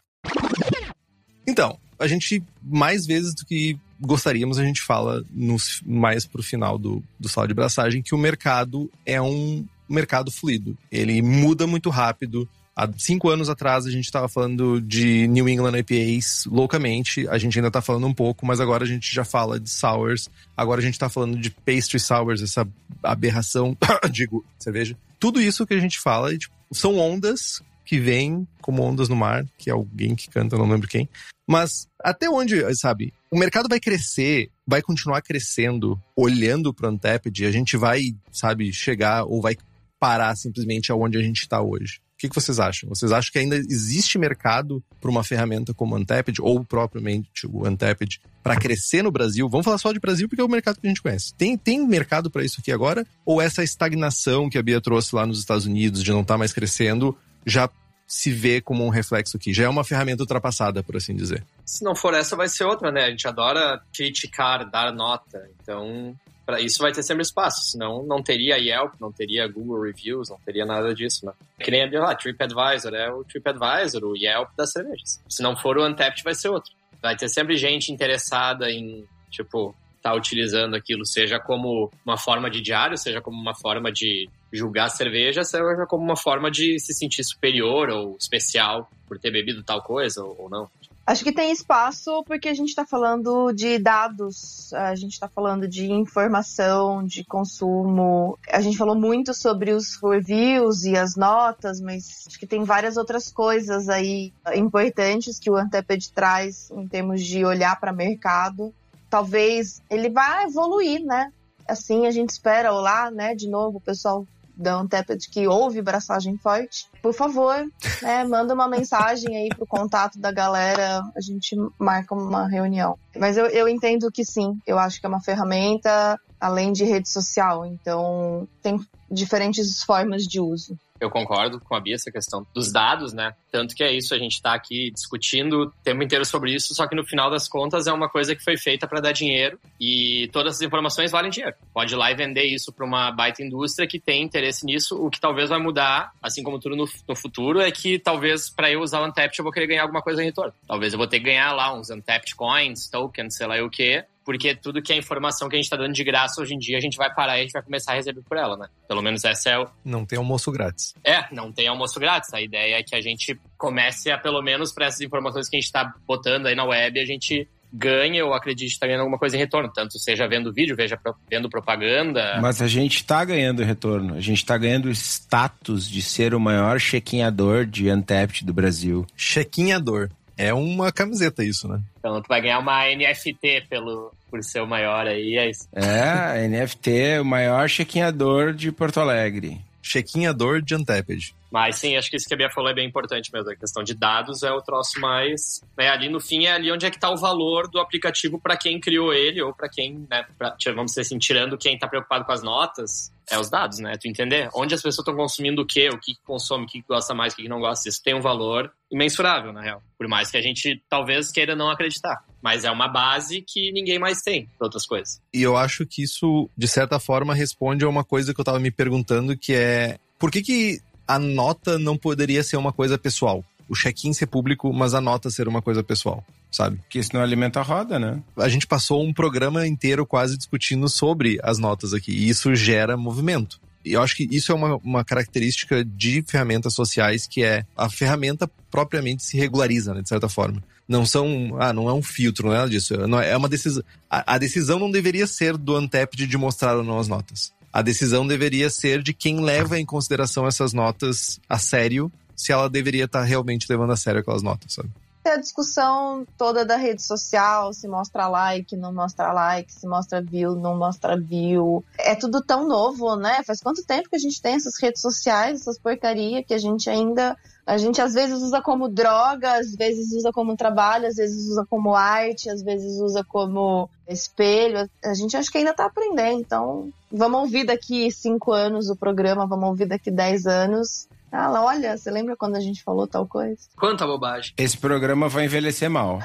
Então, 1.46 1.78
a 1.98 2.06
gente, 2.06 2.42
mais 2.62 3.06
vezes 3.06 3.34
do 3.34 3.44
que 3.44 3.78
gostaríamos, 4.00 4.58
a 4.58 4.64
gente 4.64 4.82
fala 4.82 5.24
no, 5.30 5.56
mais 5.86 6.26
pro 6.26 6.42
final 6.42 6.76
do, 6.76 7.02
do 7.18 7.28
sala 7.28 7.46
de 7.46 7.54
braçagem 7.54 8.02
que 8.02 8.14
o 8.14 8.18
mercado 8.18 8.90
é 9.06 9.20
um 9.20 9.64
mercado 9.88 10.30
fluido. 10.30 10.76
Ele 10.90 11.22
muda 11.22 11.66
muito 11.66 11.90
rápido, 11.90 12.48
Há 12.74 12.88
cinco 12.96 13.28
anos 13.28 13.50
atrás 13.50 13.84
a 13.84 13.90
gente 13.90 14.06
estava 14.06 14.28
falando 14.28 14.80
de 14.80 15.28
New 15.28 15.46
England 15.46 15.78
IPAs 15.78 16.46
loucamente. 16.46 17.28
A 17.28 17.36
gente 17.36 17.58
ainda 17.58 17.68
está 17.68 17.82
falando 17.82 18.06
um 18.06 18.14
pouco, 18.14 18.46
mas 18.46 18.60
agora 18.60 18.84
a 18.84 18.86
gente 18.86 19.14
já 19.14 19.24
fala 19.24 19.60
de 19.60 19.68
sours. 19.68 20.30
Agora 20.56 20.80
a 20.80 20.82
gente 20.82 20.94
está 20.94 21.10
falando 21.10 21.38
de 21.38 21.50
pastry 21.50 22.00
sours, 22.00 22.40
essa 22.40 22.66
aberração, 23.02 23.76
digo, 24.10 24.42
cerveja. 24.58 24.96
Tudo 25.20 25.40
isso 25.40 25.66
que 25.66 25.74
a 25.74 25.80
gente 25.80 26.00
fala 26.00 26.36
tipo, 26.36 26.54
são 26.72 26.98
ondas 26.98 27.62
que 27.84 28.00
vêm 28.00 28.48
como 28.62 28.82
ondas 28.82 29.08
no 29.08 29.16
mar, 29.16 29.44
que 29.58 29.68
é 29.68 29.72
alguém 29.72 30.14
que 30.14 30.30
canta, 30.30 30.56
não 30.56 30.68
lembro 30.68 30.88
quem. 30.88 31.06
Mas 31.46 31.86
até 32.02 32.30
onde, 32.30 32.62
sabe, 32.74 33.12
o 33.30 33.38
mercado 33.38 33.68
vai 33.68 33.80
crescer, 33.80 34.48
vai 34.66 34.80
continuar 34.80 35.20
crescendo, 35.20 36.00
olhando 36.16 36.72
para 36.72 36.88
o 36.88 36.92
Untapped, 36.92 37.44
a 37.44 37.50
gente 37.50 37.76
vai, 37.76 38.14
sabe, 38.32 38.72
chegar 38.72 39.24
ou 39.24 39.42
vai 39.42 39.56
parar 40.00 40.34
simplesmente 40.36 40.90
aonde 40.90 41.18
a 41.18 41.22
gente 41.22 41.42
está 41.42 41.60
hoje 41.60 42.00
que, 42.22 42.28
que 42.28 42.34
vocês 42.36 42.60
acham? 42.60 42.88
Vocês 42.88 43.10
acham 43.10 43.32
que 43.32 43.38
ainda 43.40 43.56
existe 43.56 44.16
mercado 44.16 44.82
para 45.00 45.10
uma 45.10 45.24
ferramenta 45.24 45.74
como 45.74 45.96
o 45.96 45.98
Untapped 45.98 46.40
ou 46.40 46.64
propriamente 46.64 47.48
o 47.48 47.66
Untapped 47.66 48.20
para 48.42 48.56
crescer 48.56 49.02
no 49.02 49.10
Brasil? 49.10 49.48
Vamos 49.48 49.64
falar 49.64 49.78
só 49.78 49.92
de 49.92 49.98
Brasil 49.98 50.28
porque 50.28 50.40
é 50.40 50.44
o 50.44 50.48
mercado 50.48 50.78
que 50.80 50.86
a 50.86 50.88
gente 50.88 51.02
conhece. 51.02 51.34
Tem, 51.34 51.58
tem 51.58 51.84
mercado 51.84 52.30
para 52.30 52.44
isso 52.44 52.60
aqui 52.60 52.70
agora? 52.70 53.04
Ou 53.26 53.42
essa 53.42 53.64
estagnação 53.64 54.48
que 54.48 54.56
a 54.56 54.62
Bia 54.62 54.80
trouxe 54.80 55.16
lá 55.16 55.26
nos 55.26 55.40
Estados 55.40 55.66
Unidos 55.66 56.04
de 56.04 56.12
não 56.12 56.20
estar 56.20 56.34
tá 56.34 56.38
mais 56.38 56.52
crescendo 56.52 57.16
já 57.44 57.68
se 58.06 58.30
vê 58.30 58.60
como 58.60 58.86
um 58.86 58.88
reflexo 58.88 59.36
aqui? 59.36 59.52
Já 59.52 59.64
é 59.64 59.68
uma 59.68 59.82
ferramenta 59.82 60.22
ultrapassada, 60.22 60.80
por 60.80 60.96
assim 60.96 61.16
dizer. 61.16 61.44
Se 61.66 61.82
não 61.82 61.96
for 61.96 62.14
essa, 62.14 62.36
vai 62.36 62.48
ser 62.48 62.64
outra, 62.64 62.92
né? 62.92 63.06
A 63.06 63.10
gente 63.10 63.26
adora 63.26 63.82
criticar, 63.92 64.70
dar 64.70 64.92
nota. 64.92 65.50
Então, 65.60 66.14
para 66.44 66.60
isso 66.60 66.78
vai 66.78 66.92
ter 66.92 67.02
sempre 67.02 67.22
espaço, 67.22 67.62
senão 67.70 68.04
não 68.04 68.22
teria 68.22 68.56
Yelp, 68.56 68.94
não 69.00 69.12
teria 69.12 69.46
Google 69.46 69.82
Reviews, 69.82 70.30
não 70.30 70.38
teria 70.38 70.64
nada 70.64 70.94
disso, 70.94 71.24
né? 71.26 71.32
Que 71.58 71.70
nem 71.70 71.84
a 71.84 72.00
lá, 72.00 72.14
TripAdvisor 72.14 72.94
é 72.94 73.10
o 73.12 73.24
TripAdvisor, 73.24 74.04
o 74.04 74.16
Yelp 74.16 74.50
das 74.56 74.72
cervejas. 74.72 75.20
Se 75.28 75.42
não 75.42 75.56
for 75.56 75.78
o 75.78 75.86
Untapped, 75.86 76.22
vai 76.24 76.34
ser 76.34 76.48
outro. 76.48 76.72
Vai 77.00 77.16
ter 77.16 77.28
sempre 77.28 77.56
gente 77.56 77.92
interessada 77.92 78.70
em, 78.70 79.04
tipo, 79.30 79.74
tá 80.02 80.12
utilizando 80.14 80.74
aquilo, 80.74 81.06
seja 81.06 81.38
como 81.38 81.90
uma 82.04 82.18
forma 82.18 82.50
de 82.50 82.60
diário, 82.60 82.98
seja 82.98 83.20
como 83.20 83.40
uma 83.40 83.54
forma 83.54 83.92
de 83.92 84.28
julgar 84.52 84.90
cerveja, 84.90 85.44
seja 85.44 85.86
como 85.88 86.02
uma 86.02 86.16
forma 86.16 86.50
de 86.50 86.78
se 86.80 86.92
sentir 86.92 87.24
superior 87.24 87.88
ou 87.88 88.16
especial 88.18 88.90
por 89.06 89.18
ter 89.18 89.30
bebido 89.30 89.62
tal 89.62 89.80
coisa 89.80 90.22
ou, 90.22 90.42
ou 90.42 90.50
não. 90.50 90.68
Acho 91.04 91.24
que 91.24 91.32
tem 91.32 91.50
espaço 91.50 92.22
porque 92.24 92.48
a 92.48 92.54
gente 92.54 92.68
está 92.68 92.86
falando 92.86 93.52
de 93.52 93.76
dados, 93.76 94.72
a 94.72 94.94
gente 94.94 95.12
está 95.12 95.28
falando 95.28 95.66
de 95.66 95.90
informação, 95.90 97.04
de 97.04 97.24
consumo. 97.24 98.38
A 98.48 98.60
gente 98.60 98.78
falou 98.78 98.94
muito 98.94 99.34
sobre 99.34 99.72
os 99.72 99.98
reviews 100.00 100.84
e 100.84 100.96
as 100.96 101.16
notas, 101.16 101.80
mas 101.80 102.24
acho 102.28 102.38
que 102.38 102.46
tem 102.46 102.62
várias 102.62 102.96
outras 102.96 103.32
coisas 103.32 103.88
aí 103.88 104.32
importantes 104.54 105.40
que 105.40 105.50
o 105.50 105.56
Anteped 105.56 106.12
traz 106.12 106.70
em 106.70 106.86
termos 106.86 107.20
de 107.20 107.44
olhar 107.44 107.78
para 107.80 107.92
mercado. 107.92 108.72
Talvez 109.10 109.82
ele 109.90 110.08
vá 110.08 110.44
evoluir, 110.44 111.04
né? 111.04 111.32
Assim 111.68 112.06
a 112.06 112.12
gente 112.12 112.30
espera. 112.30 112.72
Olá, 112.72 113.10
né? 113.10 113.34
De 113.34 113.48
novo, 113.48 113.78
o 113.78 113.80
pessoal 113.80 114.24
da 114.56 114.80
Untapped 114.80 115.28
que 115.30 115.46
ouve 115.46 115.82
Braçagem 115.82 116.36
Forte, 116.36 116.86
por 117.02 117.14
favor, 117.14 117.56
né, 118.02 118.24
manda 118.24 118.54
uma 118.54 118.68
mensagem 118.68 119.36
aí 119.36 119.48
pro 119.48 119.66
contato 119.66 120.18
da 120.18 120.30
galera, 120.30 121.02
a 121.16 121.20
gente 121.20 121.56
marca 121.78 122.14
uma 122.14 122.48
reunião. 122.48 122.98
Mas 123.16 123.36
eu, 123.36 123.46
eu 123.46 123.68
entendo 123.68 124.10
que 124.10 124.24
sim, 124.24 124.58
eu 124.66 124.78
acho 124.78 125.00
que 125.00 125.06
é 125.06 125.08
uma 125.08 125.22
ferramenta 125.22 126.18
além 126.40 126.72
de 126.72 126.84
rede 126.84 127.08
social, 127.08 127.64
então 127.64 128.48
tem 128.62 128.78
diferentes 129.10 129.82
formas 129.82 130.22
de 130.22 130.40
uso 130.40 130.76
eu 131.04 131.10
concordo 131.10 131.60
com 131.60 131.74
a 131.74 131.80
Bia 131.80 131.94
essa 131.94 132.10
questão 132.10 132.46
dos 132.54 132.72
dados, 132.72 133.12
né? 133.12 133.34
Tanto 133.50 133.74
que 133.74 133.82
é 133.82 133.92
isso, 133.92 134.14
a 134.14 134.18
gente 134.18 134.32
está 134.32 134.54
aqui 134.54 134.90
discutindo 134.90 135.62
o 135.62 135.70
tempo 135.82 136.02
inteiro 136.02 136.24
sobre 136.24 136.54
isso, 136.54 136.74
só 136.74 136.86
que 136.86 136.94
no 136.94 137.04
final 137.04 137.30
das 137.30 137.48
contas 137.48 137.86
é 137.86 137.92
uma 137.92 138.08
coisa 138.08 138.34
que 138.34 138.42
foi 138.42 138.56
feita 138.56 138.86
para 138.86 139.00
dar 139.00 139.12
dinheiro 139.12 139.58
e 139.80 140.28
todas 140.32 140.56
as 140.56 140.62
informações 140.62 141.10
valem 141.10 141.30
dinheiro. 141.30 141.54
Pode 141.72 141.94
ir 141.94 141.96
lá 141.96 142.10
e 142.10 142.14
vender 142.14 142.44
isso 142.44 142.72
para 142.72 142.86
uma 142.86 143.10
baita 143.10 143.42
indústria 143.42 143.86
que 143.86 143.98
tem 143.98 144.22
interesse 144.22 144.64
nisso. 144.64 144.96
O 144.96 145.10
que 145.10 145.20
talvez 145.20 145.50
vai 145.50 145.58
mudar, 145.58 146.12
assim 146.22 146.42
como 146.42 146.58
tudo 146.58 146.76
no, 146.76 146.88
no 147.08 147.16
futuro, 147.16 147.60
é 147.60 147.70
que 147.70 147.98
talvez 147.98 148.48
para 148.48 148.70
eu 148.70 148.80
usar 148.80 149.00
o 149.00 149.06
Untapped 149.06 149.38
eu 149.38 149.42
vou 149.42 149.52
querer 149.52 149.66
ganhar 149.66 149.82
alguma 149.82 150.02
coisa 150.02 150.22
em 150.22 150.26
retorno. 150.26 150.52
Talvez 150.66 150.92
eu 150.92 150.98
vou 150.98 151.06
ter 151.06 151.18
que 151.18 151.26
ganhar 151.26 151.52
lá 151.52 151.74
uns 151.74 151.90
Untapped 151.90 152.34
Coins, 152.34 152.88
tokens, 152.88 153.36
sei 153.36 153.46
lá 153.46 153.62
o 153.62 153.70
que, 153.70 154.04
porque 154.24 154.54
tudo 154.54 154.82
que 154.82 154.92
é 154.92 154.96
informação 154.96 155.48
que 155.48 155.56
a 155.56 155.58
gente 155.58 155.66
está 155.66 155.76
dando 155.76 155.92
de 155.92 156.04
graça 156.04 156.40
hoje 156.40 156.54
em 156.54 156.58
dia, 156.58 156.78
a 156.78 156.80
gente 156.80 156.96
vai 156.96 157.12
parar 157.12 157.36
e 157.36 157.40
a 157.40 157.42
gente 157.42 157.52
vai 157.52 157.62
começar 157.62 157.92
a 157.92 157.94
receber 157.96 158.22
por 158.22 158.36
ela, 158.36 158.56
né? 158.56 158.68
Pelo 158.88 159.02
menos 159.02 159.24
essa 159.24 159.50
é 159.50 159.58
o... 159.58 159.68
Não 159.84 160.04
tem 160.04 160.18
almoço 160.18 160.50
grátis. 160.50 160.94
É, 161.04 161.24
não 161.32 161.52
tem 161.52 161.68
almoço 161.68 161.98
grátis. 161.98 162.32
A 162.32 162.40
ideia 162.40 162.76
é 162.76 162.82
que 162.82 162.94
a 162.94 163.00
gente 163.00 163.38
comece 163.58 164.10
a, 164.10 164.18
pelo 164.18 164.42
menos 164.42 164.72
para 164.72 164.86
essas 164.86 165.00
informações 165.00 165.48
que 165.48 165.56
a 165.56 165.60
gente 165.60 165.66
está 165.66 165.92
botando 166.06 166.46
aí 166.46 166.54
na 166.54 166.64
web, 166.64 167.00
a 167.00 167.04
gente 167.04 167.48
ganha 167.72 168.24
ou 168.24 168.34
acredite 168.34 168.72
estar 168.72 168.80
tá 168.80 168.88
ganhando 168.88 169.00
alguma 169.00 169.18
coisa 169.18 169.34
em 169.34 169.38
retorno, 169.38 169.72
tanto 169.72 169.98
seja 169.98 170.28
vendo 170.28 170.52
vídeo, 170.52 170.76
veja 170.76 170.98
vendo 171.30 171.48
propaganda. 171.48 172.38
Mas 172.40 172.60
a 172.60 172.68
gente 172.68 172.96
está 172.96 173.24
ganhando 173.24 173.62
retorno, 173.62 174.14
a 174.14 174.20
gente 174.20 174.38
está 174.38 174.58
ganhando 174.58 174.90
status 174.90 175.88
de 175.88 176.02
ser 176.02 176.34
o 176.34 176.40
maior 176.40 176.78
chequinhador 176.78 177.64
de 177.64 177.90
Untapped 177.90 178.44
do 178.44 178.52
Brasil. 178.52 179.06
Chequinhador. 179.16 180.10
É 180.36 180.52
uma 180.52 180.90
camiseta 180.90 181.44
isso, 181.44 181.68
né? 181.68 181.80
Então 181.98 182.20
tu 182.20 182.28
vai 182.28 182.40
ganhar 182.40 182.58
uma 182.58 182.84
NFT 182.86 183.66
pelo, 183.68 184.12
por 184.30 184.42
ser 184.42 184.60
o 184.60 184.66
maior 184.66 185.06
aí, 185.06 185.36
é 185.36 185.50
isso. 185.50 185.68
É, 185.72 186.46
NFT, 186.48 187.20
o 187.20 187.24
maior 187.24 187.68
chequinhador 187.68 188.52
de 188.52 188.72
Porto 188.72 189.00
Alegre. 189.00 189.60
Chequinhador 189.82 190.62
de 190.62 190.74
Untapped. 190.74 191.34
Mas 191.50 191.76
sim, 191.76 191.96
acho 191.96 192.08
que 192.08 192.16
isso 192.16 192.26
que 192.26 192.32
a 192.32 192.36
Bia 192.36 192.50
falou 192.50 192.70
é 192.70 192.74
bem 192.74 192.88
importante 192.88 193.30
mesmo. 193.30 193.50
A 193.50 193.56
questão 193.56 193.82
de 193.82 193.92
dados 193.94 194.42
é 194.42 194.50
o 194.50 194.62
troço 194.62 194.98
mais. 194.98 195.60
Né, 195.76 195.88
ali 195.90 196.08
no 196.08 196.18
fim 196.18 196.46
é 196.46 196.52
ali 196.52 196.72
onde 196.72 196.86
é 196.86 196.90
que 196.90 196.96
está 196.96 197.10
o 197.10 197.16
valor 197.16 197.68
do 197.68 197.78
aplicativo 197.78 198.40
para 198.40 198.56
quem 198.56 198.80
criou 198.80 199.12
ele, 199.12 199.42
ou 199.42 199.52
para 199.52 199.68
quem, 199.68 200.06
né, 200.08 200.24
pra, 200.38 200.56
vamos 200.66 200.92
dizer 200.92 201.02
assim, 201.02 201.18
tirando 201.18 201.58
quem 201.58 201.74
está 201.74 201.86
preocupado 201.86 202.24
com 202.24 202.32
as 202.32 202.42
notas, 202.42 203.12
é 203.30 203.38
os 203.38 203.50
dados, 203.50 203.78
né? 203.80 203.96
Tu 204.00 204.08
entender 204.08 204.48
onde 204.54 204.74
as 204.74 204.80
pessoas 204.80 205.06
estão 205.06 205.14
consumindo 205.14 205.62
o 205.62 205.66
quê, 205.66 205.88
o 205.88 205.98
que 205.98 206.14
consome, 206.24 206.64
o 206.64 206.66
que 206.66 206.82
gosta 206.88 207.14
mais, 207.14 207.34
o 207.34 207.36
que 207.36 207.48
não 207.48 207.60
gosta. 207.60 207.88
Isso 207.88 208.02
tem 208.02 208.14
um 208.14 208.20
valor 208.20 208.72
imensurável, 208.90 209.52
na 209.52 209.60
real. 209.60 209.82
Por 209.98 210.08
mais 210.08 210.30
que 210.30 210.38
a 210.38 210.42
gente 210.42 210.82
talvez 210.88 211.30
queira 211.30 211.54
não 211.54 211.70
acreditar. 211.70 212.24
Mas 212.42 212.64
é 212.64 212.70
uma 212.70 212.88
base 212.88 213.42
que 213.46 213.70
ninguém 213.72 213.98
mais 213.98 214.20
tem 214.20 214.48
para 214.58 214.66
outras 214.66 214.84
coisas. 214.84 215.20
E 215.32 215.40
eu 215.40 215.56
acho 215.56 215.86
que 215.86 216.02
isso, 216.02 216.50
de 216.56 216.66
certa 216.66 216.98
forma, 216.98 217.34
responde 217.34 217.84
a 217.84 217.88
uma 217.88 218.04
coisa 218.04 218.34
que 218.34 218.40
eu 218.40 218.42
estava 218.42 218.58
me 218.58 218.70
perguntando, 218.70 219.36
que 219.36 219.54
é 219.54 219.98
por 220.18 220.30
que, 220.30 220.42
que 220.42 220.80
a 221.06 221.18
nota 221.18 221.78
não 221.78 221.96
poderia 221.96 222.42
ser 222.42 222.56
uma 222.56 222.72
coisa 222.72 222.98
pessoal. 222.98 223.44
O 223.68 223.74
check-in 223.74 224.12
ser 224.12 224.26
público, 224.26 224.72
mas 224.72 224.92
a 224.92 225.00
nota 225.00 225.30
ser 225.30 225.48
uma 225.48 225.62
coisa 225.62 225.82
pessoal, 225.82 226.24
sabe? 226.50 226.80
Que 226.88 226.98
isso 226.98 227.10
não 227.14 227.22
alimenta 227.22 227.60
a 227.60 227.62
roda, 227.62 227.98
né? 227.98 228.22
A 228.36 228.48
gente 228.48 228.66
passou 228.66 229.02
um 229.02 229.12
programa 229.12 229.66
inteiro 229.66 230.04
quase 230.04 230.36
discutindo 230.36 230.88
sobre 230.88 231.38
as 231.42 231.58
notas 231.58 231.94
aqui, 231.94 232.12
e 232.12 232.28
isso 232.28 232.54
gera 232.54 232.96
movimento. 232.96 233.60
E 233.84 233.92
eu 233.94 234.02
acho 234.02 234.16
que 234.16 234.28
isso 234.30 234.52
é 234.52 234.54
uma, 234.54 234.76
uma 234.76 235.04
característica 235.04 235.84
de 235.84 236.22
ferramentas 236.22 236.74
sociais, 236.74 237.26
que 237.26 237.42
é 237.42 237.64
a 237.76 237.88
ferramenta 237.88 238.48
propriamente 238.70 239.22
se 239.22 239.36
regulariza, 239.36 239.92
né, 239.94 240.02
de 240.02 240.08
certa 240.08 240.28
forma. 240.28 240.62
Não 240.88 241.06
são, 241.06 241.56
ah, 241.58 241.72
não 241.72 241.88
é 241.88 241.92
um 241.92 242.02
filtro, 242.02 242.52
é 242.52 242.56
nada 242.56 242.70
disso. 242.70 242.96
Não 243.06 243.20
é, 243.20 243.30
é 243.30 243.36
uma 243.36 243.48
decisão. 243.48 243.82
A, 244.10 244.34
a 244.34 244.38
decisão 244.38 244.78
não 244.78 244.90
deveria 244.90 245.26
ser 245.26 245.56
do 245.56 245.76
Antep 245.76 246.14
de 246.16 246.36
mostrar 246.36 246.76
ou 246.76 246.84
não 246.84 246.98
as 246.98 247.08
notas 247.08 247.52
a 247.72 247.80
decisão 247.80 248.26
deveria 248.26 248.68
ser 248.68 249.02
de 249.02 249.14
quem 249.14 249.40
leva 249.40 249.80
em 249.80 249.86
consideração 249.86 250.46
essas 250.46 250.74
notas 250.74 251.40
a 251.48 251.58
sério, 251.58 252.12
se 252.36 252.52
ela 252.52 252.68
deveria 252.68 253.04
estar 253.04 253.22
realmente 253.22 253.66
levando 253.68 253.92
a 253.92 253.96
sério 253.96 254.20
aquelas 254.20 254.42
notas, 254.42 254.74
sabe? 254.74 254.90
A 255.28 255.36
discussão 255.36 256.26
toda 256.36 256.64
da 256.64 256.76
rede 256.76 257.02
social, 257.02 257.72
se 257.72 257.86
mostra 257.88 258.28
like, 258.28 258.76
não 258.76 258.92
mostra 258.92 259.32
like, 259.32 259.72
se 259.72 259.86
mostra 259.86 260.22
view, 260.22 260.54
não 260.54 260.76
mostra 260.76 261.18
view. 261.18 261.84
É 261.98 262.14
tudo 262.14 262.42
tão 262.42 262.66
novo, 262.66 263.16
né? 263.16 263.42
Faz 263.44 263.60
quanto 263.60 263.84
tempo 263.84 264.08
que 264.08 264.16
a 264.16 264.18
gente 264.18 264.40
tem 264.40 264.54
essas 264.54 264.80
redes 264.80 265.00
sociais, 265.00 265.60
essas 265.60 265.78
porcaria 265.78 266.42
que 266.42 266.54
a 266.54 266.58
gente 266.58 266.88
ainda 266.90 267.36
a 267.64 267.76
gente 267.76 268.02
às 268.02 268.12
vezes 268.12 268.42
usa 268.42 268.60
como 268.60 268.88
droga, 268.88 269.54
às 269.54 269.74
vezes 269.76 270.12
usa 270.12 270.32
como 270.32 270.56
trabalho, 270.56 271.06
às 271.06 271.14
vezes 271.14 271.48
usa 271.48 271.64
como 271.70 271.94
arte, 271.94 272.50
às 272.50 272.60
vezes 272.60 273.00
usa 273.00 273.22
como 273.22 273.88
espelho. 274.08 274.90
A 275.04 275.14
gente 275.14 275.36
acho 275.36 275.50
que 275.50 275.58
ainda 275.58 275.72
tá 275.72 275.86
aprendendo. 275.86 276.40
Então, 276.40 276.92
vamos 277.10 277.40
ouvir 277.40 277.64
daqui 277.64 278.10
cinco 278.10 278.50
anos 278.50 278.90
o 278.90 278.96
programa, 278.96 279.46
vamos 279.46 279.68
ouvir 279.68 279.86
daqui 279.86 280.10
dez 280.10 280.44
anos. 280.44 281.06
Ah, 281.32 281.50
olha, 281.62 281.96
você 281.96 282.10
lembra 282.10 282.36
quando 282.36 282.56
a 282.56 282.60
gente 282.60 282.82
falou 282.82 283.06
tal 283.06 283.26
coisa? 283.26 283.56
Quanta 283.76 284.06
bobagem. 284.06 284.52
Esse 284.58 284.76
programa 284.76 285.30
vai 285.30 285.46
envelhecer 285.46 285.88
mal. 285.88 286.20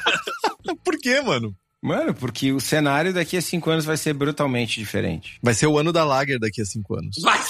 Por 0.82 0.96
quê, 0.98 1.20
mano? 1.20 1.54
Mano, 1.82 2.14
porque 2.14 2.50
o 2.50 2.58
cenário 2.58 3.12
daqui 3.12 3.36
a 3.36 3.42
cinco 3.42 3.68
anos 3.70 3.84
vai 3.84 3.98
ser 3.98 4.14
brutalmente 4.14 4.80
diferente. 4.80 5.38
Vai 5.42 5.52
ser 5.52 5.66
o 5.66 5.78
ano 5.78 5.92
da 5.92 6.02
Lager 6.04 6.40
daqui 6.40 6.62
a 6.62 6.64
cinco 6.64 6.94
anos. 6.94 7.16
Vai! 7.22 7.38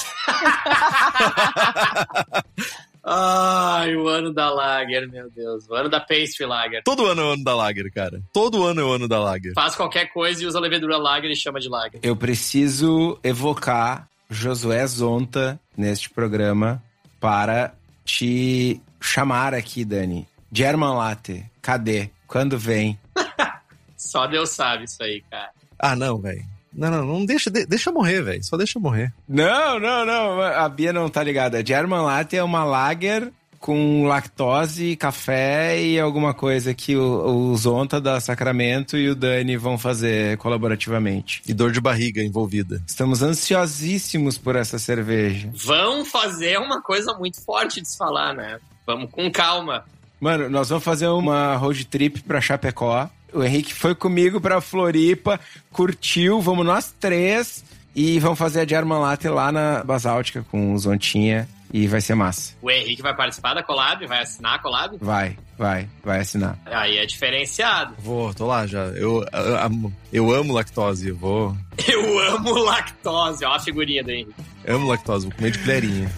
Ai, 3.09 3.95
o 3.95 4.09
ano 4.09 4.34
da 4.34 4.51
Lager, 4.51 5.09
meu 5.09 5.30
Deus. 5.30 5.68
O 5.68 5.75
ano 5.75 5.88
da 5.88 6.01
Pastry 6.01 6.45
Lager. 6.45 6.83
Todo 6.84 7.07
ano 7.07 7.21
é 7.21 7.25
o 7.25 7.29
ano 7.34 7.45
da 7.45 7.55
Lager, 7.55 7.88
cara. 7.95 8.21
Todo 8.33 8.64
ano 8.64 8.80
é 8.80 8.84
o 8.84 8.91
ano 8.91 9.07
da 9.07 9.21
Lager. 9.21 9.53
Faz 9.55 9.76
qualquer 9.76 10.07
coisa 10.13 10.43
e 10.43 10.47
usa 10.47 10.59
levedura 10.59 10.99
Lager 10.99 11.30
e 11.30 11.37
chama 11.37 11.61
de 11.61 11.68
Lager. 11.68 12.01
Eu 12.03 12.17
preciso 12.17 13.17
evocar 13.22 14.09
Josué 14.30 14.86
Zonta 14.86 15.58
neste 15.76 16.11
programa 16.11 16.82
para 17.20 17.74
te 18.04 18.80
chamar 19.00 19.54
aqui, 19.54 19.84
Dani. 19.84 20.26
German 20.53 20.94
Latte, 20.94 21.44
cadê? 21.61 22.11
Quando 22.26 22.58
vem? 22.58 22.98
Só 23.96 24.26
Deus 24.26 24.50
sabe 24.50 24.84
isso 24.84 25.03
aí, 25.03 25.22
cara. 25.30 25.50
Ah, 25.78 25.96
não, 25.96 26.18
velho. 26.18 26.44
Não, 26.72 26.90
não, 26.90 27.07
não 27.07 27.24
deixa, 27.24 27.50
deixa 27.50 27.90
morrer, 27.90 28.22
velho. 28.22 28.44
Só 28.44 28.57
deixa 28.57 28.78
morrer. 28.78 29.12
Não, 29.26 29.80
não, 29.80 30.04
não. 30.04 30.40
A 30.42 30.68
Bia 30.68 30.92
não 30.92 31.08
tá 31.08 31.22
ligada. 31.22 31.64
German 31.64 32.03
Latte 32.03 32.36
é 32.36 32.42
uma 32.42 32.64
lager 32.64 33.32
com 33.58 34.07
lactose, 34.07 34.96
café 34.96 35.80
e 35.80 35.99
alguma 35.99 36.33
coisa 36.34 36.74
que 36.74 36.96
o, 36.96 37.50
o 37.50 37.57
Zonta 37.57 38.00
da 38.00 38.20
Sacramento 38.20 38.96
e 38.96 39.08
o 39.08 39.14
Dani 39.14 39.57
vão 39.57 39.78
fazer 39.78 40.37
colaborativamente. 40.38 41.42
E 41.46 41.54
dor 41.54 41.72
de 41.72 41.80
barriga 41.80 42.22
envolvida. 42.22 42.83
Estamos 42.87 43.22
ansiosíssimos 43.22 44.38
por 44.38 44.57
essa 44.57 44.78
cerveja. 44.78 45.50
Vão 45.54 46.04
fazer 46.04 46.58
uma 46.58 46.80
coisa 46.80 47.14
muito 47.14 47.42
forte 47.42 47.80
de 47.80 47.88
se 47.88 47.96
falar, 47.96 48.34
né? 48.34 48.58
Vamos 48.87 49.11
com 49.11 49.30
calma. 49.30 49.84
Mano, 50.20 50.49
nós 50.49 50.68
vamos 50.68 50.84
fazer 50.84 51.08
uma 51.08 51.57
road 51.57 51.84
trip 51.87 52.22
pra 52.22 52.41
Chapecó. 52.41 53.08
O 53.33 53.42
Henrique 53.42 53.74
foi 53.74 53.95
comigo 53.95 54.41
pra 54.41 54.61
Floripa, 54.61 55.38
curtiu, 55.70 56.41
vamos 56.41 56.64
nós 56.64 56.95
três 56.99 57.64
e 57.95 58.18
vamos 58.18 58.38
fazer 58.38 58.61
a 58.61 58.66
German 58.66 59.00
Latte 59.00 59.28
lá 59.28 59.50
na 59.50 59.83
Basáltica 59.84 60.45
com 60.50 60.72
o 60.72 60.78
Zontinha 60.78 61.49
e 61.72 61.87
vai 61.87 62.01
ser 62.01 62.14
massa. 62.14 62.55
O 62.63 62.71
Henrique 62.71 63.03
vai 63.03 63.14
participar 63.14 63.55
da 63.55 63.63
collab? 63.63 64.07
Vai 64.07 64.22
assinar 64.22 64.55
a 64.55 64.59
collab? 64.59 64.97
Vai, 65.01 65.37
vai, 65.59 65.88
vai 66.05 66.21
assinar. 66.21 66.59
Aí 66.67 66.99
é 66.99 67.07
diferenciado. 67.07 67.95
Vou, 67.99 68.33
tô 68.34 68.47
lá 68.47 68.67
já. 68.67 68.84
Eu, 68.87 69.25
eu, 69.33 69.59
amo- 69.59 69.93
eu 70.13 70.30
amo 70.33 70.53
lactose, 70.53 71.09
eu 71.09 71.17
vou. 71.17 71.57
Eu 71.87 72.18
amo 72.34 72.53
lactose. 72.64 73.45
Ó 73.45 73.53
a 73.55 73.61
figurinha 73.61 74.03
do 74.03 74.11
Henrique. 74.11 74.34
Amo 74.67 74.87
lactose, 74.88 75.26
vou 75.26 75.34
comer 75.37 75.51
de 75.53 75.59
colherinha. 75.61 76.11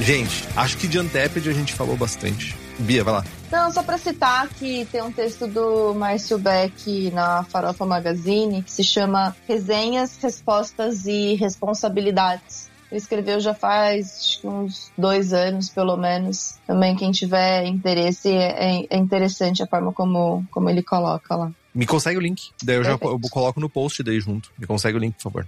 Gente, 0.00 0.44
acho 0.56 0.76
que 0.78 0.88
de 0.88 0.98
Anteped 0.98 1.48
a 1.48 1.52
gente 1.52 1.74
falou 1.74 1.96
bastante. 1.96 2.56
Bia, 2.80 3.04
vai 3.04 3.14
lá. 3.14 3.24
Não, 3.50 3.70
só 3.70 3.82
pra 3.82 3.98
citar 3.98 4.48
que 4.48 4.84
tem 4.86 5.02
um 5.02 5.12
texto 5.12 5.46
do 5.46 5.94
Márcio 5.94 6.38
Beck 6.38 7.10
na 7.10 7.44
Farofa 7.44 7.84
Magazine 7.84 8.62
que 8.62 8.70
se 8.70 8.82
chama 8.84 9.36
Resenhas, 9.46 10.16
Respostas 10.20 11.06
e 11.06 11.34
Responsabilidades. 11.34 12.70
Ele 12.90 12.98
escreveu 12.98 13.38
já 13.38 13.54
faz 13.54 14.40
uns 14.42 14.90
dois 14.98 15.32
anos, 15.32 15.68
pelo 15.68 15.96
menos. 15.96 16.58
Também, 16.66 16.96
quem 16.96 17.12
tiver 17.12 17.64
interesse, 17.66 18.28
é, 18.28 18.86
é 18.90 18.96
interessante 18.96 19.62
a 19.62 19.66
forma 19.66 19.92
como, 19.92 20.44
como 20.50 20.68
ele 20.68 20.82
coloca 20.82 21.36
lá. 21.36 21.52
Me 21.72 21.86
consegue 21.86 22.18
o 22.18 22.20
link. 22.20 22.50
Daí 22.62 22.76
eu 22.76 22.84
já 22.84 22.98
Perfeito. 22.98 23.24
eu 23.24 23.30
coloco 23.30 23.60
no 23.60 23.70
post 23.70 24.02
daí 24.02 24.18
junto. 24.20 24.50
Me 24.58 24.66
consegue 24.66 24.96
o 24.96 25.00
link, 25.00 25.14
por 25.14 25.22
favor. 25.22 25.46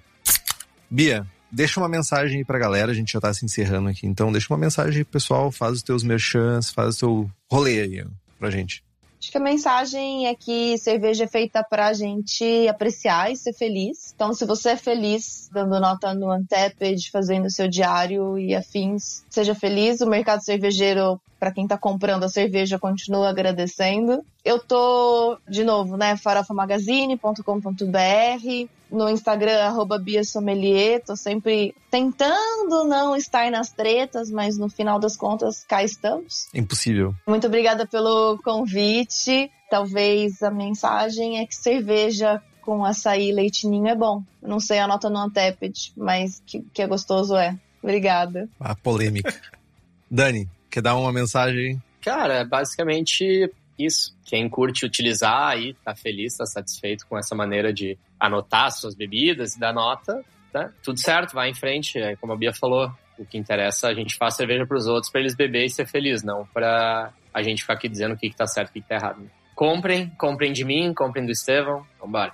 Bia, 0.88 1.26
deixa 1.52 1.78
uma 1.78 1.88
mensagem 1.88 2.38
aí 2.38 2.44
pra 2.44 2.58
galera. 2.58 2.90
A 2.90 2.94
gente 2.94 3.12
já 3.12 3.20
tá 3.20 3.32
se 3.32 3.44
encerrando 3.44 3.88
aqui. 3.88 4.06
Então, 4.06 4.32
deixa 4.32 4.52
uma 4.52 4.58
mensagem 4.58 4.98
aí, 4.98 5.04
pessoal. 5.04 5.52
Faz 5.52 5.74
os 5.74 5.82
teus 5.82 6.02
merchans, 6.02 6.70
faz 6.70 6.96
o 6.96 6.98
teu 6.98 7.30
rolê 7.50 7.82
aí 7.82 8.04
pra 8.38 8.50
gente. 8.50 8.82
Acho 9.22 9.30
que 9.30 9.38
a 9.38 9.40
mensagem 9.40 10.26
é 10.26 10.34
que 10.34 10.76
cerveja 10.78 11.22
é 11.22 11.28
feita 11.28 11.62
pra 11.62 11.92
gente 11.92 12.66
apreciar 12.66 13.30
e 13.30 13.36
ser 13.36 13.52
feliz. 13.52 14.12
Então, 14.12 14.34
se 14.34 14.44
você 14.44 14.70
é 14.70 14.76
feliz 14.76 15.48
dando 15.52 15.78
nota 15.78 16.12
no 16.12 16.34
Untapped, 16.34 17.08
fazendo 17.08 17.48
seu 17.48 17.68
diário 17.68 18.36
e 18.36 18.52
afins, 18.52 19.24
seja 19.30 19.54
feliz. 19.54 20.00
O 20.00 20.08
mercado 20.08 20.42
cervejeiro, 20.42 21.20
pra 21.38 21.52
quem 21.52 21.68
tá 21.68 21.78
comprando 21.78 22.24
a 22.24 22.28
cerveja, 22.28 22.80
continua 22.80 23.30
agradecendo. 23.30 24.24
Eu 24.44 24.58
tô, 24.58 25.38
de 25.48 25.62
novo, 25.62 25.96
né, 25.96 26.16
farofamagazine.com.br, 26.16 28.68
no 28.93 29.09
Instagram, 29.09 29.59
arroba 29.60 29.98
Bia 29.98 30.23
Sommelier. 30.23 31.02
Tô 31.05 31.16
sempre 31.16 31.74
tentando 31.90 32.85
não 32.85 33.16
estar 33.16 33.51
nas 33.51 33.73
tretas, 33.73 34.31
mas 34.31 34.59
no 34.59 34.69
final 34.69 35.01
das 35.01 35.16
contas, 35.16 35.64
cá 35.64 35.82
estamos. 35.82 36.48
Impossível. 36.55 37.14
Muito 37.27 37.47
obrigada 37.47 37.86
pelo 37.86 38.39
convite. 38.44 39.51
Talvez 39.70 40.43
a 40.43 40.51
mensagem 40.51 41.39
é 41.40 41.47
que 41.47 41.55
cerveja 41.55 42.40
com 42.60 42.85
açaí 42.85 43.31
e 43.31 43.32
leitinho 43.32 43.89
é 43.89 43.94
bom. 43.94 44.23
Não 44.40 44.60
sei 44.60 44.78
a 44.78 44.86
nota 44.86 45.09
no 45.09 45.19
Antepid, 45.19 45.93
mas 45.97 46.43
que, 46.47 46.60
que 46.73 46.82
é 46.82 46.86
gostoso 46.86 47.35
é. 47.35 47.59
Obrigada. 47.82 48.48
A 48.60 48.77
polêmica. 48.77 49.35
Dani, 50.09 50.48
quer 50.70 50.82
dar 50.82 50.97
uma 50.97 51.12
mensagem? 51.12 51.82
Cara, 52.02 52.35
é 52.35 52.44
basicamente 52.44 53.51
isso. 53.78 54.14
Quem 54.24 54.48
curte 54.48 54.85
utilizar 54.85 55.48
aí, 55.48 55.74
tá 55.85 55.94
feliz, 55.94 56.36
tá 56.36 56.47
satisfeito 56.47 57.06
com 57.06 57.19
essa 57.19 57.35
maneira 57.35 57.73
de 57.73 57.98
anotar 58.22 58.70
suas 58.70 58.94
bebidas 58.94 59.56
e 59.56 59.60
dar 59.60 59.72
nota, 59.72 60.24
tá? 60.52 60.70
Tudo 60.82 61.00
certo, 61.00 61.34
vai 61.34 61.50
em 61.50 61.54
frente. 61.54 61.98
É 61.98 62.14
como 62.14 62.32
a 62.32 62.36
Bia 62.36 62.52
falou, 62.54 62.90
o 63.18 63.26
que 63.26 63.36
interessa 63.36 63.88
é 63.88 63.90
a 63.90 63.94
gente 63.94 64.16
faz 64.16 64.36
cerveja 64.36 64.64
pros 64.64 64.86
outros 64.86 65.10
pra 65.10 65.20
eles 65.20 65.34
beber 65.34 65.64
e 65.64 65.70
ser 65.70 65.86
feliz, 65.86 66.22
não 66.22 66.46
pra 66.54 67.12
a 67.34 67.42
gente 67.42 67.62
ficar 67.62 67.74
aqui 67.74 67.88
dizendo 67.88 68.14
o 68.14 68.16
que, 68.16 68.30
que 68.30 68.36
tá 68.36 68.46
certo 68.46 68.68
e 68.68 68.70
o 68.70 68.72
que, 68.74 68.80
que 68.82 68.88
tá 68.88 68.94
errado. 68.94 69.28
Comprem, 69.56 70.08
comprem 70.10 70.52
de 70.52 70.64
mim, 70.64 70.94
comprem 70.94 71.26
do 71.26 71.32
Estevão, 71.32 71.84
vambora. 72.00 72.32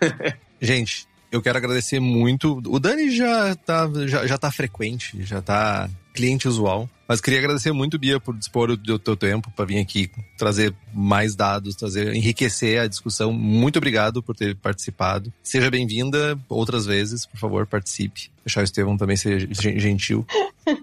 Gente, 0.60 1.06
eu 1.30 1.42
quero 1.42 1.58
agradecer 1.58 2.00
muito. 2.00 2.62
O 2.66 2.78
Dani 2.78 3.10
já 3.10 3.54
tá, 3.54 3.90
já, 4.06 4.26
já 4.26 4.38
tá 4.38 4.50
frequente, 4.50 5.22
já 5.24 5.42
tá 5.42 5.90
cliente 6.14 6.48
usual. 6.48 6.88
Mas 7.12 7.20
queria 7.20 7.40
agradecer 7.40 7.72
muito, 7.72 7.98
Bia, 7.98 8.18
por 8.18 8.34
dispor 8.34 8.74
do 8.74 8.98
teu 8.98 9.14
tempo 9.14 9.50
para 9.54 9.66
vir 9.66 9.78
aqui 9.78 10.10
trazer 10.38 10.74
mais 10.94 11.34
dados, 11.34 11.76
trazer, 11.76 12.14
enriquecer 12.14 12.80
a 12.80 12.86
discussão. 12.86 13.34
Muito 13.34 13.76
obrigado 13.76 14.22
por 14.22 14.34
ter 14.34 14.56
participado. 14.56 15.30
Seja 15.42 15.70
bem-vinda 15.70 16.38
outras 16.48 16.86
vezes, 16.86 17.26
por 17.26 17.36
favor, 17.38 17.66
participe. 17.66 18.30
Deixar 18.42 18.62
o 18.62 18.64
Estevão 18.64 18.96
também 18.96 19.14
ser 19.18 19.46
gen- 19.52 19.78
gentil. 19.78 20.26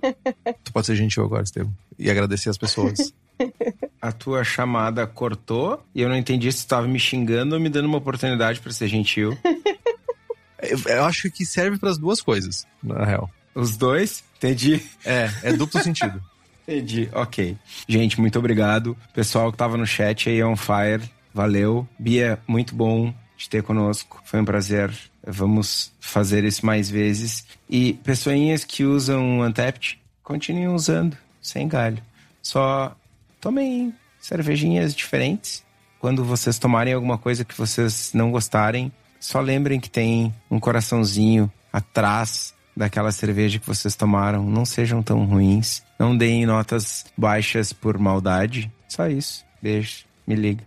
tu 0.63 0.71
pode 0.71 0.85
ser 0.85 0.95
gentil 0.95 1.23
agora, 1.23 1.41
Estevão. 1.41 1.73
E 1.97 2.11
agradecer 2.11 2.51
as 2.51 2.59
pessoas. 2.59 3.11
A 3.99 4.11
tua 4.11 4.43
chamada 4.43 5.07
cortou 5.07 5.83
e 5.95 6.01
eu 6.03 6.09
não 6.09 6.15
entendi 6.15 6.51
se 6.51 6.63
tu 6.63 6.69
tava 6.69 6.87
me 6.87 6.99
xingando 6.99 7.55
ou 7.55 7.59
me 7.59 7.69
dando 7.69 7.85
uma 7.85 7.97
oportunidade 7.97 8.59
pra 8.59 8.71
ser 8.71 8.87
gentil. 8.87 9.35
eu, 10.61 10.79
eu 10.85 11.05
acho 11.05 11.31
que 11.31 11.43
serve 11.43 11.79
para 11.79 11.89
as 11.89 11.97
duas 11.97 12.21
coisas, 12.21 12.67
na 12.83 13.03
real. 13.03 13.31
Os 13.55 13.75
dois? 13.75 14.23
Entendi. 14.39 14.81
É, 15.05 15.29
é 15.43 15.53
duplo 15.53 15.81
sentido. 15.83 16.21
Entendi, 16.63 17.09
ok. 17.13 17.57
Gente, 17.87 18.19
muito 18.19 18.39
obrigado. 18.39 18.95
Pessoal 19.13 19.51
que 19.51 19.57
tava 19.57 19.75
no 19.75 19.85
chat 19.85 20.29
aí, 20.29 20.43
on 20.43 20.55
fire, 20.55 21.09
valeu. 21.33 21.87
Bia, 21.97 22.39
muito 22.47 22.73
bom 22.73 23.13
de 23.35 23.49
ter 23.49 23.63
conosco. 23.63 24.21
Foi 24.23 24.39
um 24.39 24.45
prazer. 24.45 24.93
Vamos 25.25 25.91
fazer 25.99 26.43
isso 26.43 26.65
mais 26.65 26.89
vezes. 26.89 27.45
E 27.69 27.93
pessoinhas 27.93 28.63
que 28.63 28.83
usam 28.83 29.41
Untapped, 29.41 29.99
continuem 30.23 30.67
usando, 30.67 31.17
sem 31.41 31.67
galho. 31.67 32.01
Só 32.41 32.95
tomem 33.41 33.93
cervejinhas 34.21 34.93
diferentes. 34.93 35.63
Quando 35.99 36.23
vocês 36.23 36.57
tomarem 36.57 36.93
alguma 36.93 37.17
coisa 37.17 37.43
que 37.43 37.57
vocês 37.57 38.11
não 38.13 38.31
gostarem, 38.31 38.91
só 39.19 39.41
lembrem 39.41 39.79
que 39.79 39.89
tem 39.89 40.33
um 40.49 40.59
coraçãozinho 40.59 41.51
atrás 41.73 42.53
daquela 42.79 43.11
cerveja 43.11 43.59
que 43.59 43.67
vocês 43.67 43.95
tomaram. 43.95 44.49
Não 44.49 44.65
sejam 44.65 45.03
tão 45.03 45.25
ruins. 45.25 45.83
Não 45.99 46.17
deem 46.17 46.45
notas 46.45 47.05
baixas 47.17 47.73
por 47.73 47.97
maldade. 47.99 48.71
Só 48.87 49.07
isso. 49.09 49.43
Beijo. 49.61 50.05
Me 50.25 50.35
liga. 50.35 50.63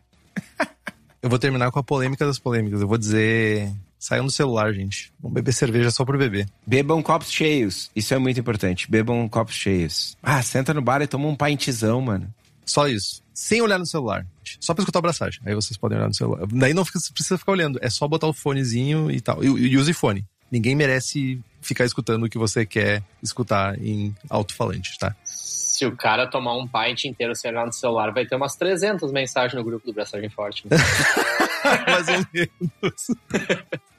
Eu 1.22 1.30
vou 1.30 1.38
terminar 1.38 1.70
com 1.70 1.78
a 1.78 1.82
polêmica 1.82 2.26
das 2.26 2.38
polêmicas. 2.38 2.80
Eu 2.80 2.88
vou 2.88 2.98
dizer. 2.98 3.72
Saiam 3.98 4.26
do 4.26 4.32
celular, 4.32 4.72
gente. 4.74 5.12
Vamos 5.20 5.34
beber 5.34 5.52
cerveja 5.52 5.90
só 5.90 6.04
por 6.04 6.18
beber. 6.18 6.48
Bebam 6.66 7.00
copos 7.02 7.30
cheios. 7.30 7.90
Isso 7.94 8.12
é 8.12 8.18
muito 8.18 8.38
importante. 8.40 8.90
Bebam 8.90 9.28
copos 9.28 9.54
cheios. 9.54 10.16
Ah, 10.22 10.42
senta 10.42 10.74
no 10.74 10.82
bar 10.82 11.00
e 11.00 11.06
toma 11.06 11.28
um 11.28 11.36
pintzão, 11.36 12.00
mano. 12.00 12.28
Só 12.66 12.88
isso. 12.88 13.22
Sem 13.32 13.62
olhar 13.62 13.78
no 13.78 13.86
celular. 13.86 14.26
Só 14.60 14.74
pra 14.74 14.82
escutar 14.82 14.98
a 14.98 15.00
abraçagem. 15.00 15.40
Aí 15.46 15.54
vocês 15.54 15.76
podem 15.78 15.96
olhar 15.96 16.08
no 16.08 16.14
celular. 16.14 16.46
Daí 16.48 16.74
não 16.74 16.84
fica- 16.84 16.98
precisa 17.14 17.38
ficar 17.38 17.52
olhando. 17.52 17.78
É 17.80 17.88
só 17.88 18.06
botar 18.08 18.26
o 18.26 18.32
fonezinho 18.32 19.10
e 19.10 19.20
tal. 19.20 19.42
E, 19.42 19.46
e 19.46 19.78
use 19.78 19.92
fone. 19.92 20.26
Ninguém 20.50 20.74
merece 20.74 21.40
ficar 21.62 21.84
escutando 21.84 22.24
o 22.24 22.28
que 22.28 22.38
você 22.38 22.66
quer 22.66 23.02
escutar 23.22 23.80
em 23.80 24.14
alto-falante, 24.28 24.98
tá? 24.98 25.14
Se 25.24 25.86
o 25.86 25.96
cara 25.96 26.26
tomar 26.26 26.56
um 26.56 26.68
pint 26.68 27.06
inteiro 27.06 27.34
sem 27.34 27.50
olhar 27.50 27.64
no 27.64 27.72
celular, 27.72 28.12
vai 28.12 28.26
ter 28.26 28.36
umas 28.36 28.54
300 28.56 29.10
mensagens 29.10 29.54
no 29.54 29.64
grupo 29.64 29.86
do 29.86 29.92
Braçagem 29.92 30.28
Forte. 30.28 30.64
né? 30.68 30.76
Mais 31.88 32.08
ou 32.08 32.26
menos. 32.32 33.06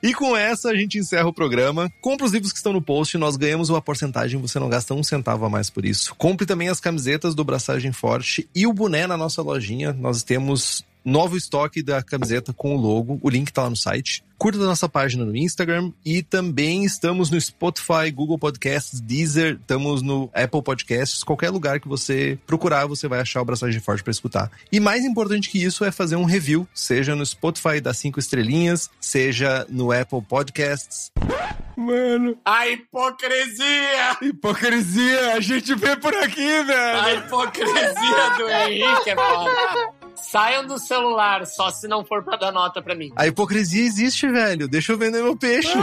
E 0.02 0.14
com 0.14 0.36
essa 0.36 0.70
a 0.70 0.76
gente 0.76 0.98
encerra 0.98 1.28
o 1.28 1.34
programa. 1.34 1.92
Compre 2.02 2.26
os 2.26 2.32
livros 2.32 2.52
que 2.52 2.58
estão 2.58 2.74
no 2.74 2.82
post, 2.82 3.18
nós 3.18 3.36
ganhamos 3.36 3.70
uma 3.70 3.82
porcentagem, 3.82 4.40
você 4.40 4.60
não 4.60 4.70
gasta 4.70 4.94
um 4.94 5.04
centavo 5.04 5.46
a 5.46 5.50
mais 5.50 5.70
por 5.70 5.86
isso. 5.86 6.14
Compre 6.16 6.46
também 6.46 6.70
as 6.70 6.80
camisetas 6.80 7.34
do 7.34 7.44
Braçagem 7.44 7.92
Forte 7.92 8.48
e 8.54 8.68
o 8.68 8.74
boné 8.74 9.08
na 9.08 9.18
nossa 9.18 9.42
lojinha. 9.42 9.94
Nós 9.94 10.22
temos 10.22 10.86
novo 11.04 11.36
estoque 11.38 11.84
da 11.84 12.02
camiseta 12.02 12.54
com 12.54 12.76
o 12.76 12.80
logo. 12.80 13.20
O 13.22 13.30
link 13.30 13.52
tá 13.52 13.64
lá 13.64 13.70
no 13.70 13.76
site. 13.76 14.24
Curta 14.38 14.60
a 14.60 14.66
nossa 14.66 14.90
página 14.90 15.24
no 15.24 15.36
Instagram 15.38 15.92
e 16.04 16.22
também 16.22 16.84
estamos 16.84 17.30
no 17.30 17.40
Spotify, 17.40 18.12
Google 18.14 18.38
Podcasts, 18.38 19.00
Deezer, 19.00 19.54
estamos 19.54 20.02
no 20.02 20.30
Apple 20.34 20.62
Podcasts. 20.62 21.24
Qualquer 21.24 21.50
lugar 21.50 21.80
que 21.80 21.88
você 21.88 22.38
procurar, 22.46 22.86
você 22.86 23.08
vai 23.08 23.22
achar 23.22 23.42
o 23.42 23.46
Braçagem 23.46 23.80
Forte 23.80 24.04
para 24.04 24.12
escutar. 24.12 24.52
E 24.70 24.82
mais 24.82 25.06
importante 25.06 25.50
que 25.50 25.64
isso 25.64 25.86
é 25.86 25.92
fazer 25.92 26.18
um 26.18 26.26
review, 26.26 26.68
seja 26.74 27.16
no 27.16 27.26
Spotify 27.26 27.80
das 27.80 27.98
cinco 28.00 28.20
estrelinhas, 28.20 28.90
seja 29.00 29.66
no 29.70 29.94
Apple 29.94 30.22
Podcasts. 30.22 31.10
Mano, 31.78 32.38
A 32.44 32.68
hipocrisia! 32.68 34.18
hipocrisia. 34.22 35.36
A 35.36 35.40
gente 35.40 35.74
vê 35.76 35.96
por 35.96 36.14
aqui, 36.16 36.64
velho. 36.64 37.00
A 37.02 37.14
hipocrisia 37.14 38.30
do 38.38 38.50
Henrique 38.50 39.10
é 39.10 39.16
foda. 39.16 40.03
Saiam 40.16 40.66
do 40.66 40.80
celular, 40.80 41.46
só 41.46 41.70
se 41.72 41.88
não 41.88 42.06
for 42.06 42.24
pra 42.24 42.38
dar 42.38 42.52
nota 42.52 42.82
pra 42.82 42.96
mim. 42.96 43.12
A 43.16 43.28
hipocrisia 43.28 43.84
existe, 43.84 44.28
velho. 44.30 44.68
Deixa 44.68 44.94
eu 44.94 44.98
vender 44.98 45.22
meu 45.22 45.36
peixe. 45.36 45.74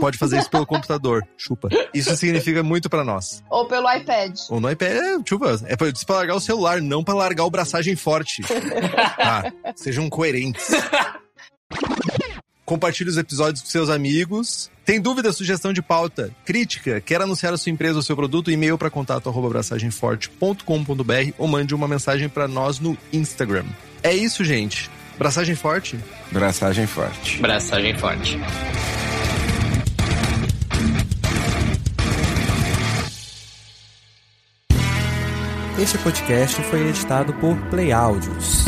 Pode 0.00 0.18
fazer 0.18 0.38
isso 0.38 0.50
pelo 0.50 0.66
computador. 0.66 1.22
Chupa. 1.36 1.68
Isso 1.92 2.14
significa 2.16 2.62
muito 2.62 2.88
pra 2.88 3.04
nós. 3.04 3.42
Ou 3.50 3.66
pelo 3.66 3.90
iPad. 3.92 4.36
Ou 4.50 4.60
no 4.60 4.70
iPad, 4.70 4.90
é, 4.90 5.18
chupa. 5.26 5.56
É 5.66 5.76
pra, 5.76 5.88
pra 6.06 6.16
largar 6.16 6.36
o 6.36 6.40
celular, 6.40 6.80
não 6.80 7.02
pra 7.02 7.14
largar 7.14 7.44
o 7.44 7.50
braçagem 7.50 7.96
forte. 7.96 8.42
Ah, 9.20 9.50
sejam 9.74 10.08
coerentes. 10.08 10.68
Compartilhe 12.68 13.08
os 13.08 13.16
episódios 13.16 13.62
com 13.62 13.68
seus 13.70 13.88
amigos. 13.88 14.70
Tem 14.84 15.00
dúvida, 15.00 15.32
sugestão 15.32 15.72
de 15.72 15.80
pauta, 15.80 16.30
crítica, 16.44 17.00
quer 17.00 17.18
anunciar 17.22 17.54
a 17.54 17.56
sua 17.56 17.72
empresa 17.72 17.96
ou 17.96 18.02
seu 18.02 18.14
produto? 18.14 18.50
E-mail 18.50 18.76
para 18.76 18.90
contato 18.90 19.26
arroba 19.26 19.46
abraçagemforte.com.br 19.46 21.32
ou 21.38 21.48
mande 21.48 21.74
uma 21.74 21.88
mensagem 21.88 22.28
para 22.28 22.46
nós 22.46 22.78
no 22.78 22.94
Instagram. 23.10 23.64
É 24.02 24.14
isso, 24.14 24.44
gente. 24.44 24.90
Braçagem 25.18 25.54
forte? 25.54 25.98
Braçagem 26.30 26.86
forte. 26.86 27.40
Braçagem 27.40 27.96
forte. 27.96 28.38
Este 35.78 35.96
podcast 35.96 36.62
foi 36.64 36.86
editado 36.86 37.32
por 37.32 37.56
Play 37.70 37.92
Áudios. 37.92 38.66